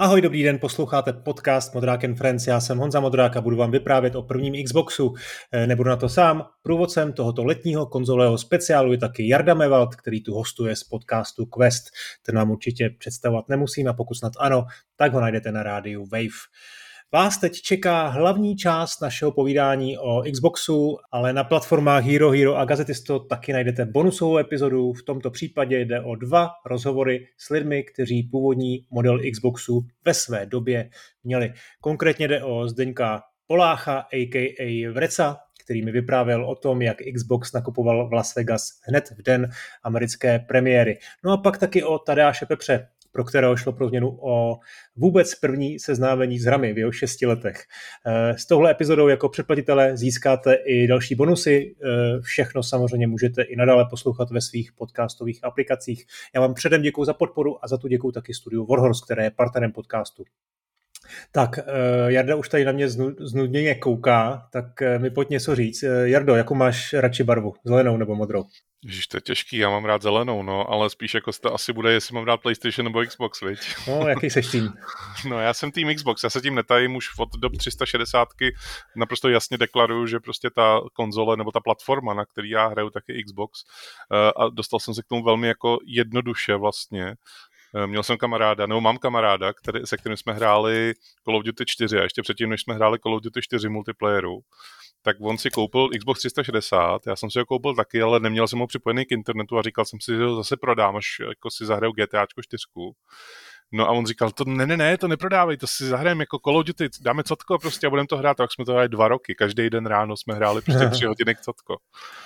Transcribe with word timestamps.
Ahoj, 0.00 0.20
dobrý 0.20 0.42
den, 0.42 0.58
posloucháte 0.58 1.12
podcast 1.12 1.74
Modrák 1.74 2.04
and 2.04 2.14
Friends. 2.14 2.46
Já 2.46 2.60
jsem 2.60 2.78
Honza 2.78 3.00
Modrák 3.00 3.36
a 3.36 3.40
budu 3.40 3.56
vám 3.56 3.70
vyprávět 3.70 4.14
o 4.14 4.22
prvním 4.22 4.64
Xboxu. 4.64 5.14
Eh, 5.52 5.66
nebudu 5.66 5.90
na 5.90 5.96
to 5.96 6.08
sám. 6.08 6.44
Průvodcem 6.62 7.12
tohoto 7.12 7.44
letního 7.44 7.86
konzolového 7.86 8.38
speciálu 8.38 8.92
je 8.92 8.98
taky 8.98 9.28
Jarda 9.28 9.54
Mevald, 9.54 9.96
který 9.96 10.22
tu 10.22 10.34
hostuje 10.34 10.76
z 10.76 10.84
podcastu 10.84 11.46
Quest. 11.46 11.84
Ten 12.22 12.34
vám 12.34 12.50
určitě 12.50 12.90
představovat 12.98 13.48
nemusím 13.48 13.88
a 13.88 13.92
pokud 13.92 14.14
snad 14.14 14.32
ano, 14.38 14.66
tak 14.96 15.12
ho 15.12 15.20
najdete 15.20 15.52
na 15.52 15.62
rádiu 15.62 16.06
Wave. 16.12 16.38
Vás 17.12 17.38
teď 17.38 17.60
čeká 17.60 18.08
hlavní 18.08 18.56
část 18.56 19.00
našeho 19.00 19.32
povídání 19.32 19.98
o 19.98 20.22
Xboxu, 20.32 20.96
ale 21.12 21.32
na 21.32 21.44
platformách 21.44 22.04
Hero 22.04 22.30
Hero 22.30 22.56
a 22.56 22.64
Gazetisto 22.64 23.18
taky 23.18 23.52
najdete 23.52 23.84
bonusovou 23.84 24.38
epizodu. 24.38 24.92
V 24.92 25.02
tomto 25.02 25.30
případě 25.30 25.80
jde 25.80 26.00
o 26.00 26.14
dva 26.14 26.50
rozhovory 26.66 27.26
s 27.38 27.50
lidmi, 27.50 27.84
kteří 27.84 28.22
původní 28.22 28.86
model 28.90 29.20
Xboxu 29.32 29.86
ve 30.04 30.14
své 30.14 30.46
době 30.46 30.90
měli. 31.24 31.52
Konkrétně 31.80 32.28
jde 32.28 32.42
o 32.42 32.68
Zdeňka 32.68 33.22
Polácha, 33.46 33.98
a.k.a. 33.98 34.92
Vreca, 34.92 35.36
který 35.64 35.84
mi 35.84 35.92
vyprávěl 35.92 36.44
o 36.44 36.54
tom, 36.54 36.82
jak 36.82 36.96
Xbox 37.14 37.52
nakupoval 37.52 38.08
v 38.08 38.12
Las 38.12 38.34
Vegas 38.34 38.68
hned 38.82 39.10
v 39.18 39.22
den 39.22 39.50
americké 39.82 40.38
premiéry. 40.38 40.98
No 41.24 41.32
a 41.32 41.36
pak 41.36 41.58
taky 41.58 41.82
o 41.82 41.98
Tadeáše 41.98 42.46
Pepře, 42.46 42.88
pro 43.12 43.24
kterého 43.24 43.56
šlo 43.56 43.72
pro 43.72 43.88
změnu 43.88 44.18
o 44.20 44.58
vůbec 44.96 45.34
první 45.34 45.78
seznámení 45.78 46.38
s 46.38 46.44
hrami 46.44 46.72
v 46.72 46.78
jeho 46.78 46.92
šesti 46.92 47.26
letech. 47.26 47.64
Eh, 48.06 48.38
s 48.38 48.46
touhle 48.46 48.70
epizodou 48.70 49.08
jako 49.08 49.28
předplatitele 49.28 49.96
získáte 49.96 50.54
i 50.54 50.86
další 50.86 51.14
bonusy. 51.14 51.74
Eh, 51.82 52.20
všechno 52.20 52.62
samozřejmě 52.62 53.06
můžete 53.06 53.42
i 53.42 53.56
nadále 53.56 53.86
poslouchat 53.90 54.30
ve 54.30 54.40
svých 54.40 54.72
podcastových 54.72 55.44
aplikacích. 55.44 56.06
Já 56.34 56.40
vám 56.40 56.54
předem 56.54 56.82
děkuji 56.82 57.04
za 57.04 57.14
podporu 57.14 57.64
a 57.64 57.68
za 57.68 57.78
tu 57.78 57.88
děkuji 57.88 58.12
taky 58.12 58.34
studiu 58.34 58.66
Warhorse, 58.66 59.04
které 59.04 59.24
je 59.24 59.30
partnerem 59.30 59.72
podcastu. 59.72 60.24
Tak, 61.32 61.58
uh, 61.58 62.10
Jarda 62.10 62.36
už 62.36 62.48
tady 62.48 62.64
na 62.64 62.72
mě 62.72 62.88
znudněně 63.20 63.74
kouká, 63.74 64.48
tak 64.52 64.66
uh, 64.82 65.02
mi 65.02 65.10
pojď 65.10 65.28
něco 65.28 65.54
říct. 65.54 65.82
Uh, 65.82 65.90
Jardo, 66.04 66.34
jakou 66.34 66.54
máš 66.54 66.92
radši 66.92 67.24
barvu? 67.24 67.54
Zelenou 67.64 67.96
nebo 67.96 68.14
modrou? 68.14 68.44
Ježiš, 68.84 69.06
to 69.06 69.16
je 69.16 69.20
těžký, 69.20 69.56
já 69.56 69.70
mám 69.70 69.84
rád 69.84 70.02
zelenou, 70.02 70.42
no, 70.42 70.70
ale 70.70 70.90
spíš 70.90 71.14
jako 71.14 71.32
to 71.32 71.54
asi 71.54 71.72
bude, 71.72 71.92
jestli 71.92 72.14
mám 72.14 72.24
rád 72.24 72.36
PlayStation 72.36 72.84
nebo 72.84 73.04
Xbox, 73.04 73.40
viď? 73.40 73.58
No, 73.88 74.08
jaký 74.08 74.30
seš 74.30 74.50
tým? 74.50 74.72
no, 75.28 75.40
já 75.40 75.54
jsem 75.54 75.72
tým 75.72 75.94
Xbox, 75.94 76.22
já 76.22 76.30
se 76.30 76.40
tím 76.40 76.54
netajím 76.54 76.96
už 76.96 77.18
od 77.18 77.28
dob 77.38 77.52
360 77.56 78.28
naprosto 78.96 79.28
jasně 79.28 79.58
deklaruju, 79.58 80.06
že 80.06 80.20
prostě 80.20 80.50
ta 80.50 80.80
konzole 80.92 81.36
nebo 81.36 81.52
ta 81.52 81.60
platforma, 81.60 82.14
na 82.14 82.24
který 82.24 82.50
já 82.50 82.66
hraju, 82.66 82.90
tak 82.90 83.04
je 83.08 83.24
Xbox 83.24 83.64
a 84.36 84.48
dostal 84.48 84.80
jsem 84.80 84.94
se 84.94 85.02
k 85.02 85.06
tomu 85.06 85.24
velmi 85.24 85.48
jako 85.48 85.78
jednoduše 85.86 86.56
vlastně 86.56 87.04
Eh, 87.04 87.14
měl 87.86 88.02
jsem 88.02 88.18
kamaráda, 88.18 88.66
nebo 88.66 88.80
mám 88.80 88.98
kamaráda, 88.98 89.52
který, 89.52 89.80
se 89.84 89.96
kterým 89.96 90.16
jsme 90.16 90.32
hráli 90.32 90.94
Call 91.24 91.36
of 91.36 91.44
Duty 91.44 91.64
4 91.66 91.98
a 91.98 92.02
ještě 92.02 92.22
předtím, 92.22 92.50
než 92.50 92.62
jsme 92.62 92.74
hráli 92.74 92.98
Call 92.98 93.14
of 93.14 93.22
Duty 93.22 93.40
4 93.42 93.68
multiplayeru, 93.68 94.40
tak 95.02 95.16
on 95.20 95.38
si 95.38 95.50
koupil 95.50 95.88
Xbox 95.98 96.20
360, 96.20 97.02
já 97.06 97.16
jsem 97.16 97.30
si 97.30 97.38
ho 97.38 97.46
koupil 97.46 97.74
taky, 97.74 98.02
ale 98.02 98.20
neměl 98.20 98.48
jsem 98.48 98.58
ho 98.58 98.66
připojený 98.66 99.04
k 99.04 99.12
internetu 99.12 99.58
a 99.58 99.62
říkal 99.62 99.84
jsem 99.84 100.00
si, 100.00 100.16
že 100.16 100.24
ho 100.24 100.36
zase 100.36 100.56
prodám, 100.56 100.96
až 100.96 101.06
jako 101.28 101.50
si 101.50 101.66
zahraju 101.66 101.92
GTAčko 101.92 102.42
4. 102.42 102.62
No 103.72 103.88
a 103.88 103.90
on 103.90 104.06
říkal, 104.06 104.30
to 104.30 104.44
ne, 104.44 104.66
ne, 104.66 104.76
ne, 104.76 104.98
to 104.98 105.08
neprodávej, 105.08 105.56
to 105.56 105.66
si 105.66 105.86
zahrajeme 105.86 106.22
jako 106.22 106.38
Call 106.38 106.56
of 106.56 106.66
Duty, 106.66 106.88
dáme 107.00 107.24
cotko 107.24 107.58
prostě 107.58 107.86
a 107.86 107.90
budeme 107.90 108.06
to 108.06 108.16
hrát, 108.16 108.36
tak 108.36 108.52
jsme 108.52 108.64
to 108.64 108.72
hráli 108.72 108.88
dva 108.88 109.08
roky, 109.08 109.34
každý 109.34 109.70
den 109.70 109.86
ráno 109.86 110.16
jsme 110.16 110.34
hráli 110.34 110.62
prostě 110.62 110.86
tři 110.90 111.04
hodiny 111.06 111.34
k 111.34 111.40
cotko. 111.40 111.76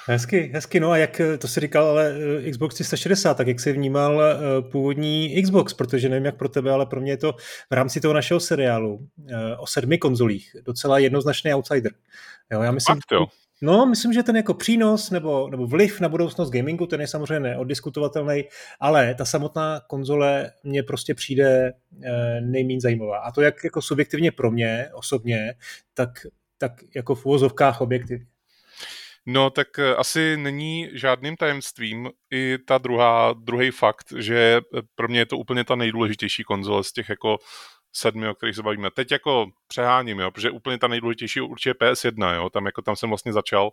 Hezky, 0.06 0.50
hezky, 0.54 0.80
no 0.80 0.90
a 0.90 0.96
jak 0.96 1.20
to 1.38 1.48
si 1.48 1.60
říkal, 1.60 1.86
ale 1.86 2.14
eh, 2.44 2.50
Xbox 2.50 2.74
360, 2.74 3.34
tak 3.34 3.46
jak 3.46 3.60
jsi 3.60 3.72
vnímal 3.72 4.22
eh, 4.22 4.36
původní 4.62 5.42
Xbox, 5.42 5.74
protože 5.74 6.08
nevím 6.08 6.24
jak 6.24 6.36
pro 6.36 6.48
tebe, 6.48 6.70
ale 6.70 6.86
pro 6.86 7.00
mě 7.00 7.12
je 7.12 7.16
to 7.16 7.32
v 7.70 7.74
rámci 7.74 8.00
toho 8.00 8.14
našeho 8.14 8.40
seriálu 8.40 9.08
eh, 9.28 9.56
o 9.56 9.66
sedmi 9.66 9.98
konzolích 9.98 10.56
docela 10.66 10.98
jednoznačný 10.98 11.54
outsider. 11.54 11.92
Jo, 12.52 12.62
já 12.62 12.72
myslím, 12.72 12.96
Fakt, 12.96 13.12
jo. 13.12 13.26
No, 13.64 13.86
myslím, 13.86 14.12
že 14.12 14.22
ten 14.22 14.36
jako 14.36 14.54
přínos 14.54 15.10
nebo, 15.10 15.48
nebo 15.50 15.66
vliv 15.66 16.00
na 16.00 16.08
budoucnost 16.08 16.50
gamingu, 16.50 16.86
ten 16.86 17.00
je 17.00 17.06
samozřejmě 17.06 17.40
neoddiskutovatelný, 17.40 18.44
ale 18.80 19.14
ta 19.14 19.24
samotná 19.24 19.80
konzole 19.80 20.50
mně 20.64 20.82
prostě 20.82 21.14
přijde 21.14 21.72
e, 22.02 22.40
nejméně 22.40 22.80
zajímavá. 22.80 23.18
A 23.18 23.32
to 23.32 23.42
jak 23.42 23.64
jako 23.64 23.82
subjektivně 23.82 24.32
pro 24.32 24.50
mě 24.50 24.88
osobně, 24.92 25.54
tak, 25.94 26.10
tak 26.58 26.72
jako 26.94 27.14
v 27.14 27.26
uvozovkách 27.26 27.80
objektivně. 27.80 28.26
No, 29.26 29.50
tak 29.50 29.78
eh, 29.78 29.94
asi 29.94 30.36
není 30.36 30.88
žádným 30.92 31.36
tajemstvím 31.36 32.10
i 32.30 32.58
ta 32.66 32.78
druhá, 32.78 33.32
druhý 33.32 33.70
fakt, 33.70 34.12
že 34.18 34.60
pro 34.94 35.08
mě 35.08 35.18
je 35.18 35.26
to 35.26 35.38
úplně 35.38 35.64
ta 35.64 35.74
nejdůležitější 35.74 36.42
konzole 36.42 36.84
z 36.84 36.92
těch 36.92 37.08
jako 37.08 37.38
sedmi, 37.92 38.28
o 38.28 38.34
kterých 38.34 38.56
se 38.56 38.62
bavíme. 38.62 38.90
Teď 38.90 39.12
jako 39.12 39.46
přeháním, 39.66 40.18
jo, 40.18 40.30
protože 40.30 40.50
úplně 40.50 40.78
ta 40.78 40.88
nejdůležitější 40.88 41.40
určitě 41.40 41.72
PS1, 41.72 42.34
jo, 42.34 42.50
tam 42.50 42.66
jako 42.66 42.82
tam 42.82 42.96
jsem 42.96 43.08
vlastně 43.08 43.32
začal 43.32 43.70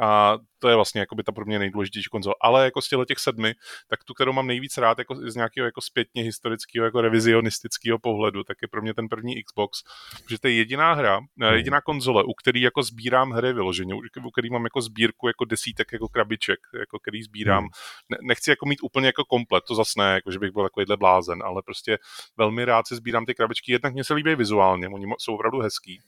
a 0.00 0.38
to 0.58 0.68
je 0.68 0.74
vlastně 0.74 1.00
jako 1.00 1.14
by 1.14 1.22
ta 1.22 1.32
pro 1.32 1.44
mě 1.44 1.58
nejdůležitější 1.58 2.08
konzol. 2.08 2.34
Ale 2.40 2.64
jako 2.64 2.82
z 2.82 2.88
těch 3.08 3.18
sedmi, 3.18 3.54
tak 3.88 4.04
tu, 4.04 4.14
kterou 4.14 4.32
mám 4.32 4.46
nejvíc 4.46 4.78
rád 4.78 4.98
jako 4.98 5.14
z 5.14 5.36
nějakého 5.36 5.64
jako 5.64 5.80
zpětně 5.80 6.22
historického, 6.22 6.84
jako 6.84 7.00
revizionistického 7.00 7.98
pohledu, 7.98 8.44
tak 8.44 8.56
je 8.62 8.68
pro 8.68 8.82
mě 8.82 8.94
ten 8.94 9.08
první 9.08 9.42
Xbox, 9.42 9.82
protože 10.24 10.38
to 10.38 10.48
je 10.48 10.54
jediná 10.54 10.92
hra, 10.92 11.16
hmm. 11.16 11.52
jediná 11.52 11.80
konzole, 11.80 12.24
u 12.24 12.32
který 12.32 12.60
jako 12.60 12.82
sbírám 12.82 13.30
hry 13.30 13.52
vyloženě, 13.52 13.94
u 14.24 14.30
který 14.30 14.50
mám 14.50 14.64
jako 14.64 14.80
sbírku 14.80 15.28
jako 15.28 15.44
desítek 15.44 15.92
jako 15.92 16.08
krabiček, 16.08 16.58
jako 16.78 16.98
který 16.98 17.22
sbírám. 17.22 17.62
Hmm. 17.62 17.70
Ne, 18.08 18.18
nechci 18.22 18.50
jako 18.50 18.66
mít 18.66 18.78
úplně 18.82 19.06
jako 19.06 19.24
komplet, 19.24 19.64
to 19.68 19.74
zase 19.74 19.92
ne, 20.00 20.14
jako 20.14 20.30
že 20.30 20.38
bych 20.38 20.50
byl 20.50 20.62
takovýhle 20.62 20.96
blázen, 20.96 21.42
ale 21.42 21.62
prostě 21.62 21.98
velmi 22.36 22.64
rád 22.64 22.86
si 22.86 22.96
sbírám 22.96 23.26
ty 23.26 23.34
krabičky. 23.34 23.57
Jednak 23.68 23.94
mě 23.94 24.04
se 24.04 24.14
líbí 24.14 24.34
vizuálně, 24.34 24.88
oni 24.88 25.06
jsou 25.18 25.34
opravdu 25.34 25.60
hezký. 25.60 26.00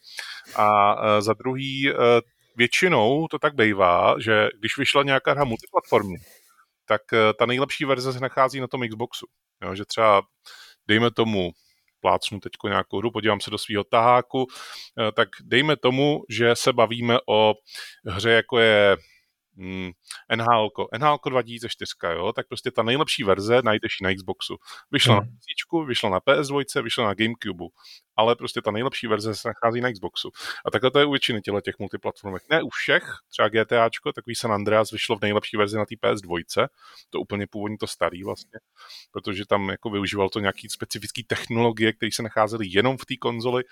A 0.56 0.94
uh, 0.94 1.20
za 1.20 1.32
druhý, 1.32 1.92
uh, 1.92 1.98
většinou 2.56 3.28
to 3.28 3.38
tak 3.38 3.54
bývá, 3.54 4.14
že 4.20 4.48
když 4.58 4.78
vyšla 4.78 5.02
nějaká 5.02 5.32
hra 5.32 5.44
multiplatformně, 5.44 6.18
tak 6.86 7.02
uh, 7.12 7.18
ta 7.38 7.46
nejlepší 7.46 7.84
verze 7.84 8.12
se 8.12 8.20
nachází 8.20 8.60
na 8.60 8.66
tom 8.66 8.88
Xboxu. 8.88 9.26
Jo, 9.62 9.74
že 9.74 9.84
třeba, 9.84 10.22
dejme 10.86 11.10
tomu, 11.10 11.50
plácnu 12.00 12.40
teď 12.40 12.52
nějakou 12.64 12.98
hru, 12.98 13.10
podívám 13.10 13.40
se 13.40 13.50
do 13.50 13.58
svého 13.58 13.84
taháku, 13.84 14.46
tak 15.16 15.28
dejme 15.42 15.76
tomu, 15.76 16.22
že 16.28 16.56
se 16.56 16.72
bavíme 16.72 17.18
o 17.28 17.54
hře, 18.06 18.30
jako 18.30 18.58
je 18.58 18.96
mm, 19.60 19.90
NHL, 20.36 20.68
NHL 20.98 21.18
2004, 21.30 21.92
jo, 22.12 22.32
tak 22.32 22.48
prostě 22.48 22.70
ta 22.70 22.82
nejlepší 22.82 23.24
verze 23.24 23.60
najdeš 23.64 24.00
na 24.00 24.14
Xboxu. 24.14 24.56
Vyšla 24.90 25.14
hmm. 25.14 25.24
na 25.24 25.30
PC, 25.30 25.88
vyšla 25.88 26.10
na 26.10 26.20
PS2, 26.20 26.82
vyšla 26.82 27.04
na 27.04 27.14
Gamecube, 27.14 27.64
ale 28.20 28.36
prostě 28.36 28.62
ta 28.62 28.70
nejlepší 28.70 29.06
verze 29.06 29.34
se 29.34 29.48
nachází 29.48 29.80
na 29.80 29.92
Xboxu. 29.92 30.30
A 30.66 30.70
takhle 30.70 30.90
to 30.90 30.98
je 30.98 31.04
u 31.04 31.10
většiny 31.10 31.40
těle 31.40 31.62
těch 31.62 31.78
multiplatformek. 31.78 32.42
Ne 32.50 32.62
u 32.62 32.68
všech, 32.68 33.04
třeba 33.28 33.48
GTAčko, 33.48 34.12
takový 34.12 34.34
San 34.34 34.52
Andreas 34.52 34.90
vyšlo 34.90 35.16
v 35.16 35.22
nejlepší 35.22 35.56
verzi 35.56 35.76
na 35.76 35.84
té 35.86 35.94
PS2, 35.94 36.68
to 37.10 37.20
úplně 37.20 37.46
původní 37.46 37.78
to 37.78 37.86
starý 37.86 38.24
vlastně, 38.24 38.60
protože 39.12 39.46
tam 39.46 39.68
jako 39.68 39.90
využíval 39.90 40.28
to 40.28 40.40
nějaký 40.40 40.68
specifický 40.68 41.24
technologie, 41.24 41.92
které 41.92 42.12
se 42.12 42.22
nacházely 42.22 42.66
jenom 42.68 42.96
v 42.96 43.06
té 43.06 43.16
konzoli, 43.16 43.64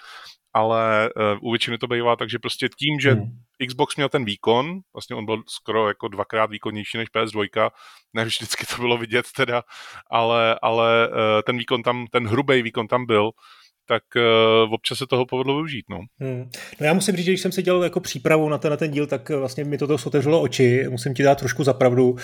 ale 0.52 1.10
uh, 1.16 1.48
u 1.48 1.50
většiny 1.52 1.78
to 1.78 1.86
bývá 1.86 2.16
takže 2.16 2.38
prostě 2.38 2.68
tím, 2.68 3.00
že 3.00 3.12
hmm. 3.12 3.30
Xbox 3.68 3.96
měl 3.96 4.08
ten 4.08 4.24
výkon, 4.24 4.80
vlastně 4.92 5.16
on 5.16 5.24
byl 5.24 5.42
skoro 5.48 5.88
jako 5.88 6.08
dvakrát 6.08 6.50
výkonnější 6.50 6.98
než 6.98 7.08
PS2, 7.08 7.70
ne 8.12 8.24
vždycky 8.24 8.66
to 8.66 8.76
bylo 8.76 8.98
vidět 8.98 9.26
teda, 9.36 9.62
ale, 10.10 10.58
ale 10.62 11.08
uh, 11.08 11.14
ten 11.46 11.58
výkon 11.58 11.82
tam, 11.82 12.06
ten 12.06 12.26
hrubý 12.26 12.62
výkon 12.62 12.88
tam 12.88 13.06
byl, 13.06 13.30
tak 13.88 14.02
uh, 14.16 14.72
občas 14.72 14.98
se 14.98 15.06
toho 15.06 15.26
povedlo 15.26 15.54
využít. 15.54 15.84
No. 15.90 15.98
Hmm. 16.20 16.50
no 16.80 16.86
já 16.86 16.92
musím 16.92 17.16
říct, 17.16 17.24
že 17.24 17.30
když 17.30 17.40
jsem 17.40 17.52
si 17.52 17.62
dělal 17.62 17.84
jako 17.84 18.00
přípravu 18.00 18.48
na 18.48 18.58
ten, 18.58 18.70
na 18.70 18.76
ten 18.76 18.90
díl, 18.90 19.06
tak 19.06 19.30
vlastně 19.30 19.64
mi 19.64 19.78
toto 19.78 19.96
otevřelo 20.06 20.40
oči. 20.40 20.84
Musím 20.88 21.14
ti 21.14 21.22
dát 21.22 21.38
trošku 21.38 21.64
zapravdu, 21.64 22.10
uh, 22.10 22.18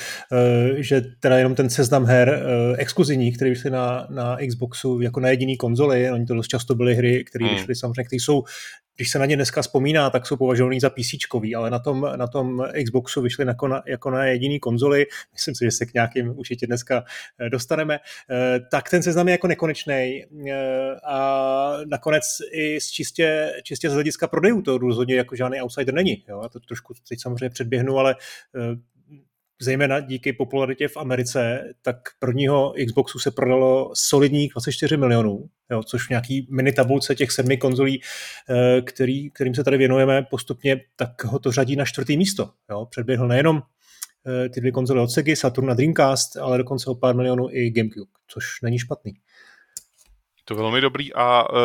že 0.77 1.03
teda 1.21 1.39
jenom 1.39 1.55
ten 1.55 1.71
seznam 1.71 2.05
her 2.05 2.29
uh, 2.29 2.77
exkluzivních, 2.79 3.37
které 3.37 3.51
vyšly 3.51 3.71
na, 3.71 4.07
na 4.11 4.37
Xboxu 4.49 5.01
jako 5.01 5.21
na 5.21 5.29
jediný 5.29 5.57
konzoli, 5.57 6.11
oni 6.11 6.27
to 6.27 6.35
dost 6.35 6.49
často 6.49 6.75
byly 6.75 6.95
hry, 6.95 7.25
které 7.25 7.45
hmm. 7.45 7.55
vyšly 7.55 7.75
samozřejmě, 7.75 8.05
které 8.05 8.21
jsou 8.21 8.45
když 8.97 9.11
se 9.11 9.19
na 9.19 9.27
ně 9.27 9.37
dneska 9.37 9.63
vzpomíná, 9.63 10.11
tak 10.11 10.27
jsou 10.27 10.37
považovaný 10.37 10.81
za 10.81 10.91
PC, 10.91 11.35
ale 11.57 11.71
na 11.71 11.79
tom, 11.79 12.09
na 12.17 12.27
tom 12.27 12.67
Xboxu 12.85 13.23
vyšly 13.23 13.47
jako 13.47 13.69
na, 13.69 13.83
jako 13.87 14.11
na 14.11 14.25
jediný 14.25 14.61
konzoli, 14.61 15.07
myslím 15.33 15.55
si, 15.55 15.65
že 15.65 15.71
se 15.71 15.87
k 15.87 15.95
nějakým 15.95 16.39
určitě 16.39 16.67
dneska 16.67 17.05
eh, 17.41 17.51
dostaneme, 17.51 17.99
eh, 18.31 18.61
tak 18.71 18.91
ten 18.91 19.03
seznam 19.03 19.29
je 19.29 19.33
jako 19.33 19.47
nekonečný 19.47 20.25
eh, 20.49 20.55
nakonec 21.87 22.23
i 22.53 22.81
z 22.81 22.91
čistě, 22.91 23.53
čistě 23.63 23.91
z 23.91 23.93
hlediska 23.93 24.27
prodejů 24.27 24.63
to 24.63 24.79
rozhodně 24.79 25.15
jako 25.15 25.37
žádný 25.37 25.63
outsider 25.63 25.95
není. 25.95 26.25
Jo? 26.29 26.49
To 26.53 26.61
trošku 26.61 26.95
teď 27.09 27.21
samozřejmě 27.21 27.51
předběhnu, 27.51 27.99
ale 27.99 28.17
zejména 29.63 30.01
díky 30.01 30.33
popularitě 30.33 30.89
v 30.89 30.97
Americe, 30.97 31.73
tak 31.83 31.97
prvního 32.19 32.75
Xboxu 32.87 33.19
se 33.19 33.31
prodalo 33.31 33.91
solidních 33.95 34.53
24 34.53 34.97
milionů, 34.97 35.49
jo, 35.71 35.83
což 35.83 36.07
v 36.07 36.11
nějaký 36.11 36.47
mini 36.51 36.73
tabulce 36.73 37.15
těch 37.15 37.31
sedmi 37.31 37.57
konzolí, 37.57 38.01
eh, 38.51 38.83
který, 38.83 39.31
kterým 39.31 39.55
se 39.55 39.65
tady 39.65 39.77
věnujeme 39.77 40.23
postupně, 40.31 40.81
tak 40.97 41.25
ho 41.25 41.39
to 41.39 41.53
řadí 41.53 41.77
na 41.77 41.85
čtvrtý 41.85 42.17
místo. 42.17 42.51
Jo. 42.71 42.87
Předběhl 42.91 43.29
nejenom 43.29 43.63
eh, 44.27 44.49
ty 44.49 44.61
dvě 44.61 44.73
konzole 44.73 45.01
od 45.01 45.11
Sega, 45.11 45.37
Saturn 45.37 45.71
a 45.71 45.75
Dreamcast, 45.75 46.37
ale 46.37 46.59
dokonce 46.59 46.91
o 46.91 46.95
pár 46.95 47.17
milionů 47.17 47.49
i 47.51 47.71
GameCube, 47.71 48.11
což 48.29 48.45
není 48.63 48.79
špatný. 48.79 49.13
To 50.45 50.55
velmi 50.55 50.81
dobrý 50.81 51.15
a 51.15 51.53
uh, 51.53 51.59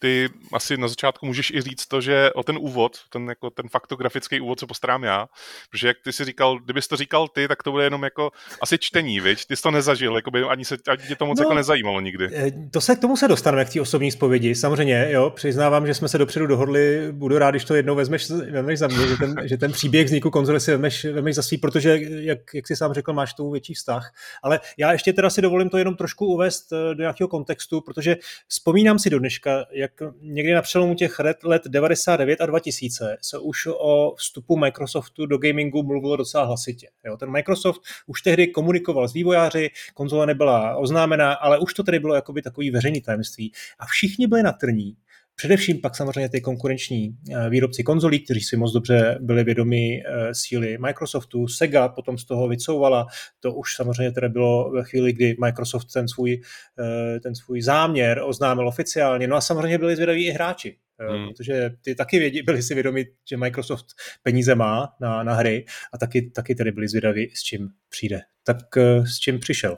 ty 0.00 0.28
asi 0.52 0.76
na 0.76 0.88
začátku 0.88 1.26
můžeš 1.26 1.50
i 1.50 1.60
říct 1.60 1.86
to, 1.86 2.00
že 2.00 2.30
o 2.32 2.42
ten 2.42 2.56
úvod, 2.60 2.98
ten, 3.10 3.28
jako 3.28 3.50
ten 3.50 3.68
faktografický 3.68 4.40
úvod, 4.40 4.58
co 4.58 4.66
postarám 4.66 5.04
já, 5.04 5.26
protože 5.70 5.86
jak 5.88 5.96
ty 6.04 6.12
si 6.12 6.24
říkal, 6.24 6.58
kdybys 6.58 6.88
to 6.88 6.96
říkal 6.96 7.28
ty, 7.28 7.48
tak 7.48 7.62
to 7.62 7.72
bude 7.72 7.84
jenom 7.84 8.02
jako 8.02 8.30
asi 8.62 8.78
čtení, 8.78 9.20
viď? 9.20 9.46
Ty 9.46 9.56
jsi 9.56 9.62
to 9.62 9.70
nezažil, 9.70 10.16
jako 10.16 10.30
by 10.30 10.42
ani, 10.42 10.64
se, 10.64 10.76
ani 10.88 11.02
tě 11.08 11.16
to 11.16 11.26
moc 11.26 11.38
no, 11.38 11.44
jako 11.44 11.54
nezajímalo 11.54 12.00
nikdy. 12.00 12.28
Eh, 12.32 12.52
to 12.70 12.80
se 12.80 12.96
k 12.96 12.98
tomu 12.98 13.16
se 13.16 13.28
dostaneme, 13.28 13.64
k 13.64 13.72
té 13.72 13.80
osobní 13.80 14.10
zpovědi, 14.10 14.54
samozřejmě, 14.54 15.08
jo, 15.10 15.30
přiznávám, 15.30 15.86
že 15.86 15.94
jsme 15.94 16.08
se 16.08 16.18
dopředu 16.18 16.46
dohodli, 16.46 17.08
budu 17.12 17.38
rád, 17.38 17.50
když 17.50 17.64
to 17.64 17.74
jednou 17.74 17.94
vezmeš, 17.94 18.30
vezmeš 18.30 18.78
za 18.78 18.86
mě, 18.86 19.08
že 19.08 19.16
ten, 19.16 19.34
že 19.44 19.56
ten 19.56 19.72
příběh 19.72 20.06
vzniku 20.06 20.30
konzole 20.30 20.60
si 20.60 20.70
vezmeš, 20.70 21.04
vezmeš 21.04 21.34
za 21.34 21.42
svý, 21.42 21.58
protože, 21.58 21.98
jak, 22.02 22.38
jak 22.54 22.66
jsi 22.66 22.76
sám 22.76 22.92
řekl, 22.92 23.12
máš 23.12 23.34
tomu 23.34 23.50
větší 23.50 23.74
vztah, 23.74 24.12
ale 24.42 24.60
já 24.78 24.92
ještě 24.92 25.12
teda 25.12 25.30
si 25.30 25.42
dovolím 25.42 25.70
to 25.70 25.78
jenom 25.78 25.96
trošku 25.96 26.26
uvést 26.26 26.72
eh, 26.72 26.94
do 26.94 27.02
nějakého 27.02 27.28
kontextu, 27.28 27.80
protože 27.80 28.16
vzpomínám 28.48 28.98
si 28.98 29.10
do 29.10 29.18
dneška, 29.18 29.66
jak 29.72 29.89
někdy 30.20 30.52
na 30.52 30.62
přelomu 30.62 30.94
těch 30.94 31.18
let 31.44 31.62
99 31.66 32.40
a 32.40 32.46
2000 32.46 33.16
se 33.20 33.38
už 33.38 33.66
o 33.66 34.14
vstupu 34.16 34.56
Microsoftu 34.56 35.26
do 35.26 35.38
gamingu 35.38 35.82
mluvilo 35.82 36.16
docela 36.16 36.44
hlasitě. 36.44 36.88
Jo, 37.04 37.16
ten 37.16 37.30
Microsoft 37.30 37.80
už 38.06 38.22
tehdy 38.22 38.46
komunikoval 38.46 39.08
s 39.08 39.12
vývojáři, 39.12 39.70
konzole 39.94 40.26
nebyla 40.26 40.76
oznámena, 40.76 41.32
ale 41.32 41.58
už 41.58 41.74
to 41.74 41.82
tedy 41.82 41.98
bylo 41.98 42.14
jakoby 42.14 42.42
takový 42.42 42.70
veřejný 42.70 43.00
tajemství. 43.00 43.52
A 43.78 43.86
všichni 43.86 44.26
byli 44.26 44.42
na 44.42 44.52
trní, 44.52 44.96
Především 45.40 45.80
pak 45.80 45.96
samozřejmě 45.96 46.28
ty 46.28 46.40
konkurenční 46.40 47.16
eh, 47.30 47.50
výrobci 47.50 47.82
konzolí, 47.82 48.20
kteří 48.20 48.40
si 48.40 48.56
moc 48.56 48.72
dobře 48.72 49.18
byli 49.20 49.44
vědomi 49.44 50.02
eh, 50.06 50.34
síly 50.34 50.78
Microsoftu. 50.78 51.48
Sega 51.48 51.88
potom 51.88 52.18
z 52.18 52.24
toho 52.24 52.48
vycouvala. 52.48 53.06
To 53.40 53.54
už 53.54 53.76
samozřejmě 53.76 54.12
tedy 54.12 54.28
bylo 54.28 54.70
ve 54.70 54.84
chvíli, 54.84 55.12
kdy 55.12 55.36
Microsoft 55.44 55.92
ten 55.92 56.08
svůj, 56.08 56.40
eh, 56.80 57.20
ten 57.20 57.34
svůj 57.34 57.62
záměr 57.62 58.20
oznámil 58.24 58.68
oficiálně. 58.68 59.26
No 59.26 59.36
a 59.36 59.40
samozřejmě 59.40 59.78
byli 59.78 59.94
zvědaví 59.96 60.26
i 60.26 60.30
hráči. 60.30 60.76
Hmm. 60.98 61.28
Protože 61.28 61.70
ty 61.84 61.94
taky 61.94 62.18
vědí, 62.18 62.42
byli 62.42 62.62
si 62.62 62.74
vědomi, 62.74 63.06
že 63.30 63.36
Microsoft 63.36 63.86
peníze 64.22 64.54
má 64.54 64.88
na, 65.00 65.22
na 65.22 65.34
hry 65.34 65.64
a 65.92 65.98
taky, 65.98 66.30
taky 66.30 66.54
tedy 66.54 66.72
byli 66.72 66.88
zvědaví, 66.88 67.30
s 67.34 67.42
čím 67.42 67.68
přijde. 67.88 68.20
Tak 68.44 68.56
s 69.04 69.18
čím 69.18 69.38
přišel? 69.38 69.76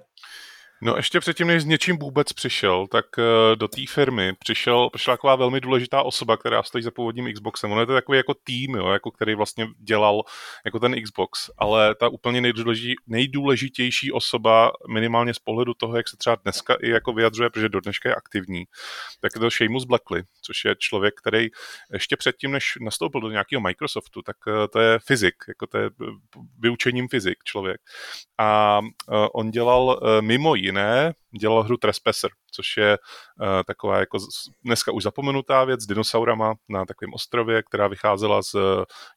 No 0.84 0.96
ještě 0.96 1.20
předtím, 1.20 1.46
než 1.46 1.62
s 1.62 1.66
něčím 1.66 1.98
vůbec 1.98 2.32
přišel, 2.32 2.86
tak 2.86 3.04
uh, 3.18 3.24
do 3.56 3.68
té 3.68 3.82
firmy 3.88 4.32
přišel, 4.38 4.90
přišla 4.90 5.14
taková 5.14 5.36
velmi 5.36 5.60
důležitá 5.60 6.02
osoba, 6.02 6.36
která 6.36 6.62
stojí 6.62 6.84
za 6.84 6.90
původním 6.90 7.32
Xboxem. 7.32 7.72
Ono 7.72 7.80
je 7.80 7.86
to 7.86 7.92
takový 7.92 8.18
jako 8.18 8.34
tým, 8.44 8.74
jo, 8.74 8.88
jako 8.88 9.10
který 9.10 9.34
vlastně 9.34 9.68
dělal 9.78 10.22
jako 10.64 10.78
ten 10.78 11.02
Xbox, 11.02 11.50
ale 11.58 11.94
ta 11.94 12.08
úplně 12.08 12.40
nejdůležitě, 12.40 12.94
nejdůležitější 13.06 14.12
osoba, 14.12 14.72
minimálně 14.92 15.34
z 15.34 15.38
pohledu 15.38 15.74
toho, 15.74 15.96
jak 15.96 16.08
se 16.08 16.16
třeba 16.16 16.36
dneska 16.42 16.76
i 16.82 16.88
jako 16.88 17.12
vyjadřuje, 17.12 17.50
protože 17.50 17.68
do 17.68 17.80
dneška 17.80 18.08
je 18.08 18.14
aktivní, 18.14 18.64
tak 19.20 19.32
je 19.34 19.40
to 19.40 19.50
Seamus 19.50 19.84
Blackley, 19.84 20.22
což 20.42 20.64
je 20.64 20.74
člověk, 20.78 21.14
který 21.14 21.48
ještě 21.92 22.16
předtím, 22.16 22.50
než 22.52 22.64
nastoupil 22.80 23.20
do 23.20 23.30
nějakého 23.30 23.60
Microsoftu, 23.60 24.22
tak 24.22 24.36
uh, 24.46 24.52
to 24.72 24.80
je 24.80 24.98
fyzik, 24.98 25.34
jako 25.48 25.66
to 25.66 25.78
je 25.78 25.90
vyučením 26.58 27.08
fyzik 27.08 27.36
člověk. 27.44 27.80
A 28.38 28.80
on 29.32 29.50
dělal 29.50 30.00
mimo 30.20 30.54
jiné 30.54 30.71
jiné 30.72 31.14
dělal 31.40 31.62
hru 31.62 31.76
Trespasser, 31.76 32.30
což 32.52 32.76
je 32.76 32.98
uh, 32.98 33.46
taková 33.66 33.98
jako 33.98 34.18
dneska 34.64 34.92
už 34.92 35.02
zapomenutá 35.02 35.64
věc 35.64 35.80
s 35.80 35.86
dinosaurama 35.86 36.54
na 36.68 36.84
takovém 36.84 37.14
ostrově, 37.14 37.62
která 37.62 37.88
vycházela 37.88 38.42
z 38.42 38.54
uh, 38.54 38.60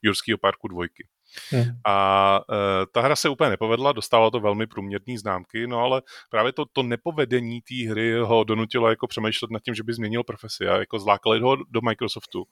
Jurského 0.02 0.38
parku 0.38 0.68
dvojky. 0.68 1.08
Hmm. 1.50 1.64
A 1.86 2.40
uh, 2.48 2.56
ta 2.92 3.00
hra 3.00 3.16
se 3.16 3.28
úplně 3.28 3.50
nepovedla, 3.50 3.92
dostala 3.92 4.30
to 4.30 4.40
velmi 4.40 4.66
průměrné 4.66 5.18
známky, 5.18 5.66
no 5.66 5.78
ale 5.78 6.02
právě 6.30 6.52
to, 6.52 6.64
to 6.72 6.82
nepovedení 6.82 7.60
té 7.60 7.90
hry 7.90 8.18
ho 8.18 8.44
donutilo 8.44 8.88
jako 8.88 9.06
přemýšlet 9.06 9.50
nad 9.50 9.62
tím, 9.62 9.74
že 9.74 9.82
by 9.82 9.92
změnil 9.92 10.24
profesi 10.24 10.68
a 10.68 10.76
jako 10.76 10.98
zlákali 10.98 11.40
ho 11.40 11.56
do 11.56 11.80
Microsoftu, 11.82 12.44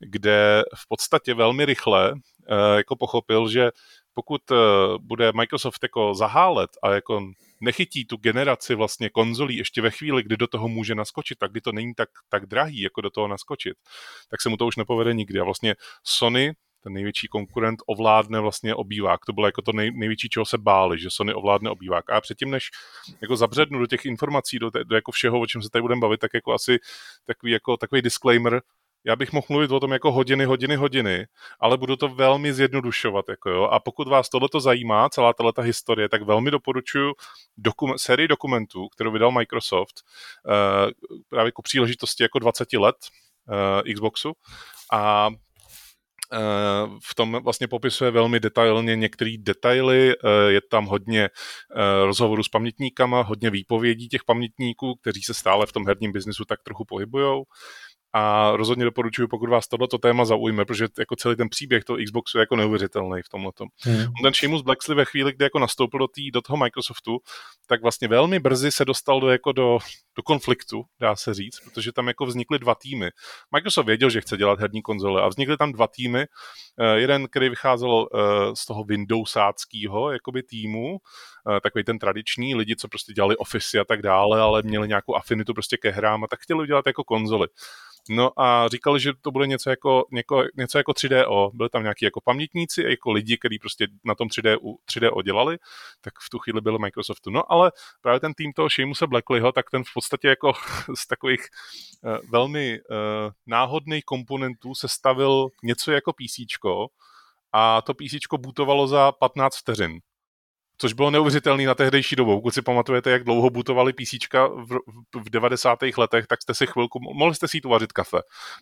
kde 0.00 0.62
v 0.76 0.88
podstatě 0.88 1.34
velmi 1.34 1.64
rychle 1.64 2.12
uh, 2.12 2.18
jako 2.76 2.96
pochopil, 2.96 3.48
že 3.48 3.70
pokud 4.14 4.42
bude 5.00 5.32
Microsoft 5.32 5.82
jako 5.82 6.14
zahálet 6.14 6.70
a 6.82 6.90
jako 6.90 7.20
nechytí 7.60 8.04
tu 8.04 8.16
generaci 8.16 8.74
vlastně 8.74 9.10
konzolí 9.10 9.56
ještě 9.56 9.82
ve 9.82 9.90
chvíli, 9.90 10.22
kdy 10.22 10.36
do 10.36 10.46
toho 10.46 10.68
může 10.68 10.94
naskočit, 10.94 11.38
tak 11.38 11.50
kdy 11.50 11.60
to 11.60 11.72
není 11.72 11.94
tak, 11.94 12.08
tak 12.28 12.46
drahý, 12.46 12.80
jako 12.80 13.00
do 13.00 13.10
toho 13.10 13.28
naskočit, 13.28 13.76
tak 14.30 14.42
se 14.42 14.48
mu 14.48 14.56
to 14.56 14.66
už 14.66 14.76
nepovede 14.76 15.14
nikdy. 15.14 15.40
A 15.40 15.44
vlastně 15.44 15.74
Sony 16.04 16.54
ten 16.82 16.92
největší 16.92 17.28
konkurent 17.28 17.78
ovládne 17.86 18.40
vlastně 18.40 18.74
obývák. 18.74 19.24
To 19.26 19.32
bylo 19.32 19.46
jako 19.46 19.62
to 19.62 19.72
nej, 19.72 19.90
největší, 19.94 20.28
čeho 20.28 20.46
se 20.46 20.58
báli, 20.58 21.00
že 21.00 21.10
Sony 21.10 21.34
ovládne 21.34 21.70
obývák. 21.70 22.10
A 22.10 22.20
předtím, 22.20 22.50
než 22.50 22.70
jako 23.22 23.36
zabřednu 23.36 23.78
do 23.78 23.86
těch 23.86 24.04
informací, 24.04 24.58
do, 24.58 24.70
te, 24.70 24.84
do 24.84 24.94
jako 24.94 25.12
všeho, 25.12 25.40
o 25.40 25.46
čem 25.46 25.62
se 25.62 25.70
tady 25.70 25.82
budeme 25.82 26.00
bavit, 26.00 26.20
tak 26.20 26.34
jako 26.34 26.52
asi 26.52 26.78
takový, 27.26 27.52
jako, 27.52 27.76
takový 27.76 28.02
disclaimer, 28.02 28.62
já 29.08 29.16
bych 29.16 29.32
mohl 29.32 29.46
mluvit 29.50 29.70
o 29.70 29.80
tom 29.80 29.92
jako 29.92 30.12
hodiny, 30.12 30.44
hodiny, 30.44 30.76
hodiny, 30.76 31.26
ale 31.60 31.76
budu 31.76 31.96
to 31.96 32.08
velmi 32.08 32.54
zjednodušovat. 32.54 33.24
Jako 33.28 33.50
jo. 33.50 33.62
A 33.64 33.80
pokud 33.80 34.08
vás 34.08 34.28
tohleto 34.28 34.60
zajímá, 34.60 35.08
celá 35.08 35.32
tato 35.32 35.62
historie, 35.62 36.08
tak 36.08 36.22
velmi 36.22 36.50
doporučuji 36.50 37.14
dokum- 37.58 37.94
sérii 37.96 38.28
dokumentů, 38.28 38.88
kterou 38.88 39.10
vydal 39.12 39.30
Microsoft 39.30 40.02
uh, 40.46 40.90
právě 41.28 41.52
ku 41.52 41.62
příležitosti 41.62 42.22
jako 42.22 42.38
20 42.38 42.72
let 42.72 42.96
uh, 43.86 43.94
Xboxu. 43.94 44.32
A 44.92 45.28
uh, 45.28 46.98
v 47.04 47.14
tom 47.14 47.40
vlastně 47.42 47.68
popisuje 47.68 48.10
velmi 48.10 48.40
detailně 48.40 48.96
některé 48.96 49.30
detaily, 49.38 50.14
je 50.48 50.60
tam 50.70 50.86
hodně 50.86 51.28
rozhovorů 52.04 52.42
s 52.42 52.48
pamětníkama, 52.48 53.22
hodně 53.22 53.50
výpovědí 53.50 54.08
těch 54.08 54.24
pamětníků, 54.24 54.94
kteří 54.94 55.22
se 55.22 55.34
stále 55.34 55.66
v 55.66 55.72
tom 55.72 55.86
herním 55.86 56.12
biznisu 56.12 56.44
tak 56.44 56.62
trochu 56.62 56.84
pohybujou 56.84 57.44
a 58.12 58.52
rozhodně 58.56 58.84
doporučuji, 58.84 59.28
pokud 59.28 59.48
vás 59.48 59.68
tohleto 59.68 59.98
téma 59.98 60.24
zaujme, 60.24 60.64
protože 60.64 60.86
jako 60.98 61.16
celý 61.16 61.36
ten 61.36 61.48
příběh 61.48 61.84
toho 61.84 61.98
Xboxu 62.04 62.38
je 62.38 62.40
jako 62.40 62.56
neuvěřitelný 62.56 63.22
v 63.22 63.28
tomhle. 63.28 63.52
Hmm. 63.80 64.00
On 64.00 64.22
ten 64.22 64.34
Seamus 64.34 64.62
Blacksley 64.62 64.96
ve 64.96 65.04
chvíli, 65.04 65.32
kdy 65.32 65.44
jako 65.44 65.58
nastoupil 65.58 65.98
do, 65.98 66.08
tý, 66.08 66.30
do 66.30 66.42
toho 66.42 66.56
Microsoftu, 66.56 67.18
tak 67.66 67.82
vlastně 67.82 68.08
velmi 68.08 68.38
brzy 68.38 68.72
se 68.72 68.84
dostal 68.84 69.20
do, 69.20 69.28
jako 69.28 69.52
do, 69.52 69.78
do 70.18 70.22
konfliktu, 70.22 70.84
dá 71.00 71.16
se 71.16 71.34
říct, 71.34 71.60
protože 71.60 71.92
tam 71.92 72.08
jako 72.08 72.26
vznikly 72.26 72.58
dva 72.58 72.74
týmy. 72.74 73.10
Microsoft 73.54 73.86
věděl, 73.86 74.10
že 74.10 74.20
chce 74.20 74.36
dělat 74.36 74.60
herní 74.60 74.82
konzole 74.82 75.22
a 75.22 75.28
vznikly 75.28 75.56
tam 75.56 75.72
dva 75.72 75.86
týmy. 75.86 76.26
Uh, 76.80 76.86
jeden, 76.86 77.28
který 77.28 77.48
vycházel 77.48 77.90
uh, 77.90 78.08
z 78.54 78.66
toho 78.66 78.84
Windowsáckého 78.84 80.12
jakoby 80.12 80.42
týmu, 80.42 80.90
uh, 80.90 81.58
takový 81.62 81.84
ten 81.84 81.98
tradiční, 81.98 82.54
lidi, 82.54 82.76
co 82.76 82.88
prostě 82.88 83.12
dělali 83.12 83.36
Office 83.36 83.78
a 83.78 83.84
tak 83.84 84.02
dále, 84.02 84.40
ale 84.40 84.62
měli 84.62 84.88
nějakou 84.88 85.14
afinitu 85.14 85.54
prostě 85.54 85.76
ke 85.76 85.90
hrám 85.90 86.24
a 86.24 86.26
tak 86.26 86.40
chtěli 86.40 86.62
udělat 86.62 86.86
jako 86.86 87.04
konzoli. 87.04 87.48
No 88.10 88.40
a 88.40 88.68
říkali, 88.68 89.00
že 89.00 89.12
to 89.20 89.30
bude 89.30 89.46
něco 89.46 89.70
jako, 89.70 90.04
něco, 90.12 90.44
něco 90.56 90.78
jako 90.78 90.92
3DO. 90.92 91.50
Byli 91.54 91.68
tam 91.68 91.82
nějaký 91.82 92.04
jako 92.04 92.20
pamětníci, 92.20 92.82
jako 92.82 93.12
lidi, 93.12 93.38
kteří 93.38 93.58
prostě 93.58 93.86
na 94.04 94.14
tom 94.14 94.28
3D, 94.28 94.56
3DO 94.90 95.22
dělali, 95.22 95.58
tak 96.00 96.14
v 96.26 96.30
tu 96.30 96.38
chvíli 96.38 96.60
byl 96.60 96.78
Microsoftu. 96.78 97.30
No 97.30 97.52
ale 97.52 97.72
právě 98.00 98.20
ten 98.20 98.34
tým 98.34 98.52
toho 98.52 98.70
Seamuse 98.70 99.06
Blackleyho, 99.06 99.52
tak 99.52 99.70
ten 99.70 99.84
v 99.84 99.92
jako 100.24 100.52
z 100.94 101.06
takových 101.06 101.40
uh, 102.02 102.30
velmi 102.30 102.80
uh, 102.80 102.96
náhodných 103.46 104.04
komponentů 104.04 104.74
se 104.74 104.88
stavil 104.88 105.48
něco 105.62 105.92
jako 105.92 106.12
PC, 106.12 106.40
a 107.52 107.82
to 107.82 107.94
PC 107.94 108.14
bootovalo 108.38 108.86
za 108.86 109.12
15 109.12 109.56
vteřin 109.56 110.00
což 110.78 110.92
bylo 110.92 111.10
neuvěřitelné 111.10 111.66
na 111.66 111.74
tehdejší 111.74 112.16
dobu. 112.16 112.36
Pokud 112.36 112.54
si 112.54 112.62
pamatujete, 112.62 113.10
jak 113.10 113.24
dlouho 113.24 113.50
butovali 113.50 113.92
PC 113.92 114.12
v, 114.34 114.78
v 115.14 115.30
90. 115.30 115.78
letech, 115.96 116.26
tak 116.26 116.42
jste 116.42 116.54
si 116.54 116.66
chvilku, 116.66 116.98
mohli 117.00 117.34
jste 117.34 117.48
si 117.48 117.56
jít 117.56 117.64
uvařit 117.64 117.92
kafe, 117.92 118.18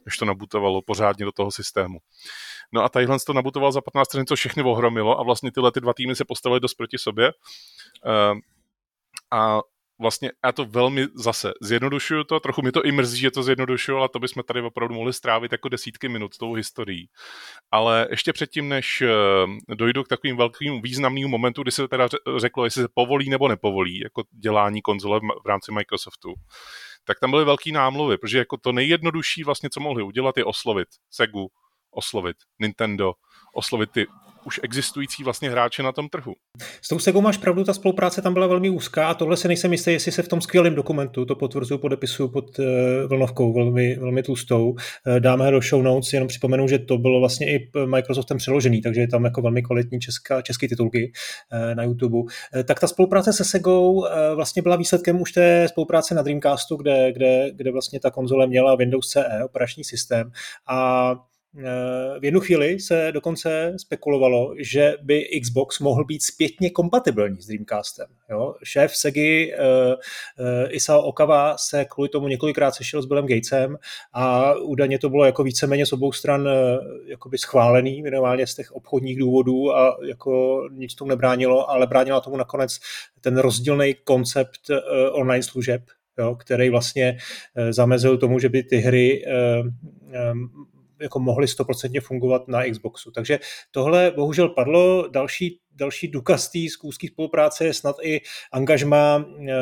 než 0.07 0.17
to 0.17 0.25
nabutovalo 0.25 0.83
pořádně 0.83 1.25
do 1.25 1.33
toho 1.33 1.51
systému. 1.51 1.99
No 2.73 2.85
a 2.85 2.89
tadyhle 2.89 3.19
to 3.27 3.33
nabutoval 3.33 3.73
za 3.73 3.81
15 3.81 4.09
vteřin, 4.09 4.27
co 4.27 4.37
všechny 4.37 4.63
ohromilo 4.63 5.21
a 5.21 5.23
vlastně 5.23 5.53
tyhle 5.53 5.73
ty 5.73 5.81
dva 5.81 5.95
týmy 5.95 6.17
se 6.17 6.25
postavily 6.25 6.61
dost 6.61 6.75
proti 6.75 6.99
sobě. 6.99 7.33
Uh, 7.33 8.39
a 9.31 9.61
vlastně 9.99 10.31
já 10.45 10.53
to 10.53 10.65
velmi 10.65 11.07
zase 11.15 11.53
zjednodušuju 11.63 12.25
to, 12.25 12.41
trochu 12.41 12.63
mi 12.63 12.73
to 12.73 12.83
i 12.83 12.93
mrzí, 12.93 13.21
že 13.21 13.31
to 13.31 13.43
zjednodušuju, 13.43 13.99
ale 13.99 14.09
to 14.09 14.19
bychom 14.19 14.43
tady 14.43 14.61
opravdu 14.61 14.95
mohli 14.95 15.13
strávit 15.13 15.53
jako 15.53 15.69
desítky 15.69 16.09
minut 16.09 16.39
tou 16.39 16.53
historií. 16.53 17.09
Ale 17.71 18.07
ještě 18.11 18.33
předtím, 18.33 18.69
než 18.69 19.03
eh, 19.03 19.09
dojdu 19.75 20.05
k 20.05 20.09
takovým 20.09 20.37
velkým 20.37 20.83
významným 20.83 21.29
momentu, 21.29 21.63
kdy 21.63 21.71
se 21.71 21.89
teda 21.89 22.09
řeklo, 22.37 22.65
jestli 22.65 22.83
se 22.83 22.89
povolí 22.95 23.31
nebo 23.31 23.49
nepovolí 23.49 23.99
jako 23.99 24.23
dělání 24.31 24.83
konzole 24.83 25.21
v 25.45 25.49
rámci 25.49 25.73
Microsoftu, 25.73 26.35
tak 27.05 27.21
tam 27.21 27.31
byly 27.31 27.45
velký 27.45 27.73
námluvy, 27.73 28.19
protože 28.19 28.39
jako 28.39 28.57
to 28.57 28.73
nejjednodušší 28.73 29.45
vlastně, 29.45 29.71
co 29.71 29.81
mohli 29.81 30.03
udělat, 30.03 30.37
je 30.37 30.45
oslovit 30.45 30.89
Segu, 31.11 31.49
oslovit 31.91 32.37
Nintendo, 32.59 33.13
oslovit 33.55 33.91
ty 33.91 34.07
už 34.47 34.61
existující 34.63 35.25
vlastně 35.25 35.51
hráče 35.51 35.83
na 35.83 35.93
tom 35.93 36.09
trhu. 36.09 36.35
S 36.83 36.89
tou 36.89 36.99
Segou 36.99 37.21
máš 37.21 37.37
pravdu, 37.37 37.65
ta 37.65 37.75
spolupráce 37.75 38.23
tam 38.23 38.35
byla 38.35 38.47
velmi 38.47 38.71
úzká 38.71 39.09
a 39.09 39.15
tohle 39.15 39.37
se 39.37 39.49
nejsem 39.49 39.73
jistý, 39.73 39.93
jestli 39.93 40.13
se 40.13 40.23
v 40.23 40.29
tom 40.29 40.41
skvělém 40.41 40.75
dokumentu, 40.75 41.25
to 41.25 41.35
potvrzuju 41.35 41.79
podepisu 41.79 42.29
pod 42.29 42.59
uh, 42.59 42.65
vlnovkou, 43.09 43.53
velmi, 43.53 43.95
velmi 43.95 44.23
tlustou, 44.23 44.71
uh, 44.71 44.77
dáme 45.19 45.51
do 45.51 45.61
show 45.61 45.83
notes, 45.83 46.13
jenom 46.13 46.29
připomenu, 46.29 46.69
že 46.69 46.79
to 46.79 46.99
bylo 46.99 47.21
vlastně 47.21 47.53
i 47.53 47.71
Microsoftem 47.87 48.39
přeložený, 48.39 48.83
takže 48.83 49.01
je 49.01 49.09
tam 49.09 49.25
jako 49.25 49.43
velmi 49.43 49.63
kvalitní 49.63 50.01
česká, 50.01 50.43
české 50.43 50.69
titulky 50.69 51.13
uh, 51.53 51.75
na 51.75 51.83
YouTube. 51.83 52.33
Tak 52.65 52.81
ta 52.81 52.87
spolupráce 52.87 53.33
se 53.33 53.45
Segou 53.45 54.07
vlastně 54.35 54.63
byla 54.63 54.77
výsledkem 54.77 55.21
už 55.21 55.33
té 55.33 55.69
spolupráce 55.69 56.15
na 56.15 56.23
Dreamcastu, 56.23 56.77
kde, 56.77 57.13
kde, 57.13 57.51
kde 57.55 57.73
vlastně 57.73 58.01
ta 58.01 58.11
konzole 58.11 58.47
měla 58.47 58.75
Windows 58.75 59.09
CE 59.09 59.45
operační 59.45 59.85
systém 59.85 60.31
a 60.69 61.15
v 62.19 62.25
jednu 62.25 62.41
chvíli 62.41 62.81
se 62.81 63.09
dokonce 63.13 63.75
spekulovalo, 63.77 64.55
že 64.59 64.95
by 65.03 65.41
Xbox 65.43 65.81
mohl 65.81 66.05
být 66.05 66.23
zpětně 66.23 66.71
kompatibilní 66.71 67.43
s 67.43 67.47
Dreamcastem. 67.47 68.07
Jo? 68.31 68.55
Šéf 68.65 68.97
Segi 68.97 69.53
uh, 69.55 69.65
uh, 69.93 70.69
Isao 70.71 71.03
Okawa 71.03 71.57
se 71.59 71.85
kvůli 71.85 72.09
tomu 72.09 72.29
několikrát 72.29 72.75
sešel 72.75 73.03
s 73.03 73.07
Billem 73.07 73.27
Gatesem 73.27 73.77
a 74.13 74.55
údajně 74.55 74.99
to 74.99 75.09
bylo 75.09 75.25
jako 75.25 75.45
víceméně 75.45 75.87
z 75.87 75.93
obou 75.93 76.13
stran 76.13 76.49
uh, 77.23 77.33
schválený, 77.37 78.03
minimálně 78.03 78.47
z 78.47 78.55
těch 78.55 78.73
obchodních 78.73 79.19
důvodů 79.19 79.77
a 79.77 79.97
jako 80.09 80.63
nic 80.73 80.95
tomu 80.95 81.09
nebránilo, 81.09 81.71
ale 81.71 81.87
bránila 81.87 82.21
tomu 82.21 82.37
nakonec 82.37 82.79
ten 83.21 83.39
rozdílný 83.39 83.95
koncept 84.05 84.71
uh, 84.71 84.77
online 85.13 85.43
služeb, 85.43 85.83
jo, 86.19 86.35
který 86.35 86.71
vlastně 86.71 87.19
zamezil 87.71 88.19
tomu, 88.19 88.39
že 88.39 88.49
by 88.49 88.63
ty 88.63 88.77
hry 88.77 89.25
jako 91.01 91.21
mohly 91.21 91.49
stoprocentně 91.49 92.01
fungovat 92.01 92.49
na 92.49 92.71
Xboxu. 92.71 93.11
Takže 93.11 93.39
tohle 93.71 94.13
bohužel 94.17 94.49
padlo. 94.49 95.09
Další, 95.09 95.61
další 95.75 96.09
důkaz 96.09 96.49
té 96.49 96.59
zkouské 96.69 97.07
spolupráce 97.09 97.65
je 97.65 97.75
snad 97.75 97.97
i 98.03 98.21
angažma 98.53 99.25
e, 99.49 99.55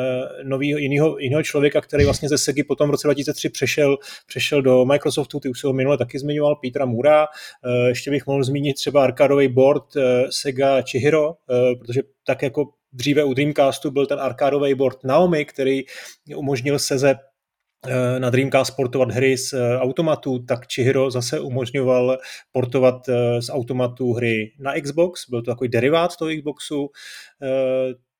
nového 0.43 0.79
jiného, 0.79 1.19
jiného 1.19 1.43
člověka, 1.43 1.81
který 1.81 2.05
vlastně 2.05 2.29
ze 2.29 2.37
Segy 2.37 2.63
potom 2.63 2.87
v 2.87 2.91
roce 2.91 3.07
2003 3.07 3.49
přešel, 3.49 3.97
přešel 4.27 4.61
do 4.61 4.85
Microsoftu, 4.85 5.39
ty 5.39 5.49
už 5.49 5.59
se 5.59 5.67
ho 5.67 5.73
minule 5.73 5.97
taky 5.97 6.19
zmiňoval, 6.19 6.55
Petra 6.55 6.85
Mura. 6.85 7.23
E, 7.63 7.87
ještě 7.87 8.11
bych 8.11 8.27
mohl 8.27 8.43
zmínit 8.43 8.73
třeba 8.73 9.03
arkádový 9.03 9.47
board 9.47 9.95
e, 9.95 10.25
Sega 10.29 10.81
Chihiro, 10.81 11.33
protože 11.79 12.01
tak 12.25 12.41
jako 12.41 12.65
dříve 12.93 13.23
u 13.23 13.33
Dreamcastu 13.33 13.91
byl 13.91 14.05
ten 14.05 14.19
arkádový 14.19 14.73
board 14.73 15.03
Naomi, 15.03 15.45
který 15.45 15.83
umožnil 16.35 16.79
Seze 16.79 17.15
Eh, 17.15 17.34
na 18.19 18.29
Dreamcast 18.29 18.75
portovat 18.75 19.11
hry 19.11 19.37
z 19.37 19.53
eh, 19.53 19.77
automatu, 19.77 20.39
tak 20.39 20.59
Chihiro 20.73 21.11
zase 21.11 21.39
umožňoval 21.39 22.17
portovat 22.51 23.09
eh, 23.09 23.41
z 23.41 23.49
automatu 23.49 24.13
hry 24.13 24.51
na 24.59 24.73
Xbox, 24.81 25.29
byl 25.29 25.41
to 25.41 25.51
takový 25.51 25.69
derivát 25.69 26.15
toho 26.15 26.31
Xboxu, 26.37 26.89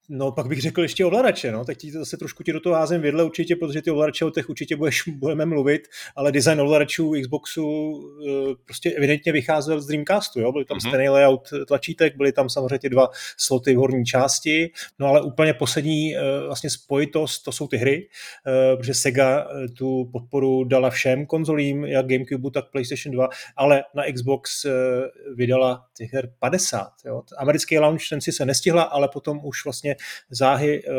No, 0.10 0.32
pak 0.32 0.48
bych 0.48 0.62
řekl 0.62 0.82
ještě 0.82 1.06
ovladače, 1.06 1.52
no. 1.52 1.66
Teď 1.66 1.78
ti 1.78 1.92
zase 1.92 2.18
trošku 2.18 2.44
ti 2.44 2.54
do 2.54 2.60
toho 2.60 2.76
házím 2.76 3.02
vědle 3.02 3.24
určitě, 3.24 3.56
protože 3.56 3.82
ty 3.82 3.92
ovladače 3.92 4.26
o 4.26 4.30
těch 4.30 4.50
určitě 4.50 4.76
budeš, 4.76 5.04
budeme 5.08 5.46
mluvit, 5.46 5.82
ale 6.16 6.32
design 6.32 6.62
ovladačů 6.62 7.14
Xboxu 7.22 7.66
uh, 7.66 8.54
prostě 8.66 8.92
evidentně 8.92 9.32
vycházel 9.32 9.82
z 9.82 9.88
Dreamcastu, 9.88 10.40
jo. 10.40 10.52
Byly 10.52 10.66
tam 10.66 10.78
mm-hmm. 10.78 10.88
stejný 10.88 11.10
layout 11.10 11.50
tlačítek, 11.68 12.18
byly 12.18 12.32
tam 12.32 12.50
samozřejmě 12.50 12.80
ty 12.80 12.90
dva 12.90 13.10
sloty 13.38 13.76
v 13.76 13.78
horní 13.78 14.06
části, 14.06 14.72
no 15.00 15.08
ale 15.08 15.22
úplně 15.22 15.54
poslední 15.54 16.16
uh, 16.16 16.22
vlastně 16.46 16.70
spojitost, 16.70 17.44
to 17.44 17.52
jsou 17.52 17.68
ty 17.68 17.78
hry, 17.78 18.08
uh, 18.48 18.78
protože 18.78 18.94
Sega 18.94 19.48
tu 19.78 20.10
podporu 20.12 20.64
dala 20.64 20.90
všem 20.90 21.26
konzolím, 21.26 21.86
jak 21.86 22.08
Gamecube, 22.08 22.52
tak 22.52 22.72
PlayStation 22.72 23.16
2, 23.16 23.30
ale 23.56 23.84
na 23.96 24.04
Xbox 24.14 24.66
vydala 25.36 25.86
těch 25.98 26.14
her 26.14 26.30
50, 26.40 26.92
jo. 27.06 27.22
Americký 27.38 27.80
launch 27.80 28.10
ten 28.10 28.22
si 28.22 28.32
se 28.32 28.46
nestihla, 28.46 28.84
ale 28.84 29.08
potom 29.08 29.40
už 29.44 29.66
vlastně 29.66 29.95
záhy 30.30 30.84
eh, 30.86 30.92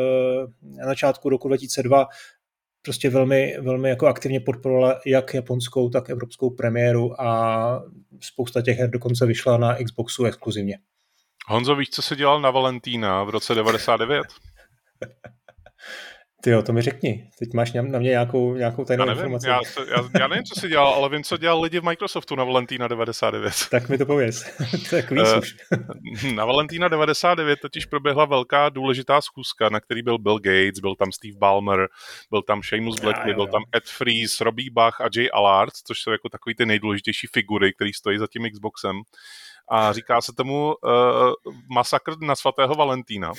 na 0.63 0.85
začátku 0.85 1.29
roku 1.29 1.47
2002 1.47 2.07
prostě 2.81 3.09
velmi, 3.09 3.57
velmi 3.59 3.89
jako 3.89 4.07
aktivně 4.07 4.39
podporovala 4.39 4.99
jak 5.05 5.33
japonskou, 5.33 5.89
tak 5.89 6.09
evropskou 6.09 6.49
premiéru 6.49 7.21
a 7.21 7.83
spousta 8.19 8.61
těch 8.61 8.77
her 8.77 8.89
dokonce 8.89 9.25
vyšla 9.25 9.57
na 9.57 9.75
Xboxu 9.83 10.25
exkluzivně. 10.25 10.79
Honzo, 11.47 11.75
víš, 11.75 11.89
co 11.89 12.01
se 12.01 12.15
dělal 12.15 12.41
na 12.41 12.51
Valentína 12.51 13.23
v 13.23 13.29
roce 13.29 13.55
99? 13.55 14.25
Ty 16.47 16.51
jo, 16.51 16.61
to 16.61 16.73
mi 16.73 16.81
řekni. 16.81 17.29
Teď 17.39 17.53
máš 17.53 17.73
na 17.73 17.81
mě 17.81 18.09
nějakou, 18.09 18.55
nějakou 18.55 18.85
tajnou 18.85 19.01
já 19.01 19.13
nevím, 19.13 19.33
informaci. 19.33 19.47
Já, 19.47 19.59
já, 19.91 20.19
já, 20.19 20.27
nevím, 20.27 20.43
co 20.43 20.59
jsi 20.59 20.67
dělal, 20.67 20.93
ale 20.93 21.09
vím, 21.09 21.23
co 21.23 21.37
dělal 21.37 21.61
lidi 21.61 21.79
v 21.79 21.83
Microsoftu 21.83 22.35
na 22.35 22.43
Valentína 22.43 22.87
99. 22.87 23.53
Tak 23.71 23.89
mi 23.89 23.97
to 23.97 24.05
pověz. 24.05 24.57
tak 24.89 25.11
víš 25.11 25.21
uh, 25.21 25.37
už. 25.37 25.55
na 26.35 26.45
Valentína 26.45 26.87
99 26.87 27.59
totiž 27.61 27.85
proběhla 27.85 28.25
velká 28.25 28.69
důležitá 28.69 29.21
schůzka, 29.21 29.69
na 29.69 29.79
který 29.79 30.01
byl 30.01 30.17
Bill 30.17 30.39
Gates, 30.39 30.79
byl 30.79 30.95
tam 30.95 31.11
Steve 31.11 31.37
Ballmer, 31.37 31.87
byl 32.31 32.41
tam 32.41 32.61
Seamus 32.63 32.99
Blackley, 32.99 33.33
byl 33.33 33.47
tam 33.47 33.61
Ed 33.75 33.85
Freeze, 33.85 34.43
Robbie 34.43 34.71
Bach 34.71 35.01
a 35.01 35.09
Jay 35.15 35.29
Allard, 35.33 35.73
což 35.73 35.99
jsou 35.99 36.11
jako 36.11 36.29
takový 36.29 36.55
ty 36.55 36.65
nejdůležitější 36.65 37.27
figury, 37.33 37.73
které 37.73 37.91
stojí 37.95 38.17
za 38.17 38.27
tím 38.27 38.49
Xboxem. 38.51 38.95
A 39.71 39.93
říká 39.93 40.21
se 40.21 40.33
tomu 40.37 40.75
uh, 40.83 41.53
masakr 41.73 42.13
na 42.21 42.35
svatého 42.35 42.75
Valentína 42.75 43.31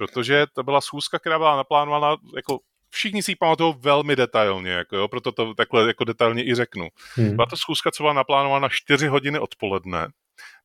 protože 0.00 0.46
to 0.54 0.62
byla 0.62 0.80
schůzka, 0.80 1.18
která 1.18 1.38
byla 1.38 1.56
naplánována 1.56 2.16
jako 2.36 2.58
všichni 2.90 3.22
si 3.22 3.30
ji 3.30 3.36
pamatují 3.36 3.74
velmi 3.78 4.16
detailně, 4.16 4.70
jako 4.70 4.96
jo, 4.96 5.08
proto 5.08 5.32
to 5.32 5.54
takhle 5.54 5.86
jako 5.86 6.04
detailně 6.04 6.44
i 6.44 6.54
řeknu. 6.54 6.88
Hmm. 7.14 7.36
Byla 7.36 7.46
to 7.46 7.56
schůzka, 7.56 7.90
co 7.90 8.02
byla 8.02 8.12
naplánována 8.12 8.68
4 8.68 9.06
hodiny 9.06 9.38
odpoledne 9.38 10.08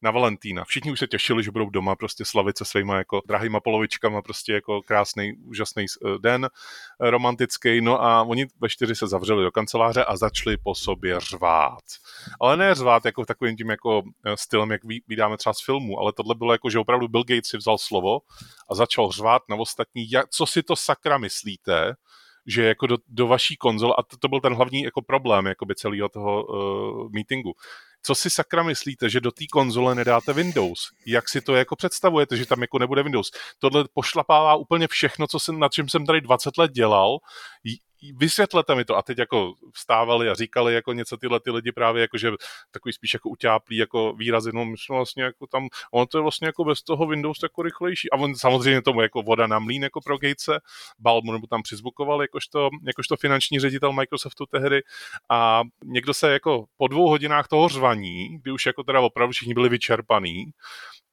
na 0.01 0.11
Valentína. 0.11 0.63
Všichni 0.65 0.91
už 0.91 0.99
se 0.99 1.07
těšili, 1.07 1.43
že 1.43 1.51
budou 1.51 1.69
doma 1.69 1.95
prostě 1.95 2.25
slavit 2.25 2.57
se 2.57 2.65
svýma 2.65 2.97
jako 2.97 3.21
drahýma 3.27 3.59
polovičkama, 3.59 4.21
prostě 4.21 4.53
jako 4.53 4.81
krásný, 4.81 5.33
úžasný 5.33 5.85
eh, 5.85 6.19
den 6.19 6.45
eh, 6.45 7.09
romantický. 7.09 7.81
No 7.81 8.03
a 8.03 8.23
oni 8.23 8.45
ve 8.61 8.69
čtyři 8.69 8.95
se 8.95 9.07
zavřeli 9.07 9.43
do 9.43 9.51
kanceláře 9.51 10.05
a 10.05 10.17
začali 10.17 10.57
po 10.57 10.75
sobě 10.75 11.19
řvát. 11.19 11.83
Ale 12.39 12.57
ne 12.57 12.75
řvát 12.75 13.05
jako 13.05 13.25
takovým 13.25 13.57
tím 13.57 13.69
jako 13.69 14.03
eh, 14.25 14.37
stylem, 14.37 14.71
jak 14.71 14.81
vydáme 15.07 15.37
třeba 15.37 15.53
z 15.53 15.65
filmu, 15.65 15.99
ale 15.99 16.13
tohle 16.13 16.35
bylo 16.35 16.51
jako, 16.51 16.69
že 16.69 16.79
opravdu 16.79 17.07
Bill 17.07 17.23
Gates 17.23 17.47
si 17.47 17.57
vzal 17.57 17.77
slovo 17.77 18.19
a 18.69 18.75
začal 18.75 19.11
řvát 19.11 19.41
na 19.49 19.55
ostatní, 19.55 20.11
jak, 20.11 20.29
co 20.29 20.45
si 20.45 20.63
to 20.63 20.75
sakra 20.75 21.17
myslíte, 21.17 21.95
že 22.47 22.63
jako 22.63 22.87
do, 22.87 22.97
do 23.07 23.27
vaší 23.27 23.57
konzole, 23.57 23.95
a 23.97 24.03
to, 24.03 24.17
to 24.17 24.27
byl 24.27 24.41
ten 24.41 24.53
hlavní 24.53 24.83
jako 24.83 25.01
problém 25.01 25.45
jakoby 25.45 25.75
celého 25.75 26.09
toho 26.09 26.45
uh, 26.45 27.11
meetingu, 27.11 27.53
co 28.05 28.15
si 28.15 28.29
sakra 28.29 28.63
myslíte, 28.63 29.09
že 29.09 29.21
do 29.21 29.31
té 29.31 29.45
konzole 29.51 29.95
nedáte 29.95 30.33
Windows? 30.33 30.79
Jak 31.05 31.29
si 31.29 31.41
to 31.41 31.55
jako 31.55 31.75
představujete, 31.75 32.37
že 32.37 32.45
tam 32.45 32.61
jako 32.61 32.79
nebude 32.79 33.03
Windows? 33.03 33.31
Tohle 33.59 33.85
pošlapává 33.93 34.55
úplně 34.55 34.87
všechno, 34.87 35.27
co 35.27 35.39
jsem, 35.39 35.59
nad 35.59 35.71
čím 35.71 35.89
jsem 35.89 36.05
tady 36.05 36.21
20 36.21 36.57
let 36.57 36.71
dělal 36.71 37.17
vysvětlete 38.13 38.75
mi 38.75 38.85
to. 38.85 38.97
A 38.97 39.01
teď 39.01 39.17
jako 39.17 39.53
vstávali 39.73 40.29
a 40.29 40.33
říkali 40.33 40.73
jako 40.73 40.93
něco 40.93 41.17
tyhle 41.17 41.39
ty 41.39 41.51
lidi 41.51 41.71
právě 41.71 42.01
jako, 42.01 42.17
že 42.17 42.31
takový 42.71 42.93
spíš 42.93 43.13
jako 43.13 43.29
utáplí 43.29 43.77
jako 43.77 44.13
výrazy, 44.13 44.51
no 44.53 44.65
my 44.65 44.77
jsme 44.77 44.95
vlastně 44.95 45.23
jako 45.23 45.47
tam, 45.47 45.67
ono 45.91 46.05
to 46.05 46.17
je 46.17 46.21
vlastně 46.21 46.47
jako 46.47 46.63
bez 46.63 46.81
toho 46.81 47.07
Windows 47.07 47.39
jako 47.43 47.61
rychlejší. 47.61 48.11
A 48.11 48.17
on 48.17 48.35
samozřejmě 48.35 48.81
tomu 48.81 49.01
jako 49.01 49.21
voda 49.21 49.47
na 49.47 49.59
mlín 49.59 49.83
jako 49.83 50.01
pro 50.01 50.17
Gatese, 50.17 50.59
Balmu 50.99 51.31
nebo 51.31 51.47
tam 51.47 51.61
přizvukoval 51.61 52.21
jakožto, 52.21 52.69
jakožto 52.87 53.15
finanční 53.17 53.59
ředitel 53.59 53.93
Microsoftu 53.93 54.45
tehdy 54.45 54.81
a 55.29 55.61
někdo 55.83 56.13
se 56.13 56.31
jako 56.31 56.65
po 56.77 56.87
dvou 56.87 57.09
hodinách 57.09 57.47
toho 57.47 57.69
řvaní, 57.69 58.39
kdy 58.41 58.51
už 58.51 58.65
jako 58.65 58.83
teda 58.83 59.01
opravdu 59.01 59.31
všichni 59.31 59.53
byli 59.53 59.69
vyčerpaný, 59.69 60.45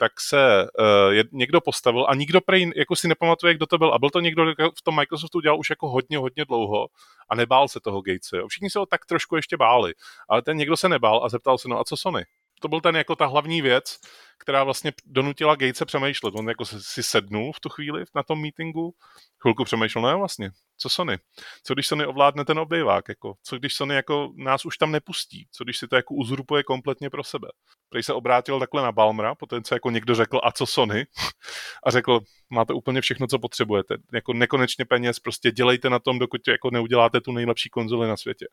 tak 0.03 0.21
se 0.21 0.67
uh, 0.79 1.23
někdo 1.33 1.61
postavil 1.61 2.07
a 2.09 2.15
nikdo 2.15 2.41
prej 2.41 2.73
jako 2.77 2.97
si 2.97 3.09
nepamatuje, 3.09 3.55
kdo 3.55 3.67
to 3.67 3.79
byl. 3.79 3.95
A 3.95 3.99
byl 3.99 4.11
to 4.11 4.21
někdo, 4.21 4.55
kdo 4.55 4.71
v 4.71 4.83
tom 4.83 4.97
Microsoftu 4.97 5.41
dělal 5.41 5.59
už 5.59 5.71
jako 5.71 5.89
hodně, 5.89 6.19
hodně 6.19 6.45
dlouho 6.45 6.87
a 7.29 7.35
nebál 7.35 7.69
se 7.69 7.81
toho 7.81 8.03
Gatese. 8.03 8.37
Jo. 8.37 8.49
Všichni 8.49 8.71
se 8.71 8.79
ho 8.79 8.87
tak 8.87 9.07
trošku 9.07 9.37
ještě 9.37 9.57
báli, 9.57 9.93
ale 10.29 10.43
ten 10.43 10.57
někdo 10.57 10.77
se 10.77 10.89
nebál 10.89 11.25
a 11.25 11.29
zeptal 11.29 11.59
se, 11.59 11.69
no 11.69 11.81
a 11.81 11.85
co 11.85 11.97
Sony? 11.97 12.25
To 12.61 12.69
byl 12.69 12.81
ten 12.81 12.97
jako 12.97 13.17
ta 13.17 13.27
hlavní 13.27 13.63
věc, 13.63 13.99
která 14.43 14.65
vlastně 14.65 14.93
donutila 15.05 15.55
Gatese 15.55 15.85
přemýšlet. 15.85 16.35
On 16.35 16.49
jako 16.49 16.65
si 16.65 17.03
sednul 17.03 17.53
v 17.53 17.61
tu 17.61 17.69
chvíli 17.69 18.05
na 18.15 18.23
tom 18.23 18.41
meetingu, 18.41 18.95
chvilku 19.43 19.65
přemýšlel, 19.65 20.13
no 20.13 20.19
vlastně, 20.19 20.51
co 20.79 20.89
Sony? 20.89 21.19
Co 21.65 21.75
když 21.75 21.87
Sony 21.87 22.07
ovládne 22.07 22.45
ten 22.45 22.59
obývák? 22.59 23.09
Jako? 23.09 23.35
Co 23.43 23.59
když 23.59 23.75
Sony 23.75 23.95
jako 23.95 24.33
nás 24.37 24.65
už 24.65 24.79
tam 24.79 24.93
nepustí? 24.93 25.49
Co 25.53 25.65
když 25.65 25.79
si 25.79 25.89
to 25.89 25.97
jako 25.97 26.15
uzurpuje 26.15 26.63
kompletně 26.63 27.11
pro 27.11 27.25
sebe? 27.25 27.49
Prej 27.89 28.03
se 28.03 28.13
obrátil 28.13 28.61
takhle 28.61 28.83
na 28.83 28.93
Balmra, 28.93 29.35
potom 29.35 29.63
co 29.63 29.75
jako 29.75 29.91
někdo 29.91 30.15
řekl, 30.15 30.41
a 30.43 30.53
co 30.53 30.67
Sony? 30.67 31.07
A 31.87 31.91
řekl, 31.91 32.21
máte 32.51 32.73
úplně 32.73 33.01
všechno, 33.01 33.27
co 33.27 33.39
potřebujete. 33.39 33.97
Jako 34.13 34.33
nekonečně 34.33 34.85
peněz, 34.85 35.19
prostě 35.19 35.51
dělejte 35.51 35.91
na 35.91 35.99
tom, 35.99 36.19
dokud 36.19 36.49
jako 36.49 36.71
neuděláte 36.71 37.21
tu 37.21 37.33
nejlepší 37.33 37.71
konzoli 37.71 38.09
na 38.09 38.17
světě. 38.17 38.47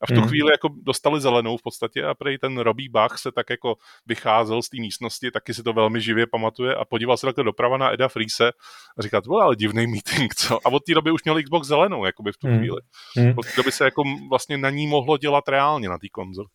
A 0.00 0.06
v 0.06 0.08
tu 0.08 0.20
hmm. 0.20 0.28
chvíli 0.28 0.50
jako 0.52 0.68
dostali 0.82 1.20
zelenou 1.20 1.56
v 1.56 1.62
podstatě 1.62 2.04
a 2.04 2.14
prej 2.14 2.38
ten 2.38 2.58
Robbie 2.58 2.90
Bach 2.90 3.18
se 3.18 3.32
tak 3.32 3.50
jako 3.50 3.76
vycházel 4.06 4.62
z 4.62 4.68
té 4.68 4.76
místnosti, 4.80 5.21
taky 5.30 5.54
si 5.54 5.62
to 5.62 5.72
velmi 5.72 6.00
živě 6.00 6.26
pamatuje 6.26 6.74
a 6.74 6.84
podíval 6.84 7.16
se 7.16 7.26
takhle 7.26 7.44
doprava 7.44 7.76
na 7.76 7.92
Eda 7.92 8.08
Freese 8.08 8.52
a 8.98 9.02
říkal, 9.02 9.22
to 9.22 9.30
byl 9.30 9.42
ale 9.42 9.56
divný 9.56 9.86
meeting, 9.86 10.34
co? 10.34 10.58
A 10.64 10.72
od 10.72 10.84
té 10.86 10.94
doby 10.94 11.10
už 11.10 11.24
měl 11.24 11.42
Xbox 11.42 11.68
zelenou, 11.68 12.04
jakoby 12.04 12.32
v 12.32 12.36
tu 12.36 12.46
hmm. 12.46 12.58
chvíli. 12.58 12.80
Hmm. 13.16 13.34
Od 13.36 13.46
té 13.46 13.52
doby 13.56 13.72
se 13.72 13.84
jako 13.84 14.02
vlastně 14.30 14.58
na 14.58 14.70
ní 14.70 14.86
mohlo 14.86 15.18
dělat 15.18 15.48
reálně 15.48 15.88
na 15.88 15.98
té 15.98 16.08
konzoli. 16.12 16.48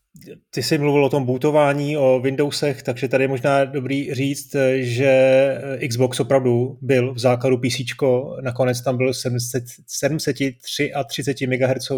Ty 0.50 0.64
jsi 0.64 0.78
mluvil 0.78 1.06
o 1.06 1.10
tom 1.10 1.26
bootování, 1.26 1.98
o 1.98 2.20
Windowsech, 2.20 2.84
takže 2.84 3.08
tady 3.08 3.24
je 3.24 3.28
možná 3.28 3.66
dobrý 3.66 4.14
říct, 4.14 4.56
že 4.76 5.58
Xbox 5.90 6.20
opravdu 6.20 6.78
byl 6.82 7.14
v 7.14 7.20
základu 7.20 7.58
PC, 7.58 7.76
nakonec 8.42 8.82
tam 8.82 8.98
byl 8.98 9.14
733 9.14 11.48
MHz 11.48 11.92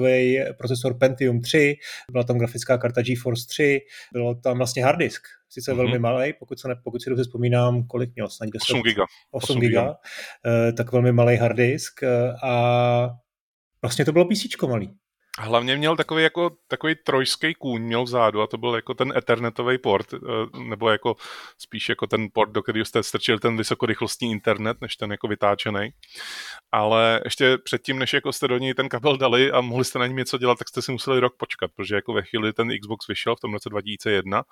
procesor 0.58 0.98
Pentium 0.98 1.42
3, 1.42 1.76
byla 2.12 2.24
tam 2.24 2.38
grafická 2.38 2.78
karta 2.78 3.02
GeForce 3.02 3.48
3, 3.48 3.82
bylo 4.14 4.36
tam 4.36 4.58
vlastně 4.58 4.84
hard 4.84 5.00
disk, 5.00 5.22
sice 5.50 5.72
mm-hmm. 5.72 5.78
velmi 5.78 6.00
malý, 6.00 6.34
pokud, 6.40 6.60
se 6.60 6.68
ne, 6.68 6.76
pokud 6.84 7.02
si 7.02 7.10
dobře 7.10 7.24
vzpomínám, 7.24 7.88
kolik 7.88 8.16
měl, 8.16 8.30
snad 8.30 8.50
10, 8.50 8.74
8 8.74 8.82
giga. 8.82 9.04
8, 9.32 9.52
8 9.52 9.62
giga, 9.62 9.82
giga. 9.82 9.96
Eh, 10.46 10.74
tak 10.74 10.92
velmi 10.92 11.12
malý 11.12 11.38
hard 11.38 11.58
disk 11.58 12.04
eh, 12.04 12.34
a 12.44 13.10
vlastně 13.82 14.06
to 14.06 14.12
bylo 14.12 14.26
PC 14.26 14.62
malý. 14.68 14.96
Hlavně 15.42 15.76
měl 15.76 15.96
takový 15.96 16.24
jako 16.24 16.52
takový 16.68 16.96
trojský 16.96 17.54
kůň 17.54 17.82
měl 17.82 18.04
vzadu 18.04 18.42
a 18.42 18.48
to 18.48 18.58
byl 18.58 18.76
jako 18.76 18.94
ten 18.94 19.14
ethernetový 19.18 19.78
port, 19.78 20.14
eh, 20.14 20.18
nebo 20.64 20.90
jako 20.90 21.16
spíš 21.58 21.90
jako 21.90 22.08
ten 22.08 22.28
port, 22.34 22.52
do 22.52 22.64
kterého 22.64 22.86
jste 22.86 23.04
strčili 23.04 23.40
ten 23.40 23.58
vysokorychlostní 23.58 24.32
internet, 24.32 24.78
než 24.82 24.96
ten 24.96 25.12
jako 25.12 25.28
vytáčený. 25.28 25.90
Ale 26.72 27.22
ještě 27.26 27.58
předtím, 27.58 28.00
než 28.00 28.14
jako 28.14 28.34
jste 28.34 28.48
do 28.48 28.58
něj 28.58 28.74
ten 28.74 28.90
kabel 28.90 29.18
dali 29.18 29.52
a 29.52 29.62
mohli 29.62 29.86
jste 29.86 30.00
na 30.00 30.08
něm 30.08 30.18
něco 30.18 30.38
dělat, 30.38 30.58
tak 30.58 30.70
jste 30.70 30.82
si 30.82 30.92
museli 30.92 31.20
rok 31.20 31.34
počkat, 31.38 31.72
protože 31.76 31.96
jako 31.96 32.14
ve 32.14 32.22
chvíli 32.22 32.54
ten 32.54 32.70
Xbox 32.82 33.08
vyšel 33.08 33.36
v 33.36 33.40
tom 33.40 33.54
roce 33.54 33.70
2001, 33.70 34.44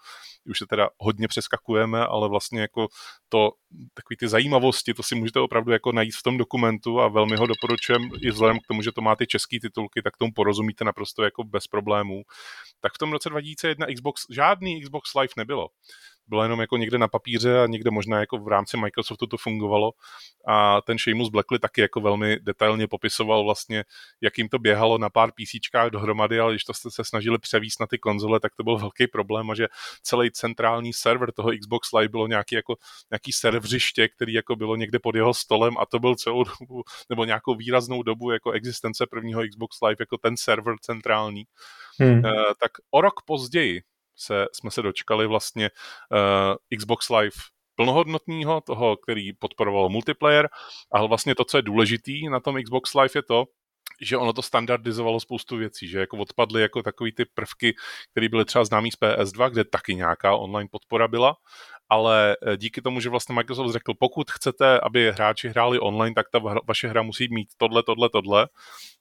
už 0.50 0.58
se 0.58 0.66
teda 0.70 0.90
hodně 0.98 1.28
přeskakujeme, 1.28 2.06
ale 2.06 2.30
vlastně 2.30 2.62
jako 2.62 2.88
to, 3.30 3.52
takový 3.94 4.18
ty 4.18 4.28
zajímavosti, 4.28 4.94
to 4.94 5.04
si 5.04 5.16
můžete 5.16 5.40
opravdu 5.40 5.72
jako 5.72 5.92
najít 5.92 6.16
v 6.16 6.24
tom 6.24 6.38
dokumentu 6.38 7.02
a 7.02 7.08
velmi 7.08 7.36
ho 7.36 7.48
doporučujem 7.48 8.10
i 8.22 8.32
vzhledem 8.32 8.60
k 8.60 8.68
tomu, 8.68 8.82
že 8.82 8.92
to 8.92 9.02
má 9.02 9.16
ty 9.16 9.28
české 9.28 9.60
titulky, 9.62 10.02
tak 10.02 10.18
tomu 10.18 10.32
porozumíte 10.36 10.84
naprosto 10.84 11.24
jako 11.24 11.44
bez 11.44 11.68
problémů. 11.68 12.22
Tak 12.80 12.94
v 12.94 12.98
tom 12.98 13.12
roce 13.12 13.30
2001 13.30 13.88
Xbox, 13.96 14.22
žádný 14.30 14.82
Xbox 14.82 15.14
Live 15.14 15.34
nebylo 15.38 15.68
bylo 16.28 16.44
jenom 16.44 16.60
jako 16.60 16.78
někde 16.78 16.98
na 16.98 17.08
papíře 17.08 17.62
a 17.64 17.68
někde 17.68 17.92
možná 17.92 18.20
jako 18.20 18.38
v 18.38 18.48
rámci 18.48 18.78
Microsoftu 18.78 19.28
to 19.28 19.38
fungovalo. 19.38 19.92
A 20.48 20.82
ten 20.82 20.98
Seamus 21.00 21.30
Blackley 21.30 21.60
taky 21.60 21.82
jako 21.82 22.02
velmi 22.02 22.38
detailně 22.40 22.88
popisoval 22.88 23.44
vlastně, 23.44 23.84
jak 24.22 24.38
jim 24.38 24.50
to 24.50 24.60
běhalo 24.60 24.98
na 24.98 25.10
pár 25.10 25.32
PCčkách 25.32 25.90
dohromady, 25.90 26.40
ale 26.40 26.54
když 26.54 26.64
to 26.64 26.74
jste 26.74 26.92
se 26.92 27.04
snažili 27.04 27.38
převíst 27.38 27.80
na 27.80 27.88
ty 27.88 27.98
konzole, 27.98 28.40
tak 28.40 28.56
to 28.56 28.64
byl 28.64 28.78
velký 28.78 29.08
problém 29.08 29.52
a 29.52 29.56
že 29.56 29.68
celý 30.04 30.32
centrální 30.32 30.94
server 30.94 31.32
toho 31.32 31.50
Xbox 31.60 31.92
Live 31.94 32.10
bylo 32.10 32.28
nějaký, 32.28 32.56
jako, 32.56 32.76
nějaký 33.12 33.32
servřiště, 33.32 34.08
který 34.08 34.34
jako 34.34 34.56
bylo 34.56 34.76
někde 34.76 35.00
pod 35.00 35.16
jeho 35.16 35.34
stolem 35.34 35.78
a 35.78 35.86
to 35.86 36.00
byl 36.00 36.16
celou 36.16 36.44
dobu, 36.44 36.84
nebo 37.10 37.26
nějakou 37.26 37.56
výraznou 37.56 38.04
dobu 38.04 38.32
jako 38.32 38.52
existence 38.52 39.06
prvního 39.10 39.42
Xbox 39.50 39.82
Live 39.82 39.96
jako 40.00 40.18
ten 40.18 40.38
server 40.38 40.76
centrální. 40.82 41.44
Hmm. 42.00 42.12
Uh, 42.12 42.32
tak 42.62 42.72
o 42.92 43.02
rok 43.02 43.14
později 43.26 43.82
se, 44.18 44.46
jsme 44.54 44.72
se 44.72 44.82
dočkali 44.82 45.28
vlastně 45.28 45.70
uh, 46.12 46.78
Xbox 46.78 47.10
Live 47.10 47.38
plnohodnotného, 47.76 48.62
toho, 48.62 48.98
který 48.98 49.34
podporoval 49.34 49.90
multiplayer, 49.90 50.50
ale 50.92 51.08
vlastně 51.08 51.36
to, 51.36 51.46
co 51.46 51.58
je 51.58 51.62
důležitý 51.62 52.30
na 52.30 52.40
tom 52.40 52.64
Xbox 52.64 52.94
Live 52.94 53.12
je 53.16 53.22
to, 53.24 53.46
že 54.02 54.18
ono 54.18 54.34
to 54.34 54.42
standardizovalo 54.42 55.20
spoustu 55.20 55.58
věcí, 55.58 55.88
že 55.88 56.00
jako 56.00 56.18
odpadly 56.18 56.62
jako 56.62 56.84
takový 56.84 57.12
ty 57.12 57.26
prvky, 57.26 57.76
které 58.12 58.30
byly 58.30 58.46
třeba 58.46 58.66
známý 58.66 58.92
z 58.92 58.96
PS2, 58.96 59.50
kde 59.50 59.64
taky 59.64 59.96
nějaká 59.96 60.36
online 60.36 60.70
podpora 60.72 61.08
byla, 61.08 61.36
ale 61.90 62.38
eh, 62.48 62.58
díky 62.58 62.82
tomu, 62.82 63.00
že 63.00 63.10
vlastně 63.10 63.36
Microsoft 63.36 63.72
řekl, 63.72 63.94
pokud 64.00 64.32
chcete, 64.32 64.80
aby 64.80 65.12
hráči 65.12 65.50
hráli 65.50 65.80
online, 65.80 66.16
tak 66.16 66.26
ta 66.32 66.40
vaše 66.68 66.88
hra 66.88 67.02
musí 67.02 67.28
mít 67.32 67.50
tohle, 67.58 67.84
tohle, 67.84 68.10
tohle. 68.10 68.48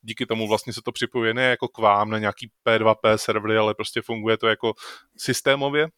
Díky 0.03 0.27
tomu 0.27 0.49
vlastně 0.49 0.73
se 0.73 0.81
to 0.85 0.93
připojuje 0.93 1.35
ne 1.35 1.43
jako 1.43 1.69
k 1.69 1.79
vám 1.79 2.11
na 2.11 2.19
nějaký 2.19 2.51
P2P 2.67 3.15
servery, 3.17 3.57
ale 3.57 3.75
prostě 3.75 4.03
funguje 4.03 4.37
to 4.37 4.49
jako 4.49 4.73
systémově, 5.17 5.89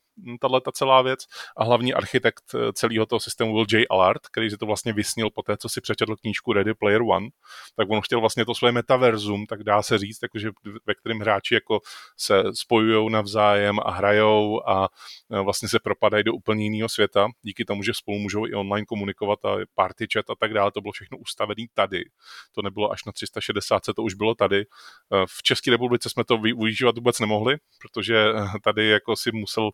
tahle 0.41 0.61
ta 0.61 0.73
celá 0.73 1.03
věc 1.03 1.21
a 1.57 1.65
hlavní 1.65 1.95
architekt 1.95 2.45
eh, 2.55 2.73
celého 2.73 3.07
toho 3.07 3.21
systému 3.21 3.53
byl 3.53 3.67
Jay 3.73 3.87
Allard, 3.91 4.27
který 4.33 4.51
si 4.51 4.57
to 4.57 4.67
vlastně 4.67 4.93
vysnil 4.93 5.31
po 5.31 5.43
té, 5.43 5.57
co 5.57 5.69
si 5.69 5.81
přečetl 5.81 6.17
knížku 6.17 6.53
Ready 6.53 6.75
Player 6.75 7.03
One, 7.03 7.29
tak 7.77 7.89
on 7.91 8.01
chtěl 8.01 8.21
vlastně 8.21 8.45
to 8.45 8.55
své 8.55 8.73
metaverzum, 8.73 9.47
tak 9.47 9.63
dá 9.63 9.83
se 9.83 9.99
říct, 9.99 10.19
jakože 10.23 10.51
ve 10.87 10.95
kterém 10.95 11.19
hráči 11.19 11.55
jako 11.55 11.81
se 12.17 12.43
spojují 12.55 13.11
navzájem 13.11 13.79
a 13.85 13.91
hrajou 13.91 14.69
a 14.69 14.89
eh, 15.33 15.41
vlastně 15.41 15.69
se 15.69 15.79
propadají 15.79 16.25
do 16.25 16.35
úplně 16.35 16.65
jiného 16.65 16.89
světa, 16.89 17.29
díky 17.43 17.65
tomu, 17.65 17.83
že 17.83 17.95
spolu 17.95 18.19
můžou 18.19 18.47
i 18.47 18.55
online 18.55 18.87
komunikovat 18.87 19.45
a 19.45 19.57
party 19.75 20.07
chat 20.13 20.31
a 20.31 20.35
tak 20.35 20.55
dále, 20.55 20.73
to 20.73 20.81
bylo 20.81 20.93
všechno 20.93 21.19
ustavené 21.19 21.67
tady. 21.75 22.05
To 22.53 22.63
nebylo 22.63 22.93
až 22.93 23.05
na 23.05 23.13
360, 23.13 23.83
to 23.97 24.03
už 24.03 24.15
bylo 24.15 24.35
tady. 24.35 24.61
Eh, 24.61 25.25
v 25.29 25.43
České 25.43 25.71
republice 25.71 26.11
jsme 26.11 26.25
to 26.25 26.39
využívat 26.39 26.97
vůbec 26.97 27.21
nemohli, 27.21 27.57
protože 27.81 28.27
tady 28.65 28.89
jako 28.89 29.17
si 29.17 29.33
musel 29.33 29.71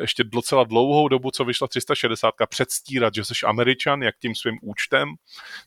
ještě 0.00 0.24
docela 0.24 0.64
dlouhou 0.64 1.08
dobu, 1.08 1.30
co 1.30 1.44
vyšla 1.44 1.68
360, 1.68 2.34
předstírat, 2.48 3.14
že 3.14 3.24
jsi 3.24 3.34
Američan, 3.46 4.02
jak 4.02 4.18
tím 4.18 4.34
svým 4.34 4.58
účtem, 4.62 5.08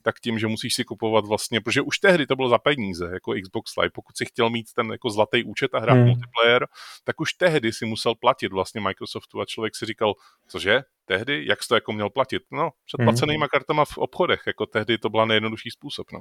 tak 0.01 0.19
tím, 0.19 0.39
že 0.39 0.47
musíš 0.47 0.73
si 0.73 0.83
kupovat 0.83 1.25
vlastně, 1.25 1.61
protože 1.61 1.81
už 1.81 1.99
tehdy 1.99 2.27
to 2.27 2.35
bylo 2.35 2.49
za 2.49 2.57
peníze, 2.57 3.09
jako 3.13 3.33
Xbox 3.41 3.77
Live. 3.77 3.89
Pokud 3.89 4.17
si 4.17 4.25
chtěl 4.25 4.49
mít 4.49 4.73
ten 4.75 4.91
jako 4.91 5.09
zlatý 5.09 5.43
účet 5.43 5.75
a 5.75 5.79
hrát 5.79 5.93
hmm. 5.93 6.05
multiplayer, 6.05 6.67
tak 7.03 7.21
už 7.21 7.33
tehdy 7.33 7.73
si 7.73 7.85
musel 7.85 8.15
platit 8.15 8.51
vlastně 8.51 8.81
Microsoftu 8.81 9.41
a 9.41 9.45
člověk 9.45 9.75
si 9.75 9.85
říkal, 9.85 10.13
cože, 10.47 10.81
tehdy, 11.05 11.45
jak 11.49 11.63
jsi 11.63 11.67
to 11.67 11.75
jako 11.75 11.93
měl 11.93 12.09
platit? 12.09 12.43
No, 12.51 12.69
před 12.85 13.03
placenýma 13.03 13.43
hmm. 13.43 13.49
kartama 13.49 13.85
v 13.85 13.97
obchodech, 13.97 14.41
jako 14.47 14.65
tehdy 14.65 14.97
to 14.97 15.09
byla 15.09 15.25
nejjednodušší 15.25 15.69
způsob. 15.71 16.11
No. 16.11 16.19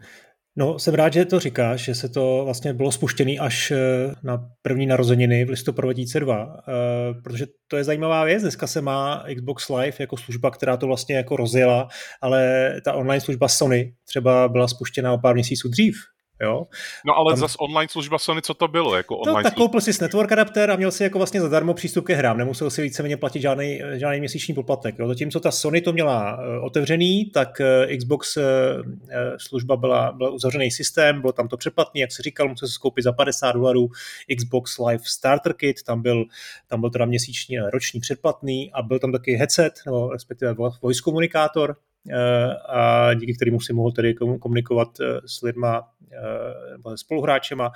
No, 0.59 0.79
jsem 0.79 0.95
rád, 0.95 1.13
že 1.13 1.25
to 1.25 1.41
říkáš, 1.41 1.81
že 1.85 1.95
se 1.95 2.09
to 2.09 2.43
vlastně 2.45 2.73
bylo 2.75 2.93
spuštěné 2.93 3.33
až 3.33 3.71
eh, 3.71 3.77
na 4.23 4.49
první 4.63 4.87
narozeniny 4.87 5.45
v 5.45 5.51
listopadu 5.51 5.89
2002, 5.89 6.57
eh, 6.69 7.15
protože 7.23 7.47
to 7.69 7.77
je 7.77 7.85
zajímavá 7.85 8.25
věc. 8.25 8.43
Dneska 8.43 8.67
se 8.67 8.81
má 8.81 9.25
Xbox 9.37 9.69
Live 9.69 9.97
jako 9.99 10.17
služba, 10.17 10.51
která 10.51 10.77
to 10.77 10.87
vlastně 10.87 11.17
jako 11.17 11.37
rozjela, 11.37 11.89
ale 12.21 12.73
ta 12.85 12.93
online 12.93 13.21
služba 13.21 13.49
Sony 13.49 13.93
třeba 14.05 14.49
byla 14.49 14.69
spuštěna 14.69 15.13
o 15.13 15.19
pár 15.19 15.35
měsíců 15.35 15.69
dřív, 15.69 15.97
Jo? 16.41 16.67
No 17.07 17.15
ale 17.17 17.33
Tam... 17.33 17.41
zase 17.41 17.57
online 17.59 17.89
služba 17.89 18.19
Sony, 18.19 18.43
co 18.43 18.55
to 18.55 18.69
bylo? 18.69 18.97
Jako 18.97 19.17
online 19.17 19.43
to, 19.43 19.49
tak 19.49 19.55
koupil 19.55 19.81
si 19.81 19.91
network 20.01 20.33
adapter 20.33 20.71
a 20.71 20.77
měl 20.77 20.91
si 20.91 21.03
jako 21.03 21.19
vlastně 21.19 21.41
zadarmo 21.41 21.75
přístup 21.75 22.07
ke 22.07 22.15
hrám, 22.15 22.39
nemusel 22.39 22.71
si 22.71 22.83
víceméně 22.83 23.17
platit 23.17 23.41
žádný, 23.41 23.81
žádný 23.93 24.19
měsíční 24.19 24.55
poplatek. 24.55 24.99
Jo? 24.99 25.09
Zatímco 25.09 25.41
ta 25.41 25.51
Sony 25.51 25.81
to 25.81 25.93
měla 25.93 26.39
uh, 26.39 26.65
otevřený, 26.65 27.25
tak 27.25 27.61
uh, 27.61 27.97
Xbox 27.97 28.37
uh, 28.37 28.43
služba 29.37 29.77
byla, 29.77 30.13
byla 30.13 30.31
uzavřený 30.31 30.71
systém, 30.71 31.21
bylo 31.21 31.33
tam 31.33 31.49
to 31.49 31.57
přeplatný, 31.57 32.01
jak 32.01 32.13
se 32.13 32.23
říkal, 32.23 32.49
musel 32.49 32.69
si 32.69 32.75
skoupit 32.75 33.05
za 33.05 33.13
50 33.13 33.53
dolarů 33.53 33.89
Xbox 34.37 34.79
Live 34.79 35.05
Starter 35.07 35.53
Kit, 35.53 35.83
tam 35.83 36.03
byl, 36.03 36.25
tam 36.67 36.81
byl 36.81 36.91
teda 36.91 37.05
měsíční 37.05 37.59
roční 37.59 38.01
předplatný 38.01 38.73
a 38.73 38.83
byl 38.83 38.99
tam 38.99 39.13
taky 39.13 39.35
headset, 39.35 39.73
nebo 39.87 40.11
respektive 40.11 40.55
voice 40.83 41.03
komunikátor, 41.03 41.77
Eh, 41.79 41.88
a 42.69 43.15
díky 43.15 43.35
kterému 43.35 43.61
si 43.61 43.73
mohl 43.73 43.93
tedy 43.93 44.15
komunikovat 44.15 44.89
eh, 45.01 45.21
s 45.27 45.43
lidma 45.43 45.83
eh, 46.13 46.73
nebo 46.73 46.97
spoluhráčema. 46.97 47.73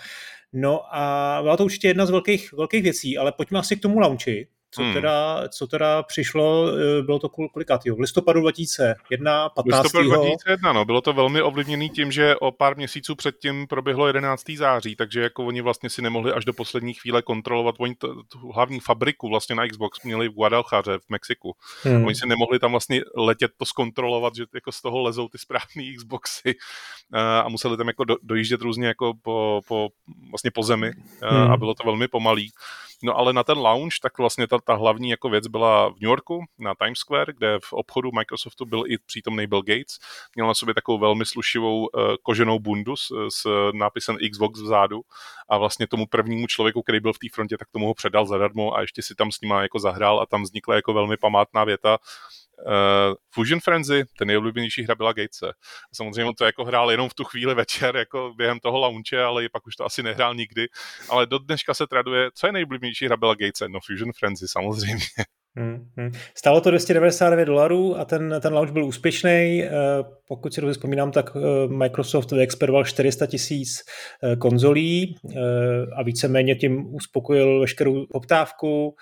No 0.53 0.97
a 0.97 1.39
byla 1.43 1.57
to 1.57 1.65
určitě 1.65 1.89
jedna 1.89 2.07
z 2.07 2.11
velkých, 2.11 2.53
velkých 2.53 2.83
věcí, 2.83 3.19
ale 3.19 3.33
pojďme 3.33 3.59
asi 3.59 3.77
k 3.77 3.83
tomu 3.83 3.99
launchi, 3.99 4.49
co, 4.75 4.83
hmm. 4.83 4.93
teda, 4.93 5.49
co 5.49 5.67
teda 5.67 6.03
přišlo, 6.03 6.69
eh, 6.69 7.03
bylo 7.03 7.19
to 7.19 7.29
kolikátýho? 7.29 7.97
V 7.97 8.01
listopadu 8.01 8.41
2001, 8.41 9.49
15. 9.49 9.83
Listopadu 9.83 10.11
2001, 10.11 10.73
no, 10.73 10.85
bylo 10.85 11.01
to 11.01 11.13
velmi 11.13 11.43
ovlivněné 11.43 11.89
tím, 11.89 12.13
že 12.13 12.37
o 12.37 12.53
pár 12.53 12.77
měsíců 12.77 13.15
předtím 13.15 13.67
proběhlo 13.67 14.07
11. 14.07 14.57
září, 14.57 14.97
takže 14.97 15.21
jako 15.21 15.45
oni 15.45 15.61
vlastně 15.61 15.91
si 15.91 16.03
nemohli 16.03 16.33
až 16.33 16.45
do 16.45 16.53
poslední 16.53 16.95
chvíle 16.95 17.23
kontrolovat, 17.23 17.75
oni 17.79 17.95
to, 17.95 18.23
tu 18.23 18.53
hlavní 18.53 18.81
fabriku 18.81 19.29
vlastně 19.29 19.55
na 19.55 19.69
Xbox 19.69 20.03
měli 20.03 20.29
v 20.29 20.33
Guadalajare 20.33 20.99
v 20.99 21.11
Mexiku. 21.11 21.57
Hmm. 21.83 22.05
Oni 22.05 22.15
si 22.15 22.27
nemohli 22.27 22.59
tam 22.59 22.71
vlastně 22.71 23.01
letět 23.17 23.51
to 23.57 23.65
zkontrolovat, 23.65 24.35
že 24.35 24.45
jako 24.55 24.73
z 24.73 24.83
toho 24.83 25.03
lezou 25.03 25.29
ty 25.29 25.39
správné 25.39 25.95
Xboxy 25.97 26.55
eh, 27.15 27.43
a 27.45 27.49
museli 27.49 27.77
tam 27.77 27.89
jako 27.89 28.05
do, 28.05 28.17
dojíždět 28.23 28.63
různě 28.63 28.87
jako 28.87 29.13
po, 29.23 29.61
po, 29.69 29.89
vlastně 30.31 30.51
po 30.51 30.63
zemi 30.63 30.93
eh, 31.23 31.29
hmm. 31.29 31.51
a 31.51 31.57
bylo 31.57 31.75
to 31.75 31.83
velmi 31.85 32.09
pomalý. 32.09 32.53
No 33.03 33.19
ale 33.19 33.33
na 33.33 33.45
ten 33.45 33.59
launch, 33.59 33.95
tak 34.03 34.19
vlastně 34.19 34.47
ta, 34.47 34.59
ta 34.59 34.75
hlavní 34.75 35.11
jako 35.11 35.29
věc 35.29 35.47
byla 35.47 35.89
v 35.89 35.93
New 35.93 36.03
Yorku, 36.03 36.45
na 36.59 36.75
Times 36.75 36.99
Square, 36.99 37.33
kde 37.33 37.59
v 37.65 37.73
obchodu 37.73 38.11
Microsoftu 38.13 38.65
byl 38.65 38.85
i 38.87 38.99
přítomný 38.99 39.47
Bill 39.47 39.63
Gates. 39.63 39.99
Měl 40.35 40.47
na 40.47 40.55
sobě 40.55 40.75
takovou 40.75 40.99
velmi 40.99 41.27
slušivou 41.27 41.79
uh, 41.81 41.89
koženou 42.23 42.59
bundu 42.59 42.97
s, 42.97 43.07
s 43.29 43.71
nápisem 43.75 44.17
Xbox 44.31 44.61
vzadu 44.61 45.01
a 45.49 45.59
vlastně 45.59 45.87
tomu 45.87 46.07
prvnímu 46.07 46.47
člověku, 46.47 46.83
který 46.83 47.01
byl 47.01 47.13
v 47.13 47.19
té 47.19 47.27
frontě, 47.35 47.59
tak 47.59 47.69
tomu 47.71 47.87
ho 47.87 47.95
předal 47.95 48.27
zadarmo 48.27 48.77
a 48.77 48.81
ještě 48.81 49.03
si 49.03 49.15
tam 49.15 49.33
s 49.33 49.41
ním 49.41 49.51
jako 49.51 49.79
zahrál 49.79 50.21
a 50.21 50.27
tam 50.27 50.43
vznikla 50.43 50.75
jako 50.75 50.93
velmi 50.93 51.17
památná 51.17 51.65
věta, 51.65 51.99
Uh, 52.67 53.15
Fusion 53.35 53.61
Frenzy, 53.61 54.05
ten 54.19 54.29
nejoblíbenější 54.29 54.83
hra 54.83 54.95
byla 54.95 55.13
Gatese. 55.13 55.53
Samozřejmě 55.95 56.25
on 56.25 56.35
to 56.35 56.45
jako 56.45 56.65
hrál 56.65 56.91
jenom 56.91 57.09
v 57.09 57.15
tu 57.15 57.25
chvíli 57.25 57.55
večer, 57.55 57.97
jako 57.97 58.35
během 58.37 58.59
toho 58.61 58.79
launche, 58.79 59.23
ale 59.23 59.49
pak 59.53 59.67
už 59.67 59.77
to 59.77 59.85
asi 59.85 60.03
nehrál 60.03 60.35
nikdy. 60.35 60.67
Ale 61.09 61.27
do 61.27 61.39
dneška 61.39 61.75
se 61.75 61.87
traduje, 61.87 62.31
co 62.35 62.47
je 62.47 62.53
nejoblíbenější 62.53 63.07
hra 63.07 63.17
byla 63.17 63.35
Gatese? 63.35 63.69
No 63.69 63.79
Fusion 63.87 64.13
Frenzy, 64.19 64.49
samozřejmě. 64.49 65.05
Hmm, 65.57 65.89
hmm. 65.97 66.11
Stálo 66.35 66.61
to 66.61 66.71
299 66.71 67.45
dolarů 67.45 67.99
a 67.99 68.05
ten, 68.05 68.35
ten 68.43 68.55
launch 68.55 68.73
byl 68.73 68.85
úspěšný. 68.85 69.63
Eh, 69.63 69.71
pokud 70.29 70.55
si 70.55 70.61
dobře 70.61 70.73
vzpomínám, 70.73 71.13
tak 71.13 71.31
eh, 71.37 71.69
Microsoft 71.69 72.33
vyexperoval 72.33 72.85
400 72.85 73.27
tisíc 73.27 73.83
konzolí 74.39 75.17
a 75.97 76.03
víceméně 76.03 76.55
tím 76.55 76.95
uspokojil 76.95 77.61
veškerou 77.61 78.07
poptávku. 78.07 78.95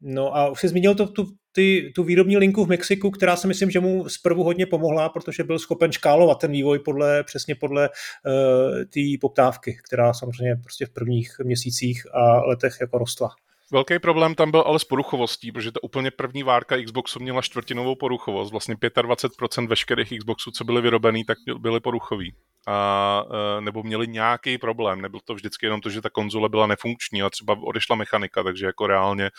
No 0.00 0.36
a 0.36 0.50
už 0.50 0.60
si 0.60 0.68
zmínil 0.68 0.94
to, 0.94 1.06
tu, 1.06 1.26
ty, 1.52 1.92
tu 1.94 2.04
výrobní 2.04 2.36
linku 2.36 2.64
v 2.64 2.68
Mexiku, 2.68 3.10
která 3.10 3.36
si 3.36 3.46
myslím, 3.46 3.70
že 3.70 3.80
mu 3.80 4.08
zprvu 4.08 4.44
hodně 4.44 4.66
pomohla, 4.66 5.08
protože 5.08 5.44
byl 5.44 5.58
schopen 5.58 5.92
škálovat 5.92 6.40
ten 6.40 6.50
vývoj 6.50 6.78
podle, 6.78 7.24
přesně 7.24 7.54
podle 7.54 7.88
uh, 7.88 8.84
té 8.84 9.00
poptávky, 9.20 9.78
která 9.88 10.12
samozřejmě 10.12 10.56
prostě 10.56 10.86
v 10.86 10.90
prvních 10.90 11.36
měsících 11.44 12.14
a 12.14 12.46
letech 12.46 12.76
jako 12.80 12.98
rostla. 12.98 13.28
Velký 13.72 13.98
problém 13.98 14.34
tam 14.34 14.50
byl 14.50 14.60
ale 14.60 14.78
s 14.78 14.84
poruchovostí, 14.84 15.52
protože 15.52 15.72
ta 15.72 15.82
úplně 15.82 16.10
první 16.10 16.42
várka 16.42 16.82
Xboxu 16.82 17.20
měla 17.20 17.42
čtvrtinovou 17.42 17.94
poruchovost. 17.94 18.50
Vlastně 18.50 18.74
25% 18.74 19.68
veškerých 19.68 20.18
Xboxů, 20.18 20.50
co 20.50 20.64
byly 20.64 20.82
vyrobený, 20.82 21.24
tak 21.24 21.38
byly 21.58 21.80
poruchový. 21.80 22.34
A, 22.66 23.24
e, 23.58 23.60
nebo 23.60 23.82
měli 23.82 24.08
nějaký 24.08 24.58
problém. 24.58 25.00
Nebyl 25.00 25.20
to 25.24 25.34
vždycky 25.34 25.66
jenom 25.66 25.80
to, 25.80 25.90
že 25.90 26.00
ta 26.00 26.10
konzole 26.10 26.48
byla 26.48 26.66
nefunkční 26.66 27.22
a 27.22 27.30
třeba 27.30 27.56
odešla 27.62 27.96
mechanika, 27.96 28.42
takže 28.42 28.66
jako 28.66 28.86
reálně 28.86 29.30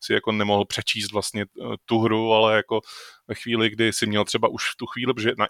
si 0.00 0.12
jako 0.12 0.32
nemohl 0.32 0.64
přečíst 0.64 1.12
vlastně 1.12 1.42
e, 1.42 1.46
tu 1.84 1.98
hru, 1.98 2.32
ale 2.32 2.56
jako 2.56 2.80
ve 3.28 3.34
chvíli, 3.34 3.70
kdy 3.70 3.92
si 3.92 4.06
měl 4.06 4.24
třeba 4.24 4.48
už 4.48 4.70
v 4.70 4.76
tu 4.76 4.86
chvíli, 4.86 5.14
protože 5.14 5.32
na 5.38 5.46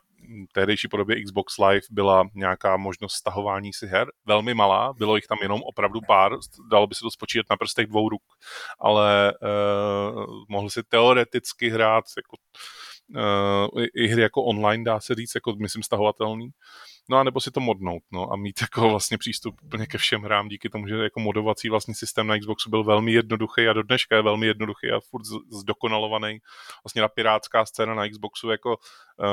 tehdejší 0.52 0.88
podobě 0.88 1.24
Xbox 1.24 1.58
Live 1.58 1.80
byla 1.90 2.24
nějaká 2.34 2.76
možnost 2.76 3.12
stahování 3.12 3.72
si 3.72 3.86
her, 3.86 4.08
velmi 4.24 4.54
malá, 4.54 4.92
bylo 4.92 5.16
jich 5.16 5.26
tam 5.26 5.38
jenom 5.42 5.62
opravdu 5.62 6.00
pár, 6.06 6.32
dalo 6.70 6.86
by 6.86 6.94
se 6.94 7.00
to 7.00 7.10
spočítat 7.10 7.46
na 7.50 7.56
prstech 7.56 7.86
dvou 7.86 8.08
ruk, 8.08 8.22
ale 8.80 9.34
uh, 9.42 10.44
mohl 10.48 10.70
si 10.70 10.82
teoreticky 10.82 11.68
hrát 11.68 12.04
jako 12.16 12.36
uh, 13.14 13.82
i 13.94 14.08
hry 14.08 14.22
jako 14.22 14.44
online, 14.44 14.84
dá 14.84 15.00
se 15.00 15.14
říct, 15.14 15.34
jako 15.34 15.54
myslím 15.58 15.82
stahovatelný. 15.82 16.50
No 17.10 17.16
a 17.16 17.22
nebo 17.22 17.40
si 17.40 17.50
to 17.50 17.60
modnout, 17.60 18.02
no 18.12 18.32
a 18.32 18.36
mít 18.36 18.60
jako 18.60 18.88
vlastně 18.88 19.18
přístup 19.18 19.54
úplně 19.62 19.86
ke 19.86 19.98
všem 19.98 20.22
hrám 20.22 20.48
díky 20.48 20.68
tomu, 20.68 20.88
že 20.88 20.94
jako 20.94 21.20
modovací 21.20 21.68
vlastně 21.68 21.94
systém 21.94 22.26
na 22.26 22.38
Xboxu 22.38 22.70
byl 22.70 22.84
velmi 22.84 23.12
jednoduchý 23.12 23.68
a 23.68 23.72
do 23.72 23.82
dneška 23.82 24.16
je 24.16 24.22
velmi 24.22 24.46
jednoduchý 24.46 24.90
a 24.90 25.00
furt 25.00 25.24
zdokonalovaný. 25.50 26.38
Vlastně 26.84 27.02
ta 27.02 27.08
pirátská 27.08 27.64
scéna 27.64 27.94
na 27.94 28.08
Xboxu 28.08 28.50
jako 28.50 28.76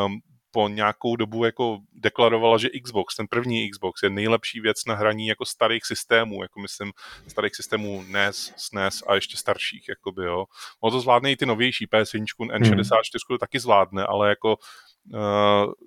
um, 0.05 0.19
po 0.51 0.67
nějakou 0.67 1.15
dobu 1.15 1.45
jako 1.45 1.79
deklarovala, 1.93 2.57
že 2.57 2.69
Xbox, 2.83 3.15
ten 3.15 3.27
první 3.27 3.69
Xbox, 3.69 4.03
je 4.03 4.09
nejlepší 4.09 4.59
věc 4.59 4.85
na 4.85 4.95
hraní 4.95 5.27
jako 5.27 5.45
starých 5.45 5.85
systémů, 5.85 6.41
jako 6.41 6.59
myslím 6.59 6.91
starých 7.27 7.55
systémů 7.55 8.03
NES, 8.07 8.53
SNES 8.57 9.03
a 9.07 9.15
ještě 9.15 9.37
starších, 9.37 9.89
jakoby, 9.89 10.25
jo. 10.25 10.45
Ono 10.79 10.91
to 10.91 11.01
zvládne 11.01 11.31
i 11.31 11.35
ty 11.35 11.45
novější, 11.45 11.87
PS5, 11.87 12.25
N64 12.39 13.19
hmm. 13.29 13.37
taky 13.39 13.59
zvládne, 13.59 14.03
ale 14.05 14.29
jako 14.29 14.57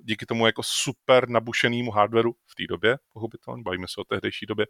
díky 0.05 0.27
tomu 0.27 0.47
jako 0.47 0.63
super 0.65 1.29
nabušenému 1.29 1.91
hardwareu 1.91 2.33
v 2.33 2.55
té 2.55 2.67
době, 2.69 2.97
pochopitelně, 3.13 3.63
bavíme 3.63 3.87
se 3.89 4.01
o 4.01 4.05
tehdejší 4.05 4.47
době, 4.47 4.67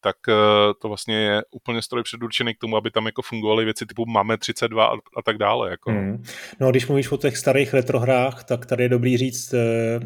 tak 0.00 0.16
uh, 0.28 0.34
to 0.82 0.88
vlastně 0.88 1.16
je 1.16 1.42
úplně 1.50 1.82
stroj 1.82 2.02
předurčený 2.02 2.54
k 2.54 2.58
tomu, 2.58 2.76
aby 2.76 2.90
tam 2.90 3.06
jako 3.06 3.22
fungovaly 3.22 3.64
věci 3.64 3.86
typu 3.86 4.06
máme 4.06 4.38
32 4.38 4.86
a, 4.86 4.94
a 4.94 5.22
tak 5.24 5.38
dále. 5.38 5.70
Jako. 5.70 5.90
Hmm. 5.90 6.22
No 6.60 6.70
když 6.70 6.86
mluvíš 6.86 7.12
o 7.12 7.16
těch 7.16 7.36
starých 7.36 7.74
retrohrách, 7.74 8.44
tak 8.44 8.66
tady 8.66 8.82
je 8.82 8.88
dobrý 8.88 9.16
říct, 9.16 9.54
eh, 9.54 10.00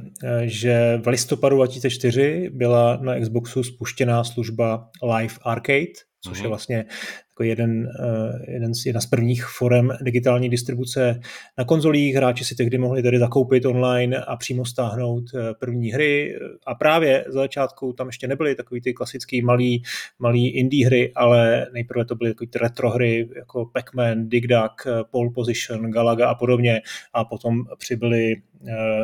že 0.44 1.00
v 1.04 1.08
listopadu 1.08 1.56
2004 1.56 2.50
byla 2.52 2.96
na 2.96 3.20
Xboxu 3.20 3.62
spuštěná 3.62 4.24
služba 4.24 4.88
Live 5.02 5.34
Arcade, 5.42 6.04
což 6.20 6.38
je 6.38 6.42
mhm. 6.42 6.48
vlastně 6.48 6.84
jako 7.34 7.42
jeden, 7.42 7.88
eh, 8.00 8.52
jeden 8.52 8.74
z, 8.74 8.86
jedna 8.86 9.00
z 9.00 9.06
prvních 9.06 9.44
forem 9.44 9.92
digitální 10.02 10.48
distribuce 10.48 11.20
na 11.58 11.64
konzolích. 11.64 12.14
Hráči 12.14 12.44
si 12.44 12.54
tehdy 12.54 12.78
mohli 12.78 13.02
tady 13.02 13.18
zakoupit 13.18 13.66
online 13.66 14.18
a 14.18 14.36
přímo 14.36 14.64
stáhnout 14.64 15.24
eh, 15.34 15.54
první 15.58 15.92
hry. 15.92 16.38
A 16.66 16.74
právě 16.74 17.24
za 17.28 17.40
začátku 17.40 17.92
tam 17.92 18.06
ještě 18.06 18.28
nebyly 18.28 18.54
takový 18.54 18.80
ty 18.80 18.94
klasický 18.94 19.42
malý, 19.42 19.82
malý 20.18 20.48
indie 20.48 20.86
hry, 20.86 21.12
ale 21.14 21.66
nejprve 21.72 22.04
to 22.04 22.14
byly 22.14 22.30
takový 22.30 22.50
ty 22.50 22.58
retro 22.58 22.90
hry 22.90 23.28
jako 23.36 23.70
Pac-Man, 23.74 24.28
Dig 24.28 24.46
Dug, 24.46 24.86
eh, 24.86 24.90
Pole 25.10 25.30
Position, 25.34 25.90
Galaga 25.90 26.28
a 26.28 26.34
podobně. 26.34 26.80
A 27.12 27.24
potom 27.24 27.64
přibyly 27.78 28.36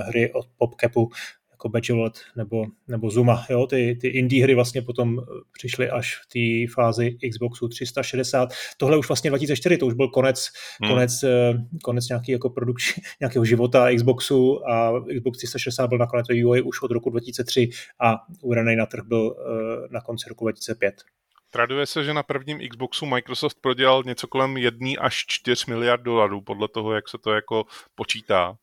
hry 0.07 0.33
od 0.33 0.47
PopCapu, 0.59 1.11
jako 1.61 1.69
Bachelot 1.69 2.19
nebo, 2.37 2.65
nebo 2.89 3.11
Zuma. 3.11 3.45
Jo? 3.51 3.67
Ty, 3.67 3.99
ty 4.01 4.09
indie 4.09 4.43
hry 4.43 4.55
vlastně 4.55 4.83
potom 4.83 5.19
eh, 5.19 5.25
přišly 5.53 5.91
až 5.91 6.17
v 6.17 6.27
té 6.67 6.73
fázi 6.75 7.17
Xboxu 7.31 7.69
360. 7.69 8.49
Tohle 8.77 8.97
už 8.97 9.09
vlastně 9.09 9.31
2004, 9.31 9.77
to 9.77 9.87
už 9.87 9.95
byl 9.95 10.09
konec, 10.09 10.49
hmm. 10.81 10.91
konec, 10.91 11.23
eh, 11.23 11.53
konec 11.83 12.09
nějaký 12.09 12.33
jako 12.33 12.51
produkční, 12.51 13.03
nějakého 13.21 13.45
života 13.45 13.95
Xboxu 13.97 14.69
a 14.69 14.93
Xbox 15.17 15.39
360 15.39 15.87
byl 15.87 15.99
nakonec 15.99 16.29
vývoj 16.29 16.63
už 16.63 16.83
od 16.83 16.91
roku 16.91 17.11
2003 17.11 17.69
a 18.01 18.17
uvedený 18.43 18.77
na 18.77 18.87
trh 18.87 19.05
byl 19.05 19.37
eh, 19.39 19.89
na 19.91 20.01
konci 20.01 20.29
roku 20.29 20.45
2005. 20.45 20.95
Traduje 21.53 21.87
se, 21.87 22.05
že 22.05 22.15
na 22.15 22.23
prvním 22.23 22.69
Xboxu 22.69 23.07
Microsoft 23.07 23.57
prodělal 23.61 24.03
něco 24.07 24.29
kolem 24.29 24.57
1 24.57 24.89
až 25.01 25.25
4 25.27 25.65
miliard 25.69 26.03
dolarů, 26.03 26.41
podle 26.41 26.69
toho, 26.69 26.93
jak 26.93 27.09
se 27.09 27.19
to 27.19 27.33
jako 27.33 27.65
počítá. 27.95 28.55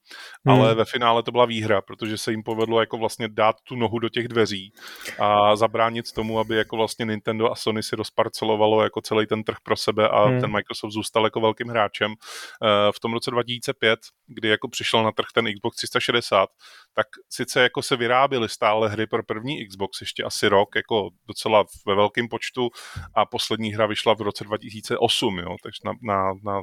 Hmm. 0.46 0.56
Ale 0.56 0.76
ve 0.76 0.86
finále 0.86 1.24
to 1.24 1.32
byla 1.32 1.46
výhra, 1.46 1.82
protože 1.82 2.18
se 2.18 2.32
jim 2.32 2.44
povedlo 2.44 2.80
jako 2.80 2.98
vlastně 2.98 3.28
dát 3.28 3.56
tu 3.64 3.76
nohu 3.76 4.00
do 4.00 4.10
těch 4.10 4.28
dveří 4.28 4.74
a 5.20 5.56
zabránit 5.56 6.12
tomu, 6.12 6.40
aby 6.40 6.56
jako 6.56 6.78
vlastně 6.78 7.06
Nintendo 7.06 7.52
a 7.52 7.56
Sony 7.56 7.84
si 7.84 7.96
rozparcelovalo 7.96 8.84
jako 8.84 9.02
celý 9.02 9.28
ten 9.28 9.44
trh 9.44 9.58
pro 9.64 9.76
sebe 9.76 10.10
a 10.10 10.26
hmm. 10.26 10.42
ten 10.42 10.52
Microsoft 10.52 10.92
zůstal 10.92 11.24
jako 11.24 11.42
velkým 11.42 11.68
hráčem. 11.68 12.12
Eh, 12.12 12.92
v 12.92 13.00
tom 13.00 13.14
roce 13.14 13.32
2005, 13.32 14.00
kdy 14.28 14.50
jako 14.50 14.68
přišel 14.68 15.04
na 15.04 15.12
trh 15.12 15.28
ten 15.34 15.54
Xbox 15.54 15.78
360, 15.78 16.50
tak 16.94 17.08
sice 17.30 17.62
jako 17.62 17.82
se 17.82 17.96
vyráběly 17.96 18.50
stále 18.50 18.90
hry 18.90 19.08
pro 19.08 19.24
první 19.24 19.68
Xbox 19.68 20.02
ještě 20.02 20.24
asi 20.24 20.48
rok, 20.48 20.76
jako 20.76 21.10
docela 21.28 21.64
ve 21.88 21.96
velkém 21.96 22.28
počtu, 22.28 22.70
a 23.16 23.26
poslední 23.26 23.74
hra 23.74 23.86
vyšla 23.86 24.14
v 24.14 24.22
roce 24.22 24.44
2008, 24.44 25.40
jo, 25.40 25.56
takže 25.64 25.80
na, 25.86 25.94
na, 26.02 26.34
na 26.44 26.62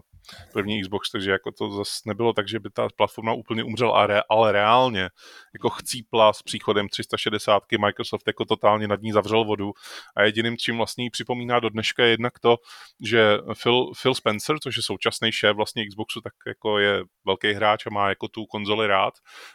první 0.53 0.83
Xbox, 0.83 1.11
takže 1.11 1.31
jako 1.31 1.53
to 1.53 1.70
zase 1.70 2.00
nebylo 2.07 2.33
tak, 2.33 2.48
že 2.48 2.61
by 2.61 2.70
ta 2.70 2.88
platforma 2.96 3.33
úplně 3.33 3.64
umřela, 3.64 3.92
ale, 3.92 4.22
ale 4.31 4.53
reálně 4.53 5.09
jako 5.55 5.70
chcípla 5.70 6.33
s 6.33 6.42
příchodem 6.42 6.88
360 6.88 7.62
Microsoft 7.81 8.27
jako 8.27 8.44
totálně 8.44 8.88
nad 8.88 9.00
ní 9.00 9.12
zavřel 9.12 9.44
vodu 9.44 9.72
a 10.16 10.22
jediným, 10.22 10.57
čím 10.57 10.77
vlastně 10.77 11.11
připomíná 11.11 11.61
do 11.61 11.68
dneška 11.68 12.05
je 12.05 12.11
jednak 12.11 12.38
to, 12.38 12.57
že 13.00 13.38
Phil, 13.62 13.90
Phil 14.03 14.14
Spencer, 14.14 14.59
což 14.59 14.77
je 14.77 14.83
současný 14.83 15.33
šéf 15.33 15.57
vlastně 15.57 15.87
Xboxu, 15.87 16.20
tak 16.20 16.33
jako 16.46 16.79
je 16.79 17.03
velký 17.27 17.53
hráč 17.53 17.87
a 17.87 17.90
má 17.90 18.09
jako 18.09 18.29
tu 18.29 18.46
konzoli 18.46 18.87
rád 18.87 19.14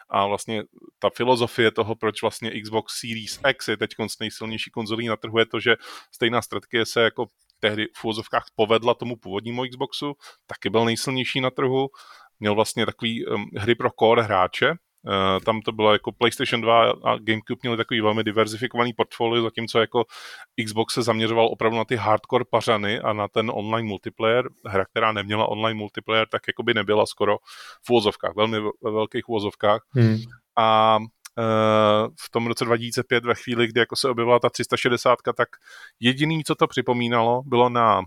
a 0.09 0.27
vlastně 0.27 0.63
ta 0.99 1.09
filozofie 1.09 1.71
toho, 1.71 1.95
proč 1.95 2.21
vlastně 2.21 2.61
Xbox 2.61 2.99
Series 2.99 3.39
X 3.49 3.67
je 3.67 3.77
teď 3.77 3.89
nejsilnější 4.19 4.71
konzolí 4.71 5.07
na 5.07 5.15
trhu, 5.15 5.39
je 5.39 5.45
to, 5.45 5.59
že 5.59 5.75
stejná 6.11 6.41
strategie 6.49 6.85
se 6.85 7.01
jako 7.01 7.25
tehdy 7.59 7.87
v 7.95 8.03
úvozovkách 8.03 8.45
povedla 8.55 8.93
tomu 8.93 9.15
původnímu 9.15 9.63
Xboxu, 9.69 10.13
taky 10.47 10.69
byl 10.69 10.85
nejsilnější 10.85 11.41
na 11.41 11.49
trhu, 11.49 11.87
měl 12.39 12.55
vlastně 12.55 12.85
takový 12.85 13.25
um, 13.25 13.45
hry 13.57 13.75
pro 13.75 13.89
core 13.99 14.23
hráče, 14.23 14.73
Uh, 15.07 15.39
tam 15.45 15.61
to 15.61 15.71
bylo 15.71 15.93
jako 15.93 16.11
PlayStation 16.11 16.61
2 16.61 16.91
a 16.91 17.17
GameCube 17.17 17.59
měli 17.63 17.77
takový 17.77 18.01
velmi 18.01 18.23
diverzifikovaný 18.23 18.93
portfolio, 18.93 19.43
zatímco 19.43 19.79
jako 19.79 20.05
Xbox 20.65 20.93
se 20.93 21.01
zaměřoval 21.01 21.47
opravdu 21.47 21.77
na 21.77 21.85
ty 21.85 21.95
hardcore 21.95 22.45
pařany 22.51 22.99
a 22.99 23.13
na 23.13 23.27
ten 23.27 23.51
online 23.53 23.87
multiplayer. 23.87 24.49
Hra, 24.65 24.85
která 24.85 25.11
neměla 25.11 25.49
online 25.49 25.77
multiplayer, 25.77 26.27
tak 26.31 26.41
jako 26.47 26.63
by 26.63 26.73
nebyla 26.73 27.05
skoro 27.05 27.37
v 27.85 27.89
úvozovkách, 27.89 28.35
velmi 28.35 28.59
ve 28.59 28.91
velkých 28.91 29.29
úvozovkách. 29.29 29.81
Hmm. 29.89 30.17
A 30.57 30.99
v 32.25 32.29
tom 32.31 32.47
roce 32.47 32.65
2005 32.65 33.25
ve 33.25 33.35
chvíli, 33.35 33.67
kdy 33.67 33.79
jako 33.79 33.95
se 33.95 34.09
objevila 34.09 34.39
ta 34.39 34.49
360, 34.49 35.19
tak 35.37 35.49
jediný, 35.99 36.43
co 36.43 36.55
to 36.55 36.67
připomínalo, 36.67 37.41
bylo 37.45 37.69
na 37.69 37.99
uh, 37.99 38.05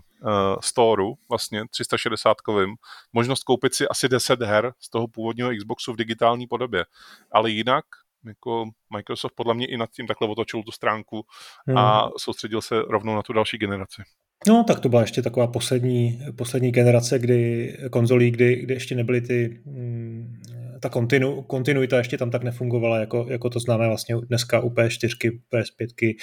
storeu, 0.63 1.13
vlastně 1.29 1.63
360 1.69 2.41
kovým, 2.41 2.75
možnost 3.13 3.43
koupit 3.43 3.73
si 3.73 3.87
asi 3.87 4.09
10 4.09 4.41
her 4.41 4.73
z 4.79 4.89
toho 4.89 5.07
původního 5.07 5.49
Xboxu 5.57 5.93
v 5.93 5.95
digitální 5.95 6.47
podobě. 6.47 6.85
Ale 7.31 7.49
jinak 7.49 7.85
jako 8.27 8.65
Microsoft 8.95 9.33
podle 9.35 9.53
mě 9.53 9.65
i 9.65 9.77
nad 9.77 9.89
tím 9.89 10.07
takhle 10.07 10.27
otočil 10.27 10.63
tu 10.63 10.71
stránku 10.71 11.25
hmm. 11.67 11.77
a 11.77 12.09
soustředil 12.17 12.61
se 12.61 12.75
rovnou 12.89 13.15
na 13.15 13.21
tu 13.21 13.33
další 13.33 13.57
generaci. 13.57 14.01
No, 14.47 14.63
tak 14.63 14.79
to 14.79 14.89
byla 14.89 15.01
ještě 15.01 15.21
taková 15.21 15.47
poslední, 15.47 16.21
poslední 16.35 16.71
generace, 16.71 17.19
kdy 17.19 17.73
konzolí, 17.91 18.31
kdy, 18.31 18.55
kdy 18.55 18.73
ještě 18.73 18.95
nebyly 18.95 19.21
ty 19.21 19.61
mm, 19.65 20.41
ta 20.83 20.89
kontinu, 20.89 21.41
kontinuita 21.41 21.97
ještě 21.97 22.17
tam 22.17 22.31
tak 22.31 22.43
nefungovala, 22.43 22.97
jako, 22.97 23.25
jako 23.29 23.49
to 23.49 23.59
známe 23.59 23.87
vlastně 23.87 24.15
dneska 24.15 24.59
u 24.59 24.69
PS4, 24.69 25.39
PS5 25.53 26.15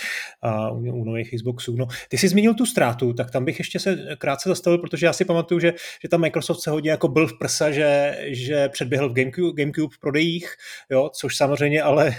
a 0.42 0.70
u, 0.70 0.76
u 0.76 1.04
nových 1.04 1.30
Xboxů. 1.36 1.76
No, 1.76 1.86
ty 2.08 2.18
jsi 2.18 2.28
zmínil 2.28 2.54
tu 2.54 2.66
ztrátu, 2.66 3.12
tak 3.12 3.30
tam 3.30 3.44
bych 3.44 3.58
ještě 3.58 3.78
se 3.78 3.98
krátce 4.18 4.48
zastavil, 4.48 4.78
protože 4.78 5.06
já 5.06 5.12
si 5.12 5.24
pamatuju, 5.24 5.60
že, 5.60 5.72
že 6.02 6.08
tam 6.08 6.20
Microsoft 6.20 6.60
se 6.60 6.70
hodně 6.70 6.90
jako 6.90 7.08
byl 7.08 7.26
v 7.26 7.38
prsa, 7.38 7.70
že, 7.70 8.18
že 8.26 8.68
předběhl 8.68 9.08
v 9.08 9.12
GameCube, 9.12 9.62
GameCube 9.62 9.94
v 9.94 9.98
prodejích, 9.98 10.54
jo, 10.90 11.10
což 11.14 11.36
samozřejmě 11.36 11.82
ale 11.82 12.08
e, 12.08 12.14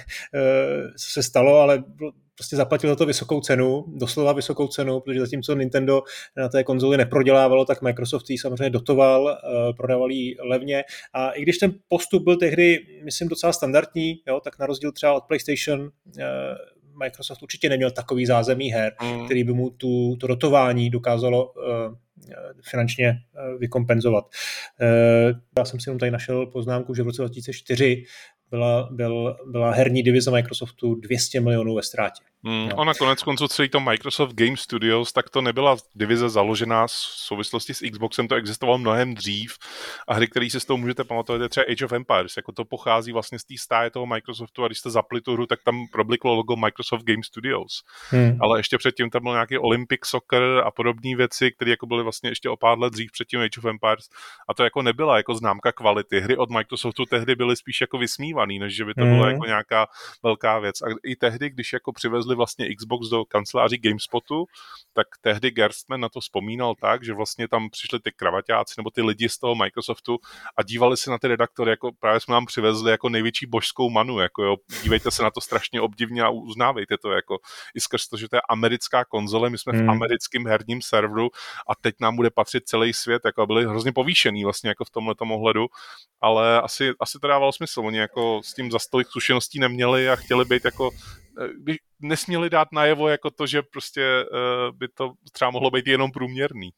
se 0.97 1.23
stalo, 1.23 1.57
ale 1.57 1.83
prostě 2.41 2.55
zaplatil 2.55 2.89
za 2.89 2.95
to 2.95 3.05
vysokou 3.05 3.41
cenu, 3.41 3.85
doslova 3.87 4.33
vysokou 4.33 4.67
cenu, 4.67 4.99
protože 4.99 5.19
zatímco 5.19 5.55
Nintendo 5.55 6.01
na 6.37 6.49
té 6.49 6.63
konzoli 6.63 6.97
neprodělávalo, 6.97 7.65
tak 7.65 7.81
Microsoft 7.81 8.29
ji 8.29 8.37
samozřejmě 8.37 8.69
dotoval, 8.69 9.23
uh, 9.23 9.75
prodával 9.77 10.11
ji 10.11 10.35
levně 10.49 10.83
a 11.13 11.29
i 11.29 11.41
když 11.41 11.57
ten 11.57 11.73
postup 11.87 12.23
byl 12.23 12.37
tehdy, 12.37 12.79
myslím, 13.03 13.27
docela 13.27 13.53
standardní, 13.53 14.15
jo, 14.27 14.39
tak 14.43 14.59
na 14.59 14.65
rozdíl 14.65 14.91
třeba 14.91 15.13
od 15.13 15.23
PlayStation 15.23 15.81
uh, 15.81 15.89
Microsoft 17.03 17.43
určitě 17.43 17.69
neměl 17.69 17.91
takový 17.91 18.25
zázemí 18.25 18.71
her, 18.71 18.93
mm. 19.03 19.25
který 19.25 19.43
by 19.43 19.53
mu 19.53 19.69
tu, 19.69 20.15
to 20.15 20.27
dotování 20.27 20.89
dokázalo 20.89 21.51
uh, 21.51 21.63
finančně 22.69 23.13
vykompenzovat. 23.59 24.25
Já 25.57 25.65
jsem 25.65 25.79
si 25.79 25.89
jenom 25.89 25.99
tady 25.99 26.11
našel 26.11 26.45
poznámku, 26.45 26.93
že 26.93 27.03
v 27.03 27.05
roce 27.05 27.21
2004 27.21 28.03
byla, 28.51 28.89
byl, 28.91 29.37
byla 29.45 29.71
herní 29.71 30.03
divize 30.03 30.31
Microsoftu 30.31 30.95
200 30.95 31.39
milionů 31.41 31.75
ve 31.75 31.83
ztrátě. 31.83 32.23
Hmm, 32.43 32.69
no. 32.69 32.75
Ona 32.75 32.93
konec 32.93 33.23
konců 33.23 33.47
celý 33.47 33.69
to 33.69 33.79
Microsoft 33.79 34.33
Game 34.33 34.57
Studios, 34.57 35.13
tak 35.13 35.29
to 35.29 35.41
nebyla 35.41 35.77
divize 35.95 36.29
založená 36.29 36.87
v 36.87 36.91
souvislosti 36.91 37.73
s 37.73 37.89
Xboxem, 37.91 38.27
to 38.27 38.35
existovalo 38.35 38.77
mnohem 38.77 39.15
dřív 39.15 39.57
a 40.07 40.13
hry, 40.13 40.27
které 40.27 40.49
si 40.49 40.59
s 40.59 40.65
tou 40.65 40.77
můžete 40.77 41.03
pamatovat, 41.03 41.41
je 41.41 41.49
třeba 41.49 41.65
Age 41.71 41.85
of 41.85 41.91
Empires, 41.91 42.37
jako 42.37 42.51
to 42.51 42.65
pochází 42.65 43.11
vlastně 43.11 43.39
z 43.39 43.43
té 43.43 43.53
stáje 43.57 43.89
toho 43.89 44.05
Microsoftu 44.05 44.63
a 44.63 44.67
když 44.67 44.79
jste 44.79 44.89
zapli 44.89 45.21
tu 45.21 45.33
hru, 45.33 45.45
tak 45.45 45.59
tam 45.63 45.75
probliklo 45.91 46.35
logo 46.35 46.55
Microsoft 46.55 47.03
Game 47.03 47.23
Studios. 47.23 47.83
Hmm. 48.09 48.37
Ale 48.41 48.59
ještě 48.59 48.77
předtím 48.77 49.09
tam 49.09 49.23
byl 49.23 49.31
nějaký 49.31 49.57
Olympic 49.57 49.99
Soccer 50.05 50.43
a 50.65 50.71
podobné 50.71 51.15
věci, 51.15 51.51
které 51.51 51.71
jako 51.71 51.85
byly 51.85 52.03
vlastně 52.03 52.29
ještě 52.29 52.49
o 52.49 52.57
pár 52.57 52.79
let 52.79 52.93
dřív 52.93 53.11
předtím 53.11 53.39
Age 53.39 53.59
of 53.59 53.65
Empires 53.65 54.05
a 54.49 54.53
to 54.53 54.63
jako 54.63 54.81
nebyla 54.81 55.17
jako 55.17 55.35
známka 55.35 55.71
kvality. 55.71 56.19
Hry 56.19 56.37
od 56.37 56.49
Microsoftu 56.49 57.05
tehdy 57.05 57.35
byly 57.35 57.55
spíš 57.55 57.81
jako 57.81 57.97
vysmívaný, 57.97 58.59
než 58.59 58.75
že 58.75 58.85
by 58.85 58.93
to 58.93 59.01
hmm. 59.01 59.13
bylo 59.13 59.29
jako 59.29 59.45
nějaká 59.45 59.87
velká 60.23 60.59
věc. 60.59 60.81
A 60.81 60.85
i 61.03 61.15
tehdy, 61.15 61.49
když 61.49 61.73
jako 61.73 61.93
přivezli 61.93 62.30
přivezli 62.31 62.35
vlastně 62.35 62.75
Xbox 62.75 63.09
do 63.09 63.25
kanceláří 63.25 63.77
GameSpotu, 63.77 64.45
tak 64.93 65.07
tehdy 65.21 65.51
Gerstmann 65.51 66.01
na 66.01 66.09
to 66.09 66.19
vzpomínal 66.19 66.75
tak, 66.75 67.03
že 67.03 67.13
vlastně 67.13 67.47
tam 67.47 67.69
přišli 67.69 67.99
ty 67.99 68.11
kravaťáci 68.11 68.73
nebo 68.77 68.89
ty 68.89 69.01
lidi 69.01 69.29
z 69.29 69.37
toho 69.37 69.55
Microsoftu 69.55 70.19
a 70.57 70.63
dívali 70.63 70.97
se 70.97 71.11
na 71.11 71.17
ty 71.17 71.27
redaktory, 71.27 71.71
jako 71.71 71.91
právě 71.99 72.19
jsme 72.19 72.33
nám 72.33 72.45
přivezli 72.45 72.91
jako 72.91 73.09
největší 73.09 73.45
božskou 73.45 73.89
manu, 73.89 74.19
jako 74.19 74.43
jo, 74.43 74.55
dívejte 74.83 75.11
se 75.11 75.23
na 75.23 75.31
to 75.31 75.41
strašně 75.41 75.81
obdivně 75.81 76.23
a 76.23 76.29
uznávejte 76.29 76.97
to, 76.97 77.11
jako 77.11 77.37
i 77.75 77.79
skrz 77.81 78.07
to, 78.07 78.17
že 78.17 78.29
to 78.29 78.35
je 78.35 78.41
americká 78.49 79.05
konzole, 79.05 79.49
my 79.49 79.57
jsme 79.57 79.73
hmm. 79.73 79.85
v 79.85 79.89
americkém 79.89 80.47
herním 80.47 80.81
serveru 80.81 81.29
a 81.67 81.75
teď 81.81 81.95
nám 82.01 82.15
bude 82.15 82.29
patřit 82.29 82.63
celý 82.65 82.93
svět, 82.93 83.21
jako 83.25 83.47
byli 83.47 83.65
hrozně 83.65 83.91
povýšený 83.91 84.43
vlastně 84.43 84.69
jako 84.69 84.85
v 84.85 84.89
tomhle 84.89 85.15
ohledu, 85.19 85.67
ale 86.21 86.61
asi, 86.61 86.93
asi 86.99 87.19
to 87.21 87.27
dávalo 87.27 87.51
smysl, 87.51 87.81
oni 87.85 87.97
jako 87.97 88.41
s 88.43 88.53
tím 88.53 88.71
za 88.71 88.79
zkušeností 88.79 89.59
neměli 89.59 90.09
a 90.09 90.15
chtěli 90.15 90.45
být 90.45 90.65
jako 90.65 90.89
by 91.59 91.77
nesměli 92.01 92.49
dát 92.49 92.67
najevo 92.73 93.07
jako 93.07 93.29
to, 93.29 93.47
že 93.47 93.61
prostě 93.61 94.01
uh, 94.01 94.77
by 94.77 94.87
to 94.87 95.11
třeba 95.31 95.51
mohlo 95.51 95.71
být 95.71 95.87
jenom 95.87 96.11
průměrný. 96.11 96.69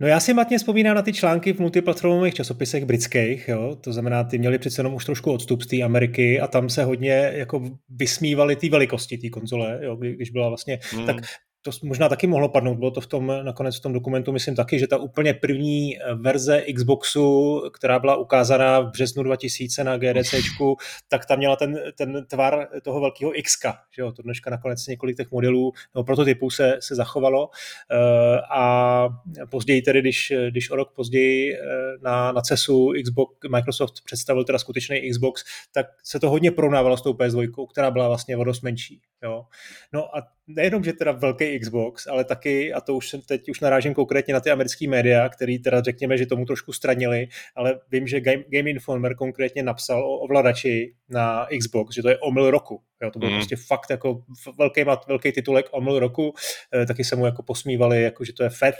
No 0.00 0.06
já 0.06 0.20
si 0.20 0.34
matně 0.34 0.58
vzpomínám 0.58 0.96
na 0.96 1.02
ty 1.02 1.12
články 1.12 1.52
v 1.52 1.58
multiplatformových 1.58 2.34
časopisech 2.34 2.84
britských, 2.84 3.48
jo? 3.48 3.76
to 3.80 3.92
znamená, 3.92 4.24
ty 4.24 4.38
měli 4.38 4.58
přece 4.58 4.80
jenom 4.80 4.94
už 4.94 5.04
trošku 5.04 5.32
odstup 5.32 5.62
z 5.62 5.66
té 5.66 5.82
Ameriky 5.82 6.40
a 6.40 6.46
tam 6.46 6.68
se 6.68 6.84
hodně 6.84 7.30
jako 7.34 7.62
vysmívali 7.88 8.56
ty 8.56 8.68
velikosti 8.68 9.18
té 9.18 9.28
konzole, 9.28 9.78
jo? 9.82 9.96
když 9.96 10.30
byla 10.30 10.48
vlastně, 10.48 10.78
hmm. 10.90 11.06
tak 11.06 11.16
to 11.62 11.70
možná 11.82 12.08
taky 12.08 12.26
mohlo 12.26 12.48
padnout, 12.48 12.78
bylo 12.78 12.90
to 12.90 13.00
v 13.00 13.06
tom, 13.06 13.32
nakonec 13.42 13.76
v 13.76 13.80
tom 13.80 13.92
dokumentu, 13.92 14.32
myslím 14.32 14.54
taky, 14.54 14.78
že 14.78 14.86
ta 14.86 14.96
úplně 14.96 15.34
první 15.34 15.98
eh, 15.98 16.14
verze 16.14 16.64
Xboxu, 16.74 17.60
která 17.74 17.98
byla 17.98 18.16
ukázaná 18.16 18.80
v 18.80 18.90
březnu 18.90 19.22
2000 19.22 19.84
na 19.84 19.96
GDCčku, 19.96 20.76
tak 21.08 21.26
tam 21.26 21.38
měla 21.38 21.56
ten, 21.56 21.78
ten 21.94 22.26
tvar 22.26 22.68
toho 22.82 23.00
velkého 23.00 23.38
X, 23.38 23.56
že 23.90 24.02
jo, 24.02 24.12
to 24.12 24.22
dneška 24.22 24.50
nakonec 24.50 24.86
několik 24.86 25.16
těch 25.16 25.30
modelů 25.30 25.72
nebo 25.94 26.04
prototypů 26.04 26.50
se, 26.50 26.76
se 26.80 26.94
zachovalo 26.94 27.50
eh, 27.90 28.40
a 28.50 29.08
později 29.50 29.82
tedy, 29.82 30.00
když, 30.00 30.32
když 30.50 30.70
o 30.70 30.76
rok 30.76 30.92
později 30.92 31.54
eh, 31.54 31.58
na, 32.02 32.32
na 32.32 32.40
CESu 32.40 32.92
Xbox, 33.04 33.34
Microsoft 33.50 33.94
představil 34.04 34.44
teda 34.44 34.58
skutečný 34.58 35.10
Xbox, 35.10 35.44
tak 35.72 35.86
se 36.04 36.20
to 36.20 36.30
hodně 36.30 36.50
porovnávalo 36.50 36.96
s 36.96 37.02
tou 37.02 37.12
PS2, 37.12 37.66
která 37.72 37.90
byla 37.90 38.08
vlastně 38.08 38.36
o 38.36 38.44
dost 38.44 38.62
menší. 38.62 39.00
Jo. 39.22 39.46
No 39.92 40.16
a 40.16 40.22
nejenom, 40.46 40.84
že 40.84 40.92
teda 40.92 41.12
velký 41.12 41.58
Xbox, 41.58 42.06
ale 42.06 42.24
taky, 42.24 42.72
a 42.72 42.80
to 42.80 42.96
už 42.96 43.08
jsem 43.08 43.20
teď 43.20 43.48
už 43.48 43.60
narážím 43.60 43.94
konkrétně 43.94 44.34
na 44.34 44.40
ty 44.40 44.50
americké 44.50 44.88
média, 44.88 45.28
který 45.28 45.58
teda 45.58 45.82
řekněme, 45.82 46.18
že 46.18 46.26
tomu 46.26 46.44
trošku 46.44 46.72
stranili, 46.72 47.28
ale 47.56 47.80
vím, 47.90 48.06
že 48.06 48.20
Game, 48.20 48.42
Game 48.48 48.70
Informer 48.70 49.14
konkrétně 49.14 49.62
napsal 49.62 50.04
o 50.04 50.18
ovladači 50.18 50.94
na 51.08 51.46
Xbox, 51.58 51.94
že 51.94 52.02
to 52.02 52.08
je 52.08 52.18
omyl 52.18 52.50
roku. 52.50 52.82
Jo, 53.02 53.10
to 53.10 53.18
byl 53.18 53.28
mm. 53.28 53.34
prostě 53.34 53.56
fakt 53.56 53.90
jako 53.90 54.22
velký, 54.58 54.84
velký 55.08 55.32
titulek 55.32 55.66
omyl 55.70 55.98
roku, 55.98 56.34
e, 56.74 56.86
taky 56.86 57.04
se 57.04 57.16
mu 57.16 57.26
jako 57.26 57.42
posmívali, 57.42 58.02
jako 58.02 58.24
že 58.24 58.32
to 58.32 58.42
je 58.42 58.50
FET 58.50 58.76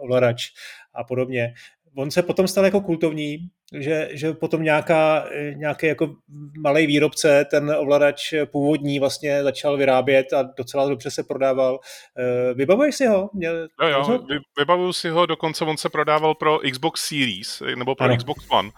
ovladač 0.00 0.48
a 0.94 1.04
podobně 1.04 1.54
on 1.96 2.10
se 2.10 2.22
potom 2.22 2.48
stal 2.48 2.64
jako 2.64 2.80
kultovní, 2.80 3.38
že, 3.72 4.08
že 4.12 4.32
potom 4.32 4.62
nějaká, 4.62 5.28
nějaký 5.54 5.86
jako 5.86 6.14
malý 6.58 6.86
výrobce 6.86 7.44
ten 7.50 7.70
ovladač 7.78 8.34
původní 8.44 8.98
vlastně 8.98 9.42
začal 9.42 9.76
vyrábět 9.76 10.32
a 10.32 10.42
docela 10.42 10.88
dobře 10.88 11.10
se 11.10 11.22
prodával. 11.22 11.78
Eh, 12.18 12.54
vybavuješ 12.54 12.94
si 12.94 13.06
ho? 13.06 13.30
Měl, 13.34 13.68
jo, 13.82 13.88
jo, 13.88 14.18
vybavuju 14.58 14.92
si 14.92 15.08
ho, 15.08 15.26
dokonce 15.26 15.64
on 15.64 15.76
se 15.76 15.88
prodával 15.88 16.34
pro 16.34 16.58
Xbox 16.72 17.08
Series 17.08 17.62
nebo 17.74 17.94
pro 17.94 18.04
ano. 18.04 18.16
Xbox 18.16 18.44
One 18.50 18.70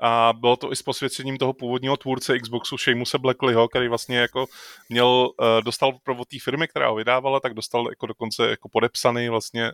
a 0.00 0.32
bylo 0.40 0.56
to 0.56 0.72
i 0.72 0.76
s 0.76 0.82
posvěcením 0.82 1.36
toho 1.36 1.52
původního 1.52 1.96
tvůrce 1.96 2.38
Xboxu 2.38 2.78
Seamusa 2.78 3.18
Blackleyho, 3.18 3.68
který 3.68 3.88
vlastně 3.88 4.18
jako 4.18 4.46
měl, 4.88 5.30
eh, 5.42 5.62
dostal 5.62 5.92
pro 6.02 6.14
té 6.14 6.36
firmy, 6.44 6.68
která 6.68 6.88
ho 6.88 6.94
vydávala, 6.94 7.40
tak 7.40 7.54
dostal 7.54 7.86
jako 7.90 8.06
dokonce 8.06 8.50
jako 8.50 8.68
podepsaný 8.68 9.28
vlastně 9.28 9.72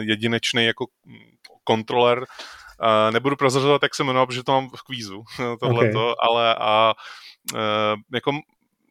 jedinečný 0.00 0.64
jako 0.64 0.86
kontroler. 1.64 2.24
Uh, 2.80 3.12
nebudu 3.12 3.36
prozrazovat, 3.36 3.82
jak 3.82 3.94
se 3.94 4.04
jmenuje, 4.04 4.26
protože 4.26 4.42
to 4.42 4.52
mám 4.52 4.68
v 4.76 4.82
kvízu, 4.82 5.22
tohleto, 5.60 6.12
okay. 6.12 6.14
ale 6.28 6.54
a 6.54 6.94
uh, 7.54 8.00
jako 8.14 8.32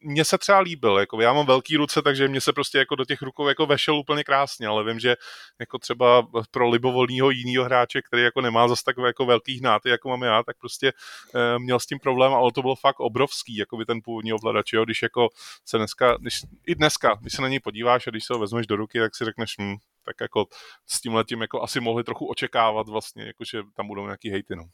mně 0.04 0.24
se 0.24 0.38
třeba 0.38 0.58
líbil, 0.58 0.98
jako 0.98 1.20
já 1.20 1.32
mám 1.32 1.46
velký 1.46 1.76
ruce, 1.76 2.02
takže 2.02 2.28
mě 2.28 2.40
se 2.40 2.52
prostě 2.52 2.78
jako 2.78 2.94
do 2.94 3.04
těch 3.04 3.22
rukou 3.22 3.48
jako 3.48 3.66
vešel 3.66 3.96
úplně 3.96 4.24
krásně, 4.24 4.66
ale 4.66 4.84
vím, 4.84 4.98
že 4.98 5.16
jako 5.60 5.78
třeba 5.78 6.26
pro 6.50 6.68
libovolného 6.68 7.30
jiného 7.30 7.64
hráče, 7.64 8.02
který 8.02 8.22
jako 8.22 8.40
nemá 8.40 8.68
zase 8.68 8.82
takové 8.84 9.08
jako 9.08 9.26
velký 9.26 9.58
hnáty, 9.58 9.88
jako 9.88 10.08
mám 10.08 10.22
já, 10.22 10.42
tak 10.42 10.58
prostě 10.58 10.92
e, 11.34 11.58
měl 11.58 11.80
s 11.80 11.86
tím 11.86 11.98
problém, 11.98 12.32
ale 12.32 12.52
to 12.52 12.62
bylo 12.62 12.76
fakt 12.76 13.00
obrovský, 13.00 13.56
jako 13.56 13.76
by 13.76 13.84
ten 13.84 14.00
původní 14.04 14.32
ovladač, 14.32 14.72
jo, 14.72 14.84
když 14.84 15.02
jako 15.02 15.28
se 15.64 15.78
dneska, 15.78 16.16
když, 16.20 16.34
i 16.66 16.74
dneska, 16.74 17.18
když 17.20 17.32
se 17.32 17.42
na 17.42 17.48
něj 17.48 17.60
podíváš 17.60 18.06
a 18.06 18.10
když 18.10 18.24
se 18.24 18.32
ho 18.32 18.38
vezmeš 18.38 18.66
do 18.66 18.76
ruky, 18.76 19.00
tak 19.00 19.16
si 19.16 19.24
řekneš, 19.24 19.54
hm, 19.60 19.76
tak 20.04 20.16
jako 20.20 20.44
s 20.90 21.00
tím 21.00 21.14
letím 21.14 21.40
jako 21.40 21.62
asi 21.62 21.80
mohli 21.80 22.04
trochu 22.04 22.26
očekávat 22.26 22.88
vlastně, 22.88 23.24
jako 23.24 23.44
že 23.52 23.62
tam 23.76 23.86
budou 23.86 24.04
nějaký 24.04 24.30
hejty, 24.30 24.56
no. 24.56 24.64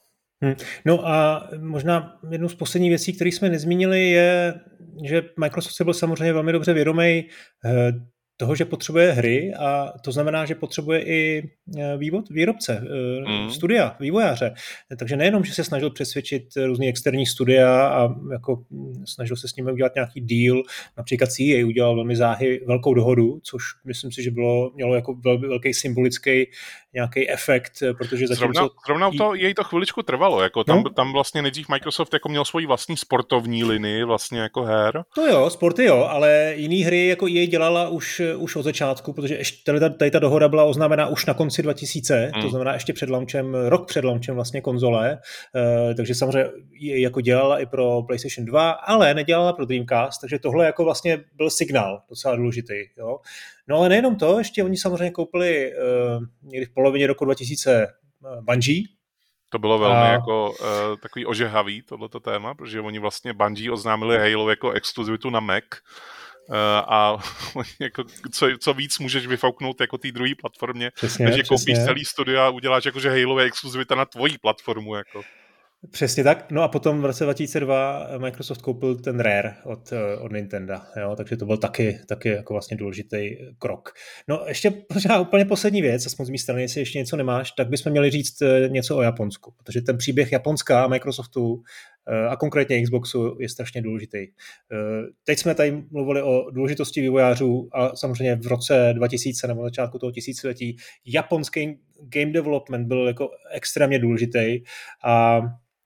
Hmm. 0.42 0.54
No 0.84 1.06
a 1.06 1.48
možná 1.60 2.18
jednou 2.30 2.48
z 2.48 2.54
posledních 2.54 2.90
věcí, 2.90 3.12
které 3.12 3.28
jsme 3.28 3.48
nezmínili, 3.48 4.10
je, 4.10 4.54
že 5.08 5.22
Microsoft 5.40 5.74
se 5.74 5.84
byl 5.84 5.94
samozřejmě 5.94 6.32
velmi 6.32 6.52
dobře 6.52 6.72
vědomý 6.72 7.28
eh, 7.64 7.92
toho, 8.40 8.54
že 8.54 8.64
potřebuje 8.64 9.12
hry 9.12 9.54
a 9.54 9.92
to 10.04 10.12
znamená, 10.12 10.44
že 10.44 10.54
potřebuje 10.54 11.02
i 11.02 11.50
e, 11.78 11.96
vývod, 11.96 12.30
výrobce, 12.30 12.84
mm. 13.26 13.50
studia, 13.50 13.96
vývojáře. 14.00 14.54
Takže 14.98 15.16
nejenom, 15.16 15.44
že 15.44 15.54
se 15.54 15.64
snažil 15.64 15.90
přesvědčit 15.90 16.44
různý 16.66 16.88
externí 16.88 17.26
studia 17.26 17.88
a 17.88 18.14
jako 18.32 18.62
snažil 19.04 19.36
se 19.36 19.48
s 19.48 19.56
nimi 19.56 19.72
udělat 19.72 19.94
nějaký 19.94 20.20
deal, 20.20 20.62
například 20.96 21.32
CEA 21.32 21.66
udělal 21.66 21.94
velmi 21.94 22.16
záhy 22.16 22.60
velkou 22.66 22.94
dohodu, 22.94 23.40
což 23.42 23.62
myslím 23.84 24.12
si, 24.12 24.22
že 24.22 24.30
bylo, 24.30 24.70
mělo 24.74 24.94
jako 24.94 25.14
vel, 25.14 25.38
velký 25.38 25.74
symbolický 25.74 26.46
nějaký 26.94 27.30
efekt, 27.30 27.72
protože 27.98 28.26
zatím... 28.26 28.38
Zrovna, 28.38 28.68
zrovna 28.86 29.10
to, 29.18 29.34
jej 29.34 29.54
to 29.54 29.64
chviličku 29.64 30.02
trvalo, 30.02 30.42
jako 30.42 30.64
tam, 30.64 30.82
no? 30.82 30.90
tam 30.90 31.12
vlastně 31.12 31.42
nejdřív 31.42 31.68
Microsoft 31.68 32.12
jako 32.12 32.28
měl 32.28 32.44
svoji 32.44 32.66
vlastní 32.66 32.96
sportovní 32.96 33.64
linii 33.64 34.04
vlastně 34.04 34.40
jako 34.40 34.62
her. 34.62 35.04
To 35.14 35.26
jo, 35.26 35.50
sporty 35.50 35.84
jo, 35.84 36.06
ale 36.10 36.54
jiný 36.56 36.82
hry 36.82 37.06
jako 37.06 37.26
EA 37.26 37.46
dělala 37.46 37.88
už 37.88 38.22
už 38.36 38.56
od 38.56 38.62
začátku, 38.62 39.12
protože 39.12 39.34
ještě 39.34 39.72
tady, 39.72 39.94
tady 39.94 40.10
ta 40.10 40.18
dohoda 40.18 40.48
byla 40.48 40.64
oznámena 40.64 41.06
už 41.06 41.26
na 41.26 41.34
konci 41.34 41.62
2000, 41.62 42.30
hmm. 42.34 42.42
to 42.42 42.48
znamená 42.50 42.74
ještě 42.74 42.92
před 42.92 43.10
launchem, 43.10 43.54
rok 43.54 43.88
před 43.88 44.04
launchem 44.04 44.34
vlastně 44.34 44.60
konzole, 44.60 45.18
uh, 45.88 45.94
takže 45.94 46.14
samozřejmě 46.14 46.50
jako 46.80 47.20
dělala 47.20 47.58
i 47.58 47.66
pro 47.66 48.02
PlayStation 48.02 48.46
2, 48.46 48.70
ale 48.70 49.14
nedělala 49.14 49.52
pro 49.52 49.64
Dreamcast, 49.64 50.20
takže 50.20 50.38
tohle 50.38 50.66
jako 50.66 50.84
vlastně 50.84 51.24
byl 51.34 51.50
signál 51.50 52.02
docela 52.08 52.36
důležitý. 52.36 52.74
Jo? 52.98 53.18
No 53.68 53.76
ale 53.76 53.88
nejenom 53.88 54.16
to, 54.16 54.38
ještě 54.38 54.64
oni 54.64 54.76
samozřejmě 54.76 55.10
koupili 55.10 55.72
uh, 55.72 56.22
někdy 56.42 56.66
v 56.66 56.74
polovině 56.74 57.06
roku 57.06 57.24
2000 57.24 57.86
uh, 57.86 58.32
eh, 58.32 58.40
Bungie, 58.40 58.82
to 59.50 59.58
bylo 59.58 59.78
velmi 59.78 59.96
a... 59.96 60.12
jako 60.12 60.50
uh, 60.50 60.56
takový 61.02 61.26
ožehavý, 61.26 61.82
tohleto 61.82 62.20
téma, 62.20 62.54
protože 62.54 62.80
oni 62.80 62.98
vlastně 62.98 63.32
Bungie 63.32 63.72
oznámili 63.72 64.32
Halo 64.32 64.50
jako 64.50 64.70
exkluzivitu 64.70 65.30
na 65.30 65.40
Mac, 65.40 65.64
a 66.88 67.16
jako, 67.80 68.04
co, 68.32 68.46
co 68.60 68.74
víc 68.74 68.98
můžeš 68.98 69.26
vyfouknout 69.26 69.80
jako 69.80 69.98
té 69.98 70.12
druhé 70.12 70.30
platformě, 70.40 70.90
přesně, 70.94 71.26
než 71.26 71.36
že 71.36 71.42
koupíš 71.42 71.84
celý 71.84 72.04
studio 72.04 72.40
a 72.40 72.50
uděláš 72.50 72.84
jako, 72.84 73.00
že 73.00 73.10
Halo 73.10 73.40
je 73.40 73.46
exkluzivita 73.46 73.94
na 73.94 74.04
tvojí 74.04 74.38
platformu. 74.38 74.94
Jako. 74.94 75.22
Přesně 75.90 76.24
tak. 76.24 76.50
No 76.50 76.62
a 76.62 76.68
potom 76.68 77.00
v 77.02 77.04
roce 77.04 77.24
2002 77.24 78.08
Microsoft 78.18 78.62
koupil 78.62 78.96
ten 78.96 79.20
Rare 79.20 79.54
od, 79.64 79.92
eh, 79.92 80.16
od 80.16 80.32
Nintendo, 80.32 80.74
jo? 81.00 81.16
takže 81.16 81.36
to 81.36 81.46
byl 81.46 81.56
taky, 81.56 82.00
taky 82.08 82.28
jako 82.28 82.54
vlastně 82.54 82.76
důležitý 82.76 83.36
krok. 83.58 83.92
No 84.28 84.44
ještě 84.46 84.72
možná 84.94 85.20
úplně 85.20 85.44
poslední 85.44 85.82
věc, 85.82 86.06
aspoň 86.06 86.26
z 86.26 86.30
mé 86.30 86.38
strany, 86.38 86.62
jestli 86.62 86.80
ještě 86.80 86.98
něco 86.98 87.16
nemáš, 87.16 87.52
tak 87.52 87.68
bychom 87.68 87.92
měli 87.92 88.10
říct 88.10 88.42
eh, 88.42 88.68
něco 88.68 88.96
o 88.96 89.02
Japonsku, 89.02 89.54
protože 89.64 89.80
ten 89.80 89.98
příběh 89.98 90.32
Japonska 90.32 90.84
a 90.84 90.88
Microsoftu 90.88 91.62
eh, 91.62 91.97
a 92.28 92.36
konkrétně 92.36 92.82
Xboxu 92.82 93.36
je 93.40 93.48
strašně 93.48 93.82
důležitý. 93.82 94.26
Teď 95.24 95.38
jsme 95.38 95.54
tady 95.54 95.82
mluvili 95.90 96.22
o 96.22 96.50
důležitosti 96.50 97.00
vývojářů 97.00 97.68
a 97.72 97.96
samozřejmě 97.96 98.36
v 98.36 98.46
roce 98.46 98.92
2000 98.96 99.46
nebo 99.46 99.62
začátku 99.62 99.98
toho 99.98 100.12
tisíciletí 100.12 100.76
japonský 101.06 101.78
game 102.00 102.32
development 102.32 102.88
byl 102.88 103.06
jako 103.06 103.30
extrémně 103.52 103.98
důležitý 103.98 104.62
a 105.04 105.40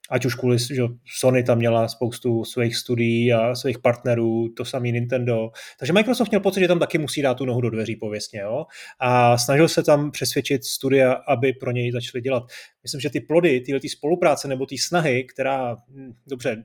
ať 0.09 0.25
už 0.25 0.35
kvůli, 0.35 0.59
že 0.59 0.83
Sony 1.17 1.43
tam 1.43 1.57
měla 1.57 1.87
spoustu 1.87 2.45
svých 2.45 2.75
studií 2.75 3.33
a 3.33 3.55
svých 3.55 3.79
partnerů, 3.79 4.49
to 4.57 4.65
samý 4.65 4.91
Nintendo. 4.91 5.51
Takže 5.79 5.93
Microsoft 5.93 6.29
měl 6.29 6.41
pocit, 6.41 6.59
že 6.59 6.67
tam 6.67 6.79
taky 6.79 6.97
musí 6.97 7.21
dát 7.21 7.33
tu 7.33 7.45
nohu 7.45 7.61
do 7.61 7.69
dveří 7.69 7.95
pověstně. 7.95 8.39
Jo? 8.39 8.65
A 8.99 9.37
snažil 9.37 9.67
se 9.67 9.83
tam 9.83 10.11
přesvědčit 10.11 10.63
studia, 10.63 11.11
aby 11.11 11.53
pro 11.53 11.71
něj 11.71 11.91
začali 11.91 12.21
dělat. 12.21 12.43
Myslím, 12.83 13.01
že 13.01 13.09
ty 13.09 13.19
plody, 13.19 13.61
tyhle 13.61 13.79
ty 13.79 13.89
spolupráce 13.89 14.47
nebo 14.47 14.65
ty 14.65 14.77
snahy, 14.77 15.23
která, 15.23 15.77
hm, 15.89 16.13
dobře, 16.27 16.63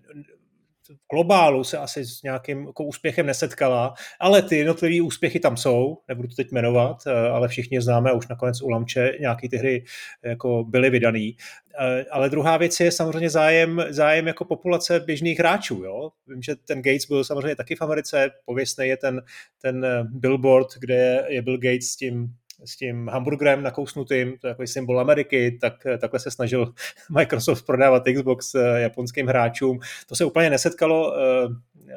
v 0.89 0.99
globálu 1.11 1.65
se 1.65 1.79
asi 1.79 2.05
s 2.05 2.23
nějakým 2.23 2.67
jako 2.67 2.85
úspěchem 2.85 3.27
nesetkala, 3.27 3.95
ale 4.21 4.43
ty 4.43 4.57
jednotlivé 4.57 5.03
úspěchy 5.03 5.41
tam 5.41 5.57
jsou, 5.57 5.99
nebudu 6.09 6.29
to 6.29 6.35
teď 6.35 6.53
jmenovat, 6.53 6.97
eh, 7.07 7.29
ale 7.29 7.49
všichni 7.49 7.81
známe 7.81 8.13
už 8.13 8.29
nakonec 8.29 8.63
u 8.63 8.69
Lamče, 8.69 9.13
nějaký 9.21 9.49
ty 9.49 9.57
hry 9.57 9.85
jako 10.25 10.65
byly 10.65 10.91
vydaný. 10.91 11.37
Eh, 11.81 12.05
ale 12.11 12.31
druhá 12.31 12.57
věc 12.57 12.81
je 12.81 12.93
samozřejmě 12.93 13.31
zájem, 13.31 13.85
zájem 13.89 14.27
jako 14.27 14.45
populace 14.45 15.01
běžných 15.01 15.39
hráčů. 15.39 15.85
Jo? 15.85 16.11
Vím, 16.27 16.43
že 16.43 16.57
ten 16.57 16.83
Gates 16.83 17.07
byl 17.07 17.25
samozřejmě 17.25 17.57
taky 17.57 17.77
v 17.77 17.83
Americe, 17.83 18.31
pověstný 18.45 18.89
je 18.89 18.97
ten, 18.97 19.23
ten 19.63 19.85
eh, 19.85 20.05
billboard, 20.11 20.69
kde 20.79 21.27
je 21.29 21.43
Bill 21.43 21.59
Gates 21.59 21.89
s 21.89 21.97
tím 21.97 22.35
s 22.65 22.77
tím 22.77 23.09
hamburgerem 23.09 23.63
nakousnutým, 23.63 24.39
to 24.39 24.47
je 24.47 24.49
jako 24.49 24.67
symbol 24.67 25.01
Ameriky, 25.01 25.59
tak 25.61 25.75
takhle 26.01 26.21
se 26.21 26.31
snažil 26.31 26.73
Microsoft 27.11 27.67
prodávat 27.67 28.03
Xbox 28.15 28.55
eh, 28.55 28.81
japonským 28.81 29.27
hráčům. 29.27 29.81
To 30.07 30.17
se 30.17 30.25
úplně 30.25 30.51
nesetkalo 30.51 31.15
eh, 31.17 31.49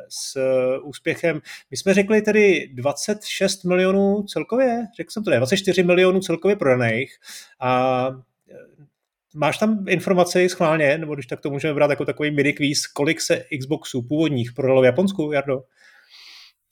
s 0.09 0.37
úspěchem. 0.83 1.41
My 1.71 1.77
jsme 1.77 1.93
řekli 1.93 2.21
tedy 2.21 2.69
26 2.73 3.63
milionů 3.63 4.23
celkově, 4.23 4.87
řekl 4.97 5.11
jsem 5.11 5.23
to 5.23 5.29
ne, 5.29 5.37
24 5.37 5.83
milionů 5.83 6.19
celkově 6.19 6.55
prodaných 6.55 7.15
a 7.59 8.07
eh, 8.11 8.30
Máš 9.35 9.57
tam 9.57 9.85
informace 9.87 10.49
schválně, 10.49 10.97
nebo 10.97 11.13
když 11.13 11.25
tak 11.25 11.41
to 11.41 11.49
můžeme 11.49 11.73
brát 11.73 11.89
jako 11.89 12.05
takový 12.05 12.31
mini 12.31 12.53
quiz, 12.53 12.87
kolik 12.87 13.21
se 13.21 13.45
Xboxů 13.59 14.01
původních 14.01 14.53
prodalo 14.53 14.81
v 14.81 14.85
Japonsku, 14.85 15.31
Jardo? 15.31 15.63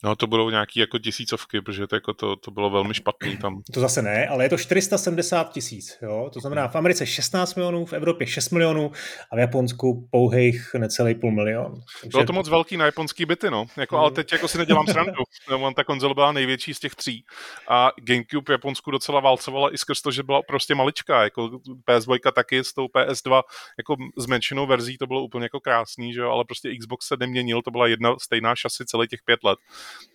No 0.04 0.16
to 0.16 0.26
budou 0.26 0.50
nějaký 0.50 0.80
jako 0.80 0.98
tisícovky, 0.98 1.60
protože 1.60 1.86
to, 1.86 1.96
jako 1.96 2.14
to, 2.14 2.36
to 2.36 2.50
bylo 2.50 2.70
velmi 2.70 2.94
špatný 2.94 3.36
tam. 3.36 3.62
To 3.72 3.80
zase 3.80 4.02
ne, 4.02 4.28
ale 4.28 4.44
je 4.44 4.48
to 4.48 4.56
470 4.56 5.52
tisíc, 5.52 5.98
jo? 6.02 6.30
to 6.32 6.40
znamená 6.40 6.68
v 6.68 6.76
Americe 6.76 7.06
16 7.06 7.54
milionů, 7.54 7.86
v 7.86 7.92
Evropě 7.92 8.26
6 8.26 8.50
milionů 8.50 8.92
a 9.32 9.36
v 9.36 9.38
Japonsku 9.38 10.08
pouhých 10.10 10.70
necelý 10.78 11.14
půl 11.14 11.32
milion. 11.32 11.74
Takže... 12.00 12.10
Bylo 12.10 12.24
to 12.24 12.32
moc 12.32 12.48
velký 12.48 12.76
na 12.76 12.84
japonský 12.84 13.24
byty, 13.26 13.50
no. 13.50 13.66
Jako, 13.76 13.98
ale 13.98 14.10
teď 14.10 14.32
jako 14.32 14.48
si 14.48 14.58
nedělám 14.58 14.86
srandu. 14.86 15.22
On 15.60 15.74
ta 15.74 15.84
konzole 15.84 16.14
byla 16.14 16.32
největší 16.32 16.74
z 16.74 16.80
těch 16.80 16.94
tří 16.94 17.24
a 17.68 17.90
Gamecube 18.00 18.44
v 18.46 18.52
Japonsku 18.52 18.90
docela 18.90 19.20
válcovala 19.20 19.74
i 19.74 19.78
skrz 19.78 20.02
to, 20.02 20.10
že 20.10 20.22
byla 20.22 20.42
prostě 20.42 20.74
maličká. 20.74 21.22
Jako 21.22 21.50
PS2 21.88 22.32
taky 22.32 22.64
s 22.64 22.72
tou 22.72 22.86
PS2 22.86 23.42
jako 23.78 23.96
zmenšenou 24.18 24.66
verzí 24.66 24.98
to 24.98 25.06
bylo 25.06 25.22
úplně 25.22 25.44
jako 25.44 25.60
krásný, 25.60 26.12
že 26.12 26.20
jo? 26.20 26.30
ale 26.30 26.44
prostě 26.44 26.76
Xbox 26.76 27.06
se 27.06 27.16
neměnil, 27.20 27.62
to 27.62 27.70
byla 27.70 27.86
jedna 27.86 28.16
stejná 28.18 28.56
šasy 28.56 28.84
celý 28.86 29.08
těch 29.08 29.20
pět 29.24 29.44
let 29.44 29.58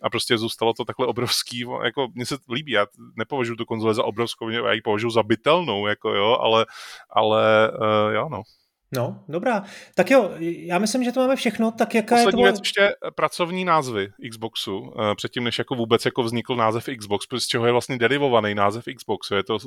a 0.01 0.09
prostě 0.09 0.37
zůstalo 0.37 0.73
to 0.73 0.85
takhle 0.85 1.07
obrovský, 1.07 1.65
jako 1.83 2.07
mně 2.13 2.25
se 2.25 2.37
líbí, 2.53 2.71
já 2.71 2.85
nepovažuji 3.15 3.55
tu 3.55 3.65
konzoli 3.65 3.95
za 3.95 4.03
obrovskou, 4.03 4.49
já 4.49 4.73
ji 4.73 4.81
považuji 4.81 5.09
za 5.09 5.23
bytelnou, 5.23 5.87
jako 5.87 6.09
jo, 6.09 6.37
ale, 6.41 6.65
ale 7.09 7.71
uh, 7.71 8.13
jo, 8.13 8.29
no. 8.29 8.41
No, 8.91 9.23
dobrá. 9.27 9.63
Tak 9.95 10.11
jo, 10.11 10.31
já 10.39 10.79
myslím, 10.79 11.03
že 11.03 11.11
to 11.11 11.19
máme 11.19 11.35
všechno. 11.35 11.71
Tak 11.71 11.95
jaká 11.95 12.15
Poslední 12.15 12.41
je 12.41 12.47
to... 12.47 12.51
věc 12.51 12.59
ještě 12.59 12.81
eh, 12.81 13.11
pracovní 13.15 13.65
názvy 13.65 14.11
Xboxu, 14.29 14.93
eh, 14.99 15.15
předtím 15.15 15.43
než 15.43 15.57
jako 15.57 15.75
vůbec 15.75 16.05
jako 16.05 16.23
vznikl 16.23 16.55
název 16.55 16.89
Xbox, 16.97 17.25
z 17.37 17.47
čeho 17.47 17.65
je 17.65 17.71
vlastně 17.71 17.97
derivovaný 17.97 18.55
název 18.55 18.85
Xboxu. 18.95 19.35
Je 19.35 19.43
to 19.43 19.59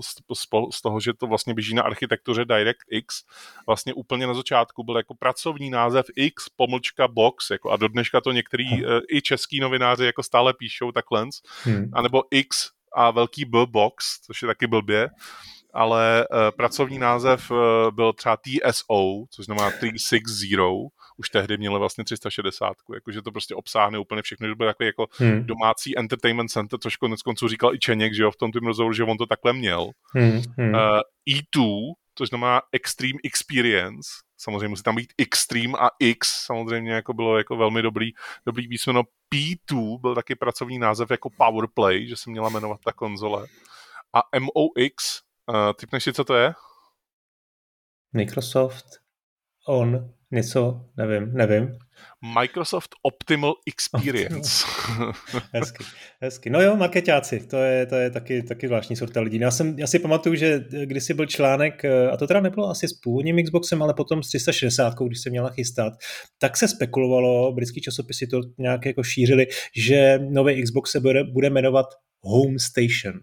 z 0.72 0.82
toho, 0.82 1.00
že 1.00 1.14
to 1.14 1.26
vlastně 1.26 1.54
běží 1.54 1.74
na 1.74 1.82
architektuře 1.82 2.44
DirectX. 2.44 3.24
Vlastně 3.66 3.94
úplně 3.94 4.26
na 4.26 4.34
začátku 4.34 4.84
byl 4.84 4.96
jako 4.96 5.14
pracovní 5.14 5.70
název 5.70 6.06
X 6.16 6.48
pomlčka 6.48 7.08
box, 7.08 7.50
jako 7.50 7.70
a 7.70 7.76
do 7.76 7.88
dneška 7.88 8.20
to 8.20 8.32
některý 8.32 8.64
hmm. 8.64 8.84
i 9.10 9.22
český 9.22 9.60
novináři 9.60 10.04
jako 10.04 10.22
stále 10.22 10.54
píšou 10.54 10.92
takhle, 10.92 11.26
hmm. 11.62 11.90
anebo 11.92 12.22
X 12.30 12.70
a 12.92 13.10
velký 13.10 13.44
B 13.44 13.66
box, 13.66 14.20
což 14.20 14.42
je 14.42 14.46
taky 14.48 14.66
blbě 14.66 15.08
ale 15.74 16.26
uh, 16.30 16.38
pracovní 16.56 16.98
název 16.98 17.50
uh, 17.50 17.58
byl 17.90 18.12
třeba 18.12 18.36
TSO, 18.36 19.24
což 19.30 19.44
znamená 19.44 19.70
360, 19.70 20.66
už 21.16 21.30
tehdy 21.30 21.58
měli 21.58 21.78
vlastně 21.78 22.04
360, 22.04 22.72
jakože 22.94 23.22
to 23.22 23.32
prostě 23.32 23.54
obsáhne 23.54 23.98
úplně 23.98 24.22
všechno, 24.22 24.48
že 24.48 24.54
byl 24.54 24.66
takový 24.66 24.86
jako 24.86 25.06
hmm. 25.12 25.46
domácí 25.46 25.98
entertainment 25.98 26.50
center, 26.50 26.78
což 26.78 26.96
konec 26.96 27.22
konců 27.22 27.48
říkal 27.48 27.74
i 27.74 27.78
Čeněk, 27.78 28.14
že 28.14 28.22
jo, 28.22 28.30
v 28.30 28.36
tom 28.36 28.52
tím 28.52 28.66
rozhovoru, 28.66 28.92
že 28.92 29.04
on 29.04 29.16
to 29.16 29.26
takhle 29.26 29.52
měl. 29.52 29.90
Hmm. 30.14 30.42
Hmm. 30.58 30.74
Uh, 30.74 31.00
E2, 31.28 31.92
což 32.14 32.28
znamená 32.28 32.62
Extreme 32.72 33.18
Experience, 33.24 34.10
samozřejmě 34.36 34.68
musí 34.68 34.82
tam 34.82 34.94
být 34.94 35.12
Extreme 35.18 35.78
a 35.78 35.90
X, 35.98 36.28
samozřejmě 36.44 36.92
jako 36.92 37.14
bylo 37.14 37.38
jako 37.38 37.56
velmi 37.56 37.82
dobrý, 37.82 38.10
dobrý 38.46 38.68
písmeno. 38.68 39.02
P2 39.34 40.00
byl 40.00 40.14
taky 40.14 40.34
pracovní 40.34 40.78
název 40.78 41.10
jako 41.10 41.30
Powerplay, 41.30 42.06
že 42.06 42.16
se 42.16 42.30
měla 42.30 42.48
jmenovat 42.48 42.80
ta 42.84 42.92
konzole. 42.92 43.46
A 44.12 44.38
MOX 44.38 45.22
Uh, 45.48 45.72
typneš 45.80 46.04
si, 46.04 46.12
co 46.12 46.24
to 46.24 46.34
je? 46.34 46.52
Microsoft 48.12 48.86
On 49.68 50.10
něco, 50.30 50.84
nevím, 50.96 51.32
nevím. 51.34 51.78
Microsoft 52.40 52.90
Optimal 53.02 53.54
Experience. 53.66 54.66
hezky, 55.52 55.84
hezky. 56.20 56.50
No 56.50 56.60
jo, 56.60 56.76
marketáci, 56.76 57.46
to 57.46 57.56
je, 57.56 57.86
to 57.86 57.94
je 57.94 58.10
taky, 58.10 58.42
taky 58.42 58.66
zvláštní 58.66 58.96
sorta 58.96 59.20
lidí. 59.20 59.38
Já, 59.38 59.50
jsem, 59.50 59.78
já 59.78 59.86
si 59.86 59.98
pamatuju, 59.98 60.34
že 60.34 60.64
kdysi 60.84 61.14
byl 61.14 61.26
článek, 61.26 61.84
a 61.84 62.16
to 62.16 62.26
teda 62.26 62.40
nebylo 62.40 62.68
asi 62.68 62.88
s 62.88 62.92
původním 62.92 63.44
Xboxem, 63.44 63.82
ale 63.82 63.94
potom 63.94 64.22
s 64.22 64.28
360, 64.28 64.94
když 65.06 65.20
se 65.20 65.30
měla 65.30 65.50
chystat, 65.50 65.92
tak 66.38 66.56
se 66.56 66.68
spekulovalo, 66.68 67.52
britský 67.52 67.80
časopisy 67.80 68.26
to 68.26 68.40
nějak 68.58 68.86
jako 68.86 69.02
šířili, 69.02 69.46
že 69.76 70.18
nový 70.18 70.62
Xbox 70.62 70.90
se 70.90 71.00
bude, 71.00 71.24
bude 71.24 71.50
jmenovat 71.50 71.86
Home 72.20 72.58
Station. 72.58 73.20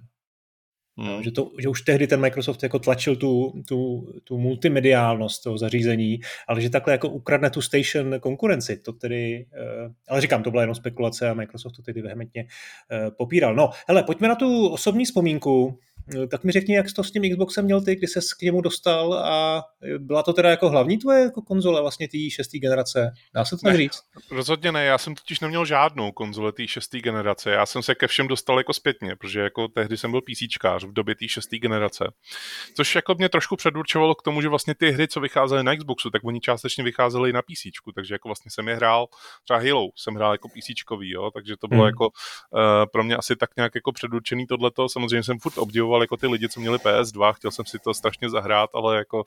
Hmm. 0.97 1.23
Že, 1.23 1.31
to, 1.31 1.51
že 1.59 1.69
už 1.69 1.81
tehdy 1.81 2.07
ten 2.07 2.19
Microsoft 2.19 2.63
jako 2.63 2.79
tlačil 2.79 3.15
tu, 3.15 3.53
tu, 3.67 4.07
tu 4.23 4.37
multimediálnost 4.37 5.43
toho 5.43 5.57
zařízení, 5.57 6.19
ale 6.47 6.61
že 6.61 6.69
takhle 6.69 6.93
jako 6.93 7.09
ukradne 7.09 7.49
tu 7.49 7.61
station 7.61 8.19
konkurenci, 8.19 8.77
to 8.77 8.93
tedy, 8.93 9.45
uh, 9.85 9.91
ale 10.09 10.21
říkám, 10.21 10.43
to 10.43 10.51
byla 10.51 10.63
jenom 10.63 10.75
spekulace 10.75 11.29
a 11.29 11.33
Microsoft 11.33 11.75
to 11.75 11.81
tedy 11.81 12.01
vehementně 12.01 12.43
uh, 12.43 13.15
popíral. 13.17 13.55
No, 13.55 13.69
hele, 13.87 14.03
pojďme 14.03 14.27
na 14.27 14.35
tu 14.35 14.67
osobní 14.67 15.05
vzpomínku. 15.05 15.79
No, 16.13 16.27
tak 16.27 16.43
mi 16.43 16.51
řekni, 16.51 16.75
jak 16.75 16.89
jsi 16.89 16.95
to 16.95 17.03
s 17.03 17.11
tím 17.11 17.29
Xboxem 17.29 17.65
měl 17.65 17.81
ty, 17.81 17.95
kdy 17.95 18.07
ses 18.07 18.33
k 18.33 18.41
němu 18.41 18.61
dostal 18.61 19.13
a 19.13 19.63
byla 19.97 20.23
to 20.23 20.33
teda 20.33 20.49
jako 20.49 20.69
hlavní 20.69 20.97
tvoje 20.97 21.21
jako 21.21 21.41
konzole 21.41 21.81
vlastně 21.81 22.07
té 22.07 22.17
šesté 22.29 22.59
generace? 22.59 23.11
Dá 23.35 23.45
se 23.45 23.55
to 23.55 23.61
tak 23.63 23.75
říct? 23.75 23.99
Rozhodně 24.31 24.71
ne, 24.71 24.85
já 24.85 24.97
jsem 24.97 25.15
totiž 25.15 25.39
neměl 25.39 25.65
žádnou 25.65 26.11
konzole 26.11 26.51
té 26.51 26.67
šesté 26.67 26.99
generace, 26.99 27.51
já 27.51 27.65
jsem 27.65 27.83
se 27.83 27.95
ke 27.95 28.07
všem 28.07 28.27
dostal 28.27 28.57
jako 28.57 28.73
zpětně, 28.73 29.15
protože 29.15 29.39
jako 29.39 29.67
tehdy 29.67 29.97
jsem 29.97 30.11
byl 30.11 30.21
PCčkář 30.21 30.84
v 30.85 30.93
době 30.93 31.15
té 31.15 31.27
šesté 31.27 31.57
generace, 31.57 32.13
což 32.75 32.95
jako 32.95 33.15
mě 33.17 33.29
trošku 33.29 33.55
předurčovalo 33.55 34.15
k 34.15 34.21
tomu, 34.21 34.41
že 34.41 34.49
vlastně 34.49 34.75
ty 34.75 34.91
hry, 34.91 35.07
co 35.07 35.19
vycházely 35.19 35.63
na 35.63 35.75
Xboxu, 35.75 36.09
tak 36.09 36.23
oni 36.23 36.39
částečně 36.39 36.83
vycházely 36.83 37.29
i 37.29 37.33
na 37.33 37.41
PC, 37.41 37.93
takže 37.95 38.15
jako 38.15 38.27
vlastně 38.29 38.51
jsem 38.51 38.67
je 38.67 38.75
hrál, 38.75 39.07
třeba 39.43 39.59
Halo 39.59 39.89
jsem 39.95 40.15
hrál 40.15 40.31
jako 40.31 40.49
PC, 40.49 40.69
jo, 41.01 41.31
takže 41.31 41.57
to 41.57 41.67
bylo 41.67 41.81
hmm. 41.81 41.87
jako 41.87 42.05
uh, 42.07 42.59
pro 42.91 43.03
mě 43.03 43.15
asi 43.15 43.35
tak 43.35 43.49
nějak 43.57 43.75
jako 43.75 43.91
předurčený 43.91 44.47
tohleto, 44.47 44.89
samozřejmě 44.89 45.23
jsem 45.23 45.39
furt 45.39 45.57
obdivoval 45.57 46.01
jako 46.01 46.17
ty 46.17 46.27
lidi, 46.27 46.49
co 46.49 46.59
měli 46.59 46.77
PS2, 46.77 47.33
chtěl 47.33 47.51
jsem 47.51 47.65
si 47.65 47.79
to 47.79 47.93
strašně 47.93 48.29
zahrát, 48.29 48.69
ale 48.73 48.97
jako 48.97 49.23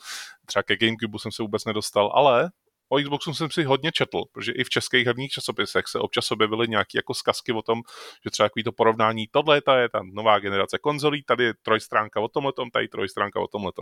třeba 0.47 0.63
ke 0.63 0.77
Gamecube 0.77 1.19
jsem 1.19 1.33
se 1.33 1.43
vůbec 1.43 1.65
nedostal, 1.65 2.13
ale 2.15 2.51
o 2.89 2.99
Xboxu 2.99 3.35
jsem 3.35 3.51
si 3.51 3.65
hodně 3.65 3.93
četl, 3.93 4.23
protože 4.33 4.53
i 4.53 4.65
v 4.65 4.69
českých 4.69 5.07
herních 5.07 5.31
časopisech 5.31 5.87
se 5.89 5.99
občas 5.99 6.31
objevily 6.31 6.69
nějaké 6.69 6.99
jako 6.99 7.15
zkazky 7.15 7.53
o 7.53 7.63
tom, 7.63 7.81
že 8.25 8.31
třeba 8.31 8.49
takový 8.49 8.65
to 8.65 8.73
porovnání, 8.73 9.27
tohle 9.31 9.57
je 9.57 9.63
ta, 9.63 9.79
je 9.79 9.89
ta 9.89 10.01
nová 10.13 10.39
generace 10.39 10.79
konzolí, 10.79 11.23
tady 11.23 11.45
je 11.45 11.55
trojstránka 11.63 12.21
o 12.21 12.29
tomhle, 12.29 12.53
tady 12.73 12.89
trojstránka 12.89 13.41
o 13.41 13.47
tomhle. 13.47 13.73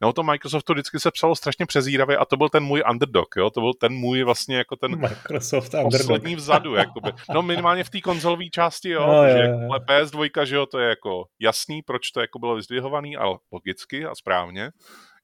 No 0.00 0.08
o 0.08 0.12
tom 0.12 0.26
Microsoftu 0.26 0.72
vždycky 0.72 1.00
se 1.00 1.10
psalo 1.10 1.36
strašně 1.36 1.66
přezíravě 1.66 2.16
a 2.16 2.24
to 2.24 2.36
byl 2.36 2.48
ten 2.48 2.64
můj 2.64 2.82
underdog, 2.90 3.28
jo? 3.36 3.50
to 3.50 3.60
byl 3.60 3.74
ten 3.74 3.92
můj 3.92 4.22
vlastně 4.22 4.56
jako 4.56 4.76
ten 4.76 5.00
Microsoft 5.00 5.70
poslední 5.82 6.14
underdog. 6.14 6.38
vzadu, 6.38 6.74
jakoby. 6.74 7.12
No 7.34 7.42
minimálně 7.42 7.84
v 7.84 7.90
té 7.90 8.00
konzolové 8.00 8.44
části, 8.44 8.88
jo, 8.88 9.06
no, 9.06 9.28
že 9.28 9.38
je, 9.38 9.44
je. 9.44 9.68
PS2, 9.68 10.44
že 10.44 10.56
jo, 10.56 10.66
to 10.66 10.78
je 10.78 10.88
jako 10.88 11.24
jasný, 11.40 11.82
proč 11.82 12.10
to 12.10 12.20
jako 12.20 12.38
bylo 12.38 12.54
vyzdvihovaný, 12.54 13.16
ale 13.16 13.38
logicky 13.52 14.04
a 14.04 14.14
správně 14.14 14.70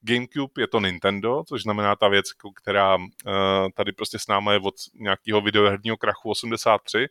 GameCube 0.01 0.61
je 0.61 0.67
to 0.67 0.79
Nintendo, 0.79 1.43
což 1.47 1.63
znamená 1.63 1.95
ta 1.95 2.07
věc, 2.07 2.25
která 2.55 2.95
uh, 2.95 3.03
tady 3.73 3.91
prostě 3.91 4.19
s 4.19 4.27
náma 4.27 4.53
je 4.53 4.59
od 4.59 4.75
nějakého 4.99 5.41
videoherního 5.41 5.97
krachu 5.97 6.29
83. 6.29 7.07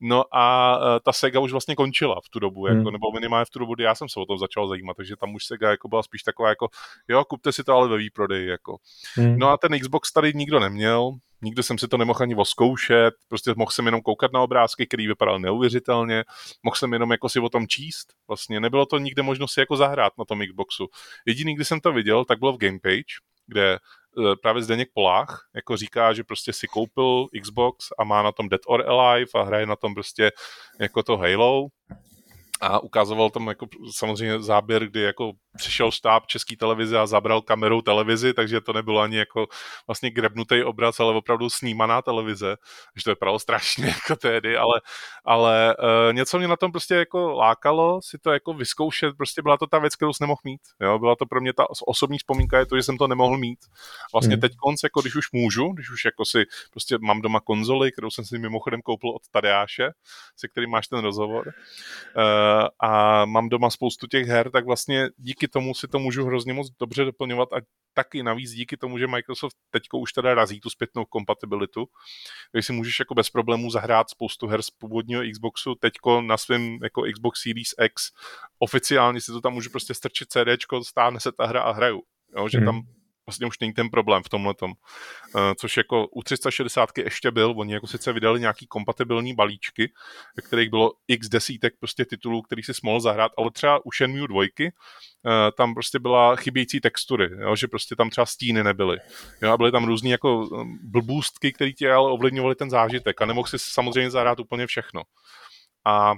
No 0.00 0.24
a 0.32 0.76
uh, 0.78 0.84
ta 1.04 1.12
Sega 1.12 1.40
už 1.40 1.52
vlastně 1.52 1.74
končila 1.74 2.20
v 2.24 2.28
tu 2.28 2.38
dobu, 2.38 2.66
jako, 2.66 2.80
hmm. 2.80 2.92
nebo 2.92 3.12
minimálně 3.14 3.44
v 3.44 3.50
tu 3.50 3.58
dobu, 3.58 3.74
kdy 3.74 3.84
já 3.84 3.94
jsem 3.94 4.08
se 4.08 4.20
o 4.20 4.26
tom 4.26 4.38
začal 4.38 4.68
zajímat, 4.68 4.96
takže 4.96 5.16
tam 5.16 5.34
už 5.34 5.46
Sega 5.46 5.70
jako 5.70 5.88
byla 5.88 6.02
spíš 6.02 6.22
taková 6.22 6.48
jako, 6.48 6.68
jo, 7.08 7.24
kupte 7.24 7.52
si 7.52 7.64
to 7.64 7.72
ale 7.72 7.88
ve 7.88 7.96
výprodeji, 7.96 8.48
jako. 8.48 8.76
Hmm. 9.14 9.38
No 9.38 9.48
a 9.48 9.56
ten 9.56 9.78
Xbox 9.78 10.12
tady 10.12 10.32
nikdo 10.34 10.60
neměl, 10.60 11.12
nikdy 11.42 11.62
jsem 11.62 11.78
si 11.78 11.88
to 11.88 11.96
nemohl 11.96 12.22
ani 12.22 12.34
oskoušet, 12.34 13.14
prostě 13.28 13.54
mohl 13.56 13.70
jsem 13.70 13.86
jenom 13.86 14.00
koukat 14.00 14.32
na 14.32 14.40
obrázky, 14.40 14.86
který 14.86 15.06
vypadal 15.06 15.38
neuvěřitelně, 15.38 16.24
mohl 16.62 16.76
jsem 16.76 16.92
jenom 16.92 17.10
jako 17.10 17.28
si 17.28 17.40
o 17.40 17.48
tom 17.48 17.66
číst, 17.66 18.12
vlastně 18.28 18.60
nebylo 18.60 18.86
to 18.86 18.98
nikde 18.98 19.22
možno 19.22 19.48
si 19.48 19.60
jako 19.60 19.76
zahrát 19.76 20.12
na 20.18 20.24
tom 20.24 20.40
Xboxu. 20.46 20.86
Jediný, 21.26 21.54
kdy 21.54 21.64
jsem 21.64 21.80
to 21.80 21.92
viděl, 21.92 22.24
tak 22.24 22.38
bylo 22.38 22.52
v 22.52 22.58
Gamepage, 22.58 23.14
kde 23.46 23.74
e, 23.74 23.78
právě 24.42 24.62
Zdeněk 24.62 24.88
Polách 24.94 25.48
jako 25.54 25.76
říká, 25.76 26.12
že 26.12 26.24
prostě 26.24 26.52
si 26.52 26.66
koupil 26.66 27.26
Xbox 27.42 27.88
a 27.98 28.04
má 28.04 28.22
na 28.22 28.32
tom 28.32 28.48
Dead 28.48 28.60
or 28.66 28.88
Alive 28.88 29.30
a 29.34 29.42
hraje 29.42 29.66
na 29.66 29.76
tom 29.76 29.94
prostě 29.94 30.30
jako 30.80 31.02
to 31.02 31.16
Halo 31.16 31.66
a 32.60 32.78
ukazoval 32.78 33.30
tam 33.30 33.46
jako 33.46 33.66
samozřejmě 33.90 34.42
záběr, 34.42 34.86
kdy 34.86 35.00
jako 35.00 35.32
přišel 35.56 35.90
štáb 35.90 36.26
české 36.26 36.56
televize 36.56 36.98
a 36.98 37.06
zabral 37.06 37.42
kamerou 37.42 37.82
televizi, 37.82 38.34
takže 38.34 38.60
to 38.60 38.72
nebylo 38.72 39.00
ani 39.00 39.16
jako 39.16 39.46
vlastně 39.86 40.10
grebnutý 40.10 40.62
obraz, 40.62 41.00
ale 41.00 41.14
opravdu 41.14 41.50
snímaná 41.50 42.02
televize, 42.02 42.56
že 42.96 43.04
to 43.04 43.10
vypadalo 43.10 43.38
strašně 43.38 43.86
jako 43.86 44.16
tehdy, 44.16 44.56
ale, 44.56 44.80
ale 45.24 45.76
uh, 45.76 46.12
něco 46.12 46.38
mě 46.38 46.48
na 46.48 46.56
tom 46.56 46.72
prostě 46.72 46.94
jako 46.94 47.32
lákalo 47.32 48.00
si 48.02 48.18
to 48.18 48.30
jako 48.30 48.52
vyzkoušet, 48.54 49.16
prostě 49.16 49.42
byla 49.42 49.56
to 49.56 49.66
ta 49.66 49.78
věc, 49.78 49.96
kterou 49.96 50.12
jsem 50.12 50.24
nemohl 50.24 50.40
mít, 50.44 50.60
jo, 50.80 50.98
byla 50.98 51.16
to 51.16 51.26
pro 51.26 51.40
mě 51.40 51.52
ta 51.52 51.66
osobní 51.86 52.18
vzpomínka 52.18 52.58
je 52.58 52.66
to, 52.66 52.76
že 52.76 52.82
jsem 52.82 52.98
to 52.98 53.06
nemohl 53.06 53.38
mít. 53.38 53.58
Vlastně 54.12 54.34
hmm. 54.34 54.40
teď 54.40 54.52
konc, 54.56 54.80
jako 54.82 55.00
když 55.00 55.16
už 55.16 55.32
můžu, 55.32 55.72
když 55.72 55.90
už 55.90 56.04
jako 56.04 56.24
si 56.24 56.44
prostě 56.70 56.98
mám 57.00 57.22
doma 57.22 57.40
konzoli, 57.40 57.92
kterou 57.92 58.10
jsem 58.10 58.24
si 58.24 58.38
mimochodem 58.38 58.82
koupil 58.82 59.10
od 59.10 59.22
Tadeáše, 59.30 59.90
se 60.36 60.48
kterým 60.48 60.70
máš 60.70 60.88
ten 60.88 60.98
rozhovor, 60.98 61.46
uh, 61.46 61.52
a 62.80 63.24
mám 63.24 63.48
doma 63.48 63.70
spoustu 63.70 64.06
těch 64.06 64.26
her, 64.26 64.50
tak 64.50 64.66
vlastně 64.66 65.08
díky 65.16 65.48
tomu 65.48 65.74
si 65.74 65.88
to 65.88 65.98
můžu 65.98 66.24
hrozně 66.24 66.52
moc 66.52 66.70
dobře 66.80 67.04
doplňovat 67.04 67.52
a 67.52 67.56
taky 67.94 68.22
navíc 68.22 68.50
díky 68.50 68.76
tomu, 68.76 68.98
že 68.98 69.06
Microsoft 69.06 69.56
teď 69.70 69.82
už 69.92 70.12
teda 70.12 70.34
razí 70.34 70.60
tu 70.60 70.70
zpětnou 70.70 71.04
kompatibilitu, 71.04 71.86
takže 72.52 72.66
si 72.66 72.72
můžeš 72.72 72.98
jako 72.98 73.14
bez 73.14 73.30
problémů 73.30 73.70
zahrát 73.70 74.10
spoustu 74.10 74.46
her 74.46 74.62
z 74.62 74.70
původního 74.70 75.22
Xboxu 75.32 75.74
teďko 75.74 76.22
na 76.22 76.36
svém 76.36 76.78
jako 76.82 77.02
Xbox 77.12 77.42
Series 77.42 77.74
X. 77.84 78.10
Oficiálně 78.58 79.20
si 79.20 79.32
to 79.32 79.40
tam 79.40 79.54
můžu 79.54 79.70
prostě 79.70 79.94
strčit 79.94 80.28
CDčko, 80.28 80.84
stáhne 80.84 81.20
se 81.20 81.32
ta 81.32 81.46
hra 81.46 81.62
a 81.62 81.72
hraju. 81.72 82.02
Jo, 82.36 82.48
že 82.48 82.58
hmm. 82.58 82.66
tam 82.66 82.82
vlastně 83.28 83.46
už 83.46 83.58
není 83.58 83.72
ten 83.72 83.88
problém 83.88 84.22
v 84.22 84.28
tomhle 84.28 84.54
tom. 84.54 84.70
Uh, 84.70 85.40
což 85.58 85.76
jako 85.76 86.08
u 86.08 86.22
360 86.22 86.98
ještě 86.98 87.30
byl, 87.30 87.54
oni 87.56 87.72
jako 87.72 87.86
sice 87.86 88.12
vydali 88.12 88.40
nějaký 88.40 88.66
kompatibilní 88.66 89.34
balíčky, 89.34 89.92
ve 90.36 90.42
kterých 90.42 90.70
bylo 90.70 90.92
x 91.08 91.28
desítek 91.28 91.74
prostě 91.80 92.04
titulů, 92.04 92.42
který 92.42 92.62
si 92.62 92.72
mohl 92.82 93.00
zahrát, 93.00 93.32
ale 93.38 93.50
třeba 93.50 93.86
u 93.86 93.90
Shenmue 93.92 94.28
2 94.28 94.40
uh, 94.40 94.70
tam 95.56 95.74
prostě 95.74 95.98
byla 95.98 96.36
chybějící 96.36 96.80
textury, 96.80 97.28
jo, 97.40 97.56
že 97.56 97.68
prostě 97.68 97.96
tam 97.96 98.10
třeba 98.10 98.26
stíny 98.26 98.64
nebyly. 98.64 98.98
Jo, 99.42 99.52
a 99.52 99.56
byly 99.56 99.72
tam 99.72 99.84
různý 99.84 100.10
jako 100.10 100.38
um, 100.38 100.78
blbůstky, 100.82 101.52
které 101.52 101.72
ti 101.72 101.90
ale 101.90 102.12
ovlivňovaly 102.12 102.54
ten 102.54 102.70
zážitek 102.70 103.22
a 103.22 103.26
nemohl 103.26 103.48
si 103.48 103.58
samozřejmě 103.58 104.10
zahrát 104.10 104.40
úplně 104.40 104.66
všechno. 104.66 105.02
A 105.84 106.14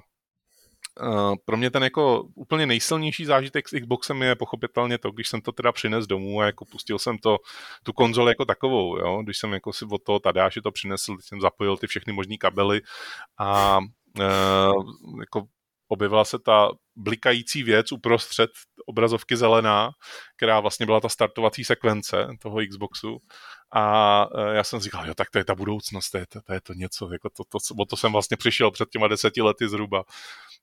Uh, 1.02 1.34
pro 1.44 1.56
mě 1.56 1.70
ten 1.70 1.82
jako 1.82 2.22
úplně 2.34 2.66
nejsilnější 2.66 3.24
zážitek 3.24 3.68
s 3.68 3.80
Xboxem 3.80 4.22
je 4.22 4.34
pochopitelně 4.34 4.98
to, 4.98 5.10
když 5.10 5.28
jsem 5.28 5.40
to 5.40 5.52
teda 5.52 5.72
přines 5.72 6.06
domů 6.06 6.40
a 6.40 6.46
jako 6.46 6.64
pustil 6.64 6.98
jsem 6.98 7.18
to, 7.18 7.38
tu 7.82 7.92
konzoli 7.92 8.30
jako 8.30 8.44
takovou, 8.44 8.98
jo? 8.98 9.22
když 9.22 9.38
jsem 9.38 9.52
jako 9.52 9.72
si 9.72 9.84
od 9.90 10.02
toho 10.02 10.20
Tadáše 10.20 10.62
to 10.62 10.70
přinesl, 10.70 11.16
jsem 11.20 11.40
zapojil 11.40 11.76
ty 11.76 11.86
všechny 11.86 12.12
možné 12.12 12.36
kabely 12.36 12.80
a 13.38 13.78
uh, 14.18 14.90
jako 15.20 15.42
objevila 15.88 16.24
se 16.24 16.38
ta 16.38 16.70
blikající 17.00 17.62
věc 17.62 17.92
uprostřed 17.92 18.50
obrazovky 18.86 19.36
zelená, 19.36 19.90
která 20.36 20.60
vlastně 20.60 20.86
byla 20.86 21.00
ta 21.00 21.08
startovací 21.08 21.64
sekvence 21.64 22.28
toho 22.42 22.58
Xboxu. 22.70 23.18
A 23.72 24.26
e, 24.34 24.56
já 24.56 24.64
jsem 24.64 24.80
říkal, 24.80 25.06
jo, 25.06 25.14
tak 25.14 25.30
to 25.30 25.38
je 25.38 25.44
ta 25.44 25.54
budoucnost, 25.54 26.10
to 26.10 26.18
je 26.18 26.26
to, 26.26 26.40
to, 26.42 26.52
je 26.52 26.60
to 26.60 26.72
něco, 26.72 27.12
jako 27.12 27.30
to, 27.30 27.44
to, 27.44 27.58
o 27.78 27.84
to 27.84 27.96
jsem 27.96 28.12
vlastně 28.12 28.36
přišel 28.36 28.70
před 28.70 28.88
těma 28.88 29.08
deseti 29.08 29.42
lety 29.42 29.68
zhruba. 29.68 30.04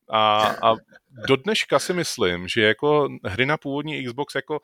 A, 0.10 0.48
a 0.48 0.76
do 1.28 1.36
dneška 1.36 1.80
si 1.80 1.94
myslím, 1.94 2.48
že 2.48 2.62
jako 2.62 3.10
hry 3.26 3.46
na 3.46 3.58
původní 3.58 4.06
Xbox, 4.06 4.36
jako 4.36 4.60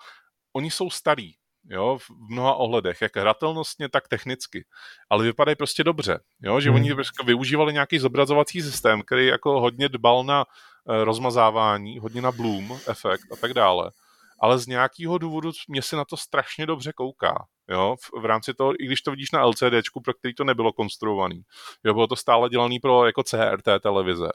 oni 0.53 0.71
jsou 0.71 0.89
starý, 0.89 1.33
jo, 1.69 1.97
v 1.97 2.11
mnoha 2.29 2.53
ohledech, 2.53 3.01
jak 3.01 3.17
hratelnostně, 3.17 3.89
tak 3.89 4.07
technicky. 4.07 4.65
Ale 5.09 5.23
vypadají 5.23 5.55
prostě 5.55 5.83
dobře, 5.83 6.19
jo, 6.41 6.59
že 6.59 6.69
hmm. 6.69 6.75
oni 6.75 6.95
využívali 7.25 7.73
nějaký 7.73 7.99
zobrazovací 7.99 8.61
systém, 8.61 9.01
který 9.01 9.27
jako 9.27 9.61
hodně 9.61 9.89
dbal 9.89 10.23
na 10.23 10.45
eh, 10.45 11.03
rozmazávání, 11.03 11.99
hodně 11.99 12.21
na 12.21 12.31
bloom 12.31 12.77
efekt 12.87 13.31
a 13.31 13.35
tak 13.35 13.53
dále. 13.53 13.91
Ale 14.39 14.59
z 14.59 14.67
nějakého 14.67 15.17
důvodu 15.17 15.51
mě 15.67 15.81
se 15.81 15.95
na 15.95 16.05
to 16.05 16.17
strašně 16.17 16.65
dobře 16.65 16.93
kouká. 16.93 17.45
Jo, 17.69 17.95
v, 18.01 18.21
v 18.21 18.25
rámci 18.25 18.53
toho, 18.53 18.73
i 18.73 18.85
když 18.85 19.01
to 19.01 19.11
vidíš 19.11 19.31
na 19.31 19.45
LCDčku, 19.45 20.01
pro 20.01 20.13
který 20.13 20.35
to 20.35 20.43
nebylo 20.43 20.73
konstruovaný. 20.73 21.41
Jo, 21.83 21.93
bylo 21.93 22.07
to 22.07 22.15
stále 22.15 22.49
dělané 22.49 22.75
pro 22.81 23.05
jako 23.05 23.23
CRT 23.23 23.65
televize 23.81 24.29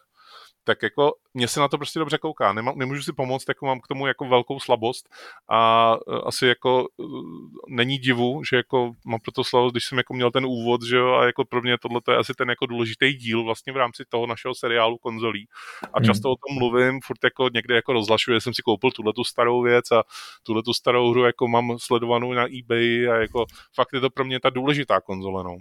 tak 0.69 0.83
jako 0.83 1.14
mě 1.35 1.49
se 1.49 1.61
na 1.61 1.69
to 1.69 1.79
prostě 1.79 1.99
dobře 1.99 2.19
kouká. 2.19 2.53
Nemá, 2.53 2.73
nemůžu 2.77 3.03
si 3.03 3.12
pomoct, 3.12 3.45
jako 3.49 3.66
mám 3.66 3.81
k 3.81 3.87
tomu 3.87 4.07
jako 4.07 4.25
velkou 4.25 4.61
slabost 4.61 5.09
a 5.49 5.97
uh, 6.07 6.21
asi 6.27 6.47
jako 6.47 6.87
uh, 6.97 7.23
není 7.69 7.99
divu, 7.99 8.45
že 8.45 8.57
jako 8.57 8.93
mám 9.07 9.21
proto 9.21 9.45
slabost, 9.45 9.73
když 9.73 9.85
jsem 9.85 9.99
jako 9.99 10.14
měl 10.14 10.31
ten 10.31 10.47
úvod, 10.47 10.83
že 10.83 10.97
jo, 10.97 11.14
a 11.14 11.27
jako 11.27 11.45
pro 11.45 11.62
mě 11.62 11.79
tohle 11.79 12.01
je 12.11 12.16
asi 12.16 12.35
ten 12.35 12.51
jako 12.51 12.66
důležitý 12.66 13.12
díl 13.12 13.45
vlastně 13.45 13.73
v 13.73 13.77
rámci 13.77 14.05
toho 14.09 14.27
našeho 14.27 14.55
seriálu 14.55 14.99
konzolí. 14.99 15.49
A 15.93 15.99
hmm. 15.99 16.07
často 16.07 16.29
hmm. 16.29 16.33
o 16.33 16.37
tom 16.37 16.59
mluvím, 16.59 17.01
furt 17.05 17.25
jako 17.25 17.49
někde 17.55 17.75
jako 17.75 17.93
rozhlašuju, 17.93 18.41
jsem 18.41 18.55
si 18.55 18.62
koupil 18.62 18.91
tuhle 18.91 19.12
tu 19.12 19.25
starou 19.25 19.62
věc 19.62 19.93
a 19.93 20.03
tuhle 20.43 20.62
tu 20.62 20.75
starou 20.75 21.11
hru 21.11 21.25
jako 21.25 21.49
mám 21.49 21.79
sledovanou 21.79 22.33
na 22.33 22.47
eBay 22.59 23.09
a 23.09 23.16
jako 23.16 23.47
fakt 23.75 23.89
je 23.93 24.01
to 24.01 24.11
pro 24.11 24.25
mě 24.25 24.41
ta 24.41 24.51
důležitá 24.51 25.01
konzole, 25.01 25.45
no. 25.45 25.57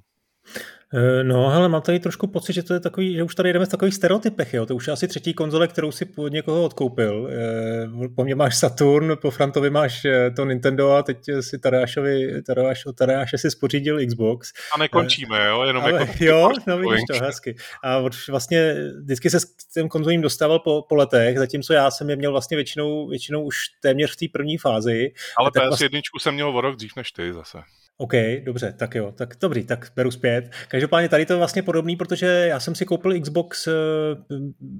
Eh, 0.93 1.23
no, 1.23 1.47
ale 1.47 1.69
mám 1.69 1.81
tady 1.81 1.99
trošku 1.99 2.27
pocit, 2.27 2.53
že 2.53 2.63
to 2.63 2.73
je 2.73 2.79
takový, 2.79 3.15
že 3.15 3.23
už 3.23 3.35
tady 3.35 3.53
jdeme 3.53 3.65
v 3.65 3.69
takových 3.69 3.93
stereotypech, 3.93 4.53
jo. 4.53 4.65
To 4.65 4.75
už 4.75 4.87
je 4.87 4.93
asi 4.93 5.07
třetí 5.07 5.33
konzole, 5.33 5.67
kterou 5.67 5.91
si 5.91 6.09
od 6.17 6.31
někoho 6.31 6.63
odkoupil. 6.63 7.29
Eh, 7.31 8.07
po 8.15 8.23
mně 8.23 8.35
máš 8.35 8.57
Saturn, 8.57 9.17
po 9.21 9.31
Frantovi 9.31 9.69
máš 9.69 10.05
eh, 10.05 10.31
to 10.31 10.45
Nintendo 10.45 10.91
a 10.91 11.03
teď 11.03 11.17
si 11.41 11.59
Tadeášovi, 11.59 12.41
Tadeáš, 12.41 12.83
Tadeáše 12.95 13.37
si 13.37 13.51
spořídil 13.51 14.05
Xbox. 14.07 14.53
A 14.75 14.77
nekončíme, 14.77 15.45
jo? 15.45 15.63
Jenom 15.63 15.83
ale, 15.83 15.93
jako... 15.93 16.13
Jo, 16.19 16.51
no 16.67 16.77
vidíš 16.77 17.01
to, 17.11 17.25
hezky. 17.25 17.55
A 17.83 17.99
vlastně 18.29 18.75
vždycky 19.03 19.29
se 19.29 19.39
s 19.39 19.45
tím 19.73 19.89
konzolím 19.89 20.21
dostával 20.21 20.59
po, 20.59 20.81
po 20.89 20.95
letech, 20.95 21.37
zatímco 21.37 21.73
já 21.73 21.91
jsem 21.91 22.09
je 22.09 22.15
měl 22.15 22.31
vlastně 22.31 22.57
většinou, 22.57 23.07
většinou 23.07 23.43
už 23.43 23.57
téměř 23.81 24.13
v 24.13 24.15
té 24.15 24.25
první 24.31 24.57
fázi. 24.57 25.11
Ale 25.37 25.49
PS1 25.49 25.67
vlastně... 25.67 25.89
jsem 26.19 26.33
měl 26.33 26.57
o 26.57 26.61
rok 26.61 26.75
dřív 26.75 26.91
než 26.95 27.11
ty 27.11 27.33
zase. 27.33 27.57
OK, 27.99 28.13
dobře, 28.43 28.73
tak 28.77 28.95
jo, 28.95 29.11
tak 29.11 29.35
dobrý, 29.41 29.65
tak 29.65 29.91
beru 29.95 30.11
zpět. 30.11 30.49
Každopádně 30.67 31.09
tady 31.09 31.25
to 31.25 31.33
je 31.33 31.37
vlastně 31.37 31.63
podobný, 31.63 31.95
protože 31.95 32.25
já 32.25 32.59
jsem 32.59 32.75
si 32.75 32.85
koupil 32.85 33.21
Xbox 33.21 33.67
eh, 33.67 33.71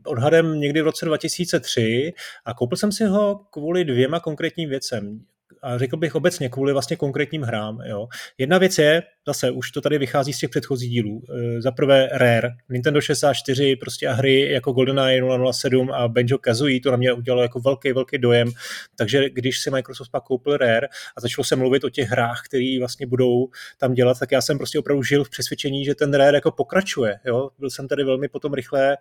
odhadem 0.05 0.59
někdy 0.59 0.81
v 0.81 0.85
roce 0.85 1.05
2003 1.05 2.13
a 2.45 2.53
koupil 2.53 2.77
jsem 2.77 2.91
si 2.91 3.05
ho 3.05 3.41
kvůli 3.51 3.85
dvěma 3.85 4.19
konkrétním 4.19 4.69
věcem 4.69 5.21
a 5.61 5.77
řekl 5.77 5.97
bych 5.97 6.15
obecně 6.15 6.49
kvůli 6.49 6.73
vlastně 6.73 6.95
konkrétním 6.95 7.41
hrám. 7.41 7.81
Jo. 7.85 8.07
Jedna 8.37 8.57
věc 8.57 8.77
je, 8.77 9.03
zase 9.27 9.51
už 9.51 9.71
to 9.71 9.81
tady 9.81 9.97
vychází 9.97 10.33
z 10.33 10.39
těch 10.39 10.49
předchozích 10.49 10.89
dílů. 10.89 11.21
E, 11.29 11.61
za 11.61 11.71
prvé 11.71 12.09
Rare, 12.11 12.49
Nintendo 12.69 13.01
64 13.01 13.75
prostě 13.75 14.07
a 14.07 14.13
hry 14.13 14.51
jako 14.51 14.71
GoldenEye 14.71 15.21
007 15.51 15.91
a 15.91 16.07
Banjo 16.07 16.37
Kazooie, 16.37 16.81
to 16.81 16.91
na 16.91 16.97
mě 16.97 17.13
udělalo 17.13 17.41
jako 17.41 17.59
velký, 17.59 17.91
velký 17.91 18.17
dojem. 18.17 18.51
Takže 18.95 19.29
když 19.29 19.59
si 19.59 19.71
Microsoft 19.71 20.09
pak 20.09 20.23
koupil 20.23 20.57
Rare 20.57 20.87
a 21.17 21.21
začalo 21.21 21.45
se 21.45 21.55
mluvit 21.55 21.83
o 21.83 21.89
těch 21.89 22.09
hrách, 22.09 22.41
které 22.45 22.75
vlastně 22.79 23.07
budou 23.07 23.47
tam 23.77 23.93
dělat, 23.93 24.19
tak 24.19 24.31
já 24.31 24.41
jsem 24.41 24.57
prostě 24.57 24.79
opravdu 24.79 25.03
žil 25.03 25.23
v 25.23 25.29
přesvědčení, 25.29 25.85
že 25.85 25.95
ten 25.95 26.13
Rare 26.13 26.37
jako 26.37 26.51
pokračuje. 26.51 27.19
Jo. 27.25 27.49
Byl 27.59 27.69
jsem 27.69 27.87
tady 27.87 28.03
velmi 28.03 28.27
potom 28.27 28.53
rychle 28.53 28.97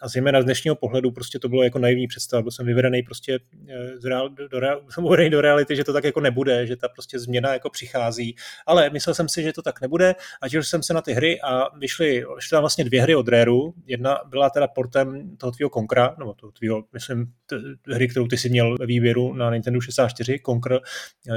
a 0.00 0.08
zejména 0.08 0.42
z 0.42 0.44
dnešního 0.44 0.76
pohledu 0.76 1.10
prostě 1.10 1.38
to 1.38 1.48
bylo 1.48 1.62
jako 1.62 1.78
naivní 1.78 2.06
představa. 2.06 2.42
Byl 2.42 2.50
jsem 2.50 2.66
vyvedený 2.66 3.02
prostě 3.02 3.38
e, 3.68 3.98
z 4.00 4.04
real, 4.04 4.28
do, 4.28 4.48
do, 4.48 4.60
do, 4.60 5.28
do 5.30 5.40
reality, 5.40 5.76
že 5.76 5.84
to 5.84 5.92
tak 5.92 6.04
jako 6.04 6.20
nebude, 6.20 6.66
že 6.66 6.76
ta 6.76 6.88
prostě 6.88 7.18
změna 7.18 7.52
jako 7.52 7.70
přichází. 7.70 8.36
Ale 8.66 8.90
myslel 8.90 9.14
jsem 9.14 9.28
si, 9.28 9.45
že 9.48 9.52
to 9.52 9.62
tak 9.62 9.80
nebude 9.80 10.14
a 10.42 10.48
těšil 10.48 10.62
jsem 10.62 10.82
se 10.82 10.94
na 10.94 11.02
ty 11.02 11.12
hry 11.12 11.40
a 11.40 11.78
vyšly, 11.78 12.24
vyšly 12.36 12.50
tam 12.50 12.62
vlastně 12.62 12.84
dvě 12.84 13.02
hry 13.02 13.14
od 13.14 13.28
Rareu. 13.28 13.72
Jedna 13.86 14.18
byla 14.28 14.50
teda 14.50 14.68
portem 14.68 15.36
toho 15.36 15.50
tvýho 15.50 15.70
Konkra, 15.70 16.14
nebo 16.18 16.34
toho 16.34 16.52
tvýho, 16.52 16.84
myslím, 16.92 17.32
t- 17.46 17.56
hry, 17.94 18.08
kterou 18.08 18.26
ty 18.26 18.36
si 18.36 18.48
měl 18.48 18.76
ve 18.78 18.86
výběru 18.86 19.32
na 19.32 19.50
Nintendo 19.50 19.80
64, 19.80 20.40
Conquer. 20.46 20.80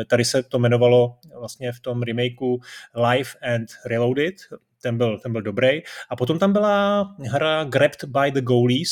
Tady 0.07 0.25
se 0.25 0.43
to 0.43 0.57
jmenovalo 0.57 1.15
vlastně 1.39 1.71
v 1.71 1.79
tom 1.79 2.01
remakeu 2.01 2.59
Live 2.95 3.29
and 3.55 3.67
Reloaded, 3.85 4.35
ten 4.81 4.97
byl, 4.97 5.19
ten 5.19 5.31
byl 5.31 5.41
dobrý. 5.41 5.81
A 6.09 6.15
potom 6.15 6.39
tam 6.39 6.53
byla 6.53 7.01
hra 7.31 7.63
Grabbed 7.63 8.03
by 8.03 8.31
the 8.31 8.41
Goalies, 8.41 8.89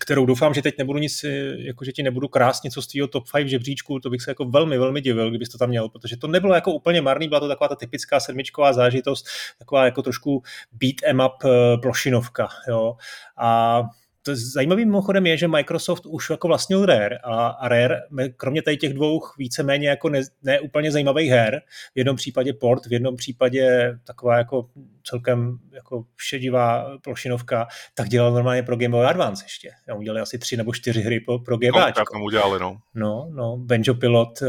kterou 0.00 0.26
doufám, 0.26 0.54
že 0.54 0.62
teď 0.62 0.74
nebudu 0.78 0.98
nic, 0.98 1.24
jako 1.58 1.84
že 1.84 1.92
ti 1.92 2.02
nebudu 2.02 2.28
krást 2.28 2.64
něco 2.64 2.82
z 2.82 2.86
tvýho 2.86 3.08
top 3.08 3.24
5 3.36 3.48
žebříčku, 3.48 4.00
to 4.00 4.10
bych 4.10 4.22
se 4.22 4.30
jako 4.30 4.44
velmi, 4.44 4.78
velmi 4.78 5.00
divil, 5.00 5.28
kdybys 5.30 5.48
to 5.48 5.58
tam 5.58 5.68
měl, 5.68 5.88
protože 5.88 6.16
to 6.16 6.26
nebylo 6.26 6.54
jako 6.54 6.72
úplně 6.72 7.02
marný, 7.02 7.28
byla 7.28 7.40
to 7.40 7.48
taková 7.48 7.68
ta 7.68 7.74
typická 7.76 8.20
sedmičková 8.20 8.72
zážitost, 8.72 9.26
taková 9.58 9.84
jako 9.84 10.02
trošku 10.02 10.42
beat 10.72 10.94
em 11.04 11.20
up 11.20 11.44
eh, 11.44 11.78
plošinovka, 11.82 12.48
jo. 12.68 12.96
A 13.36 13.82
to 14.26 14.32
zajímavým 14.36 14.88
mimochodem 14.88 15.26
je, 15.26 15.36
že 15.36 15.48
Microsoft 15.48 16.06
už 16.06 16.30
jako 16.30 16.48
vlastnil 16.48 16.86
Rare 16.86 17.18
a, 17.18 17.46
a 17.46 17.68
Rare, 17.68 18.02
kromě 18.36 18.62
tady 18.62 18.76
těch 18.76 18.94
dvou 18.94 19.20
víceméně 19.38 19.88
jako 19.88 20.08
ne, 20.08 20.20
ne 20.42 20.60
úplně 20.60 20.92
zajímavých 20.92 21.30
her, 21.30 21.62
v 21.94 21.98
jednom 21.98 22.16
případě 22.16 22.52
port, 22.52 22.86
v 22.86 22.92
jednom 22.92 23.16
případě 23.16 23.92
taková 24.04 24.36
jako 24.38 24.68
celkem 25.06 25.58
jako 25.72 26.04
šedivá 26.16 26.98
plošinovka, 27.02 27.66
tak 27.94 28.08
dělal 28.08 28.32
normálně 28.32 28.62
pro 28.62 28.76
Game 28.76 28.88
Boy 28.88 29.06
Advance 29.06 29.44
ještě. 29.44 29.70
Já 29.88 29.94
udělali 29.94 30.20
asi 30.20 30.38
tři 30.38 30.56
nebo 30.56 30.74
čtyři 30.74 31.00
hry 31.00 31.20
pro, 31.20 31.38
pro 31.38 31.56
GBA. 31.56 31.86
No, 31.86 31.92
tak 31.92 32.08
udělali, 32.22 32.60
no. 32.60 32.78
No, 32.94 33.28
no, 33.30 33.56
Banjo 33.56 33.94
Pilot, 33.94 34.42
uh, 34.42 34.48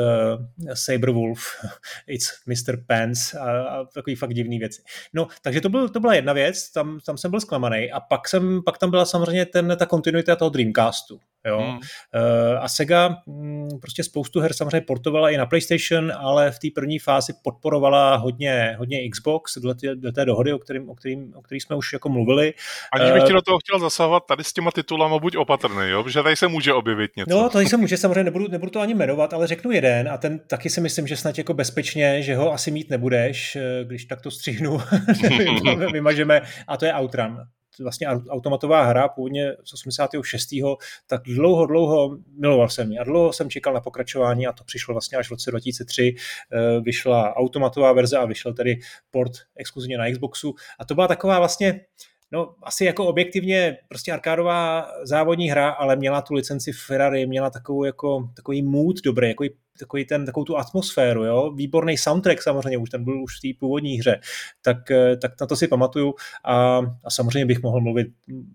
Saber 0.74 1.12
Wolf, 1.12 1.42
It's 2.08 2.30
Mr. 2.46 2.78
Pants 2.88 3.34
a, 3.34 3.62
a 3.62 3.86
takový 3.86 4.16
fakt 4.16 4.34
divný 4.34 4.60
věci. 4.60 4.82
No, 5.14 5.28
takže 5.42 5.62
to, 5.62 5.70
byl, 5.70 5.90
to 5.90 6.00
byla 6.00 6.14
jedna 6.14 6.34
věc, 6.34 6.72
tam, 6.72 7.00
tam 7.06 7.18
jsem 7.18 7.32
byl 7.32 7.40
zklamaný 7.40 7.92
a 7.92 8.00
pak, 8.00 8.28
jsem, 8.28 8.62
pak 8.66 8.78
tam 8.78 8.90
byla 8.90 9.06
samozřejmě 9.06 9.46
ten, 9.46 9.67
ta 9.76 9.86
kontinuita 9.86 10.36
toho 10.36 10.50
Dreamcastu. 10.50 11.20
Jo. 11.48 11.58
Hmm. 11.62 11.78
Uh, 11.78 12.64
a 12.64 12.68
Sega 12.68 13.18
um, 13.26 13.70
prostě 13.82 14.04
spoustu 14.04 14.40
her 14.40 14.54
samozřejmě 14.54 14.82
portovala 14.82 15.30
i 15.30 15.38
na 15.38 15.46
PlayStation, 15.46 16.12
ale 16.18 16.52
v 16.52 16.60
té 16.60 16.68
první 16.76 17.00
fázi 17.00 17.34
podporovala 17.44 18.16
hodně, 18.16 18.76
hodně 18.80 19.10
Xbox 19.10 19.58
do 19.58 19.74
té, 19.74 19.96
do 19.96 20.12
té 20.12 20.26
dohody, 20.26 20.54
o 20.54 20.60
kterým, 20.60 20.90
o, 20.90 20.96
kterým, 20.96 21.34
o 21.36 21.42
který 21.42 21.62
jsme 21.62 21.76
už 21.76 21.94
jako 21.94 22.10
mluvili. 22.10 22.54
Aniž 22.94 23.12
bych 23.12 23.22
uh, 23.22 23.28
ti 23.28 23.34
do 23.34 23.42
toho 23.42 23.58
chtěl 23.60 23.80
zasahovat, 23.80 24.24
tady 24.28 24.44
s 24.44 24.54
těma 24.54 24.72
titulama 24.72 25.20
buď 25.20 25.38
opatrný, 25.38 25.90
jo? 25.90 26.04
protože 26.04 26.24
tady 26.24 26.36
se 26.36 26.48
může 26.48 26.74
objevit 26.74 27.12
něco. 27.18 27.38
No, 27.38 27.50
tady 27.50 27.66
se 27.66 27.78
může, 27.78 27.98
samozřejmě 27.98 28.24
nebudu, 28.24 28.48
nebudu 28.48 28.72
to 28.72 28.80
ani 28.80 28.94
jmenovat, 28.94 29.34
ale 29.34 29.48
řeknu 29.48 29.72
jeden 29.72 30.10
a 30.10 30.18
ten 30.18 30.40
taky 30.40 30.70
si 30.70 30.82
myslím, 30.82 31.08
že 31.08 31.18
snad 31.18 31.38
jako 31.38 31.54
bezpečně, 31.54 32.22
že 32.22 32.36
ho 32.36 32.54
asi 32.54 32.72
mít 32.72 32.90
nebudeš, 32.90 33.56
eh, 33.56 33.86
když 33.86 34.06
tak 34.06 34.22
to 34.22 34.32
střihnu, 34.32 34.82
vymažeme, 35.92 36.42
a 36.68 36.78
to 36.78 36.86
je 36.86 36.94
Outrun 36.94 37.38
vlastně 37.80 38.08
automatová 38.08 38.84
hra, 38.84 39.08
původně 39.08 39.54
z 39.64 39.74
86. 39.74 40.50
tak 41.08 41.22
dlouho, 41.24 41.66
dlouho 41.66 42.18
miloval 42.40 42.70
jsem 42.70 42.92
ji 42.92 43.00
a 43.00 43.04
dlouho 43.04 43.34
jsem 43.34 43.50
čekal 43.50 43.74
na 43.74 43.82
pokračování 43.82 44.48
a 44.48 44.54
to 44.54 44.64
přišlo 44.64 44.94
vlastně 44.94 45.18
až 45.18 45.28
v 45.28 45.32
roce 45.32 45.52
2003. 45.52 46.16
Eh, 46.52 46.82
vyšla 46.82 47.36
automatová 47.36 47.94
verze 47.94 48.18
a 48.18 48.26
vyšel 48.26 48.54
tedy 48.54 48.80
port 49.12 49.32
exkluzivně 49.56 49.98
na 49.98 50.12
Xboxu 50.12 50.56
a 50.80 50.86
to 50.86 50.96
byla 50.96 51.08
taková 51.08 51.40
vlastně 51.40 51.82
No, 52.32 52.56
asi 52.64 52.86
jako 52.86 53.06
objektivně 53.08 53.78
prostě 53.90 54.12
arkádová 54.12 54.88
závodní 55.04 55.50
hra, 55.50 55.70
ale 55.70 55.96
měla 55.96 56.22
tu 56.22 56.34
licenci 56.34 56.72
Ferrari, 56.72 57.28
měla 57.28 57.50
takovou 57.50 57.84
jako, 57.84 58.30
takový 58.36 58.62
mood 58.62 58.96
dobrý, 59.04 59.28
jako 59.28 59.44
takový 59.80 60.06
ten, 60.06 60.26
takovou 60.26 60.44
tu 60.44 60.58
atmosféru, 60.58 61.24
jo? 61.24 61.52
výborný 61.56 61.98
soundtrack 61.98 62.42
samozřejmě, 62.42 62.78
už 62.78 62.90
ten 62.90 63.04
byl 63.04 63.24
už 63.24 63.38
v 63.38 63.42
té 63.42 63.60
původní 63.60 64.00
hře, 64.00 64.20
tak, 64.62 64.92
eh, 64.92 65.18
tak 65.18 65.32
na 65.42 65.48
to 65.48 65.56
si 65.56 65.68
pamatuju 65.68 66.14
a, 66.46 66.82
a 67.04 67.10
samozřejmě 67.10 67.46
bych 67.46 67.62
mohl 67.62 67.82
mluvit 67.82 68.08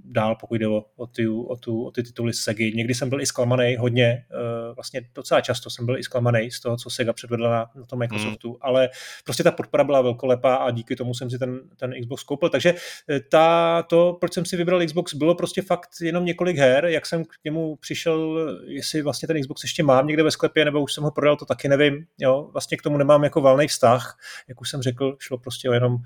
dál, 0.05 0.37
pokud 0.41 0.55
jde 0.55 0.68
o, 0.68 0.85
o, 0.97 1.07
ty, 1.07 1.29
o, 1.29 1.57
tu, 1.57 1.85
o 1.87 1.91
ty 1.91 2.03
tituly 2.03 2.33
Segy. 2.33 2.73
Někdy 2.77 2.95
jsem 2.95 3.09
byl 3.09 3.20
i 3.20 3.27
zklamaný 3.27 3.77
hodně, 3.77 4.05
eh, 4.05 4.75
vlastně 4.75 5.03
docela 5.14 5.41
často 5.41 5.70
jsem 5.70 5.87
byl 5.87 5.99
i 5.99 6.03
zklamaný 6.03 6.51
z 6.51 6.61
toho, 6.61 6.77
co 6.77 6.91
Sega 6.91 7.12
předvedla 7.12 7.51
na, 7.51 7.70
na 7.75 7.87
tom 7.87 7.99
Microsoftu, 7.99 8.49
hmm. 8.49 8.59
ale 8.61 8.89
prostě 9.25 9.43
ta 9.43 9.51
podpora 9.51 9.85
byla 9.85 10.01
velkolepá 10.01 10.55
a 10.55 10.70
díky 10.70 10.97
tomu 10.97 11.14
jsem 11.14 11.31
si 11.31 11.39
ten, 11.39 11.61
ten 11.77 11.95
Xbox 12.01 12.23
koupil, 12.23 12.49
takže 12.49 12.75
eh, 13.11 13.20
ta, 13.20 13.83
to, 13.83 14.16
proč 14.20 14.35
jsem 14.35 14.45
si 14.45 14.57
vybral 14.57 14.87
Xbox, 14.87 15.14
bylo 15.14 15.35
prostě 15.35 15.62
fakt 15.62 15.89
jenom 16.01 16.25
několik 16.25 16.57
her, 16.57 16.85
jak 16.85 17.07
jsem 17.07 17.25
k 17.25 17.29
němu 17.45 17.77
přišel, 17.77 18.49
jestli 18.66 19.03
vlastně 19.03 19.29
ten 19.29 19.41
Xbox 19.41 19.62
ještě 19.62 19.83
mám 19.83 20.07
někde 20.07 20.23
ve 20.23 20.31
sklepě, 20.31 20.64
nebo 20.64 20.83
už 20.83 20.93
jsem 20.93 21.05
ho 21.05 21.11
prodal, 21.13 21.37
to 21.37 21.45
taky 21.45 21.69
nevím. 21.69 22.07
Jo? 22.19 22.49
Vlastně 22.53 22.77
k 22.77 22.83
tomu 22.83 22.99
nemám 22.99 23.25
jako 23.25 23.41
valný 23.41 23.69
vztah. 23.69 24.19
Jak 24.49 24.61
už 24.61 24.71
jsem 24.71 24.83
řekl, 24.83 25.17
šlo 25.19 25.39
prostě 25.39 25.71
o 25.71 25.73
jenom 25.73 25.93
uh, 25.95 26.01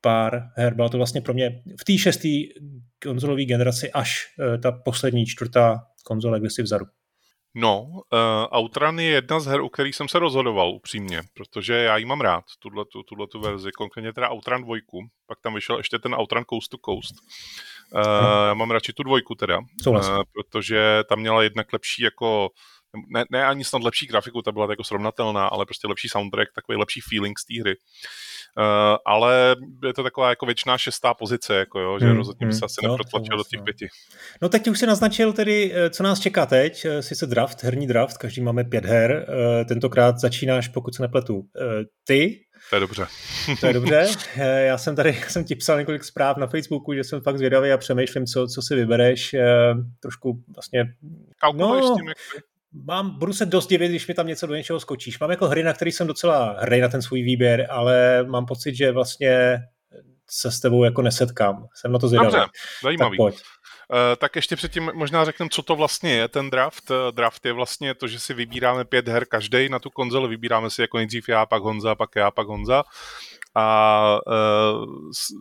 pár 0.00 0.50
her. 0.56 0.74
Byla 0.74 0.88
to 0.88 0.96
vlastně 0.96 1.20
pro 1.20 1.34
mě 1.34 1.62
v 1.80 1.84
té 1.84 1.98
šesté 1.98 2.28
konzolové 3.02 3.44
generaci 3.44 3.92
až 3.92 4.34
uh, 4.38 4.60
ta 4.60 4.72
poslední 4.72 5.26
čtvrtá 5.26 5.86
konzole, 6.04 6.40
kde 6.40 6.50
si 6.50 6.62
vzadu. 6.62 6.86
No, 7.54 7.82
uh, 7.82 8.58
Outrun 8.58 9.00
je 9.00 9.06
jedna 9.06 9.40
z 9.40 9.46
her, 9.46 9.60
u 9.60 9.68
kterých 9.68 9.96
jsem 9.96 10.08
se 10.08 10.18
rozhodoval 10.18 10.70
upřímně, 10.70 11.22
protože 11.34 11.74
já 11.74 11.96
ji 11.96 12.04
mám 12.04 12.20
rád, 12.20 12.44
tuhle 13.08 13.26
tu 13.26 13.40
verzi, 13.40 13.70
konkrétně 13.72 14.12
teda 14.12 14.30
Outrun 14.32 14.62
2, 14.64 14.76
pak 15.26 15.40
tam 15.40 15.54
vyšel 15.54 15.76
ještě 15.76 15.98
ten 15.98 16.14
Outrun 16.14 16.44
Coast 16.50 16.70
to 16.70 16.78
Coast. 16.84 17.14
Uh, 17.94 18.46
já 18.46 18.54
mám 18.54 18.70
radši 18.70 18.92
tu 18.92 19.02
dvojku 19.02 19.34
teda, 19.34 19.58
uh, 19.86 20.22
protože 20.32 21.02
tam 21.08 21.18
měla 21.20 21.42
jednak 21.42 21.72
lepší 21.72 22.02
jako 22.02 22.50
ne, 23.14 23.24
ne 23.30 23.44
ani 23.44 23.64
snad 23.64 23.82
lepší 23.82 24.06
grafiku, 24.06 24.42
ta 24.42 24.52
byla 24.52 24.66
jako 24.70 24.84
srovnatelná, 24.84 25.46
ale 25.46 25.66
prostě 25.66 25.88
lepší 25.88 26.08
soundtrack, 26.08 26.52
takový 26.54 26.78
lepší 26.78 27.00
feeling 27.00 27.38
z 27.38 27.44
té 27.44 27.60
hry. 27.60 27.76
Uh, 28.58 28.96
ale 29.06 29.56
je 29.86 29.92
to 29.94 30.02
taková 30.02 30.28
jako 30.28 30.46
věčná 30.46 30.78
šestá 30.78 31.14
pozice, 31.14 31.54
jako 31.54 31.80
jo, 31.80 31.98
že 31.98 32.06
hmm, 32.06 32.16
rozhodně 32.16 32.46
by 32.46 32.52
se 32.52 32.56
hmm, 32.56 32.64
asi 32.64 32.88
neprotlačil 32.88 33.36
do 33.36 33.44
těch 33.44 33.62
pěti. 33.62 33.88
No 34.42 34.48
teď 34.48 34.68
už 34.68 34.78
si 34.78 34.86
naznačil 34.86 35.32
tedy, 35.32 35.72
eh, 35.74 35.90
co 35.90 36.02
nás 36.02 36.20
čeká 36.20 36.46
teď, 36.46 36.84
eh, 36.84 37.02
sice 37.02 37.26
draft, 37.26 37.62
herní 37.62 37.86
draft, 37.86 38.18
každý 38.18 38.42
máme 38.42 38.64
pět 38.64 38.84
her, 38.84 39.26
tentokrát 39.68 40.18
začínáš, 40.18 40.68
pokud 40.68 40.94
se 40.94 41.02
nepletu, 41.02 41.42
ty, 42.04 42.40
to 42.70 42.76
je 42.76 42.80
dobře. 42.80 43.06
to 43.60 43.66
je 43.66 43.72
dobře. 43.72 44.06
Já 44.58 44.78
jsem 44.78 44.96
tady, 44.96 45.20
jsem 45.28 45.44
ti 45.44 45.54
psal 45.54 45.78
několik 45.78 46.04
zpráv 46.04 46.36
na 46.36 46.46
Facebooku, 46.46 46.94
že 46.94 47.04
jsem 47.04 47.20
fakt 47.20 47.36
zvědavý 47.36 47.72
a 47.72 47.78
přemýšlím, 47.78 48.26
co, 48.26 48.46
co 48.46 48.62
si 48.62 48.74
vybereš. 48.74 49.36
Trošku 50.00 50.42
vlastně... 50.54 50.94
Kalkuluješ 51.40 51.84
no, 51.84 51.96
tím, 51.96 52.08
jak 52.08 52.18
mám, 52.72 53.18
budu 53.18 53.32
se 53.32 53.46
dost 53.46 53.66
divit, 53.66 53.90
když 53.90 54.08
mi 54.08 54.14
tam 54.14 54.26
něco 54.26 54.46
do 54.46 54.54
něčeho 54.54 54.80
skočíš. 54.80 55.18
Mám 55.18 55.30
jako 55.30 55.48
hry, 55.48 55.62
na 55.62 55.72
který 55.72 55.92
jsem 55.92 56.06
docela 56.06 56.56
hry 56.60 56.80
na 56.80 56.88
ten 56.88 57.02
svůj 57.02 57.22
výběr, 57.22 57.66
ale 57.70 58.24
mám 58.28 58.46
pocit, 58.46 58.74
že 58.74 58.92
vlastně 58.92 59.58
se 60.30 60.50
s 60.50 60.60
tebou 60.60 60.84
jako 60.84 61.02
nesetkám. 61.02 61.66
Jsem 61.74 61.92
na 61.92 61.98
to 61.98 62.08
zvědavý. 62.08 62.32
Dobře, 62.32 62.46
zajímavý. 62.82 63.18
Tak 63.18 63.24
pojď. 63.24 63.34
Uh, 63.34 63.96
tak 64.18 64.36
ještě 64.36 64.56
předtím 64.56 64.90
možná 64.94 65.24
řekneme, 65.24 65.48
co 65.52 65.62
to 65.62 65.76
vlastně 65.76 66.12
je 66.12 66.28
ten 66.28 66.50
draft. 66.50 66.90
Uh, 66.90 66.96
draft 67.10 67.46
je 67.46 67.52
vlastně 67.52 67.94
to, 67.94 68.08
že 68.08 68.20
si 68.20 68.34
vybíráme 68.34 68.84
pět 68.84 69.08
her 69.08 69.24
každý 69.26 69.68
na 69.68 69.78
tu 69.78 69.90
konzoli, 69.90 70.28
vybíráme 70.28 70.70
si 70.70 70.80
jako 70.80 70.96
nejdřív 70.96 71.28
já, 71.28 71.46
pak 71.46 71.62
Honza, 71.62 71.94
pak 71.94 72.10
já, 72.16 72.30
pak 72.30 72.46
Honza. 72.46 72.84
A 73.54 74.18
uh, 74.26 74.84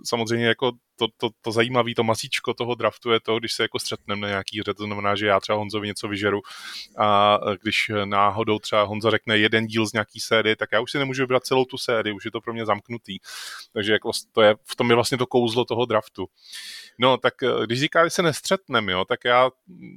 samozřejmě 0.05 0.47
jako 0.47 0.71
to, 0.99 1.07
to, 1.17 1.29
to 1.41 1.51
zajímavé, 1.51 1.91
to 1.95 2.03
masíčko 2.03 2.53
toho 2.53 2.75
draftu 2.75 3.11
je 3.11 3.19
to, 3.19 3.39
když 3.39 3.53
se 3.53 3.63
jako 3.63 3.79
střetneme 3.79 4.21
na 4.21 4.27
nějaký 4.27 4.59
hře, 4.59 4.73
to 4.73 4.83
znamená, 4.83 5.15
že 5.15 5.27
já 5.27 5.39
třeba 5.39 5.57
Honzovi 5.57 5.87
něco 5.87 6.07
vyžeru 6.07 6.41
a 6.97 7.39
když 7.61 7.91
náhodou 8.05 8.59
třeba 8.59 8.83
Honza 8.83 9.09
řekne 9.09 9.37
jeden 9.37 9.67
díl 9.67 9.87
z 9.87 9.93
nějaký 9.93 10.19
série, 10.19 10.55
tak 10.55 10.69
já 10.71 10.79
už 10.79 10.91
si 10.91 10.97
nemůžu 10.99 11.23
vybrat 11.23 11.43
celou 11.43 11.65
tu 11.65 11.77
sérii, 11.77 12.13
už 12.13 12.25
je 12.25 12.31
to 12.31 12.41
pro 12.41 12.53
mě 12.53 12.65
zamknutý. 12.65 13.17
Takže 13.73 13.93
jako 13.93 14.11
to 14.31 14.41
je, 14.41 14.55
v 14.65 14.75
tom 14.75 14.89
je 14.89 14.95
vlastně 14.95 15.17
to 15.17 15.25
kouzlo 15.27 15.65
toho 15.65 15.85
draftu. 15.85 16.27
No, 16.97 17.17
tak 17.17 17.43
eh, 17.43 17.65
když 17.65 17.79
říká, 17.79 18.03
že 18.03 18.09
se 18.09 18.21
nestřetneme, 18.23 18.91
jo, 18.91 19.05
tak 19.05 19.19
já, 19.25 19.49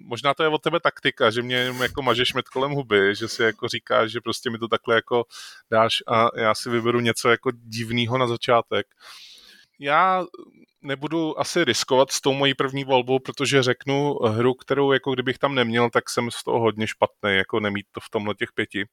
možná 0.04 0.34
to 0.34 0.42
je 0.42 0.48
od 0.48 0.62
tebe 0.62 0.80
taktika, 0.80 1.30
že 1.30 1.42
mě 1.42 1.74
jako 1.82 2.02
mažeš 2.02 2.34
med 2.34 2.48
kolem 2.48 2.70
huby, 2.70 3.14
že 3.14 3.28
si 3.28 3.42
jako 3.42 3.68
říkáš, 3.68 4.10
že 4.10 4.20
prostě 4.20 4.50
mi 4.50 4.58
to 4.58 4.68
takhle 4.68 4.94
jako 4.94 5.24
dáš 5.70 6.02
a 6.06 6.28
já 6.36 6.54
si 6.54 6.70
vyberu 6.70 7.00
něco 7.00 7.30
jako 7.30 7.50
divného 7.54 8.18
na 8.18 8.26
začátek. 8.26 8.86
Já 9.82 10.24
nebudu 10.82 11.40
asi 11.40 11.64
riskovat 11.64 12.10
s 12.10 12.20
tou 12.20 12.32
mojí 12.32 12.54
první 12.54 12.84
volbou, 12.84 13.18
protože 13.18 13.62
řeknu 13.62 14.14
hru, 14.14 14.54
kterou 14.54 14.92
jako 14.92 15.14
kdybych 15.14 15.38
tam 15.38 15.54
neměl, 15.54 15.90
tak 15.90 16.10
jsem 16.10 16.30
z 16.30 16.44
toho 16.44 16.60
hodně 16.60 16.86
špatný, 16.86 17.36
jako 17.36 17.60
nemít 17.60 17.86
to 17.92 18.00
v 18.00 18.10
tomhle 18.10 18.34
těch 18.34 18.52
pěti. 18.52 18.84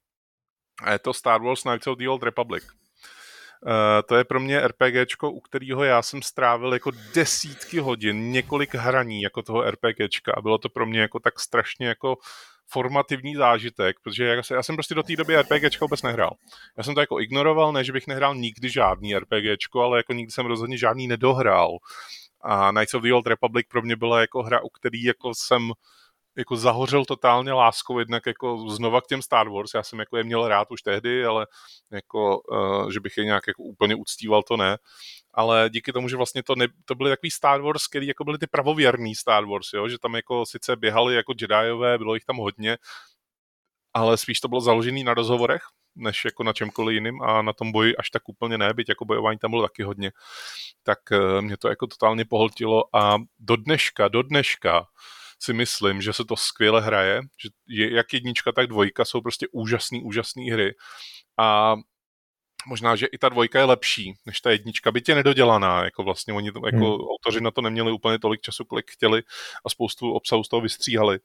A 0.84 0.92
je 0.92 1.00
to 1.00 1.14
Star 1.14 1.42
Wars 1.42 1.62
Knights 1.62 1.88
of 1.88 1.98
the 1.98 2.10
Old 2.10 2.24
Republic. 2.24 2.64
Uh, 2.64 3.72
to 4.08 4.16
je 4.16 4.24
pro 4.24 4.40
mě 4.40 4.68
RPGčko, 4.68 5.32
u 5.32 5.40
kterého 5.40 5.84
já 5.84 6.02
jsem 6.02 6.22
strávil 6.22 6.74
jako 6.74 6.92
desítky 7.14 7.80
hodin, 7.80 8.32
několik 8.32 8.76
hraní 8.76 9.22
jako 9.22 9.42
toho 9.42 9.72
RPGčka 9.72 10.34
a 10.38 10.42
bylo 10.42 10.58
to 10.58 10.70
pro 10.70 10.86
mě 10.86 11.02
jako 11.02 11.20
tak 11.20 11.40
strašně 11.40 11.88
jako 11.88 12.18
formativní 12.72 13.36
zážitek, 13.36 13.96
protože 14.04 14.26
já, 14.26 14.42
já 14.52 14.64
jsem 14.64 14.76
prostě 14.76 14.96
do 14.96 15.04
té 15.04 15.16
doby 15.16 15.42
RPGčko 15.42 15.86
vůbec 15.86 16.02
nehrál. 16.02 16.36
Já 16.78 16.84
jsem 16.84 16.96
to 16.96 17.02
jako 17.02 17.20
ignoroval, 17.20 17.74
ne, 17.74 17.84
že 17.84 17.94
bych 17.94 18.08
nehrál 18.08 18.36
nikdy 18.36 18.70
žádný 18.70 19.16
RPGčko, 19.16 19.82
ale 19.82 20.00
jako 20.00 20.14
nikdy 20.14 20.32
jsem 20.32 20.46
rozhodně 20.46 20.78
žádný 20.78 21.08
nedohrál. 21.08 21.78
A 22.42 22.72
Knights 22.72 22.94
of 22.94 23.04
the 23.04 23.14
Old 23.14 23.28
Republic 23.28 23.68
pro 23.70 23.82
mě 23.82 23.96
byla 23.96 24.22
jako 24.22 24.44
hra, 24.44 24.62
u 24.62 24.70
který 24.70 25.04
jako 25.04 25.32
jsem 25.36 25.72
jako 26.38 26.56
zahořel 26.56 27.06
totálně 27.06 27.54
láskou 27.54 28.00
jednak 28.00 28.26
jako 28.26 28.70
znova 28.70 29.02
k 29.02 29.08
těm 29.08 29.22
Star 29.22 29.50
Wars, 29.50 29.74
já 29.74 29.84
jsem 29.84 30.00
jako 30.00 30.18
je 30.18 30.24
měl 30.24 30.48
rád 30.48 30.72
už 30.72 30.82
tehdy, 30.82 31.26
ale 31.26 31.48
jako, 31.92 32.40
uh, 32.40 32.90
že 32.92 33.00
bych 33.00 33.18
je 33.18 33.26
nějak 33.26 33.44
jako 33.48 33.64
úplně 33.64 33.96
uctíval, 33.96 34.44
to 34.44 34.58
ne. 34.58 34.78
Ale 35.34 35.70
díky 35.74 35.94
tomu, 35.94 36.10
že 36.10 36.18
vlastně 36.18 36.44
to, 36.44 36.56
ne, 36.56 36.68
to 36.86 36.96
byly 36.96 37.10
takový 37.10 37.32
Star 37.32 37.62
Wars, 37.62 37.88
který 37.88 38.08
jako 38.08 38.24
byly 38.24 38.38
ty 38.38 38.48
pravověrný 38.48 39.16
Star 39.16 39.46
Wars, 39.46 39.74
jo? 39.74 39.88
že 39.88 40.00
tam 40.00 40.16
jako 40.16 40.46
sice 40.46 40.76
běhali 40.76 41.16
jako 41.16 41.34
Jediové, 41.42 41.98
bylo 41.98 42.14
jich 42.14 42.26
tam 42.26 42.38
hodně, 42.38 42.78
ale 43.94 44.18
spíš 44.18 44.40
to 44.40 44.48
bylo 44.48 44.62
založené 44.62 45.04
na 45.04 45.14
rozhovorech 45.14 45.62
než 45.96 46.26
jako 46.26 46.44
na 46.44 46.54
čemkoliv 46.54 46.94
jiným 46.94 47.22
a 47.22 47.42
na 47.42 47.54
tom 47.54 47.72
boji 47.72 47.98
až 47.98 48.10
tak 48.10 48.30
úplně 48.30 48.58
ne, 48.58 48.74
byť 48.74 48.90
jako 48.90 49.06
bojování 49.06 49.40
tam 49.40 49.52
bylo 49.52 49.64
taky 49.64 49.84
hodně, 49.84 50.12
tak 50.84 51.00
uh, 51.12 51.42
mě 51.42 51.58
to 51.58 51.70
jako 51.70 51.88
totálně 51.88 52.26
pohltilo 52.26 52.96
a 52.96 53.18
do 53.40 53.56
dneška, 53.56 54.08
do 54.08 54.22
dneška 54.22 54.86
si 55.42 55.54
myslím, 55.54 56.02
že 56.02 56.14
se 56.14 56.26
to 56.26 56.36
skvěle 56.36 56.82
hraje, 56.82 57.22
že 57.44 57.50
jak 57.70 58.14
jednička, 58.14 58.52
tak 58.52 58.68
dvojka 58.68 59.06
jsou 59.06 59.22
prostě 59.22 59.48
úžasný, 59.52 60.04
úžasný 60.04 60.52
hry 60.52 60.76
a 61.38 61.76
možná, 62.68 62.96
že 62.96 63.06
i 63.06 63.18
ta 63.18 63.30
dvojka 63.30 63.60
je 63.60 63.66
lepší 63.66 64.14
než 64.26 64.42
ta 64.42 64.52
jednička, 64.52 64.92
byť 64.92 65.10
je 65.10 65.16
nedodělaná, 65.16 65.84
jako 65.84 66.04
vlastně 66.04 66.34
oni 66.34 66.52
to, 66.52 66.60
jako 66.66 66.78
hmm. 66.78 67.08
autoři 67.08 67.42
na 67.42 67.52
to 67.52 67.62
neměli 67.62 67.92
úplně 67.92 68.20
tolik 68.20 68.42
času, 68.42 68.66
kolik 68.66 68.92
chtěli 68.92 69.24
a 69.66 69.70
spoustu 69.70 70.12
obsahu 70.12 70.44
z 70.44 70.50
toho 70.50 70.62
vystříhali, 70.62 71.20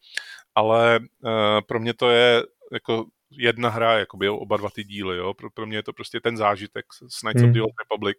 ale 0.54 1.00
uh, 1.00 1.30
pro 1.66 1.80
mě 1.80 1.94
to 1.94 2.10
je 2.10 2.42
jako 2.72 3.06
jedna 3.38 3.68
hra, 3.68 3.98
jakoby 3.98 4.28
oba 4.28 4.56
dva 4.56 4.70
ty 4.70 4.84
díly, 4.84 5.16
jo. 5.16 5.34
Pro, 5.34 5.50
pro 5.50 5.66
mě 5.66 5.76
je 5.76 5.82
to 5.82 5.92
prostě 5.92 6.20
ten 6.20 6.36
zážitek 6.36 6.86
s 7.08 7.20
Knights 7.20 7.40
hmm. 7.40 7.50
of 7.50 7.54
the 7.54 7.62
Old 7.62 7.74
Republic. 7.78 8.16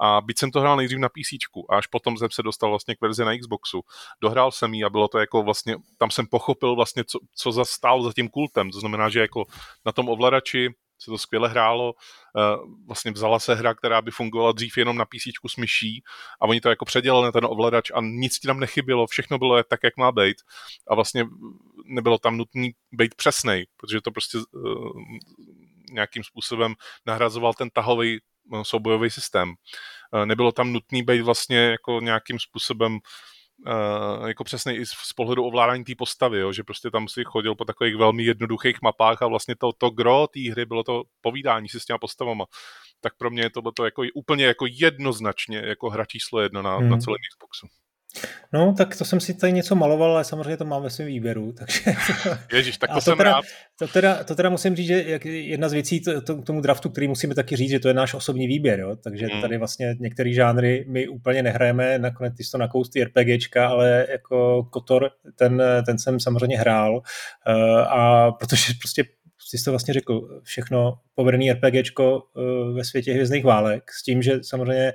A 0.00 0.20
byť 0.20 0.38
jsem 0.38 0.50
to 0.50 0.60
hrál 0.60 0.76
nejdřív 0.76 0.98
na 0.98 1.08
PC 1.08 1.32
a 1.70 1.76
až 1.76 1.86
potom 1.86 2.16
jsem 2.18 2.28
se 2.30 2.42
dostal 2.42 2.70
vlastně 2.70 2.94
k 2.94 3.00
verzi 3.00 3.24
na 3.24 3.38
Xboxu. 3.38 3.82
Dohrál 4.20 4.52
jsem 4.52 4.74
ji 4.74 4.84
a 4.84 4.90
bylo 4.90 5.08
to 5.08 5.18
jako 5.18 5.42
vlastně, 5.42 5.76
tam 5.98 6.10
jsem 6.10 6.26
pochopil 6.26 6.74
vlastně, 6.76 7.04
co, 7.04 7.18
co 7.34 7.52
zastál 7.52 8.02
za 8.02 8.12
tím 8.12 8.28
kultem. 8.28 8.70
To 8.70 8.80
znamená, 8.80 9.08
že 9.08 9.20
jako 9.20 9.44
na 9.84 9.92
tom 9.92 10.08
ovladači 10.08 10.70
se 10.98 11.10
to 11.10 11.18
skvěle 11.18 11.48
hrálo. 11.48 11.94
Eh, 12.38 12.56
vlastně 12.86 13.10
vzala 13.10 13.38
se 13.38 13.54
hra, 13.54 13.74
která 13.74 14.02
by 14.02 14.10
fungovala 14.10 14.52
dřív 14.52 14.76
jenom 14.76 14.96
na 14.96 15.04
PC 15.04 15.48
s 15.48 15.56
myší 15.56 16.02
a 16.40 16.44
oni 16.44 16.60
to 16.60 16.68
jako 16.68 16.84
předělali 16.84 17.24
na 17.24 17.32
ten 17.32 17.44
ovladač 17.44 17.90
a 17.94 18.00
nic 18.00 18.38
ti 18.38 18.46
tam 18.46 18.60
nechybělo, 18.60 19.06
všechno 19.06 19.38
bylo 19.38 19.62
tak, 19.62 19.80
jak 19.82 19.96
má 19.96 20.12
být 20.12 20.36
a 20.88 20.94
vlastně 20.94 21.24
nebylo 21.84 22.18
tam 22.18 22.36
nutný 22.36 22.70
být 22.92 23.14
přesnej, 23.14 23.66
protože 23.76 24.00
to 24.00 24.10
prostě 24.10 24.38
uh, 24.38 24.92
nějakým 25.90 26.24
způsobem 26.24 26.74
nahrazoval 27.06 27.54
ten 27.54 27.70
tahový 27.70 28.18
uh, 28.52 28.62
soubojový 28.62 29.10
systém. 29.10 29.54
Nebylo 30.24 30.52
tam 30.52 30.72
nutný 30.72 31.02
být 31.02 31.20
vlastně 31.20 31.58
jako 31.58 32.00
nějakým 32.00 32.38
způsobem 32.38 32.98
uh, 33.66 33.72
uh, 34.20 34.28
jako 34.28 34.44
přesně 34.44 34.76
i 34.76 34.86
z 34.86 35.12
pohledu 35.16 35.44
ovládání 35.44 35.84
té 35.84 35.92
postavy, 35.98 36.38
jo, 36.38 36.52
že 36.52 36.64
prostě 36.64 36.90
tam 36.90 37.08
si 37.08 37.24
chodil 37.24 37.54
po 37.54 37.64
takových 37.64 37.96
velmi 37.96 38.22
jednoduchých 38.24 38.82
mapách 38.82 39.22
a 39.22 39.26
vlastně 39.26 39.56
to, 39.56 39.72
to 39.72 39.90
gro 39.90 40.26
té 40.26 40.50
hry 40.50 40.66
bylo 40.66 40.82
to 40.82 41.02
povídání 41.20 41.68
si 41.68 41.80
s 41.80 41.84
těma 41.84 41.98
postavama. 41.98 42.44
Tak 43.00 43.16
pro 43.16 43.30
mě 43.30 43.42
je 43.42 43.50
tohle 43.50 43.72
jako 43.84 44.02
úplně 44.14 44.44
jako 44.44 44.66
jednoznačně 44.70 45.58
jako 45.58 45.90
hra 45.90 46.04
číslo 46.04 46.40
jedna 46.40 46.62
na, 46.62 46.76
hmm. 46.76 46.88
na 46.88 46.96
celém 46.96 47.18
Xboxu. 47.32 47.66
No, 48.52 48.74
tak 48.78 48.96
to 48.96 49.04
jsem 49.04 49.20
si 49.20 49.34
tady 49.34 49.52
něco 49.52 49.74
maloval, 49.74 50.10
ale 50.10 50.24
samozřejmě 50.24 50.56
to 50.56 50.64
mám 50.64 50.82
ve 50.82 50.90
svém 50.90 51.08
výběru. 51.08 51.52
Takže... 51.52 51.80
Ježíš, 52.52 52.78
tak 52.78 52.90
to, 52.90 52.94
to 52.94 53.00
jsem 53.00 53.16
teda, 53.18 53.32
rád. 53.32 53.44
To 53.78 53.88
teda, 53.88 54.24
to 54.24 54.34
teda 54.34 54.50
musím 54.50 54.76
říct, 54.76 54.86
že 54.86 54.94
jedna 55.24 55.68
z 55.68 55.72
věcí 55.72 56.00
to, 56.00 56.20
to, 56.20 56.42
tomu 56.42 56.60
draftu, 56.60 56.90
který 56.90 57.08
musíme 57.08 57.34
taky 57.34 57.56
říct, 57.56 57.70
že 57.70 57.80
to 57.80 57.88
je 57.88 57.94
náš 57.94 58.14
osobní 58.14 58.46
výběr. 58.46 58.80
Jo? 58.80 58.96
Takže 58.96 59.26
hmm. 59.26 59.40
tady 59.40 59.58
vlastně 59.58 59.96
některé 60.00 60.32
žánry 60.32 60.84
my 60.88 61.08
úplně 61.08 61.42
nehrajeme, 61.42 61.98
nakonec 61.98 62.36
ty 62.36 62.44
to 62.52 62.58
nakousty 62.58 63.04
RPGčka, 63.04 63.68
ale 63.68 64.06
jako 64.10 64.64
Kotor, 64.70 65.10
ten, 65.34 65.62
ten 65.86 65.98
jsem 65.98 66.20
samozřejmě 66.20 66.58
hrál. 66.58 66.96
Uh, 66.96 67.78
a 67.78 68.32
protože 68.32 68.72
prostě 68.78 69.04
jsi 69.46 69.64
to 69.64 69.70
vlastně 69.70 69.94
řekl, 69.94 70.40
všechno 70.42 70.98
povedený 71.14 71.52
RPGčko 71.52 72.18
uh, 72.18 72.76
ve 72.76 72.84
světě 72.84 73.12
hvězdných 73.12 73.44
válek, 73.44 73.90
s 73.90 74.02
tím, 74.02 74.22
že 74.22 74.38
samozřejmě 74.42 74.92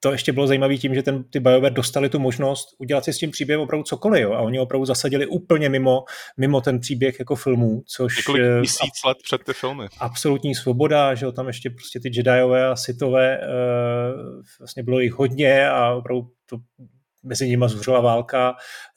to 0.00 0.12
ještě 0.12 0.32
bylo 0.32 0.46
zajímavé 0.46 0.76
tím, 0.76 0.94
že 0.94 1.02
ten, 1.02 1.24
ty 1.24 1.40
BioWare 1.40 1.74
dostali 1.74 2.08
tu 2.08 2.18
možnost 2.18 2.68
udělat 2.78 3.04
si 3.04 3.12
s 3.12 3.18
tím 3.18 3.30
příběhem 3.30 3.60
opravdu 3.60 3.82
cokoliv, 3.82 4.22
jo? 4.22 4.32
a 4.32 4.40
oni 4.40 4.60
opravdu 4.60 4.84
zasadili 4.84 5.26
úplně 5.26 5.68
mimo, 5.68 6.04
mimo 6.36 6.60
ten 6.60 6.80
příběh 6.80 7.18
jako 7.18 7.36
filmů, 7.36 7.82
což... 7.86 8.16
Několik 8.16 8.42
eh, 8.42 8.60
tisíc 8.60 9.04
let 9.06 9.18
před 9.24 9.44
ty 9.44 9.52
filmy. 9.52 9.86
Absolutní 10.00 10.54
svoboda, 10.54 11.14
že 11.14 11.26
jo, 11.26 11.32
tam 11.32 11.46
ještě 11.46 11.70
prostě 11.70 12.00
ty 12.00 12.10
Jediové 12.14 12.66
a 12.66 12.76
Sithové, 12.76 13.38
uh, 13.38 14.42
vlastně 14.58 14.82
bylo 14.82 15.00
jich 15.00 15.12
hodně 15.12 15.68
a 15.68 15.94
opravdu 15.94 16.28
to 16.46 16.56
mezi 17.22 17.48
nimi 17.48 17.64
zuřila 17.68 18.00
válka. 18.00 18.56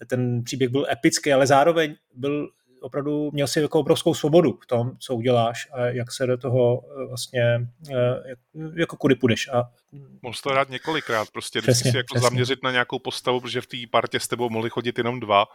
Ten 0.09 0.43
příběh 0.43 0.69
byl 0.69 0.85
epický, 0.91 1.33
ale 1.33 1.47
zároveň 1.47 1.95
byl 2.13 2.49
opravdu 2.81 3.29
měl 3.33 3.47
si 3.47 3.59
jako 3.59 3.79
obrovskou 3.79 4.13
svobodu 4.13 4.59
v 4.63 4.67
tom, 4.67 4.91
co 4.99 5.15
uděláš 5.15 5.67
a 5.73 5.85
jak 5.85 6.11
se 6.11 6.27
do 6.27 6.37
toho 6.37 6.81
eh, 6.83 7.07
vlastně, 7.07 7.67
eh, 7.91 8.35
jako 8.75 8.97
kudy 8.97 9.15
půjdeš. 9.15 9.47
A 9.47 9.63
Mohl 10.21 10.35
to 10.43 10.49
hrát 10.49 10.69
několikrát, 10.69 11.27
prostě 11.33 11.59
vždycky 11.59 11.73
přesně, 11.73 11.91
si 11.91 11.97
jako 11.97 12.15
přesně. 12.15 12.29
zaměřit 12.29 12.63
na 12.63 12.71
nějakou 12.71 12.99
postavu, 12.99 13.41
protože 13.41 13.61
v 13.61 13.67
té 13.67 13.77
partě 13.91 14.19
s 14.19 14.27
tebou 14.27 14.49
mohli 14.49 14.69
chodit 14.69 14.97
jenom 14.97 15.19
dva 15.19 15.45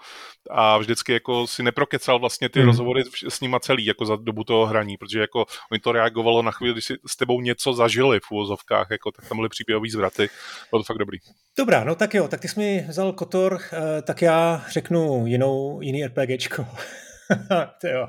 a 0.50 0.78
vždycky 0.78 1.12
jako 1.12 1.46
si 1.46 1.62
neprokecal 1.62 2.18
vlastně 2.18 2.48
ty 2.48 2.58
hmm. 2.58 2.68
rozhovory 2.68 3.02
s 3.28 3.40
nima 3.40 3.60
celý, 3.60 3.84
jako 3.84 4.06
za 4.06 4.16
dobu 4.16 4.44
toho 4.44 4.66
hraní, 4.66 4.96
protože 4.96 5.20
jako 5.20 5.44
oni 5.72 5.80
to 5.80 5.92
reagovalo 5.92 6.42
na 6.42 6.50
chvíli, 6.50 6.72
když 6.72 6.84
si 6.84 6.94
s 7.06 7.16
tebou 7.16 7.40
něco 7.40 7.72
zažili 7.72 8.20
v 8.20 8.30
úvozovkách, 8.30 8.86
jako 8.90 9.10
tak 9.10 9.28
tam 9.28 9.38
byly 9.38 9.48
příběhový 9.48 9.90
zvraty, 9.90 10.28
bylo 10.70 10.82
to 10.82 10.84
fakt 10.84 10.98
dobrý. 10.98 11.18
Dobrá, 11.58 11.84
no 11.84 11.94
tak 11.94 12.14
jo, 12.14 12.28
tak 12.28 12.40
ty 12.40 12.48
jsi 12.48 12.60
mi 12.60 12.86
vzal 12.88 13.12
Kotor, 13.12 13.60
eh, 13.72 14.02
tak 14.02 14.22
já 14.22 14.64
řeknu 14.70 15.26
jinou, 15.26 15.80
jiný 15.80 16.04
RPGčko. 16.04 16.66
to, 17.80 17.86
jo, 17.86 18.08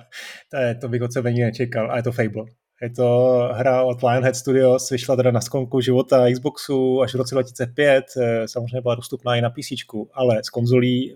to, 0.49 0.57
je, 0.57 0.75
to 0.75 0.89
bych 0.89 1.01
od 1.01 1.13
sebe 1.13 1.31
nečekal, 1.31 1.91
a 1.91 1.97
je 1.97 2.03
to 2.03 2.11
Fable. 2.11 2.45
Je 2.81 2.89
to 2.89 3.07
hra 3.53 3.83
od 3.83 4.03
Lionhead 4.03 4.35
Studios, 4.35 4.89
vyšla 4.89 5.15
teda 5.15 5.31
na 5.31 5.41
sklonku 5.41 5.81
života 5.81 6.27
Xboxu 6.31 7.01
až 7.01 7.13
v 7.13 7.17
roce 7.17 7.35
2005, 7.35 8.05
eh, 8.17 8.47
samozřejmě 8.47 8.81
byla 8.81 8.95
dostupná 8.95 9.35
i 9.35 9.41
na 9.41 9.49
PC, 9.49 9.87
ale 10.13 10.43
z 10.43 10.49
konzolí 10.49 11.15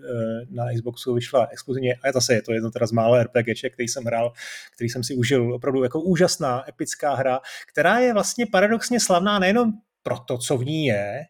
na 0.50 0.64
Xboxu 0.74 1.14
vyšla 1.14 1.46
exkluzivně, 1.52 1.94
a 1.94 2.12
zase 2.12 2.34
je 2.34 2.42
to 2.42 2.52
jedno 2.52 2.70
teda 2.70 2.86
z 2.86 2.92
mála 2.92 3.22
RPGček, 3.22 3.72
který 3.74 3.88
jsem 3.88 4.04
hrál, 4.04 4.32
který 4.74 4.88
jsem 4.88 5.04
si 5.04 5.14
užil, 5.14 5.54
opravdu 5.54 5.82
jako 5.82 6.00
úžasná, 6.00 6.68
epická 6.68 7.14
hra, 7.14 7.40
která 7.72 7.98
je 7.98 8.14
vlastně 8.14 8.46
paradoxně 8.46 9.00
slavná 9.00 9.38
nejenom 9.38 9.72
pro 10.02 10.18
to, 10.18 10.38
co 10.38 10.56
v 10.56 10.64
ní 10.64 10.86
je, 10.86 11.24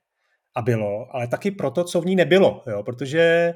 a 0.54 0.62
bylo, 0.62 1.06
ale 1.10 1.28
taky 1.28 1.50
proto, 1.50 1.84
co 1.84 2.00
v 2.00 2.06
ní 2.06 2.16
nebylo, 2.16 2.62
jo, 2.66 2.82
protože 2.82 3.20
e, 3.20 3.54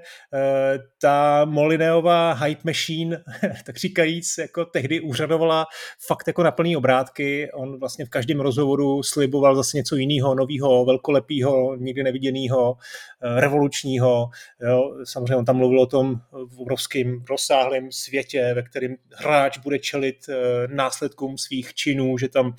ta 1.00 1.44
Molineová 1.44 2.32
hype 2.32 2.60
machine, 2.64 3.22
tak 3.66 3.76
říkajíc, 3.76 4.34
jako 4.38 4.64
tehdy 4.64 5.00
úřadovala 5.00 5.66
fakt 6.06 6.26
jako 6.26 6.42
na 6.42 6.50
plný 6.50 6.76
obrátky, 6.76 7.50
on 7.54 7.80
vlastně 7.80 8.04
v 8.04 8.08
každém 8.08 8.40
rozhovoru 8.40 9.02
sliboval 9.02 9.56
zase 9.56 9.76
něco 9.76 9.96
jiného, 9.96 10.34
nového, 10.34 10.84
velkolepého, 10.84 11.76
nikdy 11.76 12.02
neviděného, 12.02 12.76
e, 13.22 13.40
revolučního, 13.40 14.28
jo, 14.60 14.96
samozřejmě 15.04 15.36
on 15.36 15.44
tam 15.44 15.56
mluvil 15.56 15.80
o 15.80 15.86
tom 15.86 16.20
v 16.32 16.60
obrovském 16.60 17.24
rozsáhlém 17.30 17.92
světě, 17.92 18.52
ve 18.54 18.62
kterém 18.62 18.96
hráč 19.14 19.58
bude 19.58 19.78
čelit 19.78 20.28
e, 20.28 20.34
následkům 20.68 21.38
svých 21.38 21.74
činů, 21.74 22.18
že 22.18 22.28
tam 22.28 22.46
e, 22.48 22.52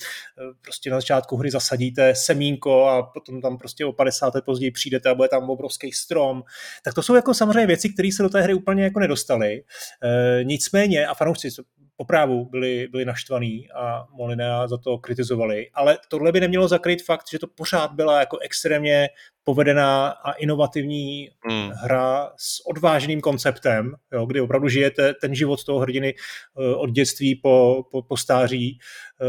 prostě 0.62 0.90
na 0.90 0.98
začátku 0.98 1.38
hry 1.38 1.52
zasadíte 1.52 2.16
semínko 2.16 2.86
a 2.86 3.04
potom 3.04 3.42
tam 3.42 3.58
prostě 3.58 3.86
o 3.86 3.94
50 3.94 4.33
let 4.36 4.46
později 4.46 4.72
přijdete 4.72 5.10
a 5.10 5.16
bude 5.16 5.30
tam 5.30 5.50
obrovský 5.50 5.92
strom. 5.92 6.44
Tak 6.84 6.94
to 6.94 7.04
jsou 7.04 7.16
jako 7.16 7.34
samozřejmě 7.34 7.68
věci, 7.68 7.90
které 7.90 8.10
se 8.12 8.24
do 8.24 8.30
té 8.30 8.42
hry 8.42 8.54
úplně 8.54 8.84
jako 8.84 9.00
nedostaly. 9.00 9.64
E, 10.04 10.44
nicméně, 10.44 11.08
a 11.08 11.14
fanoušci 11.14 11.50
poprávu 11.96 12.46
byli, 12.46 12.88
byli 12.92 13.06
naštvaný 13.06 13.72
a 13.72 14.06
Molina 14.12 14.68
za 14.68 14.78
to 14.78 14.98
kritizovali, 14.98 15.70
ale 15.74 15.98
tohle 16.10 16.32
by 16.32 16.40
nemělo 16.40 16.68
zakryt 16.68 17.04
fakt, 17.04 17.26
že 17.32 17.40
to 17.40 17.48
pořád 17.48 17.92
byla 17.92 18.20
jako 18.20 18.38
extrémně 18.38 19.10
povedená 19.44 20.08
a 20.10 20.32
inovativní 20.32 21.30
hmm. 21.50 21.70
hra 21.70 22.32
s 22.38 22.68
odvážným 22.68 23.22
konceptem, 23.22 23.94
jo, 24.14 24.26
kdy 24.26 24.42
opravdu 24.42 24.68
žijete 24.68 25.14
ten 25.14 25.36
život 25.36 25.64
toho 25.64 25.80
hrdiny 25.80 26.14
uh, 26.14 26.82
od 26.82 26.90
dětství 26.90 27.36
po, 27.36 27.84
po, 27.92 28.02
po 28.02 28.18
stáří. 28.18 28.80
Uh, 29.22 29.28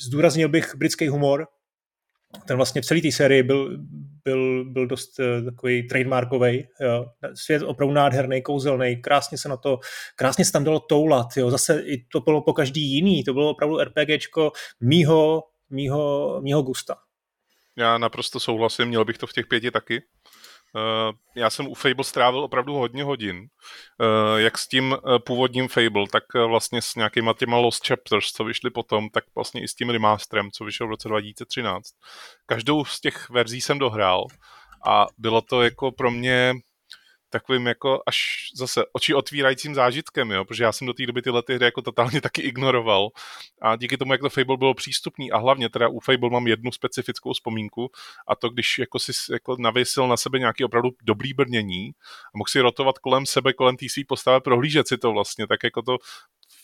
zdůraznil 0.00 0.48
bych 0.48 0.74
britský 0.74 1.08
humor, 1.08 1.46
ten 2.46 2.56
vlastně 2.56 2.82
v 2.82 2.84
celé 2.84 3.00
té 3.00 3.12
sérii 3.12 3.42
byl, 3.42 3.78
byl, 4.24 4.64
byl 4.64 4.86
dost 4.86 5.18
uh, 5.18 5.44
takový 5.44 5.88
trademarkový. 5.88 6.68
Svět 7.34 7.62
opravdu 7.62 7.94
nádherný, 7.94 8.42
kouzelný, 8.42 8.96
krásně 8.96 9.38
se 9.38 9.48
na 9.48 9.56
to, 9.56 9.78
krásně 10.16 10.44
se 10.44 10.52
tam 10.52 10.64
dalo 10.64 10.80
toulat. 10.80 11.26
Jo. 11.36 11.50
Zase 11.50 11.82
i 11.86 12.04
to 12.12 12.20
bylo 12.20 12.42
po 12.42 12.52
každý 12.52 12.80
jiný, 12.80 13.24
to 13.24 13.32
bylo 13.32 13.50
opravdu 13.50 13.78
RPGčko 13.80 14.52
mýho, 14.80 15.42
mýho, 15.70 16.40
mýho 16.42 16.62
gusta. 16.62 16.96
Já 17.76 17.98
naprosto 17.98 18.40
souhlasím, 18.40 18.88
měl 18.88 19.04
bych 19.04 19.18
to 19.18 19.26
v 19.26 19.32
těch 19.32 19.46
pěti 19.46 19.70
taky. 19.70 20.02
Uh, 20.74 21.16
já 21.34 21.50
jsem 21.50 21.68
u 21.68 21.74
Fable 21.74 22.04
strávil 22.04 22.44
opravdu 22.44 22.74
hodně 22.74 23.04
hodin. 23.04 23.36
Uh, 23.36 24.38
jak 24.38 24.58
s 24.58 24.68
tím 24.68 24.92
uh, 24.92 25.18
původním 25.18 25.68
Fable, 25.68 26.06
tak 26.12 26.24
vlastně 26.46 26.82
s 26.82 26.94
nějakýma 26.94 27.34
těma 27.34 27.56
Lost 27.56 27.86
Chapters, 27.86 28.32
co 28.32 28.44
vyšly 28.44 28.70
potom, 28.70 29.08
tak 29.08 29.24
vlastně 29.34 29.62
i 29.62 29.68
s 29.68 29.74
tím 29.74 29.90
remasterem, 29.90 30.50
co 30.50 30.64
vyšel 30.64 30.86
v 30.86 30.90
roce 30.90 31.08
2013. 31.08 31.84
Každou 32.46 32.84
z 32.84 33.00
těch 33.00 33.30
verzí 33.30 33.60
jsem 33.60 33.78
dohrál 33.78 34.26
a 34.86 35.06
bylo 35.18 35.40
to 35.40 35.62
jako 35.62 35.92
pro 35.92 36.10
mě 36.10 36.54
takovým 37.32 37.66
jako 37.66 38.02
až 38.06 38.16
zase 38.54 38.84
oči 38.92 39.14
otvírajícím 39.14 39.74
zážitkem, 39.74 40.30
jo, 40.30 40.44
protože 40.44 40.64
já 40.64 40.72
jsem 40.72 40.86
do 40.86 40.92
té 40.92 41.06
doby 41.06 41.22
tyhle 41.22 41.42
ty 41.42 41.54
hry 41.54 41.64
jako 41.64 41.82
totálně 41.82 42.20
taky 42.20 42.42
ignoroval. 42.42 43.08
A 43.62 43.76
díky 43.76 43.96
tomu, 43.96 44.12
jak 44.12 44.20
to 44.20 44.30
Fable 44.30 44.56
bylo 44.56 44.74
přístupný 44.74 45.32
a 45.32 45.38
hlavně 45.38 45.68
teda 45.68 45.88
u 45.88 46.00
Fable 46.00 46.30
mám 46.30 46.46
jednu 46.46 46.72
specifickou 46.72 47.32
vzpomínku 47.32 47.90
a 48.28 48.36
to, 48.36 48.48
když 48.48 48.78
jako 48.78 48.98
si 48.98 49.12
jako 49.32 49.56
navěsil 49.58 50.08
na 50.08 50.16
sebe 50.16 50.38
nějaký 50.38 50.64
opravdu 50.64 50.90
dobrý 51.02 51.34
brnění 51.34 51.90
a 52.34 52.38
mohl 52.38 52.48
si 52.48 52.60
rotovat 52.60 52.98
kolem 52.98 53.26
sebe, 53.26 53.52
kolem 53.52 53.76
té 53.76 53.86
své 53.88 54.02
postavy, 54.08 54.40
prohlížet 54.40 54.88
si 54.88 54.98
to 54.98 55.12
vlastně, 55.12 55.46
tak 55.46 55.62
jako 55.64 55.82
to 55.82 55.98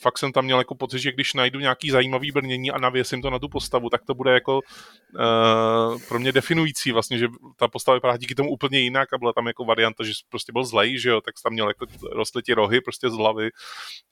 fakt 0.00 0.18
jsem 0.18 0.32
tam 0.32 0.44
měl 0.44 0.58
jako 0.58 0.74
pocit, 0.74 0.98
že 0.98 1.12
když 1.12 1.34
najdu 1.34 1.60
nějaký 1.60 1.90
zajímavý 1.90 2.32
brnění 2.32 2.70
a 2.70 2.78
navěsím 2.78 3.22
to 3.22 3.30
na 3.30 3.38
tu 3.38 3.48
postavu, 3.48 3.90
tak 3.90 4.04
to 4.04 4.14
bude 4.14 4.32
jako 4.32 4.60
uh, 4.60 5.98
pro 6.08 6.18
mě 6.18 6.32
definující 6.32 6.92
vlastně, 6.92 7.18
že 7.18 7.28
ta 7.56 7.68
postava 7.68 7.94
vypadá 7.94 8.16
díky 8.16 8.34
tomu 8.34 8.50
úplně 8.50 8.78
jinak 8.78 9.12
a 9.12 9.18
byla 9.18 9.32
tam 9.32 9.46
jako 9.46 9.64
varianta, 9.64 10.04
že 10.04 10.12
prostě 10.28 10.52
byl 10.52 10.64
zlej, 10.64 10.98
že 10.98 11.10
jo, 11.10 11.20
tak 11.20 11.34
tam 11.42 11.52
měl 11.52 11.68
jako 11.68 11.86
rostly 12.12 12.42
ti 12.42 12.54
rohy 12.54 12.80
prostě 12.80 13.10
z 13.10 13.14
hlavy 13.14 13.50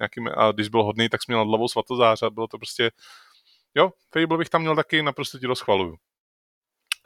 nějakým, 0.01 0.28
a 0.37 0.53
když 0.53 0.68
byl 0.68 0.82
hodný, 0.82 1.09
tak 1.09 1.22
jsi 1.22 1.32
měl 1.32 1.45
hlavou 1.45 1.68
svatozáře 1.68 2.26
a 2.26 2.30
bylo 2.30 2.47
to 2.47 2.59
prostě 2.59 2.91
jo, 3.74 3.93
Fable 4.12 4.39
bych 4.39 4.49
tam 4.49 4.61
měl 4.61 4.76
taky, 4.76 5.03
naprosto 5.03 5.39
ti 5.39 5.47
rozchvaluju. 5.47 5.91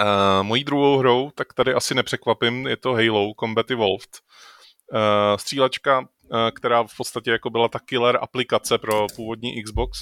Uh, 0.01 0.43
mojí 0.43 0.65
druhou 0.65 0.99
hrou, 0.99 1.31
tak 1.35 1.53
tady 1.53 1.75
asi 1.75 1.95
nepřekvapím, 1.95 2.67
je 2.67 2.77
to 2.77 2.93
Halo 2.93 3.33
Combat 3.41 3.71
Evolved. 3.71 4.21
Uh, 4.93 5.37
střílečka, 5.37 5.99
uh, 6.01 6.07
která 6.55 6.83
v 6.83 6.97
podstatě 6.97 7.31
jako 7.31 7.51
byla 7.51 7.69
ta 7.69 7.79
killer 7.79 8.19
aplikace 8.23 8.79
pro 8.79 9.07
původní 9.17 9.63
Xbox. 9.63 9.99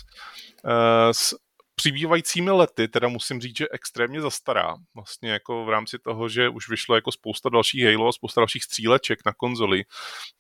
Uh, 0.65 0.73
s 1.13 1.35
přibývajícími 1.75 2.51
lety, 2.51 2.89
teda 2.89 3.09
musím 3.09 3.41
říct, 3.41 3.57
že 3.57 3.67
extrémně 3.73 4.21
zastará. 4.21 4.77
Vlastně 4.95 5.31
jako 5.31 5.65
v 5.65 5.69
rámci 5.69 5.99
toho, 5.99 6.29
že 6.29 6.49
už 6.49 6.69
vyšlo 6.69 6.95
jako 6.95 7.13
spousta 7.13 7.49
dalších 7.49 7.85
Halo 7.85 8.09
a 8.09 8.13
spousta 8.13 8.41
dalších 8.41 8.65
stříleček 8.65 9.19
na 9.27 9.33
konzoli, 9.33 9.85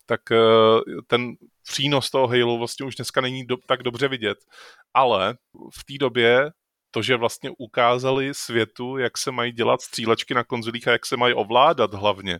tak 0.07 0.20
ten 1.07 1.32
přínos 1.68 2.11
toho 2.11 2.26
Halo 2.26 2.59
vlastně 2.59 2.86
už 2.86 2.95
dneska 2.95 3.20
není 3.20 3.47
do, 3.47 3.57
tak 3.66 3.82
dobře 3.82 4.09
vidět. 4.09 4.39
Ale 4.95 5.34
v 5.78 5.84
té 5.84 5.95
době 6.01 6.51
to, 6.91 7.03
že 7.03 7.16
vlastně 7.16 7.51
ukázali 7.59 8.34
světu, 8.34 8.99
jak 8.99 9.18
se 9.18 9.30
mají 9.30 9.53
dělat 9.53 9.80
střílečky 9.82 10.34
na 10.34 10.45
konzolích 10.45 10.89
a 10.89 10.93
jak 10.93 11.07
se 11.07 11.16
mají 11.16 11.34
ovládat 11.34 11.95
hlavně, 11.95 12.39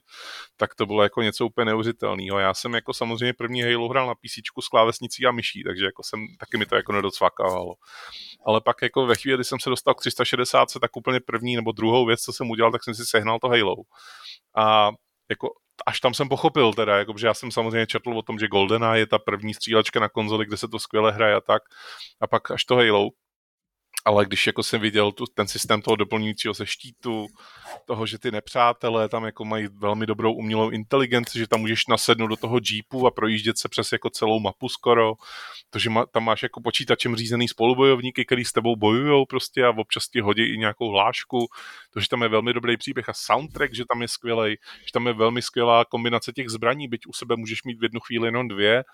tak 0.57 0.75
to 0.75 0.87
bylo 0.87 1.03
jako 1.03 1.23
něco 1.23 1.47
úplně 1.47 1.65
neuvěřitelného. 1.65 2.39
Já 2.39 2.55
jsem 2.55 2.75
jako 2.75 2.95
samozřejmě 2.95 3.33
první 3.33 3.63
Halo 3.63 3.89
hrál 3.89 4.07
na 4.07 4.15
PC 4.15 4.65
s 4.65 4.69
klávesnicí 4.69 5.27
a 5.27 5.33
myší, 5.33 5.65
takže 5.65 5.85
jako 5.85 6.03
jsem, 6.03 6.21
taky 6.41 6.59
mi 6.59 6.67
to 6.67 6.77
jako 6.77 6.93
nedocvakávalo. 6.93 7.75
Ale 8.47 8.61
pak 8.61 8.77
jako 8.83 9.07
ve 9.07 9.17
chvíli, 9.17 9.37
kdy 9.37 9.45
jsem 9.45 9.61
se 9.61 9.71
dostal 9.71 9.95
k 9.95 10.01
360, 10.01 10.69
tak 10.81 10.97
úplně 10.97 11.21
první 11.21 11.57
nebo 11.57 11.73
druhou 11.73 12.07
věc, 12.07 12.21
co 12.21 12.33
jsem 12.33 12.51
udělal, 12.51 12.73
tak 12.73 12.85
jsem 12.85 12.95
si 12.95 13.07
sehnal 13.07 13.39
to 13.39 13.49
Halo. 13.49 13.77
A 14.57 14.91
jako 15.31 15.49
až 15.87 16.01
tam 16.01 16.15
jsem 16.15 16.29
pochopil 16.29 16.73
teda, 16.73 16.99
jako, 16.99 17.15
že 17.19 17.27
já 17.27 17.35
jsem 17.35 17.51
samozřejmě 17.51 17.87
četl 17.87 18.19
o 18.19 18.23
tom, 18.23 18.39
že 18.39 18.49
GoldenEye 18.49 18.99
je 18.99 19.07
ta 19.07 19.19
první 19.19 19.55
střílečka 19.55 20.01
na 20.01 20.09
konzoli, 20.09 20.47
kde 20.47 20.57
se 20.57 20.69
to 20.69 20.79
skvěle 20.79 21.13
hraje 21.13 21.35
a 21.35 21.41
tak. 21.41 21.63
A 22.21 22.27
pak 22.27 22.51
až 22.51 22.65
to 22.65 22.77
Halo 22.77 23.09
ale 24.09 24.27
když 24.27 24.47
jako 24.47 24.63
jsem 24.63 24.81
viděl 24.81 25.13
tu, 25.13 25.25
ten 25.35 25.49
systém 25.49 25.83
toho 25.83 25.97
doplňujícího 25.97 26.55
se 26.55 26.67
štítu, 26.67 27.27
toho, 27.85 28.07
že 28.07 28.19
ty 28.19 28.31
nepřátelé 28.31 29.09
tam 29.09 29.25
jako 29.25 29.45
mají 29.45 29.69
velmi 29.79 30.07
dobrou 30.07 30.33
umělou 30.33 30.71
inteligenci, 30.71 31.39
že 31.39 31.49
tam 31.49 31.61
můžeš 31.61 31.87
nasednout 31.87 32.31
do 32.31 32.37
toho 32.37 32.59
jeepu 32.71 33.07
a 33.07 33.11
projíždět 33.11 33.59
se 33.59 33.69
přes 33.69 33.93
jako 33.93 34.11
celou 34.11 34.41
mapu 34.41 34.69
skoro, 34.69 35.15
to, 35.71 35.79
že 35.79 35.91
ma, 35.91 36.07
tam 36.07 36.25
máš 36.25 36.43
jako 36.43 36.61
počítačem 36.61 37.17
řízený 37.17 37.49
spolubojovníky, 37.49 38.25
který 38.25 38.45
s 38.45 38.53
tebou 38.53 38.77
bojují 38.77 39.27
prostě 39.29 39.65
a 39.65 39.71
občas 39.71 40.09
ti 40.09 40.21
hodí 40.21 40.55
i 40.55 40.59
nějakou 40.59 40.91
hlášku, 40.91 41.47
to, 41.91 42.01
že 42.01 42.09
tam 42.09 42.23
je 42.23 42.29
velmi 42.29 42.53
dobrý 42.53 42.77
příběh 42.77 43.09
a 43.09 43.13
soundtrack, 43.13 43.75
že 43.75 43.85
tam 43.93 44.03
je 44.03 44.09
skvělý, 44.09 44.57
že 44.87 44.93
tam 44.93 45.07
je 45.07 45.13
velmi 45.13 45.43
skvělá 45.43 45.85
kombinace 45.85 46.33
těch 46.33 46.49
zbraní, 46.49 46.89
byť 46.89 47.07
u 47.07 47.13
sebe 47.13 47.37
můžeš 47.37 47.65
mít 47.65 47.79
v 47.81 47.83
jednu 47.83 48.01
chvíli 48.01 48.29
jenom 48.29 48.49
dvě, 48.49 48.85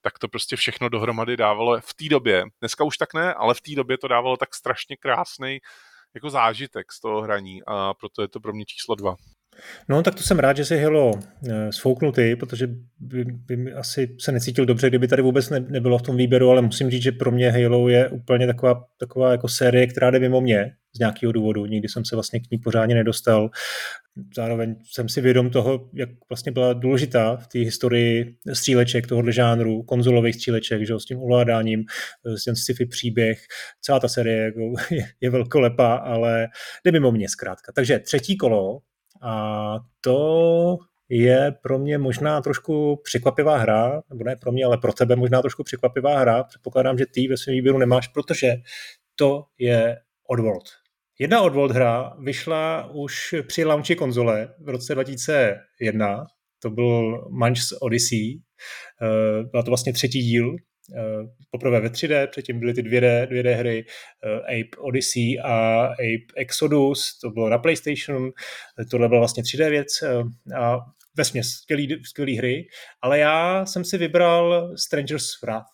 tak 0.00 0.18
to 0.18 0.28
prostě 0.28 0.56
všechno 0.56 0.88
dohromady 0.88 1.36
dávalo 1.36 1.80
v 1.80 1.94
té 1.94 2.08
době. 2.08 2.44
Dneska 2.60 2.84
už 2.84 2.96
tak 2.96 3.14
ne, 3.14 3.34
ale 3.34 3.54
v 3.54 3.60
té 3.60 3.74
době 3.74 3.98
to 3.98 4.08
dávalo 4.08 4.36
tak 4.36 4.54
strašně 4.54 4.96
krásný 4.96 5.58
jako 6.14 6.30
zážitek 6.30 6.92
z 6.92 7.00
toho 7.00 7.22
hraní 7.22 7.60
a 7.66 7.94
proto 7.94 8.22
je 8.22 8.28
to 8.28 8.40
pro 8.40 8.52
mě 8.52 8.64
číslo 8.64 8.94
dva. 8.94 9.16
No, 9.88 10.02
tak 10.02 10.14
to 10.14 10.22
jsem 10.22 10.38
rád, 10.38 10.56
že 10.56 10.64
si 10.64 10.78
Halo 10.78 11.12
eh, 11.48 11.72
sfouknul 11.72 12.12
ty, 12.12 12.36
protože 12.36 12.68
by, 12.98 13.24
by 13.24 13.72
asi 13.72 14.16
se 14.20 14.32
necítil 14.32 14.66
dobře, 14.66 14.88
kdyby 14.88 15.08
tady 15.08 15.22
vůbec 15.22 15.50
ne, 15.50 15.60
nebylo 15.60 15.98
v 15.98 16.02
tom 16.02 16.16
výběru, 16.16 16.50
ale 16.50 16.62
musím 16.62 16.90
říct, 16.90 17.02
že 17.02 17.12
pro 17.12 17.30
mě 17.30 17.50
Halo 17.50 17.88
je 17.88 18.08
úplně 18.08 18.46
taková, 18.46 18.84
taková 18.98 19.32
jako 19.32 19.48
série, 19.48 19.86
která 19.86 20.10
jde 20.10 20.18
mimo 20.18 20.40
mě 20.40 20.72
z 20.96 20.98
nějakého 20.98 21.32
důvodu. 21.32 21.66
Nikdy 21.66 21.88
jsem 21.88 22.04
se 22.04 22.16
vlastně 22.16 22.40
k 22.40 22.50
ní 22.50 22.58
pořádně 22.58 22.94
nedostal. 22.94 23.50
Zároveň 24.36 24.76
jsem 24.84 25.08
si 25.08 25.20
vědom 25.20 25.50
toho, 25.50 25.88
jak 25.94 26.08
vlastně 26.28 26.52
byla 26.52 26.72
důležitá 26.72 27.36
v 27.36 27.46
té 27.46 27.58
historii 27.58 28.36
stříleček 28.52 29.06
tohohle 29.06 29.32
žánru, 29.32 29.82
konzolových 29.82 30.34
stříleček, 30.34 30.86
že, 30.86 30.94
s 30.98 31.04
tím 31.04 31.18
ovládáním, 31.18 31.84
s 32.24 32.44
tím 32.44 32.56
sci-fi 32.56 32.86
příběh. 32.86 33.38
Celá 33.80 34.00
ta 34.00 34.08
série 34.08 34.44
jako, 34.44 34.60
je, 34.94 35.06
je 35.20 35.30
velkolepá, 35.30 35.94
ale 35.96 36.48
jde 36.84 36.92
mimo 36.92 37.12
mě 37.12 37.28
zkrátka. 37.28 37.72
Takže 37.72 37.98
třetí 37.98 38.36
kolo, 38.36 38.78
a 39.22 39.74
to 40.00 40.78
je 41.08 41.54
pro 41.62 41.78
mě 41.78 41.98
možná 41.98 42.40
trošku 42.40 43.00
překvapivá 43.04 43.56
hra, 43.56 44.02
nebo 44.10 44.24
ne 44.24 44.36
pro 44.36 44.52
mě, 44.52 44.64
ale 44.64 44.78
pro 44.78 44.92
tebe 44.92 45.16
možná 45.16 45.40
trošku 45.40 45.64
překvapivá 45.64 46.18
hra. 46.18 46.44
Předpokládám, 46.44 46.98
že 46.98 47.06
ty 47.06 47.28
ve 47.28 47.36
svém 47.36 47.54
výběru 47.54 47.78
nemáš, 47.78 48.08
protože 48.08 48.54
to 49.16 49.44
je 49.58 49.96
Oddworld. 50.28 50.64
Jedna 51.18 51.42
Oddworld 51.42 51.72
hra 51.72 52.16
vyšla 52.20 52.90
už 52.94 53.34
při 53.46 53.64
launchi 53.64 53.96
konzole 53.96 54.54
v 54.58 54.68
roce 54.68 54.94
2001. 54.94 56.24
To 56.62 56.70
byl 56.70 57.28
Munch's 57.30 57.72
Odyssey. 57.80 58.40
Eh, 59.02 59.44
byla 59.50 59.62
to 59.62 59.70
vlastně 59.70 59.92
třetí 59.92 60.22
díl 60.22 60.56
poprvé 61.50 61.80
ve 61.80 61.88
3D, 61.88 62.26
předtím 62.26 62.60
byly 62.60 62.74
ty 62.74 62.82
2D, 62.82 63.26
2D 63.26 63.54
hry 63.54 63.84
eh, 64.24 64.60
Ape 64.60 64.76
Odyssey 64.78 65.40
a 65.44 65.84
Ape 65.84 66.32
Exodus, 66.36 67.18
to 67.18 67.30
bylo 67.30 67.48
na 67.48 67.58
PlayStation, 67.58 68.30
eh, 68.80 68.84
tohle 68.84 69.08
byla 69.08 69.20
vlastně 69.20 69.42
3D 69.42 69.70
věc 69.70 70.02
a 70.56 70.78
ve 71.16 71.24
směs 71.24 71.50
skvělý, 71.50 72.02
skvělý 72.04 72.36
hry, 72.36 72.68
ale 73.02 73.18
já 73.18 73.66
jsem 73.66 73.84
si 73.84 73.98
vybral 73.98 74.72
Stranger's 74.76 75.40
Wrath. 75.42 75.66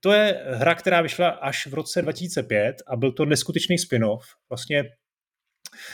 To 0.00 0.12
je 0.12 0.44
hra, 0.46 0.74
která 0.74 1.00
vyšla 1.00 1.28
až 1.28 1.66
v 1.66 1.74
roce 1.74 2.02
2005 2.02 2.76
a 2.86 2.96
byl 2.96 3.12
to 3.12 3.24
neskutečný 3.24 3.78
spin-off. 3.78 4.24
Vlastně 4.50 4.84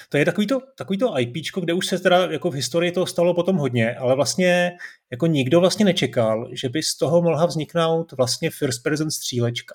to 0.09 0.17
je 0.17 0.25
takový 0.25 0.47
to, 0.47 0.61
takový 0.79 0.99
to 0.99 1.19
IP, 1.19 1.35
kde 1.61 1.73
už 1.73 1.87
se 1.87 1.99
teda 1.99 2.27
jako 2.31 2.51
v 2.51 2.55
historii 2.55 2.93
to 2.93 3.07
stalo 3.07 3.35
potom 3.35 3.57
hodně, 3.57 3.95
ale 3.95 4.15
vlastně 4.15 4.73
jako 5.11 5.27
nikdo 5.27 5.61
vlastně 5.61 5.85
nečekal, 5.85 6.49
že 6.53 6.69
by 6.69 6.83
z 6.83 6.97
toho 6.97 7.23
mohla 7.23 7.47
vzniknout 7.47 8.13
vlastně 8.13 8.51
first 8.51 8.83
person 8.83 9.11
střílečka. 9.11 9.75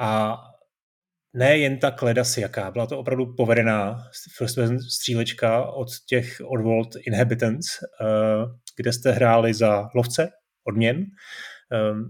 A 0.00 0.36
ne 1.34 1.58
jen 1.58 1.78
ta 1.78 1.96
si 2.22 2.40
jaká, 2.40 2.70
byla 2.70 2.86
to 2.86 2.98
opravdu 2.98 3.34
povedená 3.34 4.04
first 4.36 4.54
person 4.54 4.80
střílečka 4.80 5.66
od 5.66 5.88
těch 6.06 6.40
Oddworld 6.44 6.96
Inhabitants, 7.06 7.66
eh, 7.82 8.06
kde 8.76 8.92
jste 8.92 9.12
hráli 9.12 9.54
za 9.54 9.88
lovce 9.94 10.28
odměn 10.64 11.06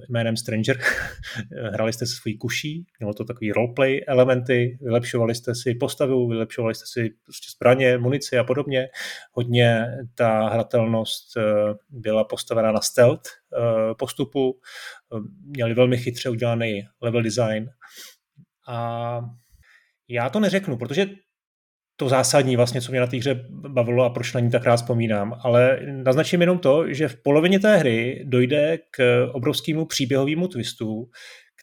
jménem 0.08 0.36
Stranger. 0.36 0.78
Hrali 1.72 1.92
jste 1.92 2.06
se 2.06 2.14
svojí 2.14 2.38
kuší, 2.38 2.86
mělo 2.98 3.14
to 3.14 3.24
takový 3.24 3.52
roleplay 3.52 4.00
elementy, 4.06 4.78
vylepšovali 4.80 5.34
jste 5.34 5.54
si 5.54 5.74
postavu, 5.74 6.28
vylepšovali 6.28 6.74
jste 6.74 6.86
si 6.86 7.10
prostě 7.24 7.46
zbraně, 7.56 7.98
munici 7.98 8.38
a 8.38 8.44
podobně. 8.44 8.88
Hodně 9.32 9.86
ta 10.14 10.48
hratelnost 10.48 11.36
eh, 11.36 11.42
byla 11.88 12.24
postavená 12.24 12.72
na 12.72 12.80
stealth 12.80 13.28
eh, 13.28 13.94
postupu, 13.94 14.60
ehm, 15.14 15.28
měli 15.44 15.74
velmi 15.74 15.98
chytře 15.98 16.30
udělaný 16.30 16.88
level 17.02 17.22
design. 17.22 17.70
A 18.68 19.20
já 20.08 20.30
to 20.30 20.40
neřeknu, 20.40 20.76
protože 20.76 21.06
to 22.00 22.08
zásadní 22.08 22.56
vlastně, 22.56 22.80
co 22.80 22.90
mě 22.90 23.00
na 23.00 23.06
té 23.06 23.16
hře 23.16 23.44
bavilo 23.50 24.04
a 24.04 24.10
proč 24.10 24.32
na 24.32 24.40
ní 24.40 24.50
tak 24.50 24.64
rád 24.64 24.76
vzpomínám, 24.76 25.40
ale 25.44 25.78
naznačím 25.84 26.40
jenom 26.40 26.58
to, 26.58 26.92
že 26.92 27.08
v 27.08 27.22
polovině 27.22 27.60
té 27.60 27.76
hry 27.76 28.24
dojde 28.24 28.78
k 28.90 29.26
obrovskému 29.32 29.86
příběhovému 29.86 30.48
twistu, 30.48 31.10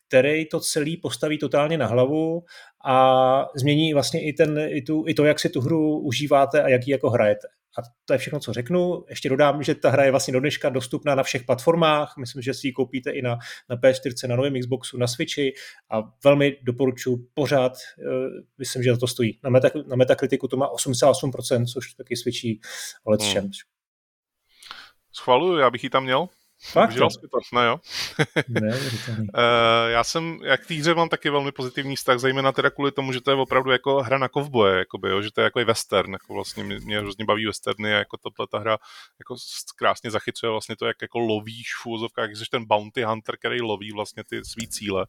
který 0.07 0.45
to 0.45 0.59
celý 0.59 0.97
postaví 0.97 1.37
totálně 1.37 1.77
na 1.77 1.85
hlavu 1.87 2.43
a 2.85 3.45
změní 3.55 3.93
vlastně 3.93 4.27
i, 4.27 4.33
ten, 4.33 4.59
i, 4.67 4.81
tu, 4.81 5.03
i 5.07 5.13
to, 5.13 5.25
jak 5.25 5.39
si 5.39 5.49
tu 5.49 5.61
hru 5.61 5.99
užíváte 5.99 6.63
a 6.63 6.69
jak 6.69 6.87
ji 6.87 6.91
jako 6.91 7.09
hrajete. 7.09 7.47
A 7.77 7.81
to 8.05 8.13
je 8.13 8.17
všechno, 8.17 8.39
co 8.39 8.53
řeknu. 8.53 9.05
Ještě 9.09 9.29
dodám, 9.29 9.63
že 9.63 9.75
ta 9.75 9.89
hra 9.89 10.03
je 10.03 10.11
vlastně 10.11 10.33
do 10.33 10.39
dneška 10.39 10.69
dostupná 10.69 11.15
na 11.15 11.23
všech 11.23 11.43
platformách. 11.43 12.13
Myslím, 12.19 12.41
že 12.41 12.53
si 12.53 12.67
ji 12.67 12.73
koupíte 12.73 13.11
i 13.11 13.21
na, 13.21 13.37
na 13.69 13.75
PS4, 13.75 14.27
na 14.27 14.35
novém 14.35 14.59
Xboxu, 14.59 14.97
na 14.97 15.07
Switchi 15.07 15.53
a 15.89 16.03
velmi 16.23 16.57
doporučuji 16.63 17.17
pořád. 17.33 17.71
Uh, 17.71 18.41
myslím, 18.57 18.83
že 18.83 18.97
to 18.97 19.07
stojí. 19.07 19.39
Na, 19.43 19.49
meta, 19.49 19.69
na 19.87 19.95
Metakritiku 19.95 20.47
to 20.47 20.57
má 20.57 20.69
88%, 20.73 21.65
což 21.73 21.93
taky 21.93 22.15
svědčí 22.15 22.61
o 23.03 23.11
let 23.11 23.21
hmm. 23.21 23.49
Schvaluju, 25.11 25.57
já 25.57 25.69
bych 25.69 25.83
ji 25.83 25.89
tam 25.89 26.03
měl. 26.03 26.27
Fakt? 26.71 26.91
Jsi 26.91 26.99
to? 26.99 27.39
No 27.53 27.63
jo. 27.63 27.79
ne, 28.47 28.77
uh, 28.77 29.25
já 29.87 30.03
jsem, 30.03 30.39
jak 30.43 30.65
týře 30.65 30.93
mám 30.93 31.09
taky 31.09 31.29
velmi 31.29 31.51
pozitivní 31.51 31.95
vztah, 31.95 32.19
zejména 32.19 32.51
teda 32.51 32.69
kvůli 32.69 32.91
tomu, 32.91 33.13
že 33.13 33.21
to 33.21 33.31
je 33.31 33.37
opravdu 33.37 33.71
jako 33.71 34.03
hra 34.03 34.17
na 34.17 34.27
kovboje, 34.29 34.77
jakoby, 34.77 35.09
jo, 35.09 35.21
že 35.21 35.31
to 35.31 35.41
je 35.41 35.43
jako 35.43 35.65
western, 35.65 36.13
jako 36.13 36.33
vlastně 36.33 36.63
mě, 36.63 36.79
mě 36.79 36.99
hrozně 36.99 37.25
baví 37.25 37.45
westerny 37.45 37.93
a 37.93 37.97
jako 37.97 38.17
tato 38.17 38.47
ta 38.47 38.59
hra 38.59 38.77
jako 39.19 39.35
krásně 39.75 40.11
zachycuje 40.11 40.49
vlastně 40.49 40.75
to, 40.75 40.85
jak 40.85 41.01
jako 41.01 41.19
lovíš 41.19 41.75
v 41.75 41.85
úvozovkách, 41.85 42.29
jak 42.29 42.37
jsi 42.37 42.45
ten 42.51 42.65
bounty 42.65 43.03
hunter, 43.03 43.37
který 43.37 43.61
loví 43.61 43.91
vlastně 43.91 44.23
ty 44.23 44.45
svý 44.45 44.67
cíle. 44.67 45.05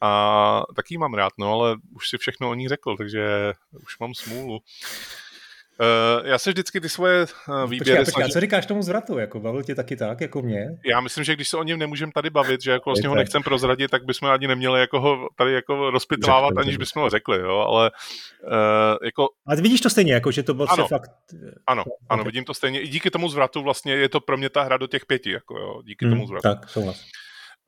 A 0.00 0.62
taky 0.76 0.98
mám 0.98 1.14
rád, 1.14 1.32
no, 1.38 1.52
ale 1.52 1.76
už 1.90 2.08
si 2.08 2.18
všechno 2.18 2.50
o 2.50 2.54
ní 2.54 2.68
řekl, 2.68 2.96
takže 2.96 3.52
už 3.82 3.98
mám 3.98 4.14
smůlu. 4.14 4.60
Uh, 5.80 6.26
já 6.26 6.38
se 6.38 6.50
vždycky 6.50 6.80
ty 6.80 6.88
svoje 6.88 7.26
uh, 7.48 7.70
výběry... 7.70 7.98
Počkej, 8.00 8.04
počkej, 8.04 8.24
a 8.24 8.28
co 8.28 8.40
říkáš 8.40 8.66
tomu 8.66 8.82
zvratu? 8.82 9.18
Jako, 9.18 9.40
bavil 9.40 9.62
tě 9.62 9.74
taky 9.74 9.96
tak, 9.96 10.20
jako 10.20 10.42
mě? 10.42 10.66
Já 10.86 11.00
myslím, 11.00 11.24
že 11.24 11.34
když 11.34 11.48
se 11.48 11.56
o 11.56 11.62
něm 11.62 11.78
nemůžeme 11.78 12.12
tady 12.12 12.30
bavit, 12.30 12.62
že 12.62 12.70
jako 12.70 12.90
vlastně 12.90 13.08
ho 13.08 13.14
nechcem 13.14 13.42
prozradit, 13.42 13.90
tak 13.90 14.04
bychom 14.04 14.28
ani 14.28 14.46
neměli 14.46 14.80
jako 14.80 15.00
ho 15.00 15.28
tady 15.36 15.52
jako 15.52 15.90
rozpitlávat, 15.90 16.58
aniž 16.58 16.76
bychom 16.76 17.02
ho 17.02 17.10
řekli, 17.10 17.38
jo, 17.38 17.58
ale 17.58 17.90
uh, 18.42 18.50
jako... 19.04 19.28
A 19.46 19.54
vidíš 19.54 19.80
to 19.80 19.90
stejně, 19.90 20.14
jako, 20.14 20.30
že 20.30 20.42
to 20.42 20.54
bylo 20.54 20.72
ano, 20.72 20.88
fakt... 20.88 21.10
Ano, 21.66 21.82
okay. 21.82 22.06
ano, 22.08 22.24
vidím 22.24 22.44
to 22.44 22.54
stejně. 22.54 22.80
I 22.80 22.88
díky 22.88 23.10
tomu 23.10 23.28
zvratu 23.28 23.62
vlastně 23.62 23.94
je 23.94 24.08
to 24.08 24.20
pro 24.20 24.36
mě 24.36 24.50
ta 24.50 24.62
hra 24.62 24.76
do 24.76 24.86
těch 24.86 25.06
pěti, 25.06 25.30
jako 25.30 25.58
jo, 25.58 25.82
díky 25.82 26.04
hmm, 26.04 26.14
tomu 26.14 26.26
zvratu. 26.26 26.42
Tak, 26.42 26.68
souhlas. 26.68 27.04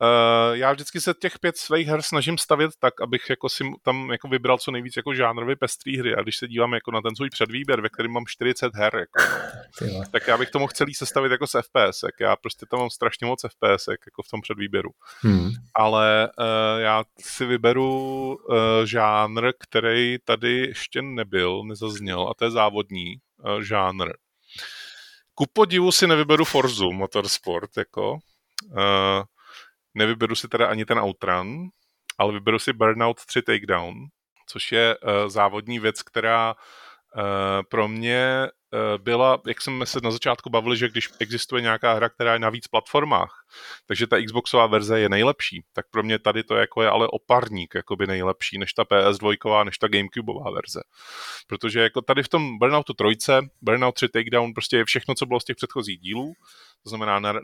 Uh, 0.01 0.55
já 0.57 0.71
vždycky 0.71 1.01
se 1.01 1.13
těch 1.21 1.39
pět 1.39 1.57
svých 1.57 1.87
her 1.87 2.01
snažím 2.01 2.37
stavět 2.37 2.71
tak, 2.79 3.01
abych 3.01 3.29
jako 3.29 3.49
si 3.49 3.63
tam 3.83 4.11
jako 4.11 4.27
vybral 4.27 4.57
co 4.57 4.71
nejvíc 4.71 4.97
jako 4.97 5.13
žánrově 5.13 5.55
pestrý 5.55 5.97
hry. 5.97 6.15
A 6.15 6.21
když 6.21 6.37
se 6.37 6.47
dívám 6.47 6.73
jako 6.73 6.91
na 6.91 7.01
ten 7.01 7.15
svůj 7.15 7.29
předvýběr, 7.29 7.81
ve 7.81 7.89
kterém 7.89 8.11
mám 8.11 8.25
40 8.27 8.75
her, 8.75 8.95
jako, 8.95 9.31
tak 10.11 10.27
já 10.27 10.37
bych 10.37 10.49
to 10.49 10.59
mohl 10.59 10.71
celý 10.71 10.93
sestavit 10.93 11.31
jako 11.31 11.47
z 11.47 11.51
FPS. 11.61 12.03
Já 12.19 12.35
prostě 12.35 12.65
tam 12.65 12.79
mám 12.79 12.89
strašně 12.89 13.27
moc 13.27 13.41
FPS 13.41 13.87
jako 13.87 14.23
v 14.23 14.29
tom 14.29 14.41
předvýběru. 14.41 14.89
Hmm. 15.21 15.51
Ale 15.75 16.29
uh, 16.39 16.81
já 16.81 17.03
si 17.19 17.45
vyberu 17.45 18.35
uh, 18.35 18.55
žánr, 18.85 19.51
který 19.59 20.17
tady 20.25 20.57
ještě 20.57 21.01
nebyl, 21.01 21.63
nezazněl, 21.63 22.27
a 22.29 22.33
to 22.33 22.45
je 22.45 22.51
závodní 22.51 23.15
uh, 23.45 23.61
žánr. 23.61 24.11
Ku 25.33 25.45
podivu 25.53 25.91
si 25.91 26.07
nevyberu 26.07 26.45
Forzu 26.45 26.91
Motorsport, 26.91 27.77
jako. 27.77 28.13
Uh, 28.65 29.23
Nevyberu 29.97 30.35
si 30.35 30.47
teda 30.47 30.67
ani 30.67 30.85
ten 30.85 30.99
Outrun, 30.99 31.69
ale 32.17 32.33
vyberu 32.33 32.59
si 32.59 32.73
Burnout 32.73 33.25
3 33.25 33.41
Takedown, 33.41 33.95
což 34.47 34.71
je 34.71 34.97
uh, 34.97 35.29
závodní 35.29 35.79
věc, 35.79 36.01
která 36.01 36.55
uh, 36.55 37.21
pro 37.69 37.87
mě 37.87 38.47
uh, 38.73 39.03
byla, 39.03 39.41
jak 39.47 39.61
jsme 39.61 39.85
se 39.85 39.99
na 40.03 40.11
začátku 40.11 40.49
bavili, 40.49 40.77
že 40.77 40.89
když 40.89 41.09
existuje 41.19 41.61
nějaká 41.61 41.93
hra, 41.93 42.09
která 42.09 42.33
je 42.33 42.39
na 42.39 42.49
víc 42.49 42.67
platformách, 42.67 43.45
takže 43.85 44.07
ta 44.07 44.21
Xboxová 44.25 44.67
verze 44.67 44.99
je 44.99 45.09
nejlepší, 45.09 45.63
tak 45.73 45.85
pro 45.91 46.03
mě 46.03 46.19
tady 46.19 46.43
to 46.43 46.55
jako 46.55 46.81
je 46.81 46.89
ale 46.89 47.07
oparník 47.07 47.75
jakoby 47.75 48.07
nejlepší 48.07 48.57
než 48.57 48.73
ta 48.73 48.83
PS2, 48.83 49.65
než 49.65 49.77
ta 49.77 49.87
Gamecubeová 49.87 50.51
verze. 50.51 50.81
Protože 51.47 51.79
jako 51.79 52.01
tady 52.01 52.23
v 52.23 52.29
tom 52.29 52.59
Burnoutu 52.59 52.93
3, 52.93 53.31
Burnout 53.61 53.95
3 53.95 54.09
Takedown 54.09 54.53
prostě 54.53 54.77
je 54.77 54.85
všechno, 54.85 55.15
co 55.15 55.25
bylo 55.25 55.39
z 55.39 55.45
těch 55.45 55.55
předchozích 55.55 55.99
dílů, 55.99 56.33
to 56.83 56.89
znamená 56.89 57.41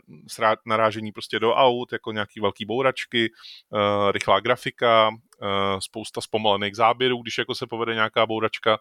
narážení 0.66 1.12
prostě 1.12 1.38
do 1.38 1.54
aut, 1.54 1.92
jako 1.92 2.12
nějaký 2.12 2.40
velký 2.40 2.64
bouračky, 2.64 3.30
uh, 3.70 4.10
rychlá 4.10 4.40
grafika, 4.40 5.08
uh, 5.08 5.78
spousta 5.78 6.20
zpomalených 6.20 6.76
záběrů, 6.76 7.22
když 7.22 7.38
jako 7.38 7.54
se 7.54 7.66
povede 7.66 7.94
nějaká 7.94 8.26
bouračka. 8.26 8.78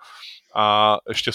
A 0.56 0.98
ještě 1.10 1.32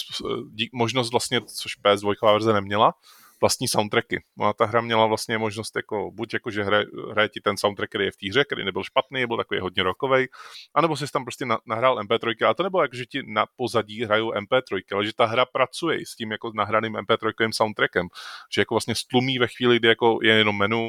dík, 0.51 0.71
možnost 0.73 1.11
vlastně, 1.11 1.41
což 1.41 1.79
PS2 1.79 2.33
verze 2.33 2.53
neměla, 2.53 2.95
vlastní 3.41 3.68
soundtracky. 3.68 4.22
No 4.36 4.47
a 4.47 4.53
ta 4.53 4.64
hra 4.64 4.80
měla 4.80 5.07
vlastně 5.07 5.39
možnost 5.39 5.76
jako, 5.76 6.11
buď 6.11 6.34
jako, 6.34 6.51
že 6.51 6.64
hraje, 6.64 6.86
hraje 7.11 7.28
ti 7.28 7.41
ten 7.41 7.57
soundtrack, 7.57 7.91
který 7.91 8.05
je 8.05 8.11
v 8.11 8.16
té 8.16 8.28
hře, 8.28 8.45
který 8.45 8.64
nebyl 8.64 8.84
špatný, 8.84 9.26
byl 9.26 9.36
takový 9.36 9.61
hodně 9.61 9.82
rokový, 9.82 10.26
anebo 10.74 10.97
si 10.97 11.12
tam 11.12 11.24
prostě 11.24 11.47
na, 11.47 11.59
nahrál 11.66 11.97
MP3, 11.99 12.47
ale 12.47 12.55
to 12.55 12.62
nebylo 12.62 12.82
jako, 12.82 12.97
že 12.97 13.07
ti 13.07 13.22
na 13.26 13.47
pozadí 13.57 14.05
hrajou 14.05 14.30
MP3, 14.32 14.82
ale 14.93 15.07
že 15.07 15.12
ta 15.16 15.26
hra 15.26 15.45
pracuje 15.45 16.07
s 16.07 16.16
tím 16.16 16.30
jako 16.30 16.53
nahraným 16.55 16.93
MP3 16.93 17.51
soundtrackem, 17.53 18.09
že 18.55 18.61
jako 18.61 18.74
vlastně 18.74 18.95
stlumí 18.95 19.39
ve 19.39 19.47
chvíli, 19.49 19.78
kdy 19.78 19.89
jako 19.89 20.18
je 20.22 20.34
jenom 20.34 20.59
menu, 20.59 20.89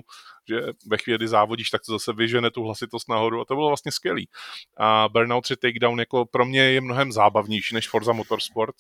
že 0.50 0.62
ve 0.88 0.98
chvíli, 0.98 1.18
kdy 1.18 1.28
závodíš, 1.28 1.70
tak 1.70 1.82
to 1.86 1.92
zase 1.92 2.14
vyžene 2.14 2.52
tu 2.52 2.64
hlasitost 2.64 3.10
nahoru 3.10 3.42
a 3.42 3.46
to 3.46 3.56
bylo 3.56 3.68
vlastně 3.68 3.92
skvělý. 3.92 4.30
A 4.78 5.10
Burnout 5.10 5.44
3 5.44 5.56
Takedown 5.56 6.00
jako 6.00 6.26
pro 6.26 6.46
mě 6.46 6.62
je 6.62 6.82
mnohem 6.82 7.12
zábavnější 7.12 7.76
než 7.76 7.90
Forza 7.90 8.14
Motorsport. 8.14 8.76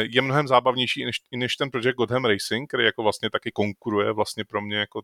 Je 0.00 0.22
mnohem 0.22 0.48
zábavnější 0.48 1.04
než, 1.04 1.20
než 1.36 1.56
ten 1.56 1.70
Project 1.70 1.96
Godham 1.96 2.24
Racing, 2.24 2.68
který 2.70 2.84
jako 2.84 3.02
vlastně 3.02 3.30
taky 3.30 3.50
konkuruje 3.52 4.12
vlastně 4.12 4.44
pro 4.44 4.60
mě 4.60 4.76
jako 4.76 5.02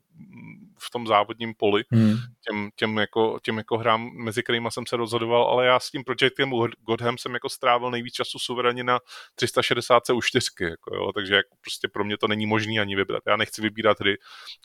v 0.78 0.91
tom 0.91 1.07
závodním 1.07 1.55
poli 1.55 1.84
hmm. 1.91 2.16
těm, 2.49 2.70
těm, 2.76 2.99
jako, 2.99 3.39
těm 3.43 3.59
jako 3.59 3.78
hrám, 3.78 4.11
mezi 4.14 4.43
kterými 4.43 4.68
jsem 4.70 4.86
se 4.86 4.97
rozhodoval, 4.97 5.43
ale 5.43 5.66
já 5.66 5.80
s 5.80 5.91
tím 5.91 6.05
Projectem 6.05 6.53
Godham 6.86 7.18
jsem 7.18 7.34
jako 7.34 7.49
strávil 7.49 7.91
nejvíc 7.91 8.14
času 8.14 8.39
suverénně 8.39 8.84
na 8.84 9.01
360 9.34 10.03
u 10.11 10.22
4, 10.22 10.47
jako 10.61 10.95
jo, 10.95 11.12
takže 11.12 11.34
jako 11.34 11.57
prostě 11.61 11.89
pro 11.89 12.05
mě 12.05 12.18
to 12.18 12.28
není 12.28 12.47
možný 12.47 12.80
ani 12.80 12.97
vybrat. 12.97 13.22
Já 13.26 13.36
nechci 13.36 13.62
vybírat 13.62 14.01
hry, 14.01 14.16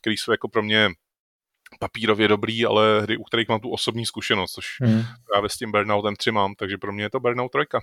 které 0.01 0.13
jsou 0.13 0.31
jako 0.31 0.49
pro 0.49 0.63
mě 0.63 0.89
papírově 1.79 2.27
dobrý, 2.27 2.65
ale 2.65 3.01
hry, 3.01 3.17
u 3.17 3.23
kterých 3.23 3.49
mám 3.49 3.59
tu 3.59 3.69
osobní 3.69 4.05
zkušenost, 4.05 4.51
což 4.51 4.65
hmm. 4.81 5.03
právě 5.31 5.49
s 5.49 5.57
tím 5.57 5.71
Burnoutem 5.71 6.15
3 6.15 6.31
mám, 6.31 6.53
takže 6.55 6.77
pro 6.77 6.93
mě 6.93 7.03
je 7.03 7.09
to 7.09 7.19
Burnout 7.19 7.51
3. 7.51 7.77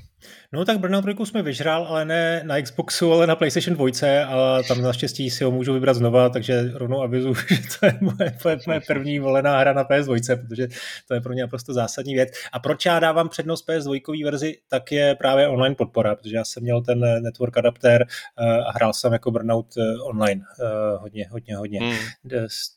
No 0.52 0.64
tak 0.64 0.78
Burnout 0.78 1.04
3 1.04 1.26
jsme 1.26 1.42
vyžrál, 1.42 1.86
ale 1.86 2.04
ne 2.04 2.42
na 2.44 2.62
Xboxu, 2.62 3.12
ale 3.12 3.26
na 3.26 3.36
PlayStation 3.36 3.76
2 3.76 4.26
a 4.26 4.62
tam 4.62 4.82
naštěstí 4.82 5.30
si 5.30 5.44
ho 5.44 5.50
můžu 5.50 5.72
vybrat 5.72 5.94
znova, 5.94 6.28
takže 6.28 6.70
rovnou 6.74 7.02
avizu, 7.02 7.34
že 7.48 7.56
to 7.80 7.86
je 7.86 7.98
moje, 8.00 8.36
moje, 8.44 8.58
moje 8.66 8.80
první 8.86 9.18
volená 9.18 9.58
hra 9.58 9.72
na 9.72 9.84
PS2, 9.84 10.46
protože 10.46 10.68
to 11.08 11.14
je 11.14 11.20
pro 11.20 11.32
mě 11.32 11.42
naprosto 11.42 11.72
zásadní 11.72 12.14
věc. 12.14 12.28
A 12.52 12.58
proč 12.58 12.86
já 12.86 12.98
dávám 12.98 13.28
přednost 13.28 13.68
PS2 13.68 14.24
verzi, 14.24 14.58
tak 14.68 14.92
je 14.92 15.14
právě 15.14 15.48
online 15.48 15.74
podpora, 15.74 16.16
protože 16.16 16.36
já 16.36 16.44
jsem 16.44 16.62
měl 16.62 16.82
ten 16.82 17.22
network 17.22 17.56
adapter 17.56 18.06
eh, 18.38 18.58
a 18.58 18.72
hrál 18.72 18.92
jsem 18.92 19.12
jako 19.12 19.30
Burnout 19.30 19.66
eh, 19.78 20.02
online 20.02 20.42
eh, 20.60 20.96
hodně, 20.98 21.26
hodně, 21.30 21.56
hodně. 21.56 21.80
Hmm. 21.80 21.96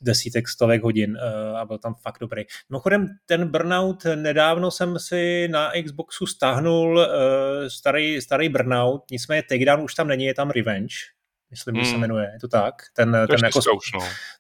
Desítek, 0.01 0.47
stovek 0.47 0.83
hodin 0.83 1.02
hodin 1.03 1.17
uh, 1.51 1.57
a 1.57 1.65
byl 1.65 1.77
tam 1.77 1.93
fakt 1.93 2.19
dobrý. 2.19 2.43
Mimochodem, 2.69 3.07
ten 3.25 3.47
Burnout, 3.47 4.03
nedávno 4.15 4.71
jsem 4.71 4.99
si 4.99 5.47
na 5.51 5.71
Xboxu 5.85 6.25
stáhnul 6.25 6.97
uh, 6.97 7.05
starý, 7.67 8.21
starý 8.21 8.49
Burnout, 8.49 9.03
nicméně 9.11 9.43
Takedown 9.49 9.81
už 9.81 9.95
tam 9.95 10.07
není, 10.07 10.25
je 10.25 10.33
tam 10.33 10.49
Revenge, 10.49 10.95
myslím, 11.51 11.75
hmm. 11.75 11.83
že 11.83 11.89
se 11.89 11.93
hmm. 11.93 12.01
jmenuje, 12.01 12.29
je 12.33 12.39
to 12.39 12.47
tak? 12.47 12.75
Ten, 12.95 13.17
to 13.27 13.35
ten 13.35 13.45
jako, 13.45 13.61
zkouš, 13.61 13.91
no. 13.93 13.99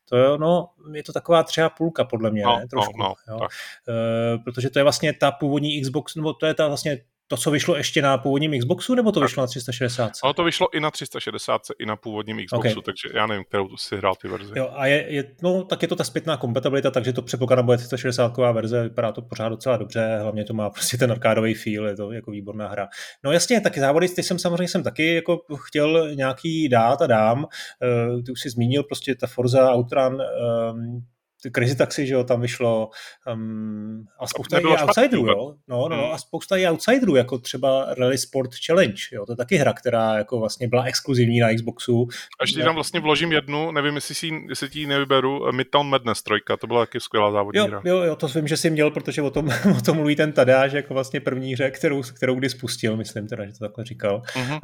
To 0.09 0.17
je, 0.17 0.37
no, 0.37 0.69
je 0.93 1.03
to 1.03 1.13
taková 1.13 1.43
třeba 1.43 1.69
půlka, 1.69 2.03
podle 2.03 2.31
mě, 2.31 2.43
no, 2.43 2.59
ne? 2.59 2.67
Trošku, 2.67 2.97
no, 2.97 3.13
no, 3.27 3.35
jo? 3.35 3.39
Uh, 3.39 4.43
protože 4.43 4.69
to 4.69 4.79
je 4.79 4.83
vlastně 4.83 5.13
ta 5.13 5.31
původní 5.31 5.81
Xbox, 5.81 6.15
nebo 6.15 6.33
to 6.33 6.45
je 6.45 6.53
ta 6.53 6.67
vlastně 6.67 6.97
to, 7.33 7.37
co 7.37 7.51
vyšlo 7.51 7.75
ještě 7.75 8.01
na 8.01 8.17
původním 8.17 8.59
Xboxu, 8.59 8.95
nebo 8.95 9.11
to 9.11 9.19
vyšlo 9.19 9.41
na 9.41 9.47
360? 9.47 10.11
Ale 10.23 10.33
to 10.33 10.43
vyšlo 10.43 10.75
i 10.75 10.79
na 10.79 10.91
360, 10.91 11.61
i 11.79 11.85
na 11.85 11.95
původním 11.95 12.45
Xboxu, 12.45 12.69
okay. 12.69 12.83
takže 12.85 13.09
já 13.13 13.27
nevím, 13.27 13.43
kterou 13.43 13.77
si 13.77 13.97
hrál 13.97 14.15
ty 14.21 14.27
verzi. 14.27 14.53
Jo, 14.55 14.69
a 14.73 14.85
je, 14.85 15.05
je, 15.13 15.23
no, 15.41 15.63
tak 15.63 15.81
je 15.81 15.87
to 15.87 15.95
ta 15.95 16.03
zpětná 16.03 16.37
kompatibilita, 16.37 16.91
takže 16.91 17.13
to 17.13 17.21
předpokládám 17.21 17.65
bude 17.65 17.77
360 17.77 18.37
verze, 18.37 18.83
vypadá 18.83 19.11
to 19.11 19.21
pořád 19.21 19.49
docela 19.49 19.77
dobře, 19.77 20.17
hlavně 20.21 20.43
to 20.43 20.53
má 20.53 20.69
prostě 20.69 20.97
ten 20.97 21.11
arkádový 21.11 21.53
feel, 21.53 21.87
je 21.87 21.95
to 21.95 22.11
jako 22.11 22.31
výborná 22.31 22.67
hra. 22.67 22.87
No 23.23 23.31
jasně, 23.31 23.61
taky 23.61 23.79
závody, 23.79 24.09
ty 24.09 24.23
jsem 24.23 24.39
samozřejmě 24.39 24.67
jsem 24.67 24.83
taky 24.83 25.15
jako 25.15 25.39
chtěl 25.55 26.15
nějaký 26.15 26.69
dát 26.69 27.01
a 27.01 27.07
dám, 27.07 27.37
uh, 27.43 28.23
ty 28.23 28.31
už 28.31 28.41
jsi 28.41 28.49
zmínil 28.49 28.83
prostě 28.83 29.15
ta 29.15 29.27
Forza 29.27 29.75
Outrun, 29.75 30.13
um, 30.13 31.05
Crazy 31.51 31.75
Taxi, 31.75 32.07
že 32.07 32.13
jo, 32.13 32.23
tam 32.23 32.41
vyšlo 32.41 32.89
um, 33.33 34.05
a 34.19 34.27
spousta 34.27 34.59
i 34.59 34.63
outsiderů, 34.63 35.27
jo. 35.27 35.55
No, 35.67 35.89
no, 35.89 35.95
hmm. 35.95 36.11
a 36.11 36.17
spousta 36.17 36.57
i 36.57 36.67
outsiderů, 36.67 37.15
jako 37.15 37.37
třeba 37.37 37.93
Rally 37.97 38.17
Sport 38.17 38.49
Challenge, 38.67 39.01
jo, 39.11 39.25
to 39.25 39.31
je 39.31 39.37
taky 39.37 39.55
hra, 39.55 39.73
která 39.73 40.17
jako 40.17 40.39
vlastně 40.39 40.67
byla 40.67 40.83
exkluzivní 40.83 41.39
na 41.39 41.53
Xboxu. 41.53 42.07
A 42.39 42.43
ještě 42.43 42.63
tam 42.63 42.75
vlastně 42.75 42.99
vložím 42.99 43.31
jednu, 43.31 43.71
nevím, 43.71 43.95
jestli 43.95 44.15
si, 44.15 44.29
jestli 44.49 44.69
ti 44.69 44.79
ji 44.79 44.87
nevyberu, 44.87 45.51
Midtown 45.51 45.87
Madness 45.87 46.23
3, 46.23 46.33
to 46.59 46.67
byla 46.67 46.85
taky 46.85 46.99
skvělá 46.99 47.31
závodní 47.31 47.57
jo, 47.57 47.67
hra. 47.67 47.81
Jo, 47.85 47.97
jo, 47.97 48.15
to 48.15 48.27
vím, 48.27 48.47
že 48.47 48.57
jsi 48.57 48.69
měl, 48.69 48.91
protože 48.91 49.21
o 49.21 49.29
tom, 49.29 49.49
o 49.77 49.81
tom 49.81 49.97
mluví 49.97 50.15
ten 50.15 50.31
Tadáš, 50.31 50.71
jako 50.71 50.93
vlastně 50.93 51.19
první 51.19 51.53
hře, 51.53 51.71
kterou, 51.71 52.01
kterou 52.01 52.35
kdy 52.35 52.49
spustil, 52.49 52.97
myslím 52.97 53.27
teda, 53.27 53.45
že 53.45 53.51
to 53.51 53.59
takhle 53.59 53.85
říkal, 53.85 54.21
uh-huh. 54.35 54.53
uh, 54.53 54.59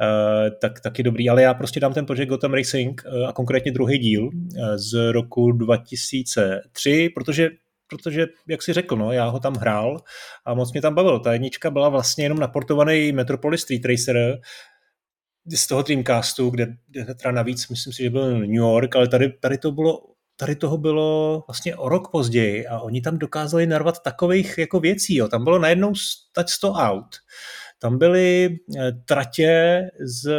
tak 0.60 0.80
taky 0.80 1.02
dobrý, 1.02 1.30
ale 1.30 1.42
já 1.42 1.54
prostě 1.54 1.80
dám 1.80 1.92
ten 1.94 2.06
projekt 2.06 2.28
Gotham 2.28 2.54
Racing 2.54 3.02
uh, 3.06 3.28
a 3.28 3.32
konkrétně 3.32 3.72
druhý 3.72 3.98
díl 3.98 4.24
uh, 4.24 4.30
z 4.76 5.12
roku 5.12 5.52
2000 5.52 6.60
tři, 6.72 7.10
protože 7.14 7.50
protože, 7.90 8.26
jak 8.48 8.62
si 8.62 8.72
řekl, 8.72 8.96
no, 8.96 9.12
já 9.12 9.28
ho 9.28 9.40
tam 9.40 9.54
hrál 9.54 10.00
a 10.44 10.54
moc 10.54 10.72
mě 10.72 10.82
tam 10.82 10.94
bavil. 10.94 11.20
Ta 11.20 11.32
jednička 11.32 11.70
byla 11.70 11.88
vlastně 11.88 12.24
jenom 12.24 12.38
naportovaný 12.38 13.12
Metropolis 13.12 13.60
Street 13.60 13.84
Racer 13.84 14.40
z 15.56 15.66
toho 15.66 15.82
Dreamcastu, 15.82 16.50
kde, 16.50 16.66
kde 16.88 17.14
teda 17.14 17.32
navíc, 17.32 17.68
myslím 17.68 17.92
si, 17.92 18.02
že 18.02 18.10
byl 18.10 18.38
New 18.38 18.50
York, 18.50 18.96
ale 18.96 19.08
tady, 19.08 19.32
tady 19.32 19.58
to 19.58 19.72
bylo 19.72 20.02
tady 20.36 20.56
toho 20.56 20.76
bylo 20.76 21.44
vlastně 21.48 21.76
o 21.76 21.88
rok 21.88 22.10
později 22.10 22.66
a 22.66 22.80
oni 22.80 23.00
tam 23.00 23.18
dokázali 23.18 23.66
narvat 23.66 24.02
takových 24.02 24.58
jako 24.58 24.80
věcí. 24.80 25.16
Jo. 25.16 25.28
Tam 25.28 25.44
bylo 25.44 25.58
najednou 25.58 25.94
stať 25.94 26.50
100 26.50 26.72
aut. 26.72 27.16
Tam 27.78 27.98
byly 27.98 28.56
eh, 28.78 28.92
tratě 29.04 29.82
z 30.00 30.32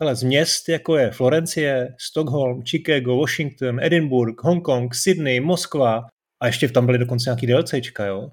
hele, 0.00 0.16
z 0.16 0.22
měst, 0.22 0.68
jako 0.68 0.96
je 0.96 1.10
Florencie, 1.10 1.94
Stockholm, 2.00 2.62
Chicago, 2.62 3.16
Washington, 3.16 3.80
Edinburgh, 3.80 4.42
Hongkong, 4.42 4.94
Sydney, 4.94 5.40
Moskva 5.40 6.04
a 6.42 6.46
ještě 6.46 6.68
tam 6.68 6.86
byly 6.86 6.98
dokonce 6.98 7.30
nějaký 7.30 7.46
DLCčka, 7.46 8.06
jo. 8.06 8.30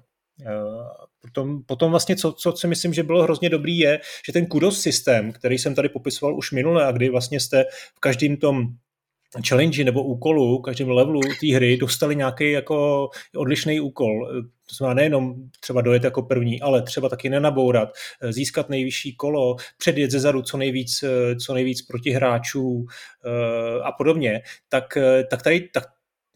Potom, 1.20 1.62
potom 1.62 1.90
vlastně, 1.90 2.16
co, 2.16 2.32
co 2.32 2.52
si 2.52 2.66
myslím, 2.66 2.94
že 2.94 3.02
bylo 3.02 3.22
hrozně 3.22 3.50
dobrý, 3.50 3.78
je, 3.78 4.00
že 4.26 4.32
ten 4.32 4.46
kudos 4.46 4.80
systém, 4.80 5.32
který 5.32 5.58
jsem 5.58 5.74
tady 5.74 5.88
popisoval 5.88 6.38
už 6.38 6.52
minule 6.52 6.86
a 6.86 6.92
kdy 6.92 7.08
vlastně 7.08 7.40
jste 7.40 7.64
v 7.96 8.00
každém 8.00 8.36
tom 8.36 8.66
challenge 9.48 9.84
nebo 9.84 10.02
úkolu, 10.02 10.58
každém 10.58 10.90
levelu 10.90 11.20
té 11.40 11.54
hry 11.54 11.76
dostali 11.76 12.16
nějaký 12.16 12.50
jako 12.50 13.08
odlišný 13.36 13.80
úkol. 13.80 14.28
To 14.68 14.74
znamená 14.74 14.94
nejenom 14.94 15.34
třeba 15.60 15.80
dojet 15.80 16.04
jako 16.04 16.22
první, 16.22 16.60
ale 16.60 16.82
třeba 16.82 17.08
taky 17.08 17.28
nenabourat, 17.28 17.88
získat 18.30 18.68
nejvyšší 18.68 19.16
kolo, 19.16 19.56
předjet 19.78 20.10
ze 20.10 20.20
zadu 20.20 20.42
co 20.42 20.56
nejvíc, 20.56 21.04
co 21.44 21.54
nejvíc 21.54 21.82
protihráčů 21.82 22.86
eh, 23.26 23.82
a 23.82 23.92
podobně. 23.92 24.40
Tak, 24.68 24.96
eh, 24.96 25.24
tak 25.30 25.42
tady 25.42 25.60
tak 25.60 25.84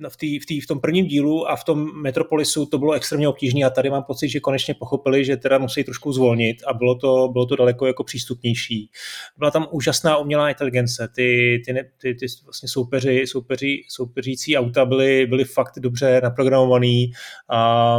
v, 0.08 0.16
tý, 0.16 0.38
v, 0.38 0.46
tý, 0.46 0.60
v 0.60 0.66
tom 0.66 0.80
prvním 0.80 1.06
dílu 1.06 1.48
a 1.48 1.56
v 1.56 1.64
tom 1.64 2.02
Metropolisu 2.02 2.66
to 2.66 2.78
bylo 2.78 2.92
extrémně 2.92 3.28
obtížné 3.28 3.64
a 3.64 3.70
tady 3.70 3.90
mám 3.90 4.02
pocit, 4.02 4.28
že 4.28 4.40
konečně 4.40 4.74
pochopili, 4.74 5.24
že 5.24 5.36
teda 5.36 5.58
musí 5.58 5.84
trošku 5.84 6.12
zvolnit 6.12 6.56
a 6.66 6.72
bylo 6.72 6.94
to, 6.94 7.28
bylo 7.32 7.46
to 7.46 7.56
daleko 7.56 7.86
jako 7.86 8.04
přístupnější. 8.04 8.90
Byla 9.38 9.50
tam 9.50 9.68
úžasná 9.70 10.16
umělá 10.16 10.48
inteligence, 10.48 11.08
ty, 11.14 11.62
ty, 11.66 11.74
ty, 12.00 12.14
ty 12.14 12.26
vlastně 12.44 12.68
soupeři, 12.68 13.26
soupeři, 13.26 13.82
soupeřící 13.88 14.58
auta 14.58 14.84
byly, 14.84 15.26
byly 15.26 15.44
fakt 15.44 15.78
dobře 15.78 16.20
naprogramovaný 16.22 17.12
a 17.50 17.98